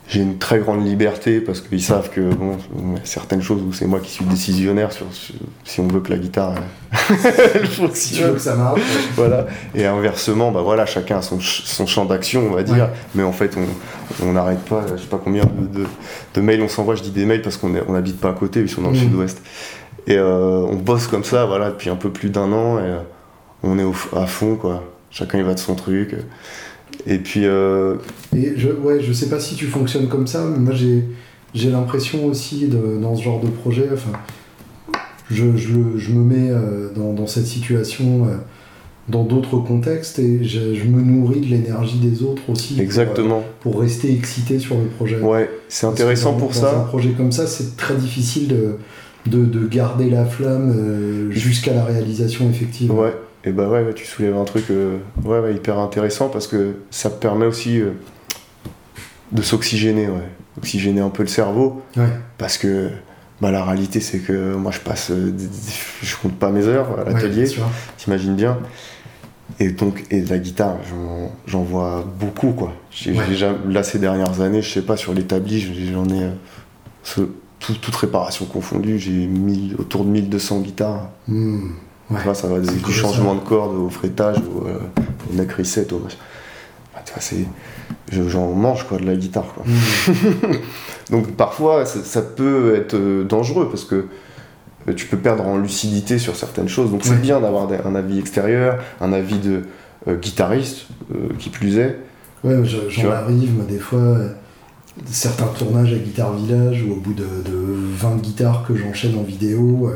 J'ai 0.09 0.21
une 0.21 0.39
très 0.39 0.59
grande 0.59 0.83
liberté 0.85 1.39
parce 1.39 1.61
qu'ils 1.61 1.83
savent 1.83 2.09
que 2.09 2.19
bon, 2.33 2.57
certaines 3.03 3.43
choses 3.43 3.61
où 3.61 3.71
c'est 3.71 3.85
moi 3.85 3.99
qui 3.99 4.09
suis 4.11 4.25
décisionnaire 4.25 4.91
sur, 4.91 5.05
sur- 5.13 5.35
si 5.63 5.79
on 5.79 5.87
veut 5.87 5.99
que 6.01 6.09
la 6.11 6.17
guitare 6.17 6.55
elle, 6.91 7.67
Si 7.93 8.15
tu 8.15 8.23
veux 8.23 8.33
que 8.33 8.39
ça 8.39 8.55
marche. 8.55 8.81
Voilà. 9.15 9.45
Et 9.75 9.85
inversement, 9.85 10.51
bah 10.51 10.61
voilà, 10.63 10.85
chacun 10.87 11.17
a 11.19 11.21
son, 11.21 11.39
son 11.39 11.85
champ 11.85 12.05
d'action, 12.05 12.47
on 12.49 12.55
va 12.55 12.63
dire. 12.63 12.75
Ouais. 12.85 12.89
Mais 13.15 13.23
en 13.23 13.31
fait, 13.31 13.55
on 13.57 14.25
on 14.27 14.33
n'arrête 14.33 14.65
pas. 14.65 14.83
Je 14.95 15.01
sais 15.01 15.07
pas 15.07 15.21
combien 15.23 15.43
de, 15.45 15.79
de- 15.81 15.85
de 16.33 16.41
mails 16.41 16.61
on 16.63 16.67
s'envoie. 16.67 16.95
Je 16.95 17.03
dis 17.03 17.11
des 17.11 17.25
mails 17.25 17.43
parce 17.43 17.57
qu'on 17.57 17.71
on 17.87 17.93
n'habite 17.93 18.19
pas 18.19 18.29
à 18.29 18.33
côté, 18.33 18.61
ils 18.61 18.69
sont 18.69 18.81
dans 18.81 18.89
le 18.89 18.95
Mhm. 18.97 19.03
sud-ouest. 19.03 19.41
Et 20.07 20.17
euh, 20.17 20.65
on 20.67 20.75
bosse 20.75 21.05
comme 21.05 21.23
ça, 21.23 21.45
voilà, 21.45 21.69
depuis 21.69 21.91
un 21.91 21.95
peu 21.95 22.09
plus 22.09 22.31
d'un 22.31 22.51
an. 22.51 22.79
Et 22.79 22.81
euh, 22.83 22.97
on 23.61 23.77
est 23.77 23.83
au 23.83 23.93
à 24.15 24.25
fond, 24.25 24.55
quoi. 24.55 24.83
Chacun 25.11 25.37
il 25.37 25.43
va 25.43 25.53
de 25.53 25.59
son 25.59 25.75
truc. 25.75 26.15
Et 27.05 27.19
puis, 27.19 27.45
euh, 27.45 27.95
Et 28.35 28.53
je, 28.57 28.69
ouais, 28.69 29.01
je 29.01 29.11
sais 29.13 29.27
pas 29.29 29.39
si 29.39 29.55
tu 29.55 29.65
fonctionnes 29.65 30.07
comme 30.07 30.27
ça, 30.27 30.45
mais 30.45 30.59
moi 30.59 30.73
j'ai, 30.73 31.03
j'ai 31.53 31.69
l'impression 31.71 32.25
aussi 32.25 32.67
de- 32.67 32.99
dans 33.01 33.15
ce 33.15 33.23
genre 33.23 33.41
de 33.41 33.47
projet, 33.47 33.87
enfin, 33.91 34.11
je, 35.31 35.55
je, 35.57 35.97
je 35.97 36.11
me 36.11 36.23
mets 36.23 36.49
euh, 36.51 36.89
dans, 36.95 37.13
dans 37.13 37.27
cette 37.27 37.45
situation 37.47 38.25
euh, 38.27 38.35
dans 39.07 39.23
d'autres 39.23 39.57
contextes 39.57 40.19
et 40.19 40.43
je, 40.43 40.75
je 40.75 40.83
me 40.85 41.01
nourris 41.01 41.41
de 41.41 41.47
l'énergie 41.47 41.97
des 41.97 42.21
autres 42.23 42.43
aussi 42.49 42.75
pour, 42.75 42.83
exactement. 42.83 43.37
euh, 43.39 43.51
pour, 43.61 43.79
rester 43.81 44.13
excité 44.13 44.59
sur 44.59 44.75
le 44.77 44.85
projet. 44.85 45.19
Ouais, 45.19 45.49
c'est 45.67 45.87
intéressant 45.87 46.33
dans- 46.33 46.37
pour 46.39 46.49
dans 46.49 46.57
un 46.65 46.71
ça. 46.71 46.85
projet 46.87 47.09
comme 47.11 47.31
ça, 47.31 47.47
c'est 47.47 47.75
très 47.77 47.95
difficile 47.95 48.47
de, 48.47 48.75
de, 49.25 49.45
de 49.45 49.67
garder 49.67 50.09
la 50.11 50.25
flamme 50.25 50.71
euh, 50.75 51.31
jusqu'à 51.31 51.73
la 51.73 51.83
réalisation 51.83 52.47
effective. 52.49 52.91
Ouais, 52.93 53.13
et 53.45 53.51
bah 53.51 53.67
ouais, 53.69 53.91
tu 53.95 54.05
soulèves 54.05 54.35
un 54.37 54.45
truc 54.45 54.65
euh, 54.69 54.97
ouais, 55.25 55.39
ouais, 55.39 55.55
hyper 55.55 55.79
intéressant 55.79 56.29
parce 56.29 56.45
que 56.47 56.73
ça 56.91 57.09
te 57.09 57.19
permet 57.19 57.45
aussi 57.47 57.79
euh, 57.81 57.91
de 59.31 59.41
s'oxygéner, 59.41 60.07
ouais. 60.07 60.27
Oxygéner 60.57 61.01
un 61.01 61.09
peu 61.09 61.23
le 61.23 61.29
cerveau 61.29 61.81
Ouais. 61.95 62.09
parce 62.37 62.57
que 62.57 62.89
bah, 63.41 63.51
la 63.51 63.63
réalité 63.63 63.99
c'est 64.01 64.19
que 64.19 64.55
moi 64.55 64.71
je 64.71 64.79
passe, 64.79 65.11
euh, 65.11 65.31
je 66.01 66.15
compte 66.17 66.33
pas 66.37 66.49
mes 66.51 66.65
heures 66.65 66.99
à 66.99 67.03
Ouais, 67.05 67.13
l'atelier, 67.13 67.45
sûr. 67.45 67.63
t'imagines 67.97 68.35
bien. 68.35 68.57
Et 69.59 69.69
donc, 69.71 70.05
et 70.11 70.21
de 70.21 70.29
la 70.29 70.37
guitare, 70.37 70.77
j'en- 71.47 71.63
vois 71.63 72.05
beaucoup 72.19 72.51
quoi. 72.51 72.73
J'ai 72.91 73.11
Ouais. 73.13 73.25
là 73.67 73.83
ces 73.83 73.99
dernières 73.99 74.41
années, 74.41 74.61
je 74.61 74.69
sais 74.71 74.81
pas, 74.81 74.95
sur 74.97 75.13
l'établi, 75.13 75.59
j'en 75.91 76.05
ai, 76.09 76.23
euh, 76.23 76.29
ce- 77.03 77.21
tout- 77.59 77.73
toute 77.75 77.95
réparation 77.95 78.45
confondue, 78.45 78.99
j'ai 78.99 79.29
autour 79.77 80.05
de 80.05 80.09
1200 80.09 80.59
guitares. 80.61 81.09
Hmm. 81.27 81.71
Ouais. 82.09 82.17
Tu 82.17 82.23
vois, 82.23 82.35
ça 82.35 82.47
va 82.47 82.59
des- 82.59 82.67
C'est 82.67 82.75
du 82.75 82.81
colossal. 82.81 83.03
changement 83.03 83.35
de 83.35 83.39
corde 83.41 83.75
au 83.75 83.89
frétage, 83.89 84.37
au, 84.39 84.65
euh, 84.67 84.79
au 85.29 85.35
neck 85.35 85.51
reset, 85.53 85.91
au 85.93 85.99
machin. 85.99 86.17
J'en 88.11 88.51
mange 88.53 88.87
quoi 88.87 88.97
de 88.97 89.05
la 89.05 89.15
guitare 89.15 89.45
quoi. 89.53 89.63
Hmm. 89.65 90.53
Donc 91.11 91.31
parfois 91.35 91.85
ça, 91.85 91.99
ça 92.03 92.21
peut 92.21 92.75
être 92.75 92.95
euh, 92.95 93.23
dangereux 93.23 93.67
parce 93.69 93.83
que 93.83 94.05
euh, 94.87 94.93
tu 94.93 95.05
peux 95.07 95.17
perdre 95.17 95.45
en 95.45 95.57
lucidité 95.57 96.17
sur 96.19 96.35
certaines 96.35 96.69
choses. 96.69 96.91
Donc 96.91 97.01
Ouais. 97.03 97.09
c'est 97.09 97.21
bien 97.21 97.39
d'avoir 97.39 97.67
un 97.85 97.95
avis 97.95 98.19
extérieur, 98.19 98.79
un 99.01 99.13
avis 99.13 99.37
de 99.39 99.63
euh, 100.07 100.15
guitariste 100.15 100.87
euh, 101.13 101.29
qui 101.37 101.49
plus 101.49 101.77
est. 101.77 101.97
Ouais, 102.43 102.55
j'en 102.89 103.11
arrive, 103.11 103.53
moi, 103.55 103.65
des 103.67 103.79
fois, 103.79 104.17
certains 105.05 105.47
tournages 105.47 105.91
à 105.93 105.97
Guitare 105.97 106.33
Village, 106.33 106.85
où 106.87 106.93
au 106.93 106.95
bout 106.95 107.13
de, 107.13 107.23
de 107.23 107.51
20 107.97 108.21
guitares 108.21 108.63
que 108.65 108.75
j'enchaîne 108.77 109.17
en 109.17 109.23
vidéo, 109.23 109.91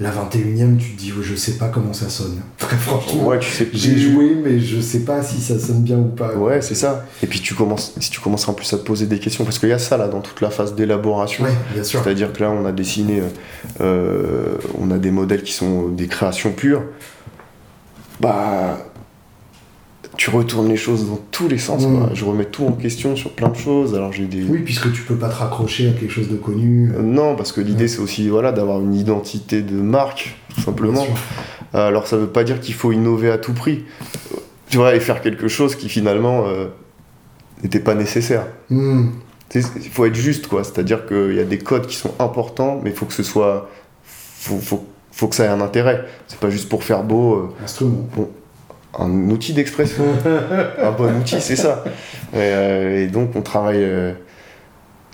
la 0.00 0.10
21ème, 0.12 0.76
tu 0.76 0.92
te 0.92 0.98
dis, 0.98 1.12
je 1.22 1.34
sais 1.34 1.52
pas 1.58 1.68
comment 1.68 1.92
ça 1.92 2.08
sonne. 2.08 2.40
Franchement, 2.58 3.26
Ouais, 3.26 3.38
tu 3.40 3.50
sais. 3.50 3.68
j'ai 3.72 3.98
joué, 3.98 4.36
mais 4.40 4.60
je 4.60 4.80
sais 4.80 5.00
pas 5.00 5.22
si 5.22 5.40
ça 5.40 5.58
sonne 5.58 5.82
bien 5.82 5.96
ou 5.98 6.04
pas. 6.08 6.34
Ouais, 6.34 6.62
c'est 6.62 6.76
ça. 6.76 7.04
Et 7.22 7.26
puis 7.26 7.40
tu 7.40 7.54
commences, 7.54 7.94
si 7.98 8.10
tu 8.10 8.20
commences 8.20 8.48
en 8.48 8.52
plus 8.52 8.72
à 8.72 8.78
te 8.78 8.84
poser 8.84 9.06
des 9.06 9.18
questions, 9.18 9.44
parce 9.44 9.58
qu'il 9.58 9.68
y 9.70 9.72
a 9.72 9.78
ça 9.78 9.96
là 9.96 10.06
dans 10.08 10.20
toute 10.20 10.40
la 10.40 10.50
phase 10.50 10.74
d'élaboration. 10.76 11.42
Ouais, 11.44 11.50
bien 11.74 11.82
sûr. 11.82 12.00
C'est-à-dire 12.02 12.32
que 12.32 12.42
là, 12.42 12.50
on 12.50 12.64
a 12.64 12.72
dessiné, 12.72 13.20
euh, 13.20 13.26
euh, 13.80 14.56
on 14.80 14.90
a 14.92 14.98
des 14.98 15.10
modèles 15.10 15.42
qui 15.42 15.52
sont 15.52 15.88
des 15.88 16.06
créations 16.06 16.52
pures. 16.52 16.84
Bah, 18.20 18.78
tu 20.16 20.30
retournes 20.30 20.68
les 20.68 20.76
choses 20.76 21.08
dans 21.08 21.18
tous 21.30 21.48
les 21.48 21.58
sens. 21.58 21.86
Mm. 21.86 21.98
quoi. 21.98 22.10
Je 22.14 22.24
remets 22.24 22.44
tout 22.46 22.64
en 22.66 22.72
question 22.72 23.14
sur 23.16 23.30
plein 23.32 23.48
de 23.48 23.56
choses. 23.56 23.94
Alors 23.94 24.12
j'ai 24.12 24.24
des. 24.26 24.42
Oui, 24.44 24.60
puisque 24.64 24.92
tu 24.92 25.02
peux 25.02 25.14
pas 25.16 25.28
te 25.28 25.34
raccrocher 25.36 25.88
à 25.88 25.92
quelque 25.92 26.10
chose 26.12 26.28
de 26.28 26.36
connu. 26.36 26.90
Euh, 26.94 27.02
Non, 27.02 27.36
parce 27.36 27.52
que 27.52 27.60
l'idée 27.60 27.82
Ouais. 27.82 27.88
c'est 27.88 28.00
aussi 28.00 28.28
voilà 28.28 28.50
d'avoir 28.52 28.80
une 28.80 28.94
identité 28.94 29.62
de 29.62 29.74
marque, 29.80 30.36
tout 30.54 30.60
simplement. 30.62 31.06
Alors 31.74 32.06
ça 32.06 32.16
veut 32.16 32.26
pas 32.28 32.44
dire 32.44 32.60
qu'il 32.60 32.74
faut 32.74 32.92
innover 32.92 33.30
à 33.30 33.38
tout 33.38 33.52
prix. 33.52 33.84
Tu 34.70 34.76
vois, 34.78 34.94
et 34.94 35.00
faire 35.00 35.20
quelque 35.22 35.48
chose 35.48 35.76
qui 35.76 35.88
finalement 35.88 36.44
euh, 36.46 36.66
n'était 37.62 37.80
pas 37.80 37.94
nécessaire. 37.94 38.46
Sais, 39.50 39.62
Il 39.76 39.90
faut 39.90 40.04
être 40.04 40.14
juste, 40.14 40.46
quoi. 40.46 40.62
C'est-à-dire 40.62 41.06
qu'il 41.06 41.34
y 41.34 41.40
a 41.40 41.44
des 41.44 41.56
codes 41.58 41.86
qui 41.86 41.96
sont 41.96 42.12
importants, 42.18 42.80
mais 42.82 42.90
il 42.90 42.96
faut 42.96 43.06
que 43.06 43.14
ce 43.14 43.22
soit. 43.22 43.68
Faut, 44.04 44.58
faut, 44.58 44.84
faut 45.10 45.26
que 45.28 45.34
ça 45.34 45.44
ait 45.44 45.48
un 45.48 45.60
intérêt. 45.62 46.04
C'est 46.26 46.38
pas 46.38 46.50
juste 46.50 46.68
pour 46.68 46.84
faire 46.84 47.02
beau. 47.02 47.34
euh, 47.34 47.48
Instrument. 47.64 48.06
Un 48.98 49.30
outil 49.30 49.52
d'expression. 49.52 50.04
un 50.82 50.90
bon 50.92 51.12
outil, 51.18 51.40
c'est 51.40 51.56
ça. 51.56 51.84
Et, 52.32 52.36
euh, 52.38 53.04
et 53.04 53.06
donc, 53.06 53.30
on 53.36 53.42
travaille. 53.42 53.82
euh, 53.82 54.12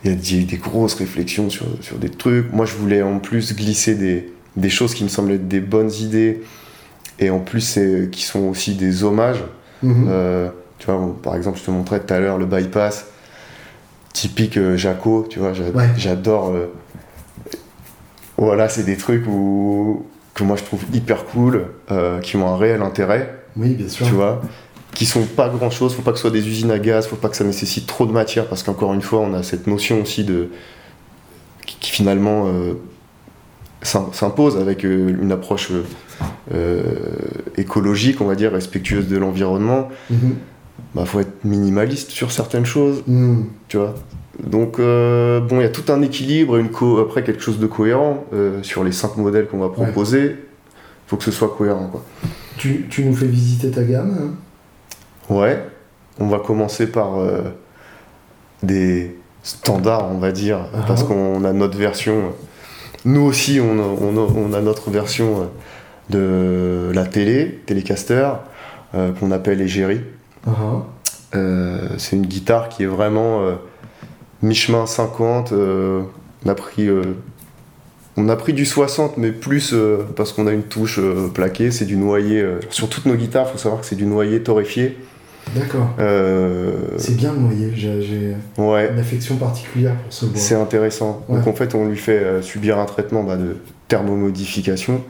Il 0.05 0.11
y 0.11 0.14
a 0.14 0.16
des, 0.16 0.45
des 0.45 0.57
grosses 0.57 0.95
réflexions 0.95 1.49
sur, 1.51 1.66
sur 1.80 1.97
des 1.99 2.11
trucs. 2.11 2.53
Moi, 2.53 2.66
je 2.66 2.74
voulais 2.74 3.03
en 3.03 3.18
plus 3.18 3.55
glisser 3.55 3.95
des, 3.95 4.32
des 4.57 4.70
choses 4.70 4.95
qui 4.95 5.05
me 5.05 5.09
semblaient 5.09 5.37
être 5.37 5.49
des 5.49 5.61
bonnes 5.61 5.93
idées. 5.93 6.43
Et 7.18 7.30
en 7.30 7.39
plus, 7.41 7.61
c'est- 7.61 8.09
qui 8.11 8.22
sont 8.22 8.49
aussi 8.49 8.74
des 8.74 9.05
hommages. 9.05 9.43
Mhm. 9.82 10.07
Euh, 10.09 10.49
tu 10.78 10.87
vois, 10.91 11.16
par 11.22 11.37
exemple, 11.37 11.59
je 11.59 11.64
te 11.64 11.70
montrais 11.70 12.01
tout 12.01 12.12
à 12.12 12.18
l'heure 12.20 12.39
le 12.39 12.47
bypass 12.47 13.07
typique 14.12 14.57
euh, 14.59 14.76
Jaco, 14.76 15.26
tu 15.28 15.39
vois, 15.41 15.51
Ouais. 15.53 15.89
j'adore. 15.97 16.51
euh, 16.55 16.66
Voilà, 18.37 18.68
c'est 18.68 18.82
des 18.85 18.97
trucs 18.97 19.26
où, 19.28 20.07
que 20.35 20.43
moi 20.45 20.57
je 20.57 20.64
trouve 20.64 20.82
hyper 20.93 21.24
cool, 21.26 21.66
euh, 21.91 22.20
qui 22.20 22.37
ont 22.37 22.47
un 22.49 22.57
réel 22.57 22.82
intérêt, 22.82 23.32
Oui, 23.57 23.70
bien 23.74 23.88
sûr. 23.88 24.07
tu 24.07 24.12
vois, 24.12 24.42
qui 24.94 25.07
sont 25.07 25.24
pas 25.24 25.48
grand 25.48 25.70
chose, 25.70 25.94
faut 25.94 26.02
pas 26.02 26.11
que 26.12 26.18
ce 26.18 26.22
soit 26.22 26.30
des 26.30 26.46
usines 26.46 26.70
à 26.70 26.78
gaz, 26.78 27.07
faut 27.07 27.16
pas 27.16 27.28
que 27.28 27.36
ça 27.36 27.44
nécessite 27.44 27.86
trop 27.86 28.07
de 28.07 28.12
matière, 28.12 28.46
parce 28.46 28.62
qu'encore 28.62 28.92
une 28.94 29.02
fois, 29.02 29.20
on 29.20 29.34
a 29.34 29.42
cette 29.42 29.66
notion 29.66 30.00
aussi 30.02 30.24
de. 30.24 30.48
qui, 31.66 31.76
qui 31.80 31.90
finalement 31.90 32.46
euh, 32.48 32.74
s'im- 33.82 34.11
s'impose 34.12 34.57
avec 34.57 34.84
euh, 34.84 35.16
une 35.20 35.32
approche 35.32 35.70
euh, 36.52 36.82
écologique, 37.57 38.20
on 38.20 38.26
va 38.26 38.34
dire, 38.34 38.52
respectueuse 38.52 39.09
de 39.09 39.16
l'environnement 39.18 39.88
Mhm. 40.11 40.34
bah, 40.94 41.05
faut 41.07 41.20
être 41.20 41.44
minimaliste 41.44 42.11
sur 42.11 42.30
certaines 42.32 42.66
choses, 42.66 43.02
Hmm. 43.07 43.42
tu 43.68 43.76
vois. 43.78 43.94
Donc, 44.44 44.78
euh, 44.80 45.38
bon, 45.40 45.61
il 45.61 45.62
y 45.62 45.66
a 45.66 45.68
tout 45.70 45.92
un 45.92 46.02
équilibre, 46.02 46.57
et 46.59 46.61
une 46.61 46.70
co- 46.70 46.98
après 46.98 47.22
quelque 47.22 47.40
chose 47.42 47.59
de 47.61 47.66
cohérent 47.66 48.24
euh, 48.32 48.62
sur 48.62 48.82
les 48.84 48.90
cinq 48.92 49.16
modèles 49.16 49.46
qu'on 49.46 49.59
va 49.59 49.68
proposer. 49.68 50.36
faut 51.07 51.16
que 51.16 51.24
ce 51.24 51.30
soit 51.30 51.55
cohérent, 51.57 51.88
quoi. 51.88 52.02
Tu, 52.59 52.86
tu 52.88 53.05
nous 53.05 53.14
fais 53.14 53.26
visiter 53.26 53.70
ta 53.70 53.82
gamme 53.82 54.16
hein 54.20 55.34
Ouais, 55.34 55.66
on 56.20 56.28
va 56.28 56.38
commencer 56.38 56.86
par 56.86 57.18
euh, 57.18 57.42
des 58.62 59.16
standards, 59.42 60.11
on 60.11 60.18
va 60.18 60.32
dire, 60.32 60.66
Ah. 60.74 60.84
parce 60.86 61.02
qu'on 61.02 61.44
a 61.44 61.52
notre 61.52 61.76
version. 61.78 62.32
Nous 63.05 63.20
aussi, 63.22 63.61
on 63.61 63.78
a, 63.78 63.82
on 63.82 64.16
a- 64.16 64.30
on 64.36 64.52
a 64.52 64.61
notre 64.61 64.90
version 64.90 65.48
euh, 66.14 66.88
de 66.90 66.92
la 66.94 67.07
télé, 67.07 67.62
Telecaster, 67.66 68.28
euh, 68.94 69.12
qu'on 69.12 69.30
appelle 69.30 69.61
Égérie. 69.61 70.02
Ah, 70.46 70.50
ah. 70.59 70.82
Euh, 71.36 71.88
c'est 71.98 72.14
une 72.16 72.26
guitare 72.26 72.68
qui 72.68 72.84
est 72.84 72.86
vraiment 72.86 73.40
mi-chemin 74.42 74.86
50. 74.86 75.52
euh, 75.52 76.02
on, 76.46 76.48
a 76.48 76.55
pris, 76.55 76.88
on 78.17 78.29
a 78.29 78.37
pris 78.37 78.53
du 78.53 78.65
60, 78.65 79.17
mais 79.17 79.33
plus 79.33 79.73
euh, 79.73 79.99
parce 80.17 80.33
qu'on 80.33 80.47
a 80.47 80.53
une 80.53 80.62
touche 80.62 80.99
euh, 80.99 81.29
plaquée. 81.29 81.71
C'est 81.71 81.85
du 81.85 81.97
noyer. 81.97 82.41
euh, 82.41 82.61
sur 82.71 82.89
toutes 82.89 83.07
nos 83.07 83.15
guitares, 83.15 83.47
il 83.49 83.53
faut 83.53 83.59
savoir 83.59 83.81
que 83.81 83.87
c'est 83.87 83.97
du 83.97 84.07
noyer 84.07 84.43
torréfié. 84.43 84.97
D'accord. 85.55 85.91
C'est 86.97 87.17
bien 87.17 87.33
le 87.33 87.39
noyer. 87.39 87.73
J'ai 87.75 88.35
ouais, 88.57 88.91
une 88.91 88.99
affection 88.99 89.37
particulière 89.37 89.95
pour 89.95 90.12
ce 90.12 90.25
bois. 90.25 90.41
c'est 90.41 90.55
intéressant. 90.55 91.23
Donc 91.29 91.47
en 91.47 91.53
fait, 91.53 91.75
on 91.75 91.87
lui 91.87 91.99
fait 91.99 92.41
subir 92.41 92.79
un 92.79 92.87
traitement 92.87 93.23
bah, 93.23 93.37
de 93.37 93.57
thermomodification, 93.89 95.03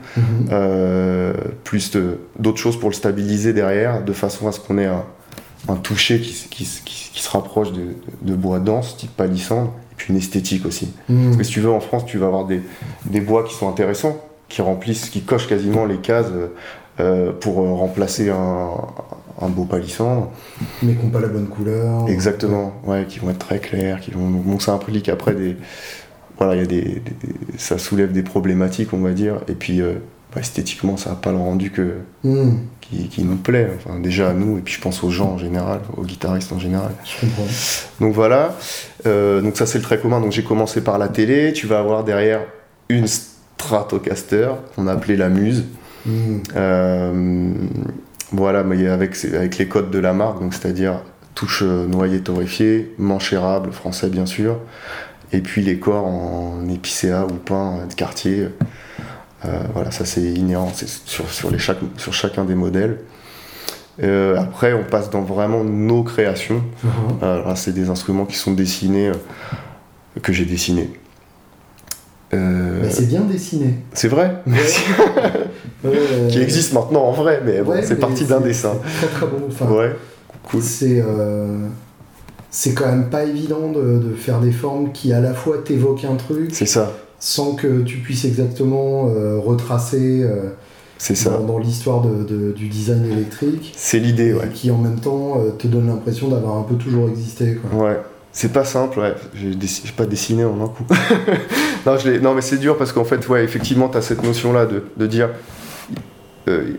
euh, 0.51 1.33
plus 1.63 1.95
d'autres 2.37 2.57
choses 2.59 2.79
pour 2.79 2.89
le 2.89 2.95
stabiliser 2.95 3.53
derrière, 3.53 4.03
de 4.03 4.13
façon 4.13 4.47
à 4.47 4.51
ce 4.51 4.59
qu'on 4.59 4.77
ait 4.77 4.85
un, 4.85 5.05
un 5.69 5.75
toucher 5.75 6.19
qui, 6.19 6.65
se 6.65 7.29
rapproche 7.29 7.71
de, 7.71 7.95
de 8.21 8.35
bois 8.35 8.59
dense, 8.59 8.97
type 8.97 9.15
palissandre, 9.15 9.73
puis 9.97 10.11
une 10.13 10.17
esthétique 10.17 10.65
aussi. 10.65 10.93
Hmm. 11.09 11.25
Parce 11.25 11.37
que 11.37 11.43
si 11.43 11.51
tu 11.51 11.59
veux, 11.61 11.71
en 11.71 11.79
France, 11.79 12.05
tu 12.05 12.17
vas 12.17 12.27
avoir 12.27 12.45
des, 12.45 12.61
des 13.05 13.21
bois 13.21 13.43
qui 13.43 13.53
sont 13.53 13.69
intéressants, 13.69 14.17
qui 14.49 14.61
remplissent, 14.61 15.09
qui 15.09 15.21
cochent 15.21 15.47
quasiment 15.47 15.85
les 15.85 15.97
cases 15.97 16.27
euh, 16.99 17.31
pour 17.31 17.61
euh, 17.61 17.73
remplacer 17.73 18.29
un, 18.29 18.69
un 19.41 19.49
beau 19.49 19.65
palissandre. 19.65 20.29
Mais 20.83 20.93
qui 20.93 21.03
n'ont 21.05 21.11
pas 21.11 21.19
la 21.19 21.27
bonne 21.27 21.47
couleur. 21.47 22.07
Exactement, 22.09 22.73
ouais, 22.85 23.05
qui 23.07 23.19
vont 23.19 23.29
être 23.29 23.39
très 23.39 23.59
clairs, 23.59 23.99
qui 23.99 24.11
vont. 24.11 24.29
Donc 24.29 24.61
ça 24.61 24.73
implique 24.73 25.09
après 25.09 25.33
des. 25.33 25.57
Voilà, 26.37 26.55
il 26.55 26.59
y 26.59 26.63
a 26.63 26.67
des, 26.67 26.81
des- 26.81 27.01
ça 27.57 27.77
soulève 27.77 28.11
des 28.11 28.23
problématiques, 28.23 28.93
on 28.93 28.97
va 28.99 29.11
dire. 29.11 29.35
Et 29.47 29.53
puis, 29.53 29.81
euh, 29.81 29.93
bah, 30.35 30.41
esthétiquement, 30.41 30.97
ça 30.97 31.11
n'a 31.11 31.15
pas 31.15 31.31
le 31.31 31.37
rendu 31.37 31.71
que, 31.71 31.93
Hmm, 32.23 32.57
qui, 32.81 33.07
qui 33.09 33.23
nous 33.23 33.37
plaît. 33.37 33.71
Enfin, 33.77 33.99
déjà 33.99 34.29
à 34.29 34.33
nous, 34.33 34.57
et 34.57 34.61
puis 34.61 34.73
je 34.75 34.81
pense 34.81 35.03
aux 35.03 35.09
gens 35.09 35.31
en 35.31 35.37
général, 35.37 35.79
aux 35.97 36.03
guitaristes 36.03 36.51
en 36.51 36.59
général. 36.59 36.91
je 37.05 37.21
comprends. 37.25 37.47
Donc 38.01 38.13
voilà, 38.13 38.55
Euh, 39.07 39.41
donc 39.41 39.55
ça 39.57 39.65
c'est 39.65 39.77
le 39.77 39.83
trait 39.83 39.99
commun. 39.99 40.19
Donc 40.19 40.31
j'ai 40.31 40.43
commencé 40.43 40.81
par 40.81 40.97
la 40.97 41.07
télé, 41.07 41.53
tu 41.53 41.65
vas 41.67 41.79
avoir 41.79 42.03
derrière 42.03 42.41
une 42.89 43.07
Stratocaster 43.07 44.49
qu'on 44.75 44.87
a 44.87 44.93
appelée 44.93 45.15
la 45.17 45.29
Muse. 45.29 45.65
Hmm, 46.05 46.39
Euh, 46.55 47.53
voilà, 48.31 48.63
mais 48.63 48.87
avec, 48.87 49.15
avec 49.25 49.57
les 49.57 49.67
codes 49.67 49.89
de 49.91 49.99
la 49.99 50.13
marque, 50.13 50.39
donc 50.41 50.53
c'est-à-dire 50.53 51.01
touche 51.35 51.61
euh, 51.63 51.85
noyée 51.87 52.19
torréfiée, 52.21 52.93
manche 52.97 53.33
érable, 53.33 53.71
français 53.71 54.09
bien 54.09 54.25
sûr, 54.25 54.57
et 55.31 55.41
puis 55.41 55.61
les 55.61 55.79
corps 55.79 56.05
en 56.05 56.67
épicéa 56.69 57.25
ou 57.25 57.33
pain 57.35 57.85
de 57.89 57.93
quartier. 57.93 58.49
Euh, 59.45 59.59
voilà, 59.73 59.91
ça 59.91 60.05
c'est 60.05 60.21
inhérent 60.21 60.71
c'est 60.73 60.87
sur, 60.87 61.29
sur, 61.29 61.51
les 61.51 61.59
chaque, 61.59 61.77
sur 61.97 62.13
chacun 62.13 62.45
des 62.45 62.55
modèles. 62.55 62.99
Euh, 64.03 64.37
après, 64.37 64.73
on 64.73 64.83
passe 64.83 65.09
dans 65.09 65.21
vraiment 65.21 65.63
nos 65.63 66.03
créations. 66.03 66.63
Alors 67.21 67.47
là, 67.47 67.55
c'est 67.55 67.73
des 67.73 67.89
instruments 67.89 68.25
qui 68.25 68.35
sont 68.35 68.53
dessinés, 68.53 69.09
euh, 69.09 70.19
que 70.21 70.33
j'ai 70.33 70.45
dessinés. 70.45 70.89
Euh, 72.33 72.79
Mais 72.81 72.89
c'est 72.89 73.07
bien 73.07 73.21
dessiné. 73.21 73.75
c'est 73.93 74.07
vrai, 74.07 74.41
ouais, 75.83 75.91
qui 76.29 76.41
existe 76.41 76.73
maintenant 76.73 77.03
en 77.03 77.11
vrai, 77.11 77.41
mais 77.45 77.61
bon, 77.61 77.71
ouais, 77.71 77.83
c'est 77.83 77.99
parti 77.99 78.25
d'un 78.25 78.41
dessin. 78.41 78.73
Très 78.97 79.07
très 79.07 79.27
bon. 79.27 79.43
Enfin, 79.47 79.67
Ouais, 79.67 79.95
cool. 80.43 80.61
C'est 80.61 81.01
euh, 81.07 81.67
c'est 82.49 82.73
quand 82.73 82.87
même 82.87 83.09
pas 83.09 83.23
évident 83.23 83.69
de, 83.69 83.99
de 83.99 84.13
faire 84.15 84.39
des 84.39 84.51
formes 84.51 84.91
qui 84.91 85.13
à 85.13 85.21
la 85.21 85.33
fois 85.33 85.59
t'évoquent 85.63 86.05
un 86.05 86.15
truc 86.15 86.49
C'est 86.51 86.65
ça, 86.65 86.91
sans 87.19 87.53
que 87.55 87.81
tu 87.83 87.97
puisses 87.97 88.25
exactement 88.25 89.07
euh, 89.09 89.39
retracer 89.39 90.21
euh, 90.23 90.49
c'est 90.97 91.15
ça. 91.15 91.31
dans, 91.31 91.43
dans 91.45 91.57
l'histoire 91.57 92.01
de- 92.01 92.23
de- 92.23 92.51
du 92.51 92.67
design 92.67 93.05
électrique 93.11 93.73
C'est 93.75 93.99
l'idée, 93.99 94.33
ouais. 94.33 94.47
et 94.47 94.49
qui 94.53 94.71
en 94.71 94.77
même 94.77 94.99
temps 94.99 95.39
euh, 95.39 95.51
te 95.51 95.67
donne 95.67 95.87
l'impression 95.87 96.27
d'avoir 96.29 96.57
un 96.57 96.63
peu 96.63 96.75
toujours 96.75 97.09
existé. 97.09 97.55
Quoi. 97.55 97.85
Ouais. 97.87 97.97
C'est 98.31 98.51
pas 98.51 98.65
simple, 98.65 98.99
ouais. 98.99 99.13
J'ai 99.33 99.51
j'ai 99.61 99.91
pas 99.95 100.05
dessiné 100.05 100.43
en 100.43 100.61
un 100.61 100.67
coup. 100.67 100.83
non, 101.85 101.97
je 101.97 102.09
non, 102.19 102.33
mais 102.35 102.41
c'est 102.41 102.57
dur 102.57 102.77
parce 102.77 102.91
qu'en 102.91 103.05
fait, 103.05 103.27
ouais, 103.29 103.43
effectivement, 103.45 103.87
tu 103.87 103.97
as 103.97 104.01
cette 104.01 104.23
notion-là 104.23 104.65
de, 104.65 104.83
de 104.97 105.07
dire. 105.07 105.29
euh, 106.49 106.73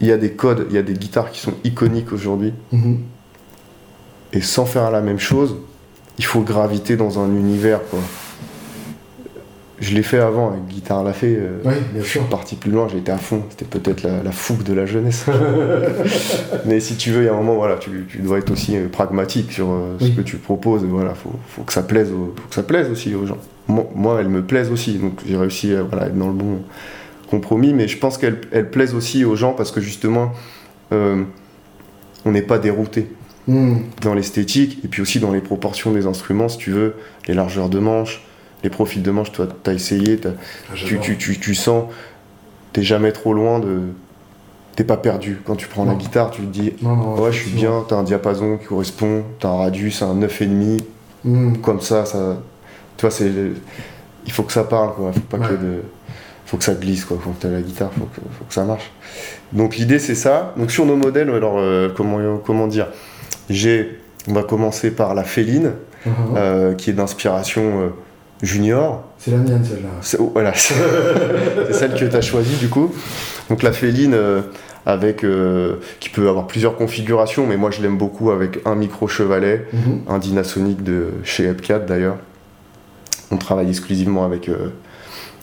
Il 0.00 0.06
y 0.08 0.12
a 0.12 0.16
des 0.16 0.32
codes, 0.32 0.66
il 0.68 0.74
y 0.74 0.78
a 0.78 0.82
des 0.82 0.94
guitares 0.94 1.30
qui 1.30 1.38
sont 1.40 1.54
iconiques 1.64 2.12
aujourd'hui. 2.12 2.52
Mhm. 2.72 2.98
Et 4.32 4.40
sans 4.40 4.66
faire 4.66 4.90
la 4.90 5.00
même 5.00 5.20
chose, 5.20 5.54
il 6.18 6.24
faut 6.24 6.40
graviter 6.40 6.96
dans 6.96 7.20
un 7.20 7.28
univers, 7.30 7.80
quoi. 7.88 8.00
Je 9.78 9.94
l'ai 9.94 10.02
fait 10.02 10.18
avant 10.18 10.52
avec 10.52 10.66
Guitare 10.68 11.04
l'a 11.04 11.12
fait. 11.12 11.36
euh, 11.38 11.58
Oui, 11.64 11.74
bien 11.92 12.02
je 12.02 12.08
suis 12.08 12.18
sûr. 12.20 12.28
parti 12.28 12.56
plus 12.56 12.70
loin, 12.70 12.88
j'ai 12.90 12.98
été 12.98 13.12
à 13.12 13.18
fond. 13.18 13.42
C'était 13.50 13.66
peut-être 13.66 14.02
la, 14.04 14.22
la 14.22 14.32
fougue 14.32 14.62
de 14.62 14.72
la 14.72 14.86
jeunesse. 14.86 15.26
Mais 16.64 16.80
si 16.80 16.96
tu 16.96 17.10
veux, 17.10 17.22
il 17.22 17.26
y 17.26 17.28
a 17.28 17.32
un 17.34 17.36
moment, 17.36 17.56
voilà, 17.56 17.76
tu, 17.76 18.06
tu 18.08 18.18
dois 18.18 18.38
être 18.38 18.50
aussi 18.50 18.76
euh, 18.76 18.88
pragmatique 18.88 19.52
sur 19.52 19.68
euh, 19.70 19.96
Oui. 20.00 20.08
ce 20.08 20.12
que 20.16 20.22
tu 20.22 20.36
proposes. 20.36 20.84
Voilà, 20.84 21.14
faut, 21.14 21.32
faut 21.48 21.62
que 21.62 21.72
ça 21.72 21.82
plaise, 21.82 22.10
au- 22.10 22.34
faut 22.36 22.48
que 22.48 22.54
ça 22.54 22.62
plaise 22.62 22.90
aussi 22.90 23.14
aux 23.14 23.26
gens. 23.26 23.38
Moi, 23.68 23.86
moi, 23.94 24.18
elle 24.20 24.28
me 24.28 24.42
plaise 24.42 24.70
aussi, 24.70 24.94
donc 24.94 25.20
j'ai 25.26 25.36
réussi 25.36 25.74
à 25.74 25.82
voilà, 25.82 26.06
être 26.06 26.16
dans 26.18 26.28
le 26.28 26.32
bon 26.34 26.62
compromis. 27.30 27.72
Mais 27.74 27.88
je 27.88 27.98
pense 27.98 28.16
qu'elle 28.18 28.40
elle 28.52 28.70
plaise 28.70 28.94
aussi 28.94 29.24
aux 29.24 29.36
gens 29.36 29.52
parce 29.52 29.72
que 29.72 29.80
justement, 29.80 30.32
euh, 30.92 31.22
on 32.24 32.32
n'est 32.32 32.42
pas 32.42 32.58
dérouté 32.58 33.08
Mhm. 33.48 33.82
dans 34.02 34.12
l'esthétique 34.14 34.80
et 34.84 34.88
puis 34.88 35.02
aussi 35.02 35.20
dans 35.20 35.30
les 35.30 35.40
proportions 35.40 35.92
des 35.92 36.06
instruments, 36.06 36.48
si 36.48 36.58
tu 36.58 36.72
veux, 36.72 36.94
les 37.28 37.34
largeurs 37.34 37.68
de 37.68 37.78
manches, 37.78 38.25
les 38.62 38.70
profils 38.70 39.02
de 39.02 39.10
manches. 39.10 39.32
Toi, 39.32 39.46
tu 39.64 39.70
as 39.70 39.72
essayé, 39.74 40.18
t'as- 40.18 40.30
Ah, 40.70 40.72
tu, 40.74 40.98
tu, 40.98 41.16
tu, 41.16 41.38
tu 41.38 41.54
sens, 41.54 41.84
t'es 42.72 42.82
jamais 42.82 43.12
trop 43.12 43.32
loin 43.34 43.58
de. 43.58 43.80
T'es 44.76 44.84
pas 44.84 44.98
perdu. 44.98 45.38
Quand 45.46 45.56
tu 45.56 45.68
prends 45.68 45.84
la 45.86 45.94
guitare, 45.94 46.30
tu 46.30 46.42
te 46.42 46.46
dis 46.46 46.74
Non, 46.82 46.96
non, 46.96 47.14
Ouais, 47.20 47.32
je 47.32 47.40
suis 47.42 47.50
bien, 47.50 47.84
t'as 47.88 47.96
un 47.96 48.02
diapason 48.02 48.58
qui 48.58 48.66
correspond, 48.66 49.22
t'as 49.40 49.48
un 49.48 49.56
radius, 49.56 50.02
un 50.02 50.14
9,5, 50.14 50.82
Mhm. 51.24 51.58
comme 51.58 51.80
ça, 51.80 52.04
ça. 52.04 52.36
Tu 52.98 53.02
vois, 53.02 53.10
c'est. 53.10 53.30
Il 54.26 54.32
faut 54.32 54.42
que 54.42 54.52
ça 54.52 54.64
parle, 54.64 54.94
quoi. 54.94 55.12
Faut 55.12 55.20
pas 55.20 55.38
Ouais. 55.38 55.48
que 55.48 55.52
de. 55.54 55.82
Faut 56.44 56.56
que 56.58 56.64
ça 56.64 56.74
glisse, 56.74 57.04
quoi. 57.06 57.16
Faut 57.20 57.30
que 57.30 57.40
t'aies 57.42 57.50
la 57.50 57.62
guitare, 57.62 57.90
faut 57.92 58.04
que, 58.04 58.20
faut 58.38 58.44
que 58.46 58.52
ça 58.54 58.64
marche. 58.64 58.90
Donc 59.52 59.76
l'idée, 59.76 59.98
c'est 59.98 60.14
ça. 60.14 60.52
Donc 60.58 60.70
sur 60.70 60.84
nos 60.84 60.96
modèles, 60.96 61.30
alors, 61.30 61.54
euh, 61.58 61.88
comment, 61.96 62.36
comment 62.38 62.66
dire? 62.66 62.88
J'ai. 63.48 63.98
On 64.28 64.32
va 64.32 64.42
commencer 64.42 64.90
par 64.90 65.14
la 65.14 65.22
féline, 65.24 65.72
Mhm. 66.04 66.12
euh, 66.36 66.74
qui 66.74 66.90
est 66.90 66.92
d'inspiration 66.92 67.62
euh, 67.80 67.88
junior. 68.42 69.02
C'est 69.18 69.30
la 69.30 69.38
mienne 69.38 69.64
celle-là. 69.64 69.88
C'est 70.02 70.18
oh, 70.20 70.30
voilà, 70.32 70.52
c'est 70.54 71.72
celle 71.72 71.94
que 71.94 72.04
tu 72.04 72.16
as 72.16 72.20
choisie 72.20 72.56
du 72.56 72.68
coup. 72.68 72.92
Donc 73.48 73.62
la 73.62 73.72
féline 73.72 74.14
euh, 74.14 74.42
avec 74.84 75.24
euh, 75.24 75.76
qui 76.00 76.08
peut 76.10 76.28
avoir 76.28 76.46
plusieurs 76.46 76.76
configurations, 76.76 77.46
mais 77.46 77.56
moi 77.56 77.70
je 77.70 77.80
l'aime 77.82 77.96
beaucoup 77.98 78.30
avec 78.30 78.60
un 78.66 78.74
micro 78.74 79.08
chevalet, 79.08 79.66
Mhm. 79.72 80.00
un 80.08 80.18
Dynasonic 80.18 80.82
de 80.82 81.08
chez 81.24 81.46
Epcat 81.48 81.80
d'ailleurs. 81.80 82.18
On 83.30 83.36
travaille 83.38 83.68
exclusivement 83.68 84.24
avec 84.24 84.48
euh, 84.48 84.68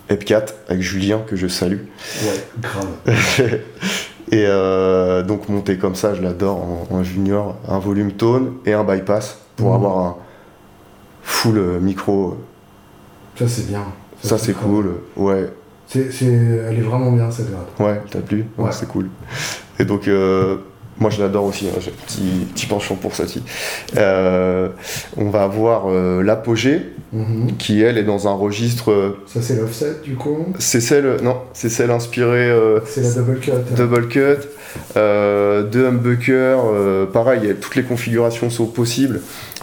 Epcat, 0.09 0.45
avec 0.69 0.81
Julien 0.81 1.19
que 1.25 1.35
je 1.35 1.47
salue. 1.47 1.79
Ouais, 2.23 2.43
grave. 2.61 3.59
et 4.31 4.45
donc 5.27 5.49
monté 5.49 5.77
comme 5.77 5.95
ça, 5.95 6.13
je 6.13 6.21
l'adore 6.21 6.57
en, 6.57 6.87
en 6.91 7.03
junior, 7.03 7.55
un 7.67 7.79
volume 7.79 8.11
tone 8.13 8.53
et 8.65 8.73
un 8.73 8.83
bypass 8.83 9.37
pour 9.55 9.69
Mhm. 9.69 9.75
avoir 9.75 9.97
un 9.97 10.15
full 11.23 11.59
micro. 11.81 12.37
Ça 13.37 13.47
c'est 13.47 13.67
bien. 13.67 13.83
Ça 14.23 14.37
c'est 14.37 14.53
cool, 14.53 14.95
ouais. 15.17 15.49
C'est, 15.87 16.07
Elle 16.25 16.77
est 16.77 16.81
vraiment 16.81 17.11
bien 17.11 17.29
cette 17.29 17.51
grade. 17.51 17.65
Ouais, 17.79 18.01
t'as 18.09 18.19
plu? 18.19 18.45
Ouais, 18.57 18.65
Ouais. 18.65 18.71
c'est 18.71 18.87
cool. 18.87 19.09
Et 19.79 19.85
donc, 19.85 20.07
euh, 20.07 20.57
moi 20.97 21.09
je 21.09 21.21
l'adore 21.21 21.43
aussi, 21.45 21.67
hein, 21.67 21.77
j'ai 21.79 21.91
un 21.91 22.05
petit, 22.05 22.47
petit 22.53 22.65
penchant 22.65 22.95
pour 22.95 23.13
ça 23.15 23.23
aussi. 23.23 23.43
Euh, 23.97 24.69
on 25.17 25.29
va 25.29 25.43
avoir 25.43 25.91
euh, 25.91 26.21
l'apogée, 26.23 26.89
Mhm. 27.11 27.57
qui 27.57 27.81
elle 27.83 27.99
est 27.99 28.03
dans 28.03 28.27
un 28.27 28.33
registre. 28.33 28.91
euh, 28.91 29.17
Ça 29.27 29.41
c'est 29.41 29.55
l'offset 29.55 29.97
du 30.03 30.15
coup? 30.15 30.47
c'est 30.57 30.81
celle, 30.81 31.17
non, 31.21 31.37
c'est 31.53 31.69
celle 31.69 31.91
inspirée 31.91 32.51
C'est 32.87 33.01
la 33.01 33.11
double 33.11 33.39
cut. 33.39 33.51
double 33.75 34.07
cut, 34.07 34.47
de 34.95 35.85
humbucker, 35.85 36.57
pareil, 37.11 37.55
toutes 37.61 37.75
les 37.75 37.83
configurations 37.83 38.49
sont 38.49 38.65
possibles. 38.65 39.21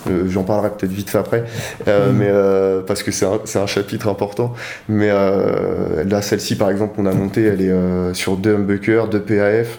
Euh, 0.08 0.24
J'en 0.28 0.44
parlerai 0.44 0.70
peut-être 0.70 0.92
vite 0.92 1.10
fait 1.10 1.18
après, 1.18 1.44
euh, 1.88 2.10
Mhm. 2.10 2.16
mais 2.18 2.28
euh, 2.30 2.80
parce 2.80 3.02
que 3.02 3.10
c'est 3.10 3.26
un, 3.26 3.38
un 3.62 3.66
chapitre 3.66 4.08
important. 4.08 4.54
Mais 4.88 5.08
euh, 5.10 6.04
là, 6.04 6.22
celle-ci, 6.22 6.56
par 6.56 6.70
exemple, 6.70 6.96
qu'on 6.96 7.06
a 7.06 7.12
montée, 7.12 7.44
elle 7.44 7.60
est 7.60 8.14
sur 8.14 8.36
deux 8.36 8.54
humbuckers, 8.54 9.08
deux 9.08 9.20
PAF 9.20 9.78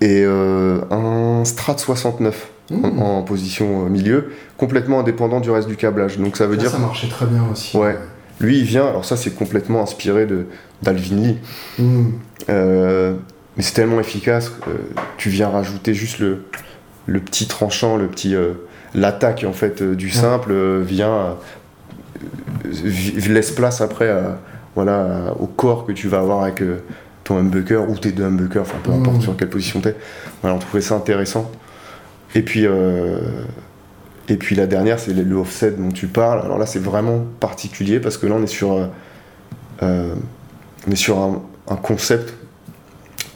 et 0.00 0.24
un 0.24 1.44
Strat 1.44 1.78
69 1.78 2.48
en, 2.72 2.76
Mhm. 2.76 3.02
en 3.02 3.22
position 3.22 3.86
milieu, 3.90 4.30
complètement 4.56 5.00
indépendant 5.00 5.40
du 5.40 5.50
reste 5.50 5.68
du 5.68 5.76
câblage. 5.76 6.18
Donc 6.18 6.36
ça 6.36 6.46
veut 6.46 6.56
dire, 6.56 6.70
ça 6.70 6.78
marchait 6.78 7.08
très 7.08 7.26
bien 7.26 7.42
aussi. 7.52 7.76
Ouais. 7.76 7.96
lui, 8.40 8.58
il 8.58 8.64
vient. 8.64 8.86
Alors 8.88 9.04
ça, 9.04 9.16
c'est 9.16 9.30
complètement 9.30 9.82
inspiré 9.82 10.26
de 10.26 10.46
d'Alvin 10.82 11.16
Lee. 11.16 11.38
Mhm. 11.78 12.12
Euh, 12.50 13.14
mais 13.56 13.62
c'est 13.62 13.74
tellement 13.74 14.00
efficace, 14.00 14.50
tu 15.16 15.28
viens 15.30 15.48
rajouter 15.48 15.94
juste 15.94 16.18
le, 16.18 16.44
le 17.06 17.20
petit 17.20 17.46
tranchant, 17.46 17.96
le 17.96 18.08
petit 18.08 18.34
euh, 18.34 18.52
l'attaque 18.94 19.44
en 19.48 19.52
fait 19.52 19.82
euh, 19.82 19.94
du 19.94 20.10
simple 20.10 20.52
euh, 20.52 20.82
vient 20.84 21.36
euh, 22.64 23.28
laisse 23.28 23.50
place 23.50 23.80
après 23.80 24.08
à- 24.10 24.38
voilà 24.74 25.34
au 25.38 25.46
corps 25.46 25.86
que 25.86 25.92
tu 25.92 26.08
vas 26.08 26.18
avoir 26.18 26.42
avec 26.42 26.62
ton 27.22 27.38
humbucker 27.38 27.88
ou 27.88 27.96
tes 27.96 28.12
deux 28.12 28.24
humbuckers, 28.24 28.62
enfin 28.62 28.76
peu 28.82 28.90
importe 28.92 29.22
sur 29.22 29.36
quelle 29.36 29.48
position 29.50 29.80
t'es. 29.80 29.94
Voilà, 30.42 30.56
on 30.56 30.58
trouvait 30.58 30.82
ça 30.82 30.94
intéressant. 30.96 31.50
Et 32.34 32.42
puis 32.42 32.66
euh, 32.66 33.18
et 34.28 34.36
puis 34.36 34.56
la 34.56 34.66
dernière, 34.66 34.98
c'est 34.98 35.12
le- 35.12 35.36
offset 35.36 35.70
dont 35.72 35.90
tu 35.92 36.06
parles. 36.06 36.40
Alors 36.44 36.58
là, 36.58 36.66
c'est 36.66 36.82
vraiment 36.82 37.24
particulier 37.40 38.00
parce 38.00 38.18
que 38.18 38.26
là, 38.26 38.34
on 38.38 38.42
est 38.42 38.46
sur 38.48 38.88
euh, 39.82 40.14
on 40.86 40.90
est 40.90 40.96
sur 40.96 41.18
un, 41.18 41.42
un 41.68 41.76
concept. 41.76 42.34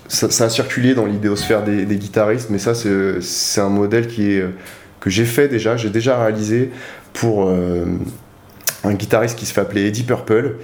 Ça, 0.09 0.31
ça 0.31 0.45
a 0.45 0.49
circulé 0.49 0.95
dans 0.95 1.05
l'idéosphère 1.07 1.63
des, 1.63 1.85
des 1.85 1.97
guitaristes, 1.97 2.49
mais 2.51 2.59
ça, 2.59 2.73
c'est 2.75 3.61
un 3.61 3.69
modèle 3.69 4.07
qui 4.09 4.33
est, 4.33 4.45
que 5.09 5.15
j'ai 5.15 5.25
fait 5.25 5.49
déjà, 5.49 5.77
j'ai 5.77 5.91
déjà 5.91 6.19
réalisé 6.23 6.71
pour 7.13 7.47
euh, 7.49 7.85
un 8.85 8.95
guitariste 8.95 9.39
qui 9.39 9.47
se 9.47 9.53
fait 9.53 9.61
appeler 9.61 9.87
Eddie 9.87 10.05
Purple. 10.05 10.57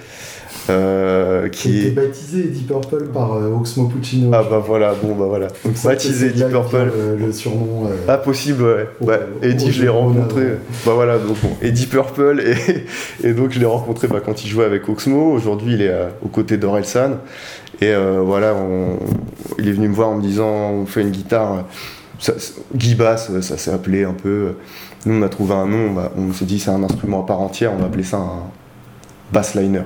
euh, 0.69 1.47
Qui 1.49 1.79
était 1.79 1.87
est. 1.89 1.91
baptisé 1.91 2.43
Deep 2.43 2.67
Purple 2.67 3.05
par 3.13 3.33
euh, 3.33 3.49
Oxmo 3.53 3.87
Puccino. 3.87 4.31
Ah 4.33 4.43
bah 4.49 4.63
voilà, 4.65 4.93
bon 5.01 5.13
bah 5.15 5.25
voilà. 5.27 5.47
Donc 5.63 5.75
baptisé 5.83 6.29
vient 6.29 6.49
Purple. 6.49 6.91
Le, 7.19 7.25
le 7.27 7.31
surnom. 7.31 7.85
euh, 7.87 7.95
Ah 8.07 8.17
possible 8.17 8.63
ouais. 8.63 8.87
Oh, 9.01 9.43
Eddie 9.43 9.71
je 9.71 9.83
l'ai 9.83 9.89
rencontré. 9.89 10.43
Bah 10.85 10.93
voilà 10.95 11.17
donc 11.19 11.37
bon, 11.43 11.49
Eddie 11.61 11.85
Purple 11.85 12.41
et, 13.21 13.27
et 13.27 13.33
donc 13.33 13.51
je 13.51 13.59
l'ai 13.59 13.65
rencontré 13.65 14.07
bah, 14.07 14.21
quand 14.25 14.43
il 14.43 14.47
jouait 14.47 14.65
avec 14.65 14.89
Oxmo. 14.89 15.31
Aujourd'hui 15.33 15.73
il 15.75 15.81
est 15.83 15.89
euh, 15.89 16.07
aux 16.23 16.29
côtés 16.29 16.57
d'Orelsan 16.57 17.17
et 17.81 17.89
euh, 17.93 18.21
voilà 18.23 18.55
on- 18.55 18.97
il 19.59 19.67
est 19.67 19.73
venu 19.73 19.89
me 19.89 19.93
voir 19.93 20.09
en 20.09 20.15
me 20.15 20.21
disant 20.21 20.47
on 20.71 20.85
fait 20.87 21.01
une 21.01 21.11
guitare. 21.11 21.65
Ça, 22.19 22.33
Guy 22.73 22.95
Bass 22.95 23.29
euh, 23.29 23.41
ça 23.41 23.57
s'est 23.57 23.71
appelé 23.71 24.03
un 24.03 24.13
peu. 24.13 24.55
Nous 25.05 25.15
on 25.15 25.21
a 25.21 25.29
trouvé 25.29 25.53
un 25.53 25.67
nom. 25.67 25.95
on 26.17 26.33
s'est 26.33 26.45
dit 26.45 26.59
c'est 26.59 26.71
un 26.71 26.83
instrument 26.83 27.23
à 27.23 27.25
part 27.25 27.41
entière. 27.41 27.73
On 27.73 27.77
va 27.77 27.85
appeler 27.85 28.03
ça 28.03 28.17
un 28.17 28.43
bassliner. 29.31 29.83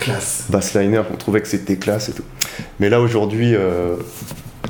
Classe. 0.00 0.46
Bassliner, 0.50 1.02
on 1.12 1.16
trouvait 1.16 1.40
que 1.40 1.48
c'était 1.48 1.76
classe 1.76 2.08
et 2.08 2.12
tout. 2.12 2.24
Mais 2.80 2.88
là 2.90 3.00
aujourd'hui, 3.00 3.54
euh, 3.54 3.96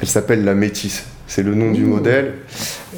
elle 0.01 0.09
s'appelle 0.09 0.44
la 0.44 0.55
Métis. 0.55 1.05
C'est 1.26 1.43
le 1.43 1.55
nom 1.55 1.70
du 1.72 1.84
modèle. 1.84 2.34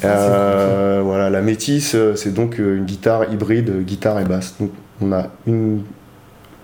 Ah, 0.03 0.07
Euh, 0.07 1.01
voilà, 1.03 1.29
la 1.29 1.41
Métis, 1.41 1.95
euh, 1.95 2.15
c'est 2.15 2.33
donc 2.33 2.57
une 2.57 2.83
guitare 2.83 3.31
hybride, 3.31 3.85
guitare 3.85 4.19
et 4.19 4.25
basse. 4.25 4.55
Donc 4.59 4.71
on 4.99 5.13
a 5.13 5.27
une, 5.47 5.83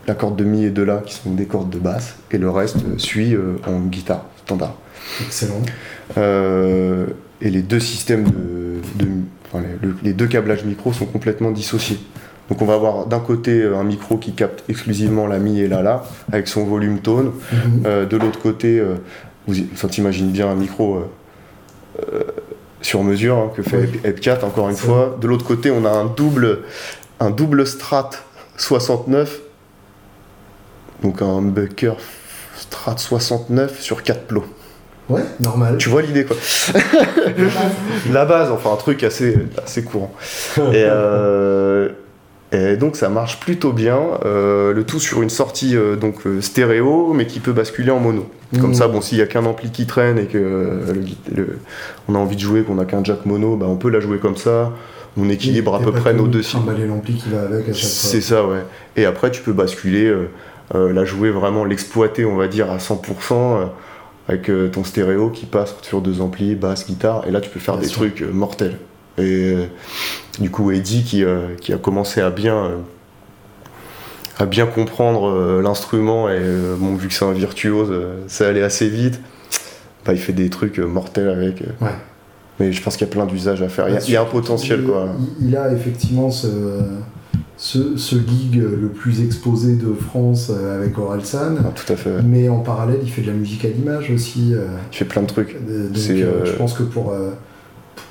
la 0.08 0.16
corde 0.16 0.36
de 0.36 0.44
mi 0.44 0.66
et 0.66 0.70
de 0.70 0.84
la 0.84 0.98
qui 0.98 1.14
sont 1.14 1.32
des 1.32 1.46
cordes 1.46 1.70
de 1.70 1.80
basse, 1.80 2.16
et 2.32 2.38
le 2.38 2.50
reste 2.50 2.78
suit 2.98 3.34
euh, 3.34 3.56
en 3.66 3.80
guitare 3.80 4.26
standard. 4.44 4.76
Excellent. 5.22 5.62
Euh, 6.18 7.06
et 7.42 7.50
les 7.50 7.62
deux 7.62 7.80
systèmes 7.80 8.24
de, 8.26 9.04
de- 9.04 9.08
enfin, 9.52 9.64
les, 9.64 9.88
le- 9.88 9.96
les 10.04 10.14
deux 10.14 10.28
câblages 10.28 10.64
micro 10.66 10.94
sont 10.94 11.06
complètement 11.06 11.52
dissociés. 11.52 12.00
Donc 12.50 12.62
on 12.62 12.66
va 12.66 12.74
avoir 12.74 13.06
d'un 13.06 13.20
côté 13.20 13.62
euh, 13.62 13.78
un 13.78 13.84
micro 13.84 14.18
qui 14.18 14.34
capte 14.34 14.64
exclusivement 14.70 15.26
la 15.28 15.40
mi 15.40 15.60
et 15.62 15.68
la 15.68 15.82
la 15.82 16.04
avec 16.32 16.48
son 16.48 16.66
volume 16.66 17.00
tone. 17.00 17.32
Mhm. 17.52 17.84
Euh, 17.86 18.06
de 18.06 18.18
l'autre 18.18 18.40
côté, 18.42 18.84
vous 19.48 19.56
ça 19.76 19.88
t'imagine 19.88 20.32
bien 20.32 20.50
un 20.50 20.56
micro 20.56 21.04
sur 22.82 23.04
mesure 23.04 23.38
hein, 23.38 23.52
que 23.56 23.62
fait 23.62 23.88
Oui. 23.94 24.00
Ep4 24.04 24.44
encore 24.44 24.70
une 24.70 24.76
fois. 24.76 25.18
De 25.22 25.28
l'autre 25.28 25.46
côté, 25.46 25.72
on 25.72 25.86
a 25.86 25.90
un 25.92 26.06
double, 26.06 26.60
un 27.20 27.30
double 27.30 27.66
Strat 27.68 28.10
69, 28.58 29.40
donc 31.04 31.22
un 31.22 31.38
humbucker 31.38 31.94
Strat 32.58 32.98
69 32.98 33.80
sur 33.80 34.04
4 34.04 34.26
plots. 34.28 34.46
Ouais, 35.10 35.22
normal. 35.42 35.78
Tu 35.78 35.90
vois 35.90 36.02
l'idée 36.02 36.26
quoi 36.26 36.38
La 38.12 38.26
base, 38.26 38.52
enfin 38.52 38.72
un 38.74 38.78
truc 38.78 39.04
assez, 39.04 39.38
assez 39.64 39.84
courant. 39.84 40.12
Et, 40.58 40.62
euh, 40.76 41.90
et 42.52 42.76
donc 42.78 42.96
ça 42.96 43.10
marche 43.10 43.40
plutôt 43.40 43.72
bien. 43.74 44.00
euh, 44.26 44.74
le 44.74 44.84
tout 44.84 45.00
sur 45.00 45.22
une 45.22 45.30
sortie 45.30 45.76
euh, 45.76 45.96
donc 45.96 46.22
stéréo, 46.42 47.14
mais 47.14 47.26
qui 47.26 47.40
peut 47.40 47.54
basculer 47.54 47.92
en 47.92 48.00
mono. 48.00 48.30
Comme 48.60 48.72
Mmh. 48.72 48.74
ça, 48.76 48.88
bon, 48.90 49.00
s'il 49.00 49.18
y 49.18 49.22
a 49.22 49.28
qu'un 49.28 49.46
ampli 49.46 49.70
qui 49.72 49.86
traîne 49.86 50.18
et 50.20 50.26
que 50.26 50.38
le 50.38 51.00
gui- 51.02 51.18
le- 51.34 51.60
on 52.10 52.16
a 52.16 52.18
envie 52.18 52.36
de 52.36 52.42
jouer, 52.42 52.64
qu'on 52.64 52.80
a 52.80 52.86
qu'un 52.86 53.02
jack 53.04 53.26
mono, 53.26 53.56
bah, 53.56 53.66
on 53.70 53.78
peut 53.78 53.90
la 53.90 54.02
jouer 54.02 54.18
comme 54.18 54.36
ça. 54.36 54.72
On 55.18 55.30
équilibre 55.30 55.76
à 55.76 55.80
peu 55.80 55.92
près 55.92 56.14
nos 56.14 56.28
deux 56.28 56.42
cycles. 56.42 56.64
trimballer 56.64 56.86
l'ampli 56.88 57.16
qui 57.16 57.30
va 57.30 57.42
avec 57.42 57.68
à 57.70 57.74
chaque 57.74 57.76
fois. 57.82 58.10
C'est 58.10 58.22
ça, 58.22 58.46
ouais. 58.46 58.60
Et 58.98 59.06
après, 59.06 59.30
tu 59.32 59.42
peux 59.42 59.52
basculer, 59.54 60.06
euh, 60.06 60.30
euh, 60.76 60.92
la 60.94 61.04
jouer 61.06 61.32
vraiment, 61.32 61.64
l'exploiter, 61.66 62.24
on 62.26 62.36
va 62.38 62.48
dire, 62.48 62.70
à 62.72 62.78
100%, 62.78 62.94
euh, 63.32 63.66
avec 64.32 64.50
euh, 64.50 64.70
ton 64.70 64.84
stéréo 64.84 65.30
qui 65.30 65.46
passe 65.46 65.76
sur 65.82 66.02
deux 66.02 66.22
amplis, 66.22 66.56
basse, 66.56 66.88
guitare, 66.88 67.28
et 67.28 67.32
là, 67.32 67.42
tu 67.42 67.50
peux 67.50 67.60
faire 67.60 67.76
Bien 67.76 67.84
des 67.84 67.90
sûr. 67.90 68.00
trucs 68.00 68.22
euh, 68.22 68.32
mortels. 68.32 68.78
Et 69.18 69.22
euh, 69.54 69.66
du 70.40 70.50
coup, 70.50 70.72
Eddie, 70.72 71.04
qui, 71.04 71.24
qui 71.60 71.74
a 71.74 71.78
commencé 71.78 72.22
à 72.22 72.30
bien, 72.30 72.72
à 74.40 74.46
bien 74.46 74.66
comprendre 74.66 75.30
euh, 75.30 75.62
l'instrument, 75.62 76.30
et 76.30 76.38
euh, 76.40 76.76
bon, 76.78 76.96
vu 76.96 77.08
que 77.10 77.14
c'est 77.14 77.26
un 77.26 77.34
virtuose, 77.34 77.90
euh, 77.92 78.24
ça 78.28 78.48
allait 78.48 78.64
assez 78.64 78.88
vite, 78.90 79.20
bah, 80.06 80.14
il 80.14 80.20
fait 80.20 80.34
des 80.34 80.50
trucs 80.50 80.80
mortels 80.80 81.30
avec. 81.30 81.62
Ouais. 81.82 81.90
Mais 82.60 82.72
je 82.72 82.82
pense 82.82 82.96
qu'il 82.96 83.06
y 83.08 83.10
a 83.10 83.14
plein 83.14 83.26
d'usages 83.26 83.62
à 83.62 83.70
faire. 83.70 83.90
Il 83.90 83.96
y 83.96 83.98
a- 83.98 84.02
il 84.02 84.12
y, 84.12 84.16
a 84.16 84.22
un 84.22 84.26
potentiel, 84.26 84.80
il, 84.82 84.88
quoi. 84.88 85.08
il- 85.42 85.48
il 85.50 85.58
a 85.58 85.72
effectivement 85.74 86.30
ce, 86.32 86.48
ce, 87.64 87.96
ce 87.96 88.16
gig 88.16 88.56
le 88.56 88.88
plus 88.88 89.22
exposé 89.22 89.76
de 89.76 89.94
France 89.94 90.50
euh, 90.50 90.80
avec 90.82 90.98
Orelsan. 90.98 91.58
Ah, 91.60 91.72
tout 91.76 91.94
à 91.94 91.96
fait. 91.96 92.10
Mais 92.24 92.50
en 92.50 92.58
parallèle, 92.60 92.98
il 93.04 93.10
fait 93.12 93.22
de 93.22 93.28
la 93.28 93.34
musique 93.38 93.64
à 93.66 93.68
l'image 93.68 94.10
aussi. 94.10 94.56
euh, 94.56 94.66
Il 94.92 94.98
fait 94.98 95.06
plein 95.06 95.22
de 95.22 95.28
trucs. 95.28 95.54
donc, 95.54 95.96
euh, 96.10 96.44
je 96.44 96.52
pense 96.54 96.74
que 96.74 96.82
pour, 96.82 97.14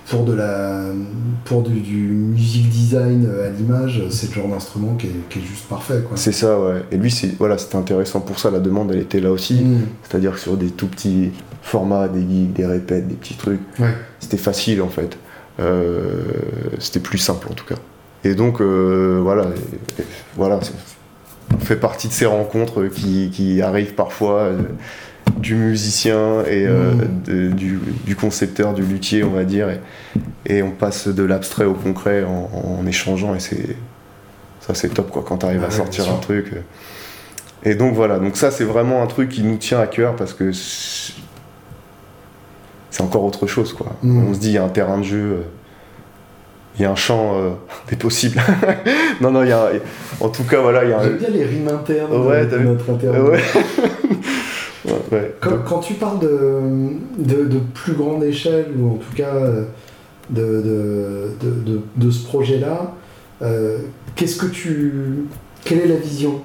pour, 0.08 0.24
de 0.24 0.34
la, 0.34 0.82
pour 1.46 1.62
du, 1.62 1.80
du 1.80 1.96
music 1.96 2.68
design 2.68 3.28
à 3.44 3.50
l'image, 3.50 4.00
c'est 4.10 4.28
le 4.28 4.34
genre 4.40 4.48
d'instrument 4.50 4.94
qui 4.94 5.08
est, 5.08 5.28
qui 5.28 5.40
est 5.40 5.42
juste 5.42 5.64
parfait. 5.68 6.00
C'est 6.14 6.30
ça, 6.30 6.56
ouais. 6.60 6.84
Et 6.92 6.96
lui, 6.96 7.10
c'est 7.10 7.36
voilà, 7.36 7.58
c'était 7.58 7.74
intéressant 7.76 8.20
pour 8.20 8.38
ça. 8.38 8.52
La 8.52 8.60
demande, 8.60 8.92
elle 8.92 9.00
était 9.00 9.20
là 9.20 9.32
aussi. 9.32 9.54
Mm. 9.64 9.78
C'est-à-dire 10.08 10.32
que 10.34 10.38
sur 10.38 10.56
des 10.56 10.68
tout 10.70 10.86
petits 10.86 11.32
formats, 11.62 12.06
des 12.06 12.20
gigs, 12.20 12.52
des 12.52 12.66
répètes, 12.66 13.08
des 13.08 13.14
petits 13.16 13.34
trucs, 13.34 13.60
Ouais. 13.80 13.94
c'était 14.20 14.36
facile 14.36 14.80
en 14.80 14.88
fait. 14.90 15.18
Euh, 15.58 16.22
c'était 16.78 17.00
plus 17.00 17.18
simple 17.18 17.48
en 17.50 17.54
tout 17.54 17.66
cas. 17.66 17.74
Et 18.24 18.34
donc, 18.34 18.60
euh, 18.60 19.18
voilà, 19.22 19.44
et- 19.44 20.02
et 20.02 20.04
voilà, 20.36 20.60
on 21.54 21.58
fait 21.60 21.76
partie 21.76 22.08
de 22.08 22.12
ces 22.12 22.26
rencontres 22.26 22.86
qui, 22.86 23.30
qui 23.32 23.62
arrivent 23.62 23.94
parfois 23.94 24.40
euh, 24.40 24.58
du 25.38 25.54
musicien 25.54 26.42
et 26.44 26.66
euh, 26.66 26.92
Mm. 26.92 27.22
de- 27.26 27.48
du, 27.48 27.78
du 28.04 28.16
concepteur, 28.16 28.74
du 28.74 28.82
luthier, 28.82 29.24
on 29.24 29.30
va 29.30 29.44
dire, 29.44 29.68
et, 29.70 29.80
et 30.46 30.62
on 30.62 30.70
passe 30.70 31.08
de 31.08 31.22
l'abstrait 31.22 31.64
au 31.64 31.74
concret 31.74 32.24
en, 32.24 32.50
en 32.80 32.86
échangeant, 32.86 33.34
et 33.34 33.40
c'est 33.40 33.76
ça, 34.60 34.74
c'est 34.74 34.90
top 34.90 35.10
quoi 35.10 35.24
quand 35.26 35.38
tu 35.38 35.46
arrives 35.46 35.62
Ah 35.64 35.68
à 35.68 35.70
sortir 35.70 36.10
un 36.12 36.18
truc. 36.18 36.52
Et 37.62 37.74
donc 37.74 37.94
voilà, 37.94 38.18
donc 38.18 38.36
ça 38.36 38.50
c'est 38.50 38.64
vraiment 38.64 39.02
un 39.02 39.06
truc 39.06 39.30
qui 39.30 39.42
nous 39.42 39.56
tient 39.56 39.80
à 39.80 39.86
cœur 39.86 40.14
parce 40.16 40.32
que 40.34 40.50
c'est 40.52 41.12
encore 43.02 43.24
autre 43.24 43.46
chose 43.46 43.72
quoi. 43.72 43.94
Mm. 44.02 44.28
On 44.28 44.34
se 44.34 44.38
dit 44.40 44.48
il 44.48 44.54
y 44.54 44.58
a 44.58 44.64
un 44.64 44.68
terrain 44.68 44.98
de 44.98 45.04
jeu, 45.04 45.44
il 46.76 46.82
y 46.82 46.84
a 46.84 46.90
un 46.90 46.96
champ 46.96 47.34
euh, 47.36 47.50
des 47.88 47.96
possibles. 47.96 48.40
non 49.20 49.30
non, 49.30 49.42
il 49.42 49.48
y 49.48 49.52
a 49.52 49.70
en 50.20 50.28
tout 50.28 50.44
cas 50.44 50.60
voilà, 50.60 50.84
il 50.84 50.90
y 50.90 50.92
a 50.92 50.98
un 50.98 51.02
J'aime 51.02 51.16
bien 51.18 51.28
les 51.30 51.44
rimes 51.44 51.68
internes 51.68 52.12
Ouais, 52.26 52.46
de 52.46 52.58
notre 52.58 52.90
interview. 52.90 53.32
ouais. 55.12 55.34
Quand, 55.40 55.58
quand 55.66 55.78
tu 55.80 55.94
parles 55.94 56.20
de, 56.20 56.60
de, 57.18 57.44
de 57.44 57.58
plus 57.74 57.92
grande 57.94 58.22
échelle, 58.24 58.68
ou 58.78 58.92
en 58.92 58.96
tout 58.96 59.14
cas 59.14 59.34
euh, 59.34 59.64
de, 60.30 60.62
de, 61.42 61.80
de, 61.96 62.10
ce 62.10 62.24
projet-là, 62.26 62.94
euh, 63.42 63.78
qu'est-ce 64.16 64.36
que 64.36 64.46
tu. 64.46 65.24
Quelle 65.64 65.80
est 65.80 65.88
la 65.88 65.96
vision? 65.96 66.42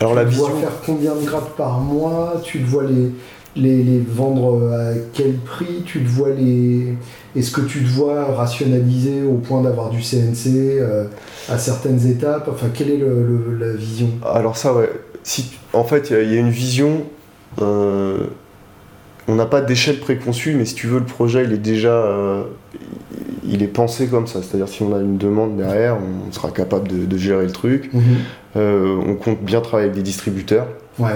Alors 0.00 0.12
Tu 0.12 0.18
la 0.18 0.24
te 0.24 0.28
vision, 0.30 0.48
vois 0.48 0.60
faire 0.60 0.72
combien 0.86 1.14
de 1.14 1.24
grappes 1.24 1.56
par 1.56 1.80
mois? 1.80 2.40
Tu 2.42 2.60
te 2.60 2.66
vois 2.66 2.84
les, 2.84 3.10
les, 3.56 3.82
les 3.82 4.00
vendre 4.00 4.72
à 4.72 4.92
quel 5.12 5.34
prix? 5.34 5.82
Tu 5.84 6.02
te 6.02 6.08
vois 6.08 6.30
les. 6.30 6.94
Est-ce 7.36 7.50
que 7.50 7.62
tu 7.62 7.82
te 7.82 7.88
vois 7.88 8.24
rationaliser 8.34 9.22
au 9.24 9.34
point 9.38 9.62
d'avoir 9.62 9.90
du 9.90 10.00
CNC 10.02 10.78
euh, 10.80 11.04
à 11.48 11.58
certaines 11.58 12.06
étapes? 12.06 12.48
Enfin, 12.52 12.66
quelle 12.72 12.90
est 12.90 12.96
le- 12.98 13.26
le- 13.26 13.58
la 13.66 13.72
vision? 13.72 14.08
Alors 14.24 14.56
ça 14.56 14.72
ouais, 14.74 14.90
si 15.24 15.52
en 15.72 15.84
fait 15.84 16.10
il 16.10 16.32
y 16.32 16.36
a- 16.36 16.40
une 16.40 16.50
vision 16.50 17.02
euh, 17.60 18.18
on 19.26 19.36
n'a 19.36 19.46
pas 19.46 19.62
d'échelle 19.62 19.98
préconçue, 20.00 20.54
mais 20.54 20.66
si 20.66 20.74
tu 20.74 20.86
veux, 20.86 20.98
le 20.98 21.06
projet, 21.06 21.44
il 21.44 21.52
est 21.54 21.56
déjà, 21.56 21.94
euh, 21.94 22.42
il 23.48 23.62
est 23.62 23.68
pensé 23.68 24.06
comme 24.06 24.26
ça. 24.26 24.40
C'est-à-dire, 24.42 24.68
si 24.68 24.82
on 24.82 24.94
a 24.94 24.98
une 25.00 25.16
demande 25.16 25.56
derrière, 25.56 25.96
on 25.96 26.30
sera 26.30 26.50
capable 26.50 26.88
de, 26.88 27.06
de 27.06 27.16
gérer 27.16 27.46
le 27.46 27.50
truc. 27.52 27.90
Euh, 28.56 28.96
on 29.06 29.14
compte 29.14 29.40
bien 29.40 29.62
travailler 29.62 29.88
avec 29.88 29.96
des 29.96 30.02
distributeurs, 30.02 30.66
Ouais. 30.98 31.14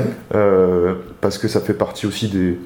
parce 1.20 1.36
que 1.36 1.48
ça 1.48 1.60
fait 1.60 1.74
partie 1.74 2.06
aussi 2.06 2.28
des, 2.28 2.58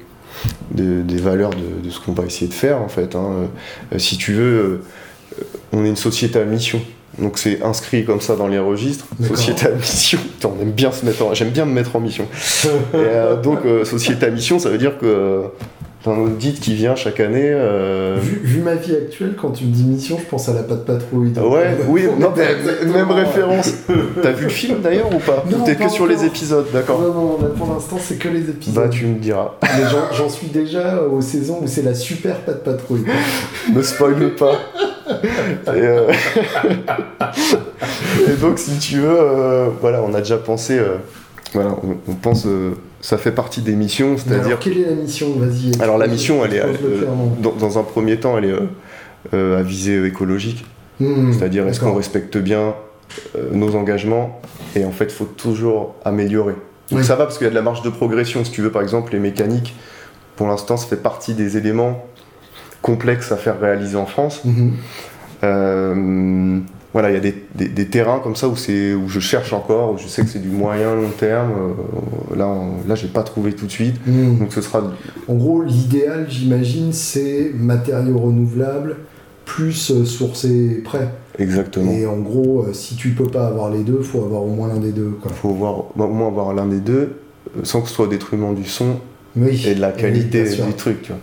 des, 0.71 1.01
des 1.03 1.17
valeurs 1.21 1.51
de, 1.51 1.85
de 1.85 1.89
ce 1.89 1.99
qu'on 1.99 2.13
va 2.13 2.23
essayer 2.25 2.47
de 2.47 2.53
faire, 2.53 2.81
en 2.81 2.87
fait. 2.89 3.15
hein. 3.15 3.47
Euh, 3.93 3.99
si 3.99 4.17
tu 4.17 4.33
veux, 4.33 4.43
euh, 4.43 4.81
on 5.71 5.83
est 5.85 5.89
une 5.89 5.95
société 5.95 6.39
à 6.39 6.45
mission. 6.45 6.81
Donc 7.19 7.37
c'est 7.37 7.61
inscrit 7.61 8.05
comme 8.05 8.21
ça 8.21 8.35
dans 8.35 8.47
les 8.47 8.57
registres, 8.57 9.05
société 9.27 9.67
à 9.67 9.69
mission. 9.71 10.17
Putain, 10.33 10.49
on 10.57 10.61
aime 10.61 10.71
bien 10.71 10.91
se 10.91 11.05
mettre 11.05 11.23
en... 11.23 11.33
J'aime 11.35 11.51
bien 11.51 11.65
me 11.65 11.71
mettre 11.71 11.95
en 11.95 11.99
mission. 11.99 12.25
Et, 12.65 12.67
euh, 12.95 13.39
donc, 13.39 13.59
euh, 13.65 13.85
société 13.85 14.25
à 14.25 14.29
mission, 14.31 14.57
ça 14.57 14.69
veut 14.69 14.79
dire 14.79 14.97
que 14.97 15.43
euh, 16.07 16.11
t'as 16.11 16.11
un 16.11 16.17
audit 16.19 16.59
qui 16.59 16.73
vient 16.75 16.95
chaque 16.95 17.19
année. 17.19 17.49
euh, 17.51 18.17
Vu, 18.21 18.39
vu 18.43 18.61
ma 18.61 18.75
vie 18.75 18.95
actuelle, 18.95 19.35
quand 19.39 19.51
tu 19.51 19.65
me 19.65 19.71
dis 19.71 19.83
mission, 19.83 20.17
je 20.19 20.25
pense 20.29 20.49
à 20.49 20.53
la 20.53 20.63
patte 20.63 20.85
patrouille. 20.85 21.31
donc, 21.31 21.51
Ouais, 21.53 21.59
euh, 21.67 21.83
oui, 21.87 22.07
non, 22.19 22.31
mais 22.35 22.91
même 22.91 23.11
référence. 23.11 23.71
T'as 24.21 24.31
vu 24.31 24.45
le 24.45 24.49
film 24.49 24.79
d'ailleurs 24.81 25.13
ou 25.13 25.19
pas? 25.19 25.43
Non, 25.49 25.59
Ou 25.59 25.65
T'es 25.65 25.75
pas 25.75 25.85
que 25.85 25.91
sur 25.91 26.07
les 26.07 26.23
épisodes, 26.25 26.65
d'accord. 26.73 27.01
Non, 27.01 27.13
non, 27.13 27.37
là, 27.41 27.47
pour 27.57 27.67
l'instant, 27.73 27.97
c'est 28.01 28.15
que 28.17 28.27
les 28.29 28.49
épisodes. 28.49 28.75
Bah, 28.83 28.89
tu 28.89 29.05
me 29.05 29.19
diras. 29.19 29.51
Mais 29.63 29.69
j'en- 30.15 30.29
suis 30.29 30.47
déjà 30.47 31.01
aux 31.03 31.21
saisons 31.21 31.59
où 31.61 31.67
c'est 31.67 31.83
la 31.83 31.93
super 31.93 32.35
patte 32.41 32.63
patrouille. 32.63 33.03
Ne 33.73 33.81
spoil 33.81 34.35
pas. 34.35 34.53
Et, 35.67 35.69
euh, 35.81 36.11
et 38.27 38.35
donc, 38.41 38.57
si 38.59 38.77
tu 38.79 38.99
veux, 38.99 39.17
euh, 39.19 39.67
voilà, 39.81 40.01
on 40.03 40.13
a 40.13 40.19
déjà 40.19 40.37
pensé. 40.37 40.77
euh, 40.79 40.95
voilà, 41.53 41.71
on, 41.83 42.11
on 42.11 42.15
pense. 42.15 42.45
Ça 43.03 43.17
fait 43.17 43.33
partie 43.33 43.61
des 43.61 43.75
missions, 43.75 44.15
c'est-à-dire. 44.17 44.45
Alors, 44.47 44.59
quelle 44.59 44.77
est 44.77 44.85
la 44.89 44.95
mission? 44.95 45.27
Vas-y. 45.37 45.79
Alors, 45.81 45.97
la 45.97 46.07
mission, 46.07 46.43
elle 46.45 46.53
est. 46.53 46.61
euh, 46.61 47.03
dans, 47.41 47.51
dans 47.51 47.77
un 47.77 47.83
premier 47.83 48.17
temps, 48.17 48.37
elle 48.37 48.45
est 48.45 48.51
euh, 48.53 48.61
euh, 49.33 49.59
à 49.59 49.61
visée 49.61 50.05
écologique. 50.05 50.65
Hmm, 51.01 51.33
C'est-à-dire, 51.33 51.67
est-ce 51.67 51.81
qu'on 51.81 51.93
respecte 51.95 52.37
bien 52.37 52.75
euh, 53.35 53.49
nos 53.51 53.75
engagements? 53.75 54.39
Et 54.77 54.85
en 54.85 54.91
fait, 54.91 55.05
il 55.05 55.11
faut 55.11 55.25
toujours 55.25 55.95
améliorer. 56.05 56.53
Donc 56.91 56.99
Oui. 57.01 57.03
ça 57.05 57.15
va 57.17 57.25
parce 57.25 57.37
qu'il 57.37 57.43
y 57.45 57.47
a 57.47 57.51
de 57.51 57.55
la 57.55 57.61
marge 57.61 57.81
de 57.81 57.89
progression. 57.89 58.45
Si 58.45 58.51
tu 58.51 58.61
veux, 58.61 58.71
par 58.71 58.81
exemple, 58.81 59.11
les 59.11 59.19
mécaniques, 59.19 59.75
pour 60.37 60.47
l'instant, 60.47 60.77
ça 60.77 60.87
fait 60.87 60.95
partie 60.95 61.33
des 61.33 61.57
éléments 61.57 62.05
complexes 62.81 63.31
à 63.33 63.37
faire 63.37 63.59
réaliser 63.59 63.97
en 63.97 64.05
France. 64.05 64.41
Mhm. 64.45 64.73
Euh, 65.43 66.59
voilà, 66.93 67.09
il 67.09 67.13
y 67.15 67.17
a 67.17 67.19
des, 67.19 67.35
des- 67.55 67.67
des 67.69 67.87
terrains 67.87 68.19
comme 68.19 68.35
ça 68.35 68.47
où, 68.47 68.51
où 68.53 69.07
je 69.09 69.19
cherche 69.19 69.51
encore, 69.53 69.93
où 69.93 69.97
je 69.97 70.07
sais 70.07 70.21
que 70.23 70.29
c'est 70.29 70.41
du 70.41 70.49
moyen 70.49 70.93
long 70.95 71.09
terme. 71.17 71.51
Euh, 71.51 72.35
là, 72.37 72.47
on- 72.47 72.87
là, 72.87 72.95
j'ai 72.95 73.07
pas 73.07 73.23
trouvé 73.23 73.53
tout 73.53 73.65
de 73.65 73.71
suite. 73.71 73.95
Hmm. 74.05 74.37
Donc 74.39 74.53
ce 74.53 74.61
sera 74.61 74.83
En 75.27 75.33
gros, 75.33 75.63
l'idéal, 75.63 76.27
j'imagine, 76.29 76.93
c'est 76.93 77.51
matériaux 77.55 78.17
renouvelables, 78.19 78.97
plus 79.45 79.91
euh, 79.91 80.05
sourcé 80.05 80.81
près. 80.83 81.09
Exactement. 81.39 81.91
Et 81.91 82.05
en 82.05 82.17
gros, 82.19 82.63
euh, 82.67 82.73
si 82.73 82.95
tu 82.95 83.09
peux 83.09 83.25
pas 83.27 83.47
avoir 83.47 83.71
les 83.71 83.83
deux, 83.83 84.01
faut 84.01 84.23
avoir 84.23 84.43
au 84.43 84.49
moins 84.49 84.67
l'un 84.67 84.79
des 84.79 84.91
deux. 84.91 85.17
Quoi. 85.21 85.31
faut 85.31 85.49
voir, 85.49 85.85
bah, 85.95 86.05
au 86.05 86.13
moins 86.13 86.27
avoir 86.27 86.53
l'un 86.53 86.67
des 86.67 86.79
deux, 86.79 87.13
sans 87.63 87.81
que 87.81 87.87
ce 87.89 87.95
soit 87.95 88.05
au 88.05 88.09
détriment 88.09 88.53
du 88.53 88.65
son 88.65 88.97
Oui. 89.35 89.63
et 89.67 89.73
de 89.73 89.81
la 89.81 89.91
qualité 89.91 90.43
du 90.43 90.73
truc. 90.77 91.01
tu 91.01 91.07
vois. 91.11 91.17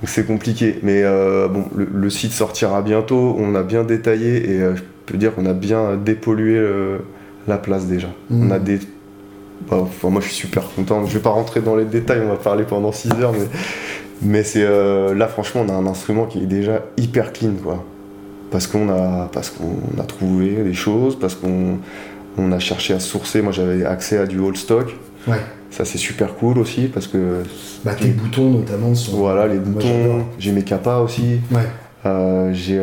Donc 0.00 0.08
c'est 0.08 0.26
compliqué. 0.26 0.80
Mais 0.82 1.02
euh, 1.04 1.46
bon, 1.46 1.64
le, 1.76 1.86
le 1.92 2.10
site 2.10 2.32
sortira 2.32 2.82
bientôt. 2.82 3.36
On 3.38 3.54
a 3.54 3.62
bien 3.62 3.84
détaillé 3.84 4.50
et 4.50 4.60
euh, 4.60 4.74
je 4.74 4.82
dire 5.16 5.34
qu'on 5.34 5.46
a 5.46 5.52
bien 5.52 5.96
dépollué 5.96 6.56
euh, 6.56 6.98
la 7.48 7.58
place 7.58 7.86
déjà. 7.86 8.08
Mm. 8.30 8.46
On 8.46 8.50
a 8.50 8.58
des. 8.58 8.78
bah, 9.70 9.78
enfin, 9.80 10.10
moi 10.10 10.20
je 10.20 10.26
suis 10.26 10.34
super 10.36 10.64
content. 10.74 11.04
Je 11.06 11.14
vais 11.14 11.22
pas 11.22 11.30
rentrer 11.30 11.60
dans 11.60 11.76
les 11.76 11.84
détails, 11.84 12.20
on 12.24 12.28
va 12.28 12.36
parler 12.36 12.64
pendant 12.64 12.92
6 12.92 13.10
heures, 13.20 13.32
mais, 13.32 13.46
mais 14.22 14.42
c'est 14.44 14.64
euh, 14.64 15.14
là 15.14 15.28
franchement 15.28 15.64
on 15.66 15.70
a 15.70 15.74
un 15.74 15.86
instrument 15.86 16.26
qui 16.26 16.42
est 16.42 16.46
déjà 16.46 16.82
hyper 16.96 17.32
clean 17.32 17.54
quoi. 17.62 17.84
Parce 18.50 18.66
qu'on 18.66 18.90
a, 18.90 19.30
parce 19.32 19.48
qu'on 19.50 20.00
a 20.00 20.04
trouvé 20.04 20.56
des 20.62 20.74
choses, 20.74 21.18
parce 21.18 21.34
qu'on 21.34 21.78
on 22.36 22.52
a 22.52 22.58
cherché 22.58 22.92
à 22.94 23.00
sourcer. 23.00 23.40
Moi 23.42 23.52
j'avais 23.52 23.84
accès 23.84 24.18
à 24.18 24.26
du 24.26 24.38
old 24.38 24.56
stock. 24.56 24.94
Ouais. 25.26 25.38
Ça 25.70 25.84
c'est 25.86 25.96
super 25.98 26.34
cool 26.34 26.58
aussi 26.58 26.88
parce 26.88 27.06
que 27.06 27.44
Bah, 27.84 27.94
tes 27.94 28.08
boutons 28.08 28.50
notamment 28.50 28.94
sont. 28.94 29.16
voilà 29.16 29.46
les 29.46 29.58
boutons, 29.58 30.26
j'ai 30.38 30.52
mes 30.52 30.64
capas 30.64 30.98
aussi. 31.00 31.40
Ouais. 31.50 31.60
Euh, 32.04 32.50
j'ai 32.52 32.78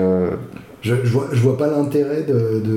Je, 0.81 0.95
je, 1.03 1.09
vois, 1.11 1.27
je 1.33 1.39
vois 1.41 1.57
pas 1.57 1.67
l'intérêt 1.67 2.25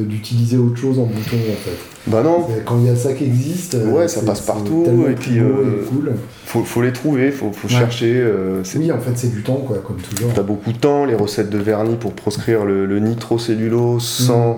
d'utiliser 0.08 0.56
autre 0.56 0.76
chose 0.76 0.98
en 0.98 1.04
bouton 1.04 1.36
en 1.36 1.54
fait. 1.54 1.76
bah 2.08 2.22
non, 2.24 2.46
Quand 2.64 2.78
il 2.80 2.86
y 2.86 2.88
a 2.90 2.96
ça 2.96 3.12
qui 3.12 3.24
existe, 3.24 3.74
euh, 3.76 3.86
Ouais, 3.92 4.08
ça 4.08 4.22
passe 4.22 4.40
partout, 4.40 4.84
et 5.08 5.14
puis, 5.14 5.38
beau 5.38 5.46
euh, 5.46 5.82
et 5.82 5.86
cool. 5.88 6.12
faut, 6.44 6.64
faut 6.64 6.82
les 6.82 6.92
trouver, 6.92 7.30
faut, 7.30 7.52
faut 7.52 7.68
Ouais. 7.68 7.74
chercher. 7.74 8.12
euh, 8.16 8.62
Oui, 8.76 8.90
en 8.90 8.98
fait, 8.98 9.12
c'est 9.14 9.32
du 9.32 9.42
temps, 9.42 9.62
quoi, 9.66 9.78
comme 9.86 9.98
toujours. 9.98 10.32
T'as 10.34 10.42
beaucoup 10.42 10.72
de 10.72 10.78
temps, 10.78 11.04
les 11.04 11.14
recettes 11.14 11.50
de 11.50 11.58
vernis 11.58 11.94
pour 11.94 12.12
proscrire 12.12 12.64
le, 12.64 12.86
le 12.86 12.98
nitrocellulose 12.98 14.02
sans, 14.04 14.54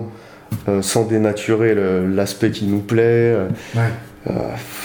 Mm. 0.51 0.55
euh, 0.69 0.81
sans 0.81 1.05
dénaturer 1.05 1.75
l'aspect 2.07 2.51
qui 2.51 2.65
nous 2.65 2.79
plaît. 2.79 3.35
Ouais. 3.75 3.81
Euh, 4.27 4.31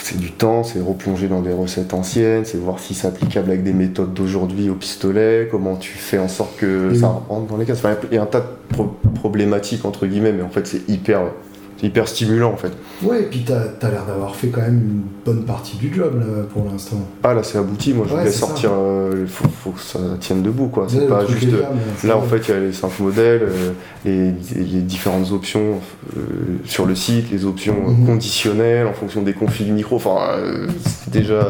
c'est 0.03 0.19
du 0.19 0.31
temps, 0.31 0.63
c'est 0.63 0.79
replonger 0.79 1.27
dans 1.27 1.41
des 1.41 1.51
recettes 1.53 1.95
anciennes, 1.95 2.45
c'est 2.45 2.59
voir 2.59 2.77
si 2.77 2.93
c'est 2.93 3.07
applicable 3.07 3.49
avec 3.49 3.63
des 3.63 3.73
méthodes 3.73 4.13
d'aujourd'hui 4.13 4.69
au 4.69 4.75
pistolet, 4.75 5.47
comment 5.49 5.75
tu 5.77 5.93
fais 5.93 6.19
en 6.19 6.27
sorte 6.27 6.57
que 6.57 6.93
ça 6.93 7.07
rentre 7.27 7.47
dans 7.47 7.57
les 7.57 7.65
cases. 7.65 7.79
Enfin, 7.79 7.95
il 8.11 8.15
y 8.15 8.19
a 8.19 8.21
un 8.21 8.27
tas 8.27 8.41
de 8.41 8.45
pro- 8.75 8.95
problématiques 9.15 9.83
entre 9.83 10.05
guillemets, 10.05 10.31
mais 10.31 10.43
en 10.43 10.49
fait 10.49 10.67
c'est 10.67 10.87
hyper, 10.87 11.21
c'est 11.81 11.87
hyper 11.87 12.07
stimulant 12.07 12.51
en 12.53 12.57
fait. 12.57 12.71
Ouais, 13.01 13.23
et 13.23 13.25
puis 13.25 13.43
t'as 13.43 13.61
as, 13.81 13.89
l'air 13.91 14.05
d'avoir 14.05 14.35
fait 14.35 14.49
quand 14.49 14.61
même 14.61 14.75
une 14.77 15.01
bonne 15.25 15.45
partie 15.45 15.77
du 15.77 15.91
job 15.93 16.19
là, 16.19 16.43
pour 16.53 16.63
l'instant. 16.71 16.97
Ah 17.23 17.33
là 17.33 17.41
c'est 17.41 17.57
abouti, 17.57 17.93
moi 17.93 18.05
je 18.07 18.15
voulais 18.15 18.31
sortir, 18.31 18.69
il 19.19 19.27
faut, 19.27 19.47
faut 19.63 19.71
que 19.71 19.81
ça 19.81 19.99
tienne 20.19 20.43
debout 20.43 20.67
quoi. 20.67 20.85
C'est 20.87 21.07
pas 21.07 21.25
juste. 21.25 21.47
là, 22.03 22.17
en 22.17 22.21
fait, 22.21 22.37
il 22.47 22.51
y 22.51 22.53
a 22.53 22.59
les 22.59 22.71
cinq 22.73 22.99
modèles, 22.99 23.41
euh, 23.43 23.71
les, 24.05 24.31
les 24.63 24.81
différentes 24.81 25.31
options 25.31 25.79
euh, 26.17 26.21
sur 26.65 26.85
le 26.85 26.93
site, 26.95 27.31
les 27.31 27.45
options 27.45 27.75
euh, 27.87 27.91
Mhm. 27.91 28.05
conditionnelles 28.05 28.87
en 28.87 28.93
fonction 28.93 29.21
des 29.23 29.33
configs 29.33 29.71
micro. 29.71 29.95
Enfin, 29.95 30.17
euh, 30.37 30.67
déjà. 31.07 31.47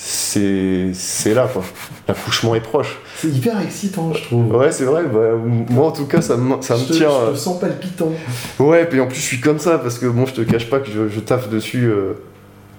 C'est 0.00 0.90
c'est 0.94 1.34
là, 1.34 1.48
quoi. 1.52 1.64
L'accouchement 2.06 2.54
est 2.54 2.60
proche. 2.60 2.98
C'est 3.20 3.28
hyper 3.28 3.60
excitant, 3.60 4.12
je 4.14 4.22
trouve. 4.24 4.54
Ouais, 4.54 4.70
c'est 4.70 4.84
vrai. 4.84 5.02
bah, 5.04 5.30
moi, 5.70 5.88
en 5.88 5.90
tout 5.90 6.06
cas, 6.06 6.20
ça 6.22 6.36
me, 6.36 6.60
ça 6.62 6.74
me 6.74 6.80
je, 6.80 6.84
te, 6.86 6.92
tient. 6.92 7.08
je 7.10 7.26
euh, 7.26 7.32
te 7.32 7.36
sens 7.36 7.58
palpitant. 7.60 8.12
Ouais, 8.60 8.86
puis 8.86 9.00
en 9.00 9.06
plus, 9.06 9.16
je 9.16 9.20
suis 9.22 9.40
comme 9.40 9.58
ça 9.58 9.78
parce 9.78 9.98
que 9.98 10.06
bon, 10.06 10.24
je 10.26 10.34
te 10.34 10.40
cache 10.42 10.70
pas 10.70 10.78
que 10.78 10.88
je, 10.90 11.08
je 11.08 11.20
taffe 11.20 11.48
dessus. 11.50 11.86
euh, 11.86 12.14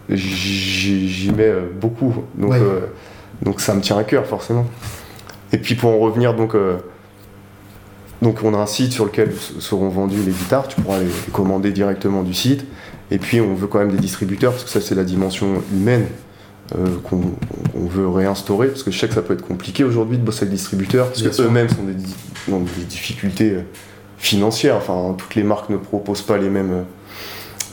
J'y 0.09 1.31
mets 1.35 1.43
euh, 1.43 1.61
beaucoup. 1.79 2.13
Donc, 2.35 2.51
Ouais. 2.51 2.59
euh, 2.59 2.79
donc 3.43 3.61
ça 3.61 3.73
me 3.75 3.81
tient 3.81 3.97
à 3.97 4.03
cœur, 4.03 4.25
forcément. 4.25 4.65
Et 5.51 5.57
puis 5.57 5.75
pour 5.75 5.91
en 5.91 5.97
revenir, 5.99 6.33
donc, 6.35 6.55
euh, 6.55 6.77
donc 8.21 8.39
on 8.43 8.53
a 8.53 8.57
un 8.57 8.65
site 8.65 8.91
sur 8.93 9.05
lequel 9.05 9.31
seront 9.59 9.89
vendues 9.89 10.21
les 10.25 10.31
guitares. 10.31 10.67
Tu 10.67 10.79
pourras 10.81 10.99
les, 10.99 11.05
les 11.05 11.31
commander 11.31 11.71
directement 11.71 12.23
du 12.23 12.33
site. 12.33 12.65
Et 13.11 13.17
puis 13.17 13.41
on 13.41 13.53
veut 13.55 13.67
quand 13.67 13.79
même 13.79 13.91
des 13.91 13.97
distributeurs 13.97 14.51
parce 14.51 14.63
que 14.63 14.69
ça, 14.69 14.81
c'est 14.81 14.95
la 14.95 15.03
dimension 15.03 15.61
humaine. 15.73 16.05
Euh, 16.77 16.85
qu'on 17.03 17.21
veut 17.87 18.07
réinstaurer 18.07 18.67
parce 18.67 18.83
que 18.83 18.91
je 18.91 18.99
sais 18.99 19.07
que 19.07 19.13
ça 19.15 19.21
peut 19.21 19.33
être 19.33 19.45
compliqué 19.47 19.83
aujourd'hui 19.83 20.17
de 20.17 20.23
bosser 20.23 20.43
avec 20.43 20.51
des 20.51 20.57
distributeurs 20.57 21.07
parce 21.07 21.21
Bien 21.21 21.29
que 21.29 21.35
sûr. 21.35 21.45
eux-mêmes 21.45 21.69
sont 21.69 21.83
des, 21.83 22.53
ont 22.53 22.59
des 22.59 22.83
difficultés 22.85 23.51
euh, 23.51 23.61
financières 24.17 24.75
enfin 24.75 25.15
toutes 25.17 25.35
les 25.35 25.43
marques 25.43 25.69
ne 25.69 25.77
proposent 25.77 26.21
pas 26.21 26.37
les 26.37 26.49
mêmes 26.49 26.71
euh, 26.71 26.83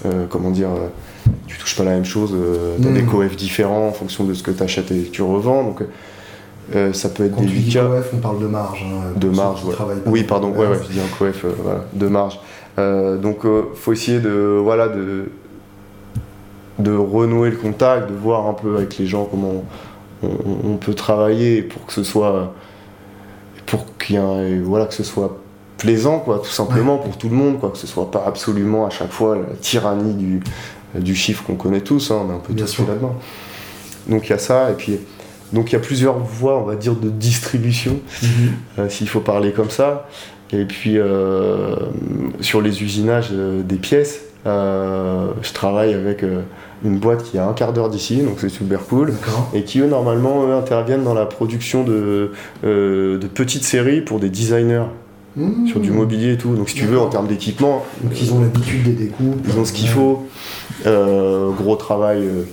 euh, 0.07 0.27
comment 0.31 0.51
dire 0.51 0.69
euh, 0.71 0.89
tu 1.47 1.59
touches 1.59 1.77
pas 1.77 1.85
la 1.85 1.91
même 1.93 2.05
chose 2.05 2.35
tu 2.81 2.87
as 2.87 2.91
Mm. 2.91 2.95
des 2.95 3.03
coefs 3.05 3.37
différents 3.37 3.89
en 3.89 3.93
fonction 3.93 4.25
de 4.25 4.33
ce 4.35 4.43
que 4.43 4.51
tu 4.53 4.63
achètes 4.63 4.91
et 4.93 5.03
que 5.03 5.11
tu 5.11 5.23
revends 5.23 5.65
donc 5.65 5.83
euh, 6.75 6.93
ça 6.93 7.09
peut 7.09 7.25
être 7.25 7.35
Quand 7.37 7.43
tu 7.43 7.47
dis 7.49 7.55
délicat 7.61 7.85
coef, 7.85 8.11
on 8.13 8.17
parle 8.19 8.41
de 8.41 8.47
marge. 8.47 8.85
hein, 8.85 9.13
de 9.19 9.29
marge 9.29 9.65
ouais. 9.65 9.75
oui 10.07 10.23
dans 10.23 10.27
pardon 10.29 10.51
ouais, 10.51 10.67
ouais 10.67 10.79
je 10.89 10.93
dis 10.93 11.01
un 11.01 11.17
coef 11.19 11.45
euh, 11.45 11.51
voilà, 11.63 11.85
de 11.93 12.07
marge 12.09 12.39
Euh, 12.79 13.17
donc 13.17 13.47
euh, 13.47 13.63
faut 13.75 13.93
essayer 13.95 14.21
de 14.21 14.61
voilà 14.63 14.89
de 14.89 15.31
de 16.79 16.95
renouer 16.95 17.51
le 17.51 17.57
contact 17.57 18.11
de 18.11 18.15
voir 18.15 18.47
un 18.47 18.53
peu 18.53 18.77
avec 18.77 18.99
les 18.99 19.07
gens 19.07 19.25
comment 19.25 19.65
on, 20.23 20.77
peut 20.77 20.95
travailler 20.95 21.63
pour 21.63 21.85
que 21.87 21.93
ce 21.93 22.03
soit 22.03 22.55
pour 23.67 23.87
qu'il 23.99 24.63
voilà 24.63 24.87
que 24.87 24.95
ce 24.95 25.05
soit 25.05 25.39
plaisant 25.79 26.19
quoi 26.19 26.39
tout 26.39 26.51
simplement 26.51 26.99
pour 26.99 27.19
tout 27.19 27.29
le 27.29 27.37
monde 27.37 27.59
quoi 27.61 27.71
que 27.71 27.79
ce 27.79 27.87
soit 27.87 28.11
pas 28.11 28.25
absolument 28.27 28.87
à 28.87 28.91
chaque 28.91 29.13
fois 29.13 29.37
la 29.37 29.55
tyrannie 29.61 30.15
du 30.15 30.41
du 30.95 31.15
chiffre 31.15 31.45
qu'on 31.45 31.57
connaît 31.57 31.83
tous 31.83 32.11
hein, 32.11 32.23
on 32.27 32.31
est 32.31 32.35
un 32.35 32.39
peu 32.39 32.53
Bien 32.53 32.65
tous 32.65 32.79
là-dedans 32.87 33.15
donc 34.09 34.27
il 34.27 34.31
y 34.31 34.33
a 34.33 34.39
ça 34.39 34.71
et 34.71 34.75
puis 34.75 34.99
donc 35.53 35.71
il 35.71 35.75
y 35.75 35.77
a 35.77 35.81
plusieurs 35.81 36.19
voies 36.19 36.59
on 36.59 36.65
va 36.65 36.77
dire 36.77 36.95
de 36.95 37.11
distribution 37.11 38.01
Mhm. 38.23 38.29
euh, 38.79 38.89
s'il 38.89 39.09
faut 39.09 39.21
parler 39.21 39.53
comme 39.53 39.71
ça. 39.71 40.09
Et 40.53 40.65
puis 40.65 40.99
euh, 40.99 41.75
sur 42.41 42.61
les 42.61 42.83
usinages 42.83 43.31
euh, 43.33 43.63
des 43.63 43.77
pièces, 43.77 44.23
euh, 44.47 45.33
je 45.43 45.53
travaille 45.53 45.93
avec 45.95 46.25
une 46.85 46.99
boîte 46.99 47.23
qui 47.23 47.39
a 47.39 47.47
un 47.49 47.53
quart 47.53 47.73
d'heure 47.73 47.89
d'ici, 47.89 48.19
donc 48.23 48.35
c'est 48.39 48.49
super 48.49 48.81
cool. 48.87 49.13
Et 49.55 49.65
qui 49.65 49.81
eux 49.81 49.87
normalement 49.87 50.47
eux, 50.47 50.55
interviennent 50.55 51.05
dans 51.05 51.15
la 51.15 51.27
production 51.27 51.85
de, 51.85 52.33
euh, 52.65 53.19
de 53.19 53.27
petites 53.27 53.65
séries 53.65 54.01
pour 54.03 54.21
des 54.21 54.29
designers 54.31 54.85
Mhm. 55.37 55.67
sur 55.67 55.81
du 55.81 55.91
mobilier 55.91 56.33
et 56.33 56.39
tout. 56.39 56.55
Donc 56.55 56.71
si 56.71 56.77
tu 56.77 56.87
veux 56.87 56.99
en 56.99 57.09
termes 57.09 57.27
d'équipement, 57.27 57.85
Donc 58.03 58.19
ils 58.23 58.33
ont 58.33 58.41
l'habitude 58.41 58.85
des 58.85 58.93
découpes. 58.93 59.39
ils 59.47 59.59
ont 59.59 59.65
ce 59.67 59.73
qu'il 59.75 59.89
faut. 59.89 60.25
Euh, 60.87 61.51
gros 61.51 61.77
travail 61.77 62.23
euh, 62.23 62.45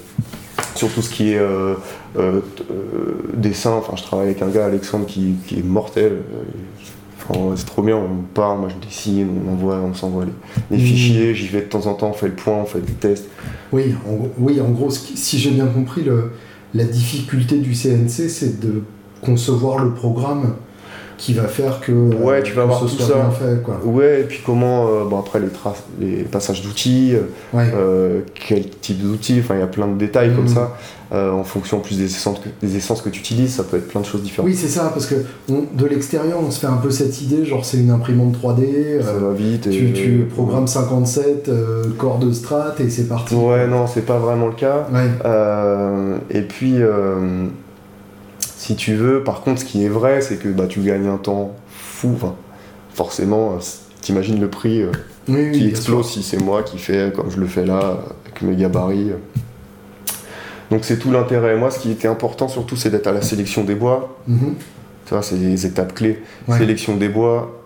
sur 0.75 0.89
tout 0.89 1.01
ce 1.01 1.09
qui 1.09 1.31
est 1.33 1.39
dessin. 3.33 3.71
Enfin, 3.71 3.93
je 3.95 4.03
travaille 4.03 4.27
avec 4.27 4.41
un 4.41 4.49
gars, 4.49 4.65
Alexandre, 4.65 5.05
qui, 5.05 5.35
qui 5.47 5.59
est 5.59 5.63
mortel. 5.63 6.17
Enfin, 7.29 7.53
c'est 7.55 7.65
trop 7.65 7.81
bien. 7.81 7.95
On 7.97 8.21
part, 8.33 8.55
moi 8.57 8.69
je 8.69 8.85
dessine, 8.85 9.27
on 9.47 9.53
envoie, 9.53 9.75
on 9.77 9.93
s'envoie 9.93 10.25
les, 10.25 10.31
les 10.71 10.77
Mhm. 10.81 10.87
fichiers. 10.89 11.35
J'y 11.35 11.47
vais 11.47 11.61
de 11.61 11.65
temps 11.67 11.85
en 11.87 11.93
temps, 11.93 12.09
on 12.09 12.13
fait 12.13 12.27
le 12.27 12.33
point, 12.35 12.55
on 12.55 12.65
fait 12.65 12.81
des 12.81 12.93
tests. 12.93 13.25
Oui, 13.71 13.95
en, 14.07 14.13
gros- 14.15 14.31
oui, 14.39 14.61
en 14.61 14.69
gros, 14.69 14.89
ce 14.89 14.99
qui- 14.99 15.17
si 15.17 15.39
j'ai 15.39 15.51
bien 15.51 15.67
compris, 15.67 16.03
le, 16.03 16.31
la 16.73 16.83
difficulté 16.83 17.57
du 17.59 17.73
CNC, 17.73 18.29
c'est 18.29 18.59
de 18.59 18.83
concevoir 19.21 19.83
le 19.83 19.93
programme 19.93 20.55
qui 21.17 21.33
va 21.33 21.43
faire 21.47 21.79
que, 21.81 21.91
euh, 21.91 22.15
Ouais, 22.23 22.43
tu 22.43 22.53
vas 22.53 22.63
avoir 22.63 22.79
tout 22.79 22.87
ça. 22.89 23.13
bien 23.15 23.29
fait. 23.31 23.61
Quoi. 23.63 23.79
Ouais, 23.85 24.21
et 24.21 24.23
puis 24.23 24.41
comment, 24.45 24.87
euh, 24.87 25.03
bon 25.05 25.19
après 25.19 25.39
les 25.39 25.47
traces, 25.49 25.83
les 25.99 26.23
passages 26.23 26.61
d'outils, 26.61 27.13
euh, 27.15 27.21
Ouais. 27.57 27.71
euh, 27.75 28.21
quel 28.35 28.69
type 28.69 29.01
d'outils, 29.01 29.39
enfin 29.43 29.55
il 29.55 29.59
y 29.59 29.63
a 29.63 29.67
plein 29.67 29.87
de 29.87 29.97
détails 29.97 30.33
comme 30.35 30.45
Mhm. 30.45 30.55
ça, 30.55 30.71
en 31.15 31.43
fonction 31.43 31.79
plus 31.79 31.99
des 31.99 32.05
essences 32.05 32.39
que, 32.39 32.49
des 32.65 32.75
essences 32.75 33.03
que 33.03 33.09
tu 33.09 33.19
utilises, 33.19 33.53
ça 33.53 33.63
peut 33.63 33.77
être 33.77 33.87
plein 33.87 34.01
de 34.01 34.05
choses 34.05 34.23
différentes. 34.23 34.49
Oui, 34.49 34.57
c'est 34.57 34.67
ça, 34.67 34.89
parce 34.91 35.05
que 35.05 35.13
on- 35.47 35.65
de 35.71 35.85
l'extérieur, 35.85 36.39
on 36.43 36.49
se 36.49 36.59
fait 36.59 36.65
un 36.65 36.77
peu 36.77 36.89
cette 36.89 37.21
idée, 37.21 37.45
genre 37.45 37.63
c'est 37.63 37.77
une 37.77 37.91
imprimante 37.91 38.33
3D, 38.33 38.99
Ça 38.99 39.13
va 39.13 39.31
vite. 39.33 39.69
tu, 39.69 39.89
et- 39.89 39.93
tu 39.93 40.27
programmes 40.33 40.65
57 40.65 41.49
euh, 41.49 41.83
corps 41.99 42.17
de 42.17 42.31
strat 42.31 42.73
et 42.79 42.89
c'est 42.89 43.07
parti. 43.07 43.35
Ouais, 43.35 43.67
non, 43.67 43.85
c'est 43.85 44.05
pas 44.07 44.17
vraiment 44.17 44.47
le 44.47 44.53
cas. 44.53 44.87
Ouais. 44.91 45.07
Et 46.31 46.41
puis, 46.41 46.77
si 48.63 48.77
tu 48.77 48.93
veux, 48.93 49.25
par 49.25 49.41
contre, 49.41 49.59
ce 49.59 49.65
qui 49.65 49.83
est 49.83 49.89
vrai, 49.89 50.21
c'est 50.21 50.37
que 50.37 50.47
bah, 50.47 50.67
tu 50.69 50.79
gagnes 50.79 51.07
un 51.07 51.17
temps 51.17 51.53
fou. 51.67 52.11
Enfin, 52.15 52.33
forcément, 52.93 53.55
euh, 53.55 53.59
t'imagines 53.99 54.39
le 54.39 54.49
prix 54.49 54.83
euh, 54.83 54.91
Oui, 55.27 55.51
qui 55.51 55.67
explose 55.67 56.09
si 56.09 56.23
c'est 56.23 56.41
moi 56.41 56.63
qui 56.63 56.77
fais 56.77 57.11
comme 57.13 57.29
je 57.29 57.41
le 57.41 57.45
fais 57.47 57.65
là, 57.65 57.99
avec 58.23 58.41
mes 58.41 58.55
gabarits. 58.55 59.11
Donc 60.71 60.85
c'est 60.85 60.97
tout 60.97 61.11
l'intérêt. 61.11 61.57
Moi, 61.57 61.71
ce 61.71 61.79
qui 61.79 61.91
était 61.91 62.07
important 62.07 62.47
surtout, 62.47 62.77
c'est 62.77 62.89
d'être 62.89 63.07
à 63.07 63.11
la 63.11 63.21
sélection 63.21 63.65
des 63.65 63.75
bois. 63.75 64.17
Mhm. 64.29 64.55
Ça, 65.09 65.21
c'est 65.21 65.35
les 65.35 65.65
étapes 65.65 65.93
clés. 65.93 66.23
Ouais. 66.47 66.57
Sélection 66.57 66.95
des 66.95 67.09
bois, 67.09 67.61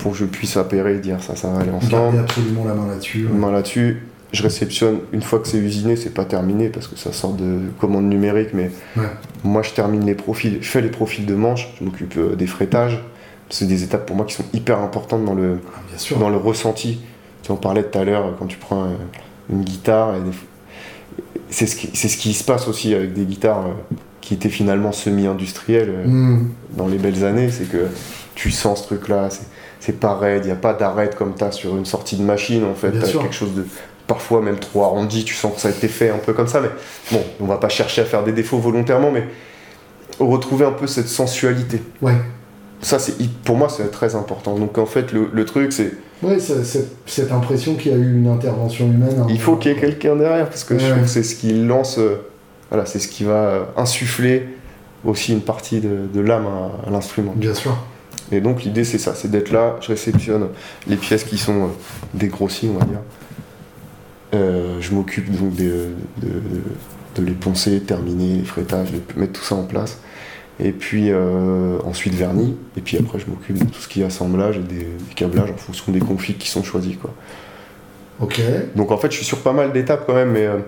pour 0.00 0.10
que 0.10 0.18
je 0.18 0.24
puisse 0.24 0.56
appairer 0.56 0.96
et 0.96 0.98
dire 0.98 1.22
ça, 1.22 1.36
ça 1.36 1.48
va 1.48 1.60
aller 1.60 1.70
ensemble. 1.70 1.92
Garder 1.92 2.18
absolument 2.18 2.64
la 2.64 2.74
main 2.74 2.88
là-dessus. 2.88 3.24
ouais. 3.24 3.38
Main 3.38 3.52
là-dessus. 3.52 4.02
Je 4.32 4.42
réceptionne 4.42 4.98
une 5.12 5.22
fois 5.22 5.38
que 5.38 5.48
c'est 5.48 5.56
usiné, 5.58 5.96
c'est 5.96 6.12
pas 6.12 6.24
terminé 6.26 6.68
parce 6.68 6.86
que 6.86 6.96
ça 6.98 7.12
sort 7.12 7.32
de 7.32 7.60
commande 7.80 8.04
numérique, 8.04 8.50
mais 8.52 8.70
Ouais. 8.96 9.04
moi 9.42 9.62
je 9.62 9.70
termine 9.70 10.04
les 10.04 10.14
profils, 10.14 10.58
je 10.60 10.68
fais 10.68 10.82
les 10.82 10.90
profils 10.90 11.24
de 11.24 11.34
manches, 11.34 11.68
je 11.78 11.84
m'occupe 11.84 12.14
euh, 12.18 12.34
des 12.36 12.46
frettages. 12.46 13.02
C'est 13.50 13.66
des 13.66 13.82
étapes 13.84 14.04
pour 14.04 14.16
moi 14.16 14.26
qui 14.26 14.34
sont 14.34 14.44
hyper 14.52 14.80
importantes 14.80 15.24
dans 15.24 15.32
le, 15.34 15.60
Ah, 15.74 15.80
bien 15.88 15.98
sûr. 15.98 16.18
dans 16.18 16.28
le 16.28 16.36
ressenti. 16.36 17.00
Tu 17.42 17.50
en 17.52 17.56
parlais 17.56 17.82
tout 17.82 17.98
à 17.98 18.04
l'heure 18.04 18.26
euh, 18.26 18.30
quand 18.38 18.46
tu 18.46 18.58
prends 18.58 18.84
euh, 18.84 18.88
une 19.50 19.62
guitare 19.62 20.14
c'est 21.50 21.66
ce, 21.66 21.76
qui, 21.76 21.88
c'est 21.94 22.08
ce 22.08 22.18
qui 22.18 22.34
se 22.34 22.44
passe 22.44 22.68
aussi 22.68 22.94
avec 22.94 23.14
des 23.14 23.24
guitares 23.24 23.64
qui 24.20 24.34
étaient 24.34 24.50
finalement 24.50 24.92
semi-industrielles 24.92 26.02
Mhm. 26.04 26.50
dans 26.76 26.86
les 26.88 26.98
belles 26.98 27.24
années, 27.24 27.50
c'est 27.50 27.64
que 27.70 27.86
tu 28.34 28.50
sens 28.50 28.82
ce 28.82 28.86
truc-là, 28.88 29.30
c'est 29.80 29.98
pas 29.98 30.14
raide, 30.14 30.42
il 30.44 30.48
n'y 30.48 30.52
a 30.52 30.56
pas 30.56 30.74
d'arrêt 30.74 31.08
comme 31.16 31.34
tu 31.34 31.42
as 31.44 31.52
sur 31.52 31.74
une 31.78 31.86
sortie 31.86 32.16
de 32.16 32.22
machine 32.22 32.64
en 32.64 32.74
fait, 32.74 32.88
avec 32.88 33.04
quelque 33.18 33.32
chose 33.34 33.54
de 33.54 33.64
parfois 34.08 34.40
même 34.40 34.58
trop 34.58 34.82
arrondi, 34.82 35.24
tu 35.24 35.34
sens 35.34 35.54
que 35.54 35.60
ça 35.60 35.68
a 35.68 35.70
été 35.70 35.86
fait 35.86 36.10
un 36.10 36.18
peu 36.18 36.32
comme 36.32 36.48
ça, 36.48 36.60
mais 36.60 36.70
bon, 37.12 37.22
on 37.40 37.44
va 37.44 37.58
pas 37.58 37.68
chercher 37.68 38.00
à 38.02 38.04
faire 38.04 38.24
des 38.24 38.32
défauts 38.32 38.58
volontairement, 38.58 39.12
mais 39.12 39.28
retrouver 40.18 40.64
un 40.64 40.72
peu 40.72 40.88
cette 40.88 41.08
sensualité. 41.08 41.80
Ouais. 42.02 42.14
Ça, 42.80 42.98
c'est 42.98 43.14
pour 43.44 43.56
moi, 43.56 43.68
c'est 43.68 43.90
très 43.90 44.14
important. 44.14 44.56
Donc 44.58 44.78
en 44.78 44.86
fait, 44.86 45.12
le, 45.12 45.44
truc, 45.44 45.72
c'est. 45.72 45.92
Ouais, 46.22 46.38
cette 46.40 47.32
impression 47.32 47.74
qu'il 47.74 47.92
y 47.92 47.94
a 47.94 47.98
eu 47.98 48.16
une 48.16 48.28
intervention 48.28 48.86
humaine. 48.86 49.26
Il 49.28 49.40
faut 49.40 49.56
qu'il 49.56 49.72
y 49.72 49.74
ait 49.74 49.78
quelqu'un 49.78 50.16
derrière, 50.16 50.48
parce 50.48 50.64
que 50.64 50.78
je 50.78 50.88
trouve 50.88 51.02
que 51.02 51.08
c'est 51.08 51.22
ce 51.22 51.34
qui 51.36 51.52
lance. 51.52 51.98
Euh, 51.98 52.16
voilà, 52.70 52.86
c'est 52.86 52.98
ce 52.98 53.08
qui 53.08 53.24
va 53.24 53.32
euh, 53.32 53.64
insuffler 53.76 54.46
aussi 55.04 55.32
une 55.32 55.40
partie 55.40 55.80
de, 55.80 56.20
l'âme 56.20 56.46
à, 56.46 56.90
l'instrument. 56.90 57.32
Bien 57.36 57.54
sûr. 57.54 57.76
Et 58.30 58.40
donc 58.40 58.62
l'idée 58.64 58.84
c'est 58.84 58.98
ça, 58.98 59.14
c'est 59.14 59.30
d'être 59.30 59.50
là, 59.50 59.76
je 59.80 59.88
réceptionne 59.88 60.48
les 60.86 60.96
pièces 60.96 61.24
qui 61.24 61.38
sont 61.38 61.64
euh, 61.64 61.68
dégrossies, 62.12 62.68
on 62.72 62.78
va 62.78 62.84
dire. 62.84 62.98
Je 64.32 64.94
m'occupe 64.94 65.30
donc 65.30 65.54
de, 65.54 65.88
de, 66.22 67.22
les 67.22 67.32
poncer, 67.32 67.80
terminer 67.80 68.38
les 68.38 68.44
frétages, 68.44 68.92
de 68.92 69.00
mettre 69.16 69.32
tout 69.32 69.44
ça 69.44 69.56
en 69.56 69.64
place 69.64 69.98
et 70.60 70.72
puis 70.72 71.10
euh, 71.10 71.78
ensuite 71.84 72.14
vernis, 72.14 72.56
et 72.76 72.80
puis 72.80 72.98
après 72.98 73.18
je 73.18 73.26
m'occupe 73.26 73.58
de 73.58 73.64
tout 73.64 73.80
ce 73.80 73.88
qui 73.88 74.02
est 74.02 74.04
assemblage 74.04 74.56
et 74.56 74.60
des, 74.60 74.88
câblages 75.14 75.50
en 75.50 75.56
fonction 75.56 75.92
des 75.92 76.00
configs 76.00 76.38
qui 76.38 76.48
sont 76.48 76.62
choisis. 76.62 76.96
Quoi. 76.96 77.14
Ok. 78.20 78.40
Donc 78.74 78.90
en 78.90 78.98
fait 78.98 79.10
je 79.10 79.16
suis 79.16 79.26
sur 79.26 79.38
pas 79.38 79.52
mal 79.52 79.72
d'étapes 79.72 80.04
quand 80.06 80.14
même, 80.14 80.32
mais 80.32 80.46
euh, 80.46 80.58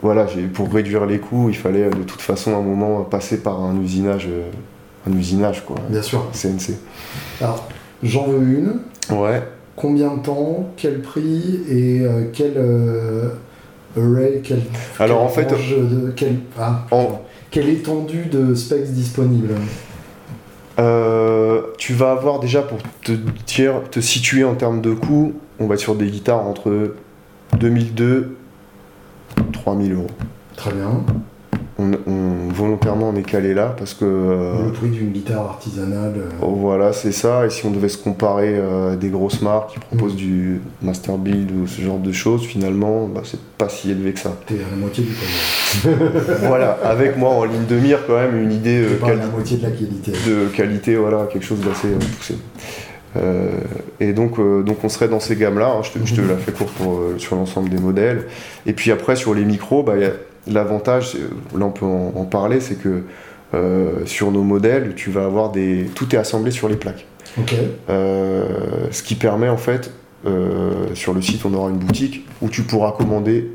voilà, 0.00 0.26
pour 0.54 0.72
réduire 0.72 1.04
les 1.06 1.18
coûts, 1.18 1.48
il 1.50 1.56
fallait 1.56 1.90
de 1.90 2.02
toute 2.02 2.22
façon 2.22 2.54
à 2.54 2.58
un 2.58 2.62
moment 2.62 3.02
passer 3.02 3.42
par 3.42 3.62
un 3.62 3.78
usinage, 3.80 4.26
euh, 4.28 4.50
un 5.06 5.12
usinage 5.12 5.64
quoi. 5.66 5.76
Bien 5.90 6.02
sûr. 6.02 6.30
CNC. 6.32 6.76
Alors 7.40 7.68
j'en 8.02 8.26
veux 8.28 8.42
une. 8.42 8.80
Ouais. 9.10 9.42
Combien 9.76 10.16
de 10.16 10.22
temps, 10.22 10.70
quel 10.76 11.00
prix 11.00 11.60
et 11.70 12.02
quel 12.32 12.52
array, 13.96 14.40
quel, 14.44 14.60
Alors 14.98 15.22
en 15.22 15.28
fait, 15.28 15.46
de, 15.46 16.12
quel, 16.14 16.36
ah, 16.58 16.86
quelle 17.50 17.68
étendue 17.68 18.26
de 18.26 18.54
specs 18.54 18.92
disponible? 18.92 19.54
Euh, 20.78 21.62
tu 21.78 21.92
vas 21.92 22.12
avoir 22.12 22.40
déjà 22.40 22.62
pour 22.62 22.78
te 23.02 23.12
dire, 23.46 23.82
te 23.90 24.00
situer 24.00 24.44
en 24.44 24.54
termes 24.54 24.80
de 24.80 24.92
coût, 24.92 25.34
on 25.60 25.66
va 25.66 25.74
être 25.74 25.80
sur 25.80 25.94
des 25.94 26.06
guitares 26.06 26.46
entre 26.46 26.94
2002 27.58 28.36
3000 29.52 29.92
euros. 29.92 30.06
Très 30.56 30.72
bien 30.72 31.04
on, 32.06 32.48
volontairement 32.52 33.10
on 33.10 33.16
est 33.16 33.22
calé 33.22 33.54
là 33.54 33.74
parce 33.76 33.94
que. 33.94 34.04
Euh, 34.04 34.66
le 34.66 34.72
prix 34.72 34.88
d'une 34.88 35.10
guitare 35.10 35.42
artisanale. 35.42 36.14
Euh. 36.16 36.30
Oh, 36.40 36.54
voilà, 36.54 36.92
c'est 36.92 37.12
ça. 37.12 37.46
Et 37.46 37.50
si 37.50 37.66
on 37.66 37.70
devait 37.70 37.88
se 37.88 37.98
comparer 37.98 38.54
euh, 38.54 38.92
à 38.92 38.96
des 38.96 39.08
grosses 39.08 39.42
marques 39.42 39.72
qui 39.72 39.78
proposent 39.78 40.14
mm. 40.14 40.16
du 40.16 40.60
master 40.82 41.18
build 41.18 41.50
ou 41.50 41.66
ce 41.66 41.80
genre 41.80 41.98
de 41.98 42.12
choses, 42.12 42.44
finalement, 42.44 43.06
bah, 43.06 43.22
c'est 43.24 43.40
pas 43.58 43.68
si 43.68 43.90
élevé 43.90 44.12
que 44.12 44.20
ça. 44.20 44.36
T'es 44.46 44.54
à 44.54 44.70
la 44.70 44.76
moitié 44.76 45.04
du 45.04 45.10
prix. 45.12 45.90
voilà, 46.46 46.78
avec 46.84 47.16
moi 47.16 47.30
en 47.30 47.44
ligne 47.44 47.66
de 47.66 47.76
mire 47.76 48.00
quand 48.06 48.16
même 48.16 48.40
une 48.40 48.52
idée. 48.52 48.84
Pas 49.00 49.14
la 49.14 49.26
moitié 49.26 49.56
de 49.58 49.62
la 49.62 49.70
qualité. 49.70 50.12
De 50.12 50.48
qualité, 50.54 50.96
voilà, 50.96 51.28
quelque 51.32 51.44
chose 51.44 51.60
d'assez 51.60 51.88
poussé. 52.16 52.36
et 54.00 54.12
donc, 54.12 54.38
donc 54.64 54.84
on 54.84 54.88
serait 54.88 55.08
dans 55.08 55.20
ces 55.20 55.36
gammes-là, 55.36 55.74
hein. 55.78 55.82
je, 55.82 55.90
te, 55.90 56.06
je, 56.06 56.14
te, 56.14 56.20
mm-hmm. 56.20 56.28
la 56.28 56.36
fais 56.36 56.52
court 56.52 56.68
pour, 56.68 57.02
sur 57.18 57.36
l'ensemble 57.36 57.68
des 57.68 57.78
modèles. 57.78 58.26
Et 58.66 58.72
puis 58.72 58.90
après, 58.90 59.16
sur 59.16 59.34
les 59.34 59.44
micros, 59.44 59.82
bah, 59.82 59.98
y 59.98 60.04
a, 60.04 60.12
L'avantage, 60.46 61.16
là 61.56 61.64
on 61.64 61.70
peut 61.70 61.86
en, 61.86 62.24
parler, 62.24 62.60
c'est 62.60 62.74
que 62.74 63.04
euh, 63.54 64.06
sur 64.06 64.30
nos 64.30 64.42
modèles, 64.42 64.94
tu 64.96 65.10
vas 65.10 65.24
avoir 65.24 65.52
des. 65.52 65.86
Tout 65.94 66.14
est 66.14 66.18
assemblé 66.18 66.50
sur 66.50 66.68
les 66.68 66.76
plaques. 66.76 67.06
Euh, 67.88 68.44
ce 68.90 69.02
qui 69.02 69.14
permet 69.14 69.48
en 69.48 69.56
fait, 69.56 69.92
euh, 70.26 70.94
sur 70.94 71.14
le 71.14 71.22
site, 71.22 71.44
on 71.44 71.54
aura 71.54 71.70
une 71.70 71.78
boutique 71.78 72.26
où 72.40 72.48
tu 72.48 72.62
pourras 72.62 72.92
commander 72.92 73.50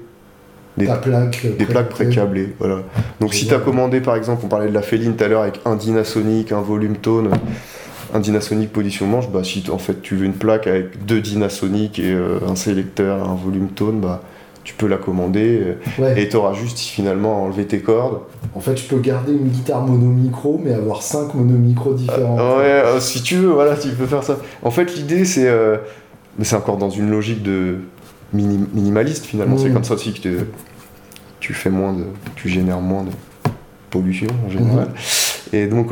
des, 0.78 0.86
plaque 0.86 1.46
des 1.58 1.66
plaques 1.66 1.90
précablées. 1.90 2.54
Voilà. 2.60 2.84
Donc 3.20 3.34
si 3.34 3.48
tu 3.48 3.54
as 3.54 3.60
commandé 3.60 4.00
par 4.00 4.16
exemple, 4.16 4.44
on 4.46 4.48
parlait 4.48 4.70
de 4.70 4.74
la 4.74 4.84
Féline 4.84 5.16
tout 5.16 5.24
à 5.24 5.28
l'heure 5.28 5.42
avec 5.42 5.60
un 5.66 5.76
Dynasonic, 5.76 6.52
un 6.52 6.62
volume 6.62 6.98
tone, 6.98 7.32
un 8.14 8.20
Dynasonic 8.20 8.72
position 8.72 9.08
manche, 9.08 9.30
bah, 9.30 9.44
si 9.44 9.64
en 9.72 9.80
fait 9.80 10.02
tu 10.02 10.16
veux 10.16 10.26
une 10.26 10.34
plaque 10.34 10.68
avec 10.68 11.06
deux 11.06 11.20
Dynasonic 11.20 12.00
et 12.00 12.16
un 12.48 12.56
sélecteur, 12.56 13.28
un 13.28 13.36
volume 13.36 13.70
tone, 13.70 14.00
bah, 14.00 14.22
tu 14.68 14.74
peux 14.74 14.88
la 14.88 14.98
commander 14.98 15.78
euh, 16.00 16.16
et 16.18 16.28
tu 16.28 16.36
auras 16.36 16.52
juste 16.52 16.78
finalement 16.78 17.46
enlevé 17.46 17.66
tes 17.66 17.80
cordes. 17.80 18.20
En 18.54 18.60
fait, 18.60 18.76
tu 18.76 18.84
peux 18.84 19.00
garder 19.00 19.32
une 19.32 19.48
guitare 19.48 19.82
mono-micro, 19.82 20.60
mais 20.62 20.74
avoir 20.74 21.02
cinq 21.02 21.36
mono-micro 21.36 21.94
différents. 21.94 22.36
ouais, 22.36 22.66
euh, 22.66 23.00
si 23.00 23.24
tu 23.24 23.38
veux, 23.38 23.48
voilà, 23.48 23.78
tu 23.78 23.88
peux 23.88 24.06
faire 24.06 24.26
ça. 24.26 24.38
En 24.64 24.70
fait, 24.70 24.94
l'idée, 24.94 25.24
c'est. 25.24 25.48
Euh, 25.48 25.78
mais 26.38 26.44
c'est 26.44 26.58
encore 26.58 26.76
dans 26.76 26.90
une 26.90 27.10
logique 27.10 27.44
de 27.44 27.78
minimaliste 28.34 29.24
finalement. 29.26 29.58
C'est 29.58 29.70
mm. 29.70 29.74
comme 29.74 29.86
ça 29.86 29.94
aussi 29.94 30.12
que 30.12 30.44
tu 31.40 31.54
fais 31.54 31.70
moins 31.70 31.94
de. 31.94 32.04
Tu 32.36 32.50
génères 32.50 32.82
moins 32.82 33.04
de 33.04 33.12
pollution 33.90 34.28
en 34.46 34.50
général. 34.50 34.90
Mm-hmm. 34.90 35.56
Et 35.56 35.68
donc, 35.68 35.92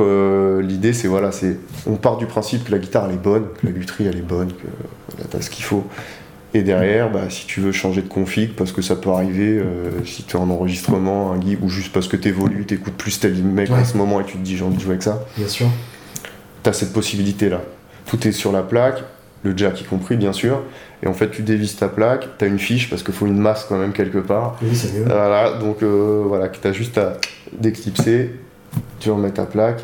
l'idée, 0.62 0.92
c'est 0.92 1.08
voilà, 1.08 1.32
c'est. 1.32 1.58
On 1.88 1.96
part 1.96 2.18
du 2.18 2.26
principe 2.26 2.66
que 2.66 2.74
la 2.74 2.80
guitare, 2.80 3.06
elle 3.08 3.16
est 3.16 3.24
bonne, 3.24 3.46
que 3.58 3.68
la 3.68 3.72
lutherie, 3.72 4.08
elle 4.08 4.18
est 4.18 4.22
bonne, 4.22 4.50
que 4.50 5.24
tu 5.30 5.38
as 5.38 5.42
ce 5.42 5.50
qu'il 5.50 5.64
faut. 5.64 5.86
Et 6.56 6.64
derrière, 6.64 7.12
bah, 7.12 7.30
si 7.30 7.46
tu 7.48 7.60
veux 7.60 7.74
changer 7.74 8.02
de 8.02 8.08
config, 8.08 8.56
parce 8.56 8.72
que 8.72 8.82
ça 8.82 8.96
peut 8.96 9.10
arriver, 9.10 9.60
euh, 9.60 9.90
si 10.06 10.24
tu 10.24 10.38
es 10.38 10.40
en 10.40 10.50
enregistrement, 10.50 11.34
un 11.34 11.38
guide, 11.38 11.60
ou 11.62 11.68
juste 11.68 11.92
parce 11.92 12.08
que 12.08 12.16
tu 12.16 12.30
évolues, 12.30 12.66
tu 12.66 12.76
écoutes 12.76 12.94
plus 12.94 13.20
tel 13.20 13.34
mec 13.44 13.70
en 13.70 13.84
ce 13.84 13.98
moment 13.98 14.22
et 14.22 14.24
tu 14.24 14.38
te 14.38 14.42
dis 14.42 14.56
j'ai 14.56 14.64
envie 14.64 14.78
de 14.78 14.82
jouer 14.82 14.92
avec 14.92 15.04
ça. 15.04 15.26
Bien 15.36 15.50
sûr. 15.50 15.68
Tu 16.64 16.70
as 16.70 16.72
cette 16.72 16.94
possibilité-là. 16.94 17.60
Tout 18.06 18.26
est 18.26 18.32
sur 18.32 18.54
la 18.54 18.62
plaque, 18.62 19.04
le 19.44 19.52
jack 19.58 19.82
y 19.82 19.84
compris, 19.84 20.16
bien 20.16 20.32
sûr. 20.32 20.62
Et 21.04 21.08
en 21.08 21.14
fait, 21.14 21.30
tu 21.30 21.42
dévises 21.42 21.76
ta 21.76 21.90
plaque, 21.90 22.38
tu 22.38 22.46
as 22.46 22.48
une 22.48 22.58
fiche, 22.58 22.90
parce 22.90 23.04
qu'il 23.04 23.14
faut 23.14 23.28
une 23.28 23.38
masse 23.38 23.66
quand 23.68 23.78
même 23.78 23.92
quelque 23.92 24.20
part. 24.20 24.56
Oui, 24.62 24.74
c'est 24.74 24.94
mieux. 24.94 25.04
Voilà, 25.04 25.58
donc 25.58 25.84
euh, 25.84 26.24
voilà, 26.26 26.48
tu 26.48 26.66
as 26.66 26.72
juste 26.72 26.98
à 26.98 27.18
déclipser, 27.52 28.32
tu 29.02 29.12
remets 29.12 29.32
ta 29.32 29.44
plaque, 29.44 29.84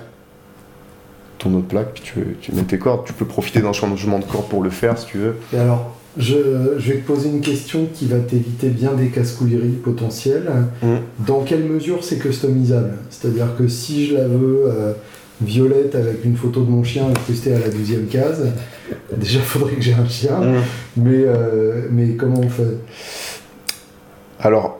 ton 1.38 1.54
autre 1.54 1.68
plaque, 1.68 1.96
puis 1.96 2.04
tu, 2.04 2.38
tu 2.40 2.54
mets 2.54 2.64
tes 2.64 2.80
cordes. 2.80 3.06
Tu 3.06 3.12
peux 3.12 3.26
profiter 3.26 3.60
d'un 3.60 3.74
changement 3.74 4.20
de 4.20 4.24
corde 4.24 4.48
pour 4.48 4.64
le 4.64 4.70
faire 4.70 4.98
si 4.98 5.08
tu 5.08 5.18
veux. 5.18 5.36
Et 5.54 5.58
alors, 5.58 5.98
je, 6.18 6.36
vais 6.78 6.98
te 6.98 7.08
poser 7.08 7.30
une 7.30 7.42
question 7.42 7.88
qui 7.94 8.06
va 8.06 8.20
t'éviter 8.20 8.70
bien 8.70 8.94
des 8.94 9.08
casse-couilleries 9.08 9.80
potentielles. 9.84 10.50
Mm. 10.82 10.96
Dans 11.26 11.42
quelle 11.42 11.64
mesure 11.64 12.04
c'est 12.04 12.18
customisable? 12.18 12.94
C'est-à-dire 13.10 13.48
que 13.58 13.68
si 13.68 14.08
je 14.08 14.16
la 14.16 14.28
veux 14.28 14.64
euh, 14.68 14.94
violette 15.42 15.96
avec 15.96 16.26
une 16.26 16.36
photo 16.36 16.64
de 16.64 16.70
mon 16.70 16.84
chien 16.84 17.08
incrustée 17.08 17.54
à 17.54 17.60
la 17.60 17.70
deuxième 17.70 18.08
case, 18.08 18.48
déjà 19.18 19.40
faudrait 19.40 19.74
que 19.74 19.82
j'ai 19.82 19.94
un 19.94 20.08
chien, 20.08 20.38
mm. 20.40 20.62
mais, 20.98 21.24
euh, 21.26 21.88
mais 21.92 22.16
comment 22.16 22.40
on 22.40 22.50
fait? 22.50 22.78
Alors, 24.40 24.80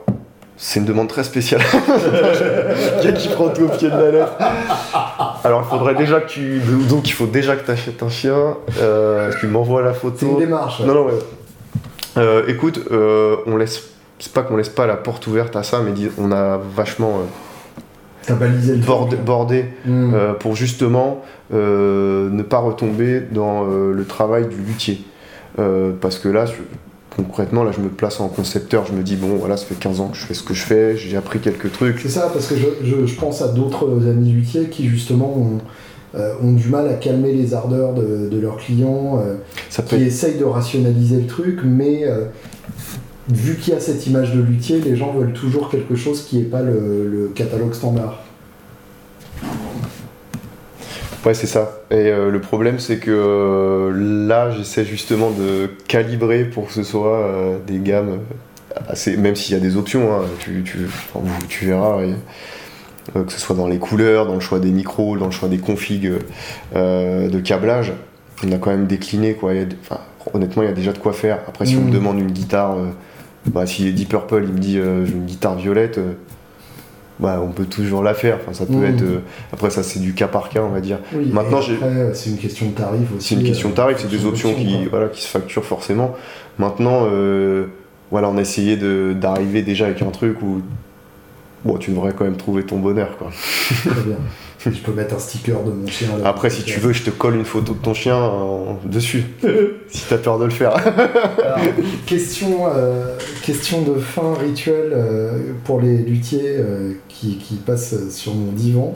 c'est 0.56 0.80
une 0.80 0.86
demande 0.86 1.08
très 1.08 1.24
spéciale. 1.24 1.62
Quelqu'un 3.02 3.18
qui 3.18 3.28
prend 3.28 3.48
tout 3.48 3.62
au 3.62 3.68
pied 3.68 3.88
de 3.88 3.96
la 3.96 4.10
lettre. 4.10 4.38
Alors, 5.44 5.62
il 5.62 5.68
faudrait 5.68 5.94
déjà 5.94 6.20
que 6.20 6.28
tu. 6.28 6.60
Donc, 6.88 7.08
il 7.08 7.12
faut 7.12 7.26
déjà 7.26 7.56
que 7.56 7.64
tu 7.64 7.70
achètes 7.70 8.02
un 8.02 8.08
chien. 8.08 8.56
Euh, 8.80 9.32
tu 9.40 9.46
m'envoies 9.46 9.82
la 9.82 9.92
photo. 9.92 10.16
C'est 10.18 10.26
une 10.26 10.38
démarche. 10.38 10.80
Non, 10.80 10.94
non, 10.94 11.06
ouais. 11.06 11.18
Euh, 12.18 12.44
écoute, 12.46 12.80
euh, 12.90 13.36
on 13.46 13.56
laisse. 13.56 13.88
C'est 14.18 14.32
pas 14.32 14.42
qu'on 14.42 14.56
laisse 14.56 14.68
pas 14.68 14.86
la 14.86 14.96
porte 14.96 15.26
ouverte 15.26 15.56
à 15.56 15.62
ça, 15.62 15.80
mais 15.80 15.92
on 16.18 16.30
a 16.30 16.58
vachement. 16.58 17.22
T'as 18.24 18.34
balisé 18.34 18.76
le 18.76 18.84
bordé, 18.84 19.16
bordé 19.16 19.64
hmm. 19.84 20.14
pour 20.38 20.54
justement 20.54 21.24
ne 21.50 22.42
pas 22.42 22.58
retomber 22.58 23.20
dans 23.20 23.64
le 23.64 24.04
travail 24.04 24.46
du 24.46 24.56
luthier. 24.58 25.02
parce 26.00 26.20
que 26.20 26.28
là, 26.28 26.44
concrètement, 27.16 27.64
là, 27.64 27.72
je 27.72 27.80
me 27.80 27.88
place 27.88 28.20
en 28.20 28.28
concepteur, 28.28 28.86
je 28.86 28.92
me 28.92 29.02
dis, 29.02 29.16
bon, 29.16 29.36
voilà, 29.36 29.56
ça 29.56 29.66
fait 29.66 29.74
15 29.74 30.00
ans 30.00 30.08
que 30.08 30.16
je 30.16 30.24
fais 30.24 30.34
ce 30.34 30.42
que 30.42 30.54
je 30.54 30.62
fais, 30.62 30.96
j'ai 30.96 31.16
appris 31.16 31.40
quelques 31.40 31.72
trucs. 31.72 32.00
C'est 32.00 32.08
ça, 32.08 32.30
parce 32.32 32.46
que 32.46 32.54
je, 32.56 33.14
pense 33.14 33.42
à 33.42 33.48
d'autres 33.48 34.08
amis 34.08 34.32
luthiers 34.32 34.68
qui, 34.70 34.88
justement, 34.88 35.36
ont, 35.36 35.58
euh, 36.14 36.34
du 36.42 36.68
mal 36.68 36.88
à 36.88 36.94
calmer 36.94 37.32
les 37.32 37.54
ardeurs 37.54 37.94
de, 37.94 38.38
leurs 38.38 38.56
clients, 38.56 39.20
euh, 39.24 39.36
qui 39.86 39.96
essayent 39.96 40.38
de 40.38 40.44
rationaliser 40.44 41.20
le 41.20 41.26
truc, 41.26 41.60
mais 41.64 42.04
euh, 42.04 42.26
vu 43.28 43.56
qu'il 43.56 43.74
y 43.74 43.76
a 43.76 43.80
cette 43.80 44.06
image 44.06 44.34
de 44.34 44.40
luthier, 44.40 44.80
les 44.80 44.96
gens 44.96 45.12
veulent 45.12 45.32
toujours 45.32 45.70
quelque 45.70 45.94
chose 45.94 46.22
qui 46.22 46.38
n'est 46.38 46.44
pas 46.44 46.62
le 46.62 47.30
catalogue 47.34 47.74
standard. 47.74 48.22
Ouais, 51.24 51.34
c'est 51.34 51.46
ça. 51.46 51.78
Et 51.90 51.94
euh, 51.94 52.30
le 52.30 52.40
problème, 52.40 52.80
c'est 52.80 52.98
que 52.98 53.10
euh, 53.12 54.26
là, 54.26 54.50
j'essaie 54.50 54.84
justement 54.84 55.30
de 55.30 55.70
calibrer 55.86 56.44
pour 56.44 56.66
que 56.66 56.72
ce 56.72 56.82
soit 56.82 57.18
euh, 57.18 57.58
des 57.64 57.78
gammes 57.78 58.18
assez. 58.88 59.16
Même 59.16 59.36
s'il 59.36 59.54
y 59.54 59.56
a 59.56 59.60
des 59.60 59.76
options, 59.76 60.12
hein, 60.12 60.24
tu, 60.40 60.64
tu, 60.64 60.88
tu, 61.48 61.66
verras. 61.66 62.02
que 63.14 63.30
ce 63.32 63.38
soit 63.38 63.54
dans 63.54 63.68
les 63.68 63.78
couleurs, 63.78 64.26
dans 64.26 64.34
le 64.34 64.40
choix 64.40 64.58
des 64.58 64.72
micros, 64.72 65.16
dans 65.16 65.26
le 65.26 65.32
choix 65.32 65.48
des 65.48 65.58
configs 65.58 66.12
de 66.74 67.38
câblage, 67.40 67.92
on 68.44 68.50
a 68.50 68.58
quand 68.58 68.70
même 68.70 68.86
décliné. 68.86 69.34
Quoi. 69.34 69.52
honnêtement, 70.34 70.62
il 70.62 70.68
y 70.68 70.72
a 70.72 70.74
déjà 70.74 70.92
de 70.92 70.98
quoi 70.98 71.12
faire. 71.12 71.38
Après, 71.46 71.66
si 71.66 71.76
on 71.76 71.82
me 71.82 71.90
mm. 71.90 71.94
demande 71.94 72.18
une 72.18 72.32
guitare, 72.32 72.76
bah, 73.46 73.66
si 73.66 73.92
Deep 73.92 74.08
Purple, 74.08 74.42
il 74.42 74.54
me 74.54 74.58
dit 74.58 74.72
j'ai 74.72 75.12
une 75.12 75.26
guitare 75.26 75.54
violette 75.54 76.00
bah, 77.22 77.40
on 77.42 77.52
peut 77.52 77.64
toujours 77.64 78.02
la 78.02 78.12
faire. 78.14 78.38
Enfin, 78.42 78.52
ça 78.52 78.66
peut 78.66 78.72
Mhm. 78.74 78.84
être. 78.84 79.02
euh, 79.02 79.20
après, 79.52 79.70
ça, 79.70 79.82
c'est 79.82 80.00
du 80.00 80.12
cas 80.12 80.28
par 80.28 80.48
cas, 80.50 80.60
on 80.62 80.68
va 80.70 80.80
dire. 80.80 80.98
Oui, 81.14 81.30
Maintenant, 81.32 81.60
c'est 82.12 82.30
une 82.30 82.36
question 82.38 82.66
de 82.66 82.72
tarif 82.72 83.08
aussi. 83.16 83.28
C'est 83.28 83.40
une 83.40 83.46
question 83.46 83.68
de 83.68 83.72
euh, 83.74 83.76
tarif, 83.76 83.96
c'est 84.00 84.10
des 84.10 84.26
options 84.26 84.52
qui, 84.54 84.86
voilà, 84.90 85.08
qui 85.08 85.22
se 85.22 85.28
facturent 85.28 85.64
forcément. 85.64 86.14
Maintenant, 86.58 87.06
euh, 87.10 87.66
voilà, 88.10 88.28
on 88.28 88.36
a 88.36 88.40
essayé 88.42 88.76
de- 88.76 89.14
d'arriver 89.18 89.62
déjà 89.62 89.86
avec 89.86 90.02
un 90.02 90.10
truc 90.10 90.42
où 90.42 90.60
bon, 91.64 91.78
tu 91.78 91.92
devrais 91.92 92.12
quand 92.12 92.24
même 92.24 92.36
trouver 92.36 92.64
ton 92.64 92.78
bonheur. 92.78 93.16
Quoi. 93.18 93.30
Très 93.30 94.00
bien. 94.02 94.16
Je 94.72 94.78
peux 94.80 94.92
mettre 94.92 95.14
un 95.14 95.18
sticker 95.18 95.62
de 95.64 95.70
mon 95.72 95.86
chien. 95.86 96.08
là. 96.22 96.28
Après, 96.28 96.50
si 96.50 96.62
tu 96.62 96.78
veux, 96.80 96.92
je 96.92 97.02
te 97.02 97.10
colle 97.10 97.36
une 97.36 97.44
photo 97.44 97.72
de 97.74 97.78
ton 97.78 97.94
chien 97.94 98.16
en- 98.16 98.78
dessus, 98.84 99.24
si 99.88 100.02
t'as 100.08 100.18
peur 100.18 100.38
de 100.38 100.44
le 100.44 100.50
faire. 100.50 100.74
Alors, 100.76 101.58
question, 102.06 102.66
euh, 102.74 103.16
question 103.42 103.82
de 103.82 103.98
fin 103.98 104.34
rituel 104.34 104.92
euh, 104.92 105.52
pour 105.64 105.80
les 105.80 105.98
luthiers 105.98 106.56
euh, 106.58 106.92
qui, 107.08 107.36
qui 107.38 107.56
passent 107.56 107.94
sur 108.10 108.34
mon 108.34 108.52
divan. 108.52 108.94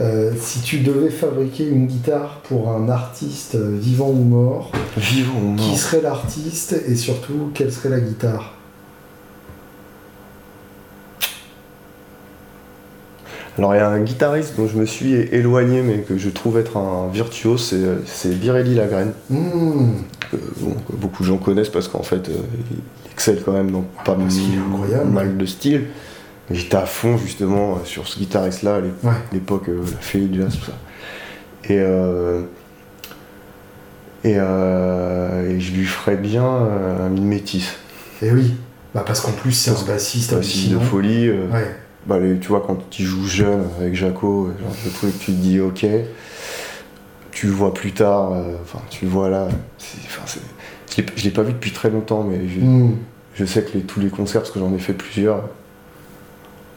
Euh, 0.00 0.32
si 0.40 0.60
tu 0.60 0.78
devais 0.78 1.08
fabriquer 1.10 1.68
une 1.68 1.86
guitare 1.86 2.40
pour 2.48 2.70
un 2.70 2.88
artiste 2.88 3.54
euh, 3.54 3.76
vivant 3.80 4.08
ou 4.08 4.24
mort, 4.24 4.72
Vivant 4.96 5.34
ou 5.40 5.54
qui 5.56 5.68
mort. 5.68 5.78
serait 5.78 6.00
l'artiste 6.02 6.74
et 6.88 6.96
surtout 6.96 7.50
quelle 7.54 7.72
serait 7.72 7.90
la 7.90 8.00
guitare? 8.00 8.53
Alors, 13.56 13.74
il 13.74 13.78
y 13.78 13.80
a 13.80 13.88
un 13.88 14.00
guitariste 14.00 14.54
dont 14.56 14.66
je 14.66 14.76
me 14.76 14.84
suis 14.84 15.12
éloigné, 15.14 15.82
mais 15.82 15.98
que 15.98 16.18
je 16.18 16.28
trouve 16.28 16.58
être 16.58 16.76
un 16.76 17.08
virtuose, 17.12 17.62
c'est- 17.64 18.04
c'est 18.06 18.34
Birelli. 18.38 18.78
Mmh, 19.30 19.92
que, 20.32 20.36
bon, 20.60 20.70
que 20.88 20.96
beaucoup 20.96 21.22
de 21.22 21.28
gens 21.28 21.36
connaissent 21.36 21.68
parce 21.68 21.86
qu'en 21.86 22.02
fait, 22.02 22.28
euh, 22.28 22.32
il 22.70 23.12
excelle 23.12 23.42
quand 23.44 23.52
même 23.52 23.70
dans 23.70 23.84
pas 24.04 24.16
incroyable. 24.16 25.08
mal 25.10 25.36
de 25.36 25.46
styles. 25.46 25.84
Mais 26.50 26.56
J'étais 26.56 26.76
à 26.76 26.84
fond 26.84 27.16
justement 27.16 27.74
euh, 27.76 27.84
sur 27.84 28.06
ce 28.08 28.18
guitariste-là, 28.18 28.74
à 28.76 28.80
l'é- 28.80 28.88
Ouais. 29.04 29.12
l'époque, 29.32 29.68
euh, 29.68 29.80
la 29.92 29.98
fée 30.00 30.20
du 30.20 30.40
jazz, 30.40 30.52
tout 30.58 30.66
ça. 30.66 30.72
Et, 31.72 31.78
euh, 31.78 32.42
et, 34.24 34.34
euh, 34.36 35.48
et 35.50 35.60
je 35.60 35.72
lui 35.74 35.84
ferais 35.86 36.16
bien 36.16 36.44
euh, 36.44 37.08
une 37.16 37.24
métisse. 37.24 37.76
Et 38.20 38.30
oui, 38.30 38.54
bah 38.94 39.04
parce 39.06 39.20
qu'en 39.20 39.32
plus 39.32 39.52
c'est 39.52 39.70
un 39.70 39.82
bassiste 39.86 40.32
Aussi 40.34 40.68
de 40.70 40.78
folie. 40.78 41.28
euh, 41.28 41.46
Ouais. 41.52 41.74
Bah, 42.06 42.18
les- 42.18 42.38
tu 42.38 42.48
vois, 42.48 42.62
quand 42.66 42.78
tu 42.90 43.02
joues 43.02 43.26
jeune 43.26 43.64
avec 43.80 43.94
Jaco, 43.94 44.48
genre, 44.60 44.72
le 44.84 44.90
truc, 44.90 45.18
tu 45.18 45.26
te 45.26 45.36
dis 45.36 45.60
ok. 45.60 45.86
Tu 47.32 47.46
le 47.46 47.52
vois 47.52 47.74
plus 47.74 47.92
tard, 47.92 48.32
euh, 48.32 48.54
enfin, 48.62 48.78
tu 48.90 49.04
le 49.06 49.10
vois 49.10 49.28
là. 49.28 49.48
je 50.96 51.00
l'ai- 51.02 51.06
je 51.16 51.24
l'ai 51.24 51.30
pas 51.30 51.42
vu 51.42 51.52
depuis 51.52 51.72
très 51.72 51.90
longtemps, 51.90 52.22
mais 52.22 52.46
je, 52.48 52.60
Mmh. 52.60 52.96
je 53.34 53.44
sais 53.44 53.62
que 53.64 53.72
les- 53.74 53.82
tous 53.82 53.98
les 54.00 54.08
concerts, 54.08 54.42
parce 54.42 54.52
que 54.52 54.60
j'en 54.60 54.72
ai 54.74 54.78
fait 54.78 54.92
plusieurs, 54.92 55.42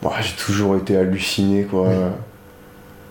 bah, 0.02 0.12
j'ai 0.20 0.34
toujours 0.34 0.76
été 0.76 0.96
halluciné, 0.96 1.62
quoi. 1.64 1.88
Oui. 1.88 1.94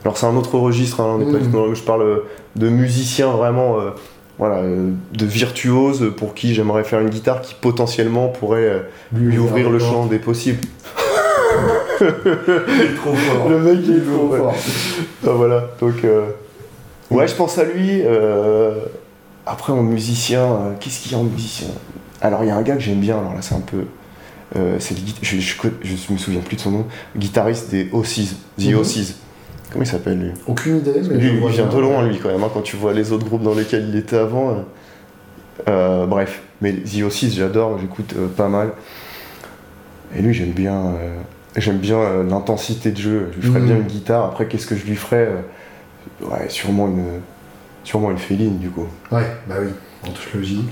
Alors, 0.04 0.18
c'est 0.18 0.26
un 0.26 0.36
autre 0.36 0.58
registre, 0.58 1.00
hein, 1.02 1.18
on 1.22 1.32
pas 1.32 1.38
le- 1.40 1.74
je 1.76 1.84
parle 1.84 2.02
euh, 2.02 2.20
de 2.56 2.70
musiciens 2.70 3.32
vraiment, 3.32 3.80
euh, 3.80 3.92
voilà, 4.38 4.62
de 4.62 5.26
virtuoses 5.26 6.12
pour 6.16 6.34
qui 6.34 6.54
j'aimerais 6.54 6.84
faire 6.84 7.00
une 7.00 7.10
guitare 7.10 7.42
qui 7.42 7.56
potentiellement 7.60 8.28
pourrait 8.28 8.60
euh, 8.70 8.80
lui 9.14 9.38
ouvrir 9.38 9.70
le 9.70 9.80
champ 9.80 10.06
des 10.06 10.20
possibles. 10.20 10.60
Il 12.02 12.82
est 12.82 12.96
trop 12.96 13.14
fort. 13.14 13.50
Le 13.50 13.60
mec, 13.60 13.80
il 13.84 13.98
est 13.98 14.02
trop 14.02 14.30
fort. 14.36 14.56
Ah, 15.26 15.30
voilà, 15.32 15.70
donc. 15.80 16.04
euh, 16.04 16.28
Ouais, 17.10 17.28
je 17.28 17.36
pense 17.36 17.58
à 17.58 17.64
lui. 17.64 18.02
euh, 18.04 18.76
Après, 19.46 19.72
en 19.74 19.82
musicien, 19.84 20.42
euh, 20.44 20.74
qu'est-ce 20.80 21.00
qu'il 21.02 21.14
y 21.14 21.16
a 21.16 21.18
en 21.20 21.24
musicien? 21.24 21.68
Alors, 22.22 22.44
il 22.44 22.48
y 22.48 22.52
a 22.52 22.56
un 22.56 22.62
gars 22.64 22.76
que 22.76 22.82
j'aime 22.82 23.00
bien, 23.00 23.18
alors 23.20 23.34
là, 23.34 23.42
c'est 23.42 23.56
un 23.56 23.62
peu. 23.62 23.86
c'est 24.80 24.96
le 24.96 25.02
je, 25.22 25.40
je, 25.40 25.58
co- 25.58 25.68
je 25.82 25.94
me 26.14 26.18
souviens 26.18 26.42
plus 26.42 26.56
de 26.58 26.62
son 26.62 26.72
nom, 26.72 26.86
guitariste 27.16 27.70
des 27.70 27.90
Ossies, 27.94 28.36
The 28.60 28.66
Mhm. 28.72 28.76
Ossies. 28.80 29.16
Comment 29.72 29.84
il 29.84 29.88
s'appelle 29.88 30.20
lui? 30.20 30.32
Aucune 30.48 30.78
idée, 30.78 31.02
mais 31.10 31.18
Lui, 31.18 31.30
il 31.44 31.48
vient 31.50 31.68
de 31.68 31.78
loin, 31.78 32.06
lui, 32.08 32.18
quand 32.20 32.30
même, 32.30 32.44
hein, 32.44 32.50
quand 32.54 32.62
tu 32.62 32.76
vois 32.78 32.94
les 32.94 33.12
autres 33.12 33.26
groupes 33.26 33.44
dans 33.44 33.54
lesquels 33.56 33.88
il 33.90 33.96
était 33.98 34.18
avant. 34.18 34.50
euh, 34.52 34.54
euh, 35.70 36.06
bref, 36.06 36.42
mais 36.62 36.74
The 36.74 37.04
Ossies, 37.06 37.32
j'adore, 37.32 37.78
j'écoute 37.80 38.14
euh, 38.18 38.28
pas 38.28 38.48
mal. 38.50 38.72
Et 40.18 40.22
lui, 40.22 40.34
j'aime 40.34 40.52
bien, 40.52 40.76
euh, 40.96 41.16
j'aime 41.56 41.78
bien 41.78 41.98
euh, 42.00 42.24
l'intensité 42.24 42.92
de 42.92 42.98
jeu. 42.98 43.30
Je 43.32 43.40
lui 43.42 43.48
ferais 43.48 43.60
Mhm. 43.60 43.66
bien 43.66 43.76
une 43.78 43.84
guitare. 43.88 44.26
Après, 44.26 44.48
qu'est-ce 44.48 44.68
que 44.68 44.76
je 44.76 44.86
lui 44.86 44.96
ferais 44.96 45.28
euh, 45.30 46.26
Ouais, 46.30 46.50
sûrement 46.50 46.88
une, 46.88 47.22
sûrement 47.84 48.12
une 48.12 48.18
féline, 48.18 48.58
du 48.60 48.70
coup. 48.70 48.88
Ouais, 49.12 49.26
bah 49.48 49.56
oui, 49.62 49.70
en 50.08 50.12
toute 50.12 50.34
logique. 50.34 50.70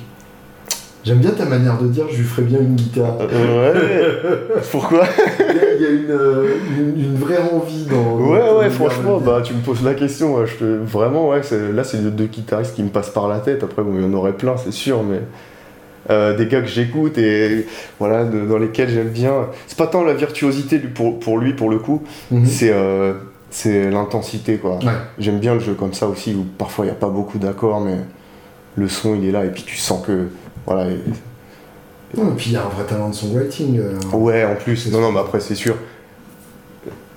J'aime 1.03 1.19
bien 1.19 1.30
ta 1.31 1.45
manière 1.45 1.77
de 1.77 1.88
dire, 1.88 2.06
je 2.11 2.18
lui 2.18 2.23
ferais 2.23 2.41
bien 2.41 2.60
une 2.60 2.73
guitare. 2.76 3.15
Euh, 3.22 3.73
ouais. 4.56 4.61
Pourquoi? 4.72 5.03
Il 5.39 5.81
y 5.81 5.85
a, 5.85 5.89
une, 5.89 6.49
une, 6.80 6.99
une 6.99 7.15
vraie 7.15 7.38
envie 7.53 7.85
dans. 7.85 8.18
dans 8.18 8.26
Ouais, 8.26 8.39
ton 8.39 8.57
ouais, 8.60 8.69
franchement, 8.72 9.19
bah, 9.19 9.41
tu 9.43 9.53
me 9.53 9.60
poses 9.61 9.84
la 9.84 9.93
question. 9.93 10.43
je 10.47 10.56
te- 10.56 10.64
Vraiment, 10.84 11.30
ouais, 11.30 11.41
là, 11.73 11.84
c'est 11.84 11.97
les 11.97 12.10
deux 12.10 12.26
guitaristes 12.26 12.73
qui 12.76 12.81
me 12.81 12.89
passent 12.89 13.11
par 13.11 13.27
la 13.27 13.38
tête. 13.38 13.61
Après, 13.64 13.84
bon, 13.84 13.91
il 13.95 14.02
y 14.02 14.06
en 14.06 14.14
aurait 14.14 14.34
plein, 14.34 14.56
c'est 14.57 14.72
sûr, 14.73 15.03
mais. 15.03 15.22
Euh, 16.10 16.36
des 16.38 16.45
gars 16.48 16.61
que 16.61 16.68
j'écoute 16.68 17.18
et 17.18 17.65
voilà 17.99 18.23
de- 18.26 18.45
dans 18.45 18.57
lesquels 18.60 18.90
j'aime 18.90 19.10
bien 19.10 19.48
c'est 19.68 19.77
pas 19.77 19.88
tant 19.88 20.03
la 20.03 20.14
virtuosité 20.14 20.77
pour, 20.80 21.19
pour 21.19 21.38
lui 21.40 21.53
pour 21.53 21.69
le 21.69 21.80
coup 21.80 22.03
Mhm. 22.32 22.45
c'est 22.45 22.72
euh, 22.72 23.14
c'est 23.49 23.90
l'intensité 23.90 24.57
quoi 24.57 24.76
Ouais. 24.77 24.91
j'aime 25.18 25.40
bien 25.40 25.53
le 25.56 25.60
jeu 25.61 25.73
comme 25.73 25.94
ça 25.94 26.07
aussi 26.07 26.34
où 26.36 26.45
parfois 26.57 26.86
il 26.86 26.90
n'y 26.90 26.94
a 26.94 26.99
pas 26.99 27.10
beaucoup 27.10 27.38
d'accords 27.40 27.82
mais 27.82 27.98
le 28.76 28.88
son 28.88 29.15
il 29.15 29.26
est 29.27 29.32
là 29.32 29.45
et 29.45 29.49
puis 29.49 29.64
tu 29.64 29.77
sens 29.77 30.06
que 30.06 30.27
voilà 30.68 30.90
et- 30.91 30.99
Non, 32.18 32.32
et 32.32 32.36
puis 32.36 32.48
il 32.52 32.53
y 32.53 32.57
a 32.57 32.64
un 32.65 32.69
vrai 32.69 32.84
talent 32.86 33.10
de 33.10 33.15
songwriting. 33.15 33.80
euh, 33.80 33.99
ouais 34.14 34.45
en 34.45 34.56
plus 34.56 34.91
non 34.91 35.02
non 35.02 35.11
mais 35.11 35.19
après 35.19 35.40
c'est 35.40 35.56
sûr 35.56 35.76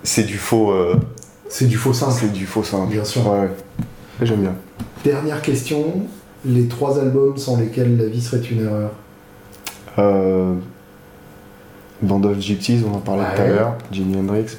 c'est 0.03 0.25
du 0.25 0.39
faux 0.39 0.73
euh, 0.73 0.95
C'est 1.49 1.67
du 1.67 1.77
faux 1.77 1.93
simple. 1.93 2.15
c'est 2.21 2.33
du 2.33 2.47
faux 2.47 2.63
simple 2.63 2.93
Bien 2.93 3.05
sûr. 3.05 3.27
ouais, 3.31 3.49
j'aime 4.23 4.41
bien 4.41 4.55
Dernière 5.05 5.43
question 5.43 6.03
les 6.49 6.67
trois 6.67 6.99
albums 6.99 7.37
sans 7.37 7.57
lesquels 7.59 7.97
la 7.97 8.07
vie 8.07 8.21
serait 8.21 8.41
une 8.51 8.65
erreur. 8.67 8.91
Euh, 9.99 10.55
Band 12.03 12.23
of 12.25 12.39
Gypsies, 12.41 12.85
on 12.91 12.95
en 12.97 13.01
parlait 13.01 13.25
tout 13.37 13.41
à 13.43 13.45
Ouais. 13.45 13.51
l'heure, 13.51 13.75
Jimi 13.93 14.17
Hendrix. 14.19 14.57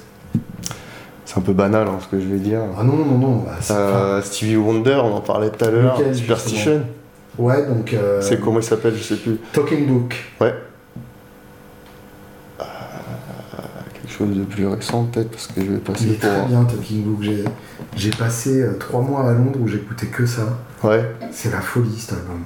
C'est 1.26 1.38
un 1.38 1.42
peu 1.42 1.54
banal 1.54 1.88
hein, 1.88 1.98
ce 2.02 2.08
que 2.08 2.20
je 2.20 2.28
vais 2.28 2.40
dire. 2.40 2.60
Ah 2.78 2.84
non, 2.84 2.96
non, 2.96 3.18
non. 3.18 3.36
bah, 3.46 3.52
Euh, 3.72 4.22
Stevie 4.22 4.56
Wonder, 4.58 5.00
on 5.04 5.14
en 5.16 5.22
parlait 5.22 5.50
tout 5.52 5.64
à 5.64 5.70
l'heure. 5.70 6.00
Superstition. 6.14 6.82
ouais, 7.38 7.66
donc. 7.68 7.94
euh, 7.94 8.22
C'est 8.22 8.40
comment 8.40 8.60
il 8.60 8.64
s'appelle, 8.64 8.96
je 8.96 9.04
sais 9.04 9.16
plus. 9.16 9.38
Talking 9.54 9.86
Book. 9.88 10.16
Ouais. 10.42 10.54
Euh, 12.60 12.64
quelque 14.10 14.18
chose 14.18 14.38
de 14.38 14.44
plus 14.44 14.68
récent 14.68 15.06
peut-être 15.06 15.30
parce 15.32 15.48
que 15.48 15.62
je 15.62 15.72
vais 15.72 15.78
passer 15.78 16.06
Il 16.06 16.12
est 16.14 16.16
pour. 16.16 16.30
très 16.30 16.46
bien, 16.48 16.64
Talking 16.64 17.04
Book. 17.04 17.26
J'ai, 17.96 18.10
passé 18.12 18.62
euh, 18.62 18.74
trois 18.80 19.02
mois 19.02 19.30
à 19.30 19.34
Londres 19.34 19.60
où 19.62 19.68
j'écoutais 19.68 20.08
que 20.08 20.26
ça. 20.26 20.60
Ouais. 20.84 21.04
C'est 21.32 21.52
la 21.52 21.62
folie 21.62 21.98
cet 21.98 22.14
album. 22.14 22.42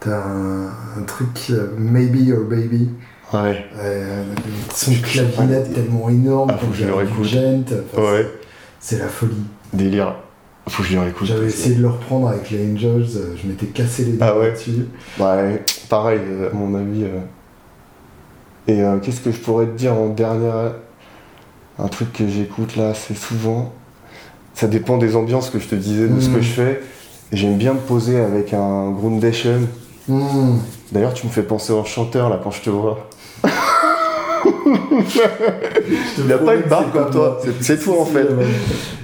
T'as 0.00 0.22
un, 0.24 0.66
un 0.66 1.02
truc, 1.06 1.28
euh, 1.50 1.68
Maybe 1.78 2.20
Your 2.26 2.44
Baby, 2.44 2.90
Ouais. 3.32 3.64
euh, 3.78 4.22
son 4.72 4.92
clavinette 5.02 5.72
tellement 5.74 6.08
énorme, 6.08 6.50
Ah, 6.52 6.58
faut 6.58 6.68
que 6.68 6.76
je 6.76 6.84
le 6.84 6.92
enfin, 6.94 8.02
Ouais. 8.02 8.30
c'est 8.78 8.98
la 8.98 9.08
folie. 9.08 9.34
Délire. 9.72 10.14
Faut 10.68 10.82
que 10.82 10.88
je 10.88 10.94
le 10.94 11.00
réécoute. 11.02 11.26
J'avais 11.26 11.46
essayé 11.46 11.76
de 11.76 11.82
le 11.82 11.88
reprendre 11.88 12.28
avec 12.28 12.50
les 12.50 12.72
Angels, 12.72 13.06
euh, 13.16 13.34
je 13.40 13.48
m'étais 13.48 13.66
cassé 13.66 14.04
les 14.04 14.12
doigts 14.12 14.26
Ah 14.30 14.38
ouais 14.38 14.48
là-dessus. 14.48 14.86
Ouais, 15.18 15.64
pareil, 15.88 16.20
à 16.52 16.54
mon 16.54 16.74
avis. 16.74 17.04
Et 18.68 18.82
euh, 18.82 18.98
qu'est-ce 18.98 19.20
que 19.20 19.30
je 19.30 19.38
pourrais 19.38 19.66
te 19.66 19.76
dire 19.76 19.94
en 19.94 20.08
dernière. 20.08 20.72
Un 21.78 21.88
truc 21.88 22.12
que 22.12 22.26
j'écoute 22.26 22.76
là 22.76 22.88
assez 22.90 23.14
souvent? 23.14 23.72
Ça 24.54 24.66
dépend 24.66 24.96
des 24.96 25.14
ambiances 25.16 25.50
que 25.50 25.58
je 25.58 25.68
te 25.68 25.74
disais, 25.74 26.08
de 26.08 26.20
ce 26.20 26.30
que 26.30 26.40
je 26.40 26.48
fais. 26.50 26.80
J'aime 27.32 27.56
bien 27.58 27.74
me 27.74 27.78
poser 27.80 28.18
avec 28.18 28.54
un 28.54 28.90
Groundation. 28.92 29.60
Mmh. 30.08 30.56
D'ailleurs, 30.92 31.12
tu 31.12 31.26
me 31.26 31.32
fais 31.32 31.42
penser 31.42 31.72
au 31.72 31.84
chanteur 31.84 32.30
là 32.30 32.40
quand 32.42 32.50
je 32.52 32.62
te 32.62 32.70
vois. 32.70 33.08
Il 36.18 36.32
a 36.32 36.38
pas 36.38 36.54
une 36.54 36.62
barbe 36.62 36.92
comme 36.92 37.10
toi, 37.10 37.38
c'est- 37.42 37.62
c'est 37.62 37.78
toi, 37.78 38.00
en 38.00 38.04
fait. 38.06 38.26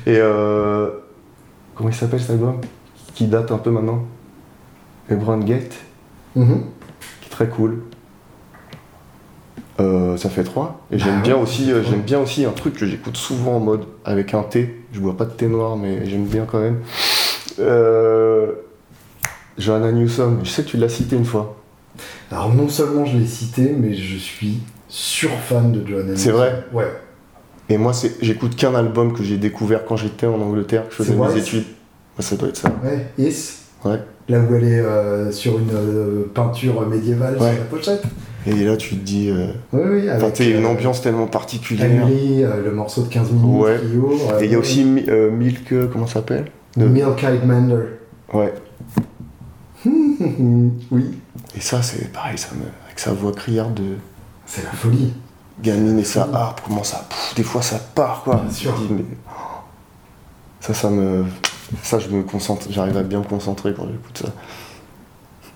Et 0.07 0.17
euh. 0.19 0.89
Comment 1.75 1.89
il 1.91 1.95
s'appelle 1.95 2.21
cet 2.21 2.31
album? 2.31 2.57
Qui 3.15 3.27
date 3.27 3.51
un 3.51 3.59
peu 3.59 3.71
maintenant 3.71 4.05
Lebron 5.09 5.39
Gate, 5.39 5.75
Mhm. 6.37 6.63
qui 7.21 7.27
est 7.27 7.31
très 7.31 7.49
cool. 7.49 7.83
Euh, 9.83 10.17
ça 10.17 10.29
fait 10.29 10.45
3. 10.45 10.87
Et 10.91 10.99
j'aime 10.99 11.17
ouais, 11.17 11.23
bien 11.23 11.37
aussi, 11.37 11.73
euh, 11.73 11.83
j'aime 11.83 12.03
bien 12.03 12.21
aussi 12.21 12.45
un 12.45 12.51
truc 12.53 12.75
que 12.75 12.87
j'écoute 12.87 13.17
souvent 13.17 13.57
en 13.57 13.61
mode 13.61 13.85
avec 14.05 14.35
un 14.35 14.43
thé. 14.43 14.83
Je 14.93 15.01
bois 15.01 15.17
pas 15.17 15.25
de 15.25 15.31
thé 15.31 15.47
noir, 15.49 15.77
mais 15.77 16.07
j'aime 16.09 16.25
bien 16.25 16.45
quand 16.51 16.61
même. 16.61 16.79
Euh, 17.59 18.53
Johanna 19.59 19.93
Newsom, 19.93 20.41
je 20.45 20.51
sais 20.51 20.63
que 20.63 20.69
tu 20.69 20.77
l'as 20.77 20.89
cité 20.89 21.17
une 21.17 21.25
fois. 21.25 21.57
Alors 22.31 22.55
non 22.55 22.69
seulement 22.69 23.05
je 23.05 23.19
l'ai 23.19 23.27
cité, 23.27 23.75
mais 23.79 23.95
je 23.95 24.17
suis 24.17 24.61
sur-fan 24.89 25.73
de 25.73 25.87
Johan 25.87 26.05
C'est 26.15 26.31
vrai 26.31 26.65
Ouais. 26.73 26.91
Et 27.69 27.79
moi, 27.79 27.93
j'écoute 28.21 28.55
qu'un 28.57 28.75
album 28.75 29.13
que 29.13 29.23
j'ai 29.23 29.39
découvert 29.39 29.85
quand 29.85 29.97
j'étais 29.97 30.27
en 30.27 30.41
Angleterre, 30.41 30.89
que 30.89 30.95
je 30.95 31.03
faisais 31.03 31.15
mes 31.15 31.37
études. 31.39 31.65
Ça 32.19 32.37
doit 32.37 32.49
être 32.49 32.57
ça. 32.57 32.71
Ouais, 32.85 33.07
Is. 33.19 33.61
Ouais. 33.85 33.99
Là 34.29 34.41
où 34.41 34.55
elle 34.55 34.65
est 34.65 35.33
sur 35.33 35.59
une 35.59 36.25
peinture 36.35 36.87
médiévale 36.87 37.35
Ouais. 37.39 37.51
sur 37.53 37.59
la 37.59 37.65
pochette. 37.65 38.03
Et 38.47 38.65
là, 38.65 38.77
tu 38.77 38.97
te 38.97 39.05
dis. 39.05 39.29
euh, 39.31 39.53
Oui, 39.73 39.81
oui, 39.85 40.09
avec 40.09 40.41
a 40.41 40.45
une 40.45 40.65
euh, 40.65 40.69
ambiance 40.69 41.01
tellement 41.01 41.27
particulière. 41.29 41.89
Emily, 42.09 42.43
euh, 42.43 42.63
le 42.65 42.73
morceau 42.73 43.03
de 43.03 43.09
15 43.09 43.31
minutes 43.31 43.63
Ouais. 43.63 43.81
qui 43.81 43.97
ouvre. 43.97 44.41
Et 44.43 44.47
il 44.47 44.51
y 44.51 44.55
a 44.55 44.57
euh, 44.59 44.61
aussi 44.61 44.85
Mi- 44.85 45.05
euh, 45.09 45.31
Milk, 45.31 45.73
euh, 45.73 45.89
comment 45.93 46.07
ça 46.07 46.15
s'appelle? 46.15 46.47
De- 46.77 46.87
Milk-Eyed 46.87 47.45
Mander. 47.47 47.85
Ouais. 48.33 48.53
oui, 49.87 51.05
Et 51.57 51.61
ça, 51.61 51.83
c'est 51.83 52.13
pareil, 52.13 52.39
ça 52.39 52.49
me... 52.55 52.63
avec 52.87 52.99
sa 52.99 53.13
voix 53.13 53.33
criarde 53.33 53.75
de 53.75 53.97
c'est 54.47 54.63
la 54.65 54.71
folie. 54.71 55.13
gamine 55.63 55.99
et 55.99 56.05
sa 56.05 56.29
harpe, 56.33 56.61
comment 56.65 56.85
ça. 56.85 57.05
pff, 57.09 57.35
des 57.37 57.43
fois, 57.43 57.63
ça 57.63 57.79
part, 57.95 58.23
quoi. 58.25 58.37
Bien 58.37 58.51
sûr. 58.53 58.73
dis, 58.75 58.89
mais. 58.91 59.05
Ça, 60.61 60.75
ça 60.75 60.91
me. 60.91 61.25
Ça, 61.83 61.99
je 61.99 62.09
me 62.09 62.23
concentre. 62.23 62.67
J'arrive 62.71 62.97
à 62.97 63.03
bien 63.03 63.19
me 63.21 63.25
concentrer 63.25 63.73
quand 63.75 63.87
j'écoute 63.87 64.19
ça. 64.19 64.29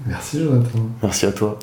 Merci 0.06 0.42
Jonathan. 0.42 0.78
Merci 1.02 1.26
à 1.26 1.32
toi. 1.32 1.58